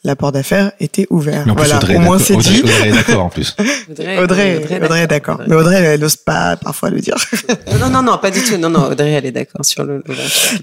l'apport 0.03 0.31
d'affaires 0.31 0.71
était 0.79 1.05
ouvert. 1.09 1.45
voilà, 1.55 1.79
au 1.95 1.99
moins 1.99 2.17
c'est 2.17 2.35
dit. 2.35 2.61
Audrey, 2.61 2.89
est 2.89 2.91
d'accord 2.91 3.25
en 3.25 3.29
plus. 3.29 3.55
Audrey, 3.89 4.17
Audrey, 4.17 4.79
Audrey, 4.83 5.03
est 5.03 5.07
d'accord. 5.07 5.39
Mais 5.47 5.55
Audrey, 5.55 5.75
elle 5.83 5.99
n'ose 5.99 6.15
pas 6.15 6.55
parfois 6.55 6.89
le 6.89 6.99
dire. 6.99 7.15
non, 7.79 7.89
non, 7.89 8.01
non, 8.01 8.17
pas 8.17 8.31
du 8.31 8.41
tout. 8.41 8.57
Non, 8.57 8.69
non, 8.69 8.91
Audrey, 8.91 9.11
elle 9.11 9.25
est 9.25 9.31
d'accord 9.31 9.63
sur 9.63 9.83
le. 9.83 10.03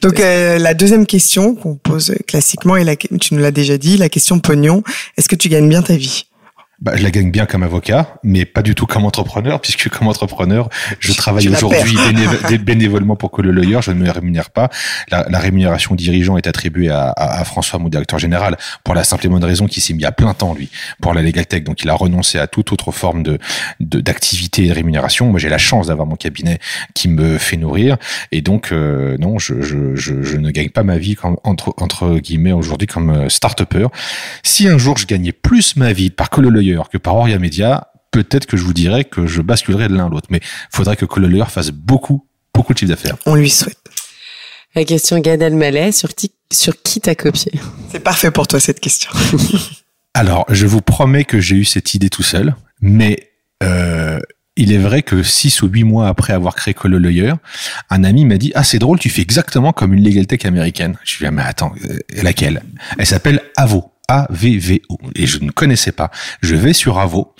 Donc 0.00 0.18
euh, 0.18 0.58
la 0.58 0.74
deuxième 0.74 1.06
question 1.06 1.54
qu'on 1.54 1.76
pose 1.76 2.12
classiquement, 2.26 2.76
et 2.76 2.84
la, 2.84 2.96
tu 2.96 3.34
nous 3.34 3.40
l'as 3.40 3.52
déjà 3.52 3.78
dit, 3.78 3.96
la 3.96 4.08
question 4.08 4.40
pognon. 4.40 4.82
Est-ce 5.16 5.28
que 5.28 5.36
tu 5.36 5.48
gagnes 5.48 5.68
bien 5.68 5.82
ta 5.82 5.94
vie? 5.94 6.26
Bah, 6.80 6.92
je 6.96 7.02
la 7.02 7.10
gagne 7.10 7.30
bien 7.30 7.44
comme 7.44 7.62
avocat, 7.62 8.14
mais 8.22 8.44
pas 8.44 8.62
du 8.62 8.74
tout 8.74 8.86
comme 8.86 9.04
entrepreneur, 9.04 9.60
puisque 9.60 9.88
comme 9.90 10.08
entrepreneur, 10.08 10.68
je 10.98 11.12
travaille 11.12 11.48
aujourd'hui 11.48 11.98
bénévolement 12.58 13.16
pour 13.16 13.30
que 13.30 13.42
le 13.42 13.50
lawyer, 13.50 13.80
je 13.82 13.90
ne 13.90 14.02
me 14.02 14.10
rémunère 14.10 14.50
pas. 14.50 14.70
La, 15.10 15.26
la 15.28 15.38
rémunération 15.38 15.94
dirigeant 15.94 16.38
est 16.38 16.46
attribuée 16.46 16.88
à, 16.88 17.12
à, 17.14 17.44
François, 17.44 17.78
mon 17.78 17.88
directeur 17.88 18.18
général, 18.18 18.56
pour 18.82 18.94
la 18.94 19.04
simple 19.04 19.26
et 19.26 19.28
bonne 19.28 19.44
raison 19.44 19.66
qu'il 19.66 19.82
s'est 19.82 19.92
mis 19.92 20.06
à 20.06 20.12
plein 20.12 20.32
temps, 20.32 20.54
lui, 20.54 20.70
pour 21.02 21.12
la 21.12 21.20
Legal 21.20 21.46
Tech. 21.46 21.64
Donc, 21.64 21.82
il 21.82 21.90
a 21.90 21.94
renoncé 21.94 22.38
à 22.38 22.46
toute 22.46 22.72
autre 22.72 22.92
forme 22.92 23.22
de 23.22 23.38
d'activité 23.80 24.64
et 24.64 24.68
de 24.68 24.74
rémunération. 24.74 25.30
Moi, 25.30 25.38
j'ai 25.38 25.48
la 25.48 25.58
chance 25.58 25.88
d'avoir 25.88 26.06
mon 26.06 26.16
cabinet 26.16 26.58
qui 26.94 27.08
me 27.08 27.38
fait 27.38 27.56
nourrir. 27.56 27.96
Et 28.32 28.40
donc, 28.40 28.72
euh, 28.72 29.16
non, 29.18 29.38
je, 29.38 29.60
je, 29.60 29.94
je, 29.94 30.22
je, 30.22 30.36
ne 30.36 30.50
gagne 30.50 30.70
pas 30.70 30.82
ma 30.82 30.96
vie 30.96 31.14
comme, 31.14 31.36
entre, 31.44 31.74
entre 31.78 32.18
guillemets 32.18 32.52
aujourd'hui 32.52 32.86
comme 32.86 33.10
euh, 33.10 33.28
start-upper. 33.28 33.88
Si 34.42 34.68
un 34.68 34.78
jour 34.78 34.96
je 34.96 35.06
gagnais 35.06 35.32
plus 35.32 35.76
ma 35.76 35.92
vie 35.92 36.10
par 36.10 36.30
que 36.30 36.40
le 36.40 36.48
lawyer 36.48 36.69
que 36.90 36.98
par 36.98 37.16
Oria 37.16 37.38
Media, 37.38 37.88
peut-être 38.10 38.46
que 38.46 38.56
je 38.56 38.62
vous 38.62 38.72
dirais 38.72 39.04
que 39.04 39.26
je 39.26 39.42
basculerai 39.42 39.88
de 39.88 39.94
l'un 39.94 40.06
à 40.06 40.08
l'autre. 40.08 40.28
Mais 40.30 40.38
il 40.42 40.76
faudrait 40.76 40.96
que 40.96 41.04
Collier 41.04 41.44
fasse 41.48 41.70
beaucoup, 41.70 42.26
beaucoup 42.54 42.72
de 42.74 42.78
chiffre 42.78 42.90
d'affaires. 42.90 43.16
On 43.26 43.34
lui 43.34 43.50
souhaite. 43.50 43.78
La 44.74 44.84
question 44.84 45.18
Gad 45.18 45.42
Elmaleh, 45.42 45.92
sur, 45.92 46.10
sur 46.52 46.82
qui 46.82 47.00
t'as 47.00 47.14
copié? 47.14 47.52
C'est 47.90 48.00
parfait 48.00 48.30
pour 48.30 48.46
toi 48.46 48.60
cette 48.60 48.80
question. 48.80 49.10
Alors, 50.14 50.44
je 50.48 50.66
vous 50.66 50.80
promets 50.80 51.24
que 51.24 51.40
j'ai 51.40 51.56
eu 51.56 51.64
cette 51.64 51.94
idée 51.94 52.10
tout 52.10 52.22
seul, 52.22 52.54
mais 52.80 53.30
euh, 53.62 54.20
il 54.56 54.72
est 54.72 54.78
vrai 54.78 55.02
que 55.02 55.22
six 55.22 55.62
ou 55.62 55.68
huit 55.68 55.84
mois 55.84 56.08
après 56.08 56.32
avoir 56.32 56.54
créé 56.54 56.74
Collier, 56.74 57.32
un 57.90 58.04
ami 58.04 58.24
m'a 58.24 58.36
dit 58.36 58.52
ah 58.54 58.64
c'est 58.64 58.78
drôle, 58.78 58.98
tu 58.98 59.08
fais 59.08 59.22
exactement 59.22 59.72
comme 59.72 59.92
une 59.94 60.04
legal 60.04 60.26
tech 60.26 60.44
américaine. 60.44 60.96
Je 61.04 61.18
lui 61.18 61.26
ai 61.26 61.30
dit 61.30 61.34
mais 61.34 61.42
attends, 61.42 61.72
euh, 61.88 61.98
laquelle? 62.22 62.62
Elle 62.98 63.06
s'appelle 63.06 63.40
Avo. 63.56 63.92
A-V-V-O. 64.10 64.98
Et 65.14 65.26
je 65.26 65.38
ne 65.38 65.50
connaissais 65.52 65.92
pas. 65.92 66.10
Je 66.42 66.56
vais 66.56 66.72
sur 66.72 66.98
Avo. 66.98 67.32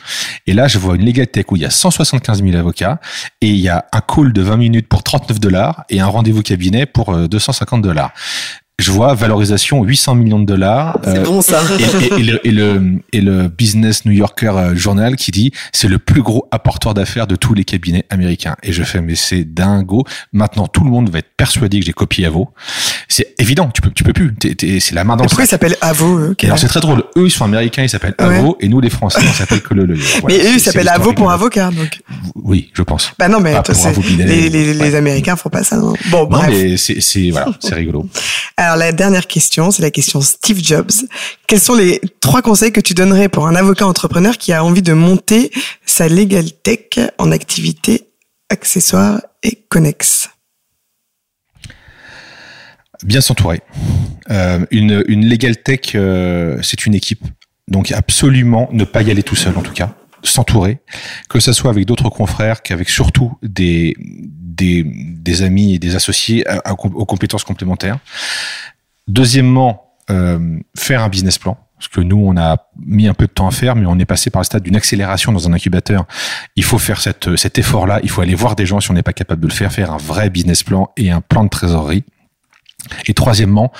Et 0.46 0.52
là, 0.52 0.68
je 0.68 0.78
vois 0.78 0.94
une 0.94 1.04
Legatech 1.04 1.50
où 1.50 1.56
il 1.56 1.62
y 1.62 1.64
a 1.64 1.70
175 1.70 2.44
000 2.44 2.56
avocats. 2.56 3.00
Et 3.40 3.48
il 3.48 3.58
y 3.58 3.68
a 3.68 3.86
un 3.92 4.00
call 4.00 4.32
de 4.32 4.40
20 4.40 4.56
minutes 4.56 4.88
pour 4.88 5.02
39 5.02 5.40
dollars 5.40 5.84
et 5.88 6.00
un 6.00 6.06
rendez-vous 6.06 6.42
cabinet 6.42 6.86
pour 6.86 7.12
250 7.28 7.80
euh, 7.80 7.88
dollars 7.88 8.12
je 8.80 8.90
vois 8.90 9.14
valorisation 9.14 9.82
800 9.84 10.14
millions 10.14 10.38
de 10.38 10.44
dollars. 10.44 10.98
C'est 11.04 11.18
euh, 11.18 11.22
bon 11.22 11.42
ça. 11.42 11.60
Et, 11.78 12.22
le, 12.22 12.46
et, 12.46 12.50
le, 12.50 13.00
et, 13.12 13.20
le, 13.20 13.48
Business 13.48 14.04
New 14.04 14.12
Yorker 14.12 14.52
euh, 14.54 14.74
Journal 14.74 15.16
qui 15.16 15.30
dit 15.30 15.52
c'est 15.72 15.88
le 15.88 15.98
plus 15.98 16.22
gros 16.22 16.48
apporteur 16.50 16.94
d'affaires 16.94 17.26
de 17.26 17.36
tous 17.36 17.54
les 17.54 17.64
cabinets 17.64 18.04
américains. 18.10 18.56
Et 18.62 18.72
je 18.72 18.82
fais 18.82 19.00
mais 19.00 19.14
c'est 19.14 19.44
dingo. 19.44 20.04
Maintenant 20.32 20.66
tout 20.66 20.84
le 20.84 20.90
monde 20.90 21.10
va 21.10 21.18
être 21.18 21.30
persuadé 21.36 21.80
que 21.80 21.86
j'ai 21.86 21.92
copié 21.92 22.26
Avo. 22.26 22.50
C'est 23.08 23.34
évident, 23.38 23.70
tu 23.72 23.80
peux 23.82 23.90
tu 23.90 24.04
peux 24.04 24.12
plus. 24.12 24.34
c'est 24.80 24.94
la 24.94 25.04
main 25.04 25.16
dans. 25.16 25.24
Pourquoi 25.24 25.44
ils 25.44 25.48
s'appellent 25.48 25.76
Avo 25.80 26.34
Alors 26.42 26.58
c'est 26.58 26.68
très 26.68 26.80
drôle. 26.80 27.04
Eux 27.16 27.26
ils 27.26 27.30
sont 27.30 27.44
américains, 27.44 27.82
ils 27.82 27.88
s'appellent 27.88 28.14
Avo 28.18 28.56
et 28.60 28.68
nous 28.68 28.80
les 28.80 28.90
Français 28.90 29.20
on 29.28 29.32
s'appelle 29.32 29.62
que 29.62 29.74
le. 29.74 29.86
le 29.86 29.94
mais 30.26 30.38
eux 30.38 30.54
ils 30.54 30.60
s'appellent 30.60 30.88
Avo 30.88 31.12
pour 31.12 31.30
avocat 31.30 31.70
donc. 31.70 32.00
Oui, 32.34 32.70
je 32.74 32.82
pense. 32.82 33.12
Bah 33.18 33.28
non 33.28 33.40
mais 33.40 33.54
les, 34.18 34.48
les, 34.48 34.74
les, 34.74 34.94
Américains 34.94 35.36
font 35.36 35.50
pas 35.50 35.64
ça. 35.64 35.76
Non 35.76 35.94
bon 36.10 36.24
bref. 36.24 36.50
Non 36.50 36.56
mais 36.56 36.76
c'est 36.76 37.30
voilà 37.30 37.50
c'est 37.60 37.74
rigolo. 37.80 38.06
Alors 38.56 38.69
la 38.76 38.92
dernière 38.92 39.26
question, 39.26 39.70
c'est 39.70 39.82
la 39.82 39.90
question 39.90 40.20
Steve 40.20 40.60
Jobs. 40.62 40.90
Quels 41.46 41.60
sont 41.60 41.74
les 41.74 42.00
trois 42.20 42.42
conseils 42.42 42.72
que 42.72 42.80
tu 42.80 42.94
donnerais 42.94 43.28
pour 43.28 43.46
un 43.46 43.54
avocat 43.54 43.86
entrepreneur 43.86 44.38
qui 44.38 44.52
a 44.52 44.64
envie 44.64 44.82
de 44.82 44.92
monter 44.92 45.50
sa 45.86 46.08
legal 46.08 46.50
tech 46.52 46.98
en 47.18 47.32
activité 47.32 48.08
accessoires 48.48 49.20
et 49.42 49.56
connexes 49.68 50.30
Bien 53.02 53.20
s'entourer. 53.20 53.62
Euh, 54.30 54.66
une, 54.70 55.02
une 55.08 55.26
legal 55.26 55.56
tech, 55.62 55.92
euh, 55.94 56.58
c'est 56.62 56.84
une 56.86 56.94
équipe. 56.94 57.24
Donc 57.68 57.92
absolument 57.92 58.68
ne 58.72 58.84
pas 58.84 59.02
y 59.02 59.10
aller 59.10 59.22
tout 59.22 59.36
seul 59.36 59.56
en 59.56 59.62
tout 59.62 59.72
cas 59.72 59.94
s'entourer, 60.22 60.80
que 61.28 61.40
ce 61.40 61.52
soit 61.52 61.70
avec 61.70 61.86
d'autres 61.86 62.10
confrères, 62.10 62.62
qu'avec 62.62 62.88
surtout 62.88 63.38
des, 63.42 63.96
des, 63.98 65.42
amis 65.42 65.74
et 65.74 65.78
des 65.78 65.96
associés 65.96 66.44
aux 66.66 67.06
compétences 67.06 67.44
complémentaires. 67.44 67.98
Deuxièmement, 69.08 69.94
euh, 70.10 70.58
faire 70.76 71.02
un 71.02 71.08
business 71.08 71.38
plan. 71.38 71.56
Parce 71.76 71.88
que 71.88 72.02
nous, 72.02 72.18
on 72.18 72.36
a 72.36 72.58
mis 72.76 73.08
un 73.08 73.14
peu 73.14 73.26
de 73.26 73.32
temps 73.32 73.46
à 73.46 73.50
faire, 73.50 73.74
mais 73.74 73.86
on 73.86 73.98
est 73.98 74.04
passé 74.04 74.28
par 74.28 74.40
le 74.42 74.44
stade 74.44 74.62
d'une 74.62 74.76
accélération 74.76 75.32
dans 75.32 75.48
un 75.48 75.54
incubateur. 75.54 76.04
Il 76.54 76.64
faut 76.64 76.78
faire 76.78 77.00
cette, 77.00 77.36
cet 77.36 77.58
effort-là. 77.58 78.00
Il 78.02 78.10
faut 78.10 78.20
aller 78.20 78.34
voir 78.34 78.54
des 78.54 78.66
gens 78.66 78.80
si 78.80 78.90
on 78.90 78.94
n'est 78.94 79.02
pas 79.02 79.14
capable 79.14 79.40
de 79.40 79.46
le 79.46 79.52
faire, 79.52 79.72
faire 79.72 79.90
un 79.90 79.96
vrai 79.96 80.28
business 80.28 80.62
plan 80.62 80.90
et 80.98 81.10
un 81.10 81.22
plan 81.22 81.42
de 81.42 81.48
trésorerie. 81.48 82.04
Et 83.06 83.14
troisièmement, 83.14 83.72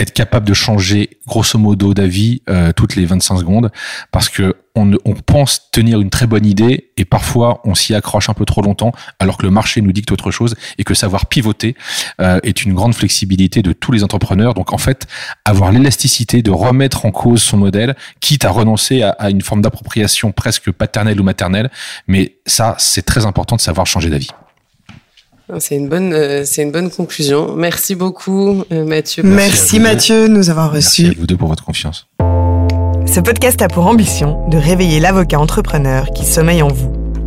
être 0.00 0.12
capable 0.12 0.46
de 0.46 0.54
changer 0.54 1.10
grosso 1.26 1.58
modo 1.58 1.92
d'avis 1.94 2.42
euh, 2.48 2.72
toutes 2.72 2.96
les 2.96 3.04
25 3.04 3.38
secondes 3.38 3.70
parce 4.10 4.28
que 4.28 4.56
on, 4.76 4.96
pense 5.26 5.70
tenir 5.72 6.00
une 6.00 6.08
très 6.08 6.26
bonne 6.26 6.46
idée 6.46 6.90
et 6.96 7.04
parfois 7.04 7.60
on 7.64 7.74
s'y 7.74 7.94
accroche 7.94 8.30
un 8.30 8.34
peu 8.34 8.46
trop 8.46 8.62
longtemps 8.62 8.92
alors 9.18 9.36
que 9.36 9.42
le 9.42 9.50
marché 9.50 9.82
nous 9.82 9.92
dicte 9.92 10.10
autre 10.10 10.30
chose 10.30 10.54
et 10.78 10.84
que 10.84 10.94
savoir 10.94 11.26
pivoter 11.26 11.76
euh, 12.20 12.40
est 12.44 12.64
une 12.64 12.72
grande 12.72 12.94
flexibilité 12.94 13.62
de 13.62 13.72
tous 13.72 13.92
les 13.92 14.04
entrepreneurs. 14.04 14.54
Donc 14.54 14.72
en 14.72 14.78
fait, 14.78 15.06
avoir 15.44 15.70
l'élasticité 15.70 16.40
de 16.40 16.50
remettre 16.50 17.04
en 17.04 17.10
cause 17.10 17.42
son 17.42 17.58
modèle, 17.58 17.94
quitte 18.20 18.46
à 18.46 18.50
renoncer 18.50 19.02
à 19.02 19.28
une 19.28 19.42
forme 19.42 19.60
d'appropriation 19.60 20.32
presque 20.32 20.70
paternelle 20.70 21.20
ou 21.20 21.24
maternelle, 21.24 21.70
mais 22.06 22.36
ça 22.46 22.74
c'est 22.78 23.04
très 23.04 23.26
important 23.26 23.56
de 23.56 23.60
savoir 23.60 23.86
changer 23.86 24.08
d'avis. 24.08 24.30
C'est 25.58 25.76
une 25.76 25.88
bonne, 25.88 26.12
euh, 26.12 26.44
c'est 26.44 26.62
une 26.62 26.70
bonne 26.70 26.90
conclusion. 26.90 27.54
Merci 27.56 27.94
beaucoup, 27.94 28.64
euh, 28.72 28.84
Mathieu. 28.84 29.22
Merci, 29.24 29.80
Mathieu 29.80 30.28
de 30.28 30.32
nous 30.32 30.50
avoir 30.50 30.72
reçus. 30.72 31.02
Merci 31.02 31.16
à 31.16 31.20
vous 31.20 31.26
deux 31.26 31.36
pour 31.36 31.48
votre 31.48 31.64
confiance. 31.64 32.06
Ce 33.06 33.18
podcast 33.18 33.60
a 33.62 33.68
pour 33.68 33.86
ambition 33.86 34.46
de 34.48 34.56
réveiller 34.56 35.00
l'avocat 35.00 35.40
entrepreneur 35.40 36.10
qui 36.14 36.24
sommeille 36.24 36.62
en 36.62 36.68
vous. 36.68 36.99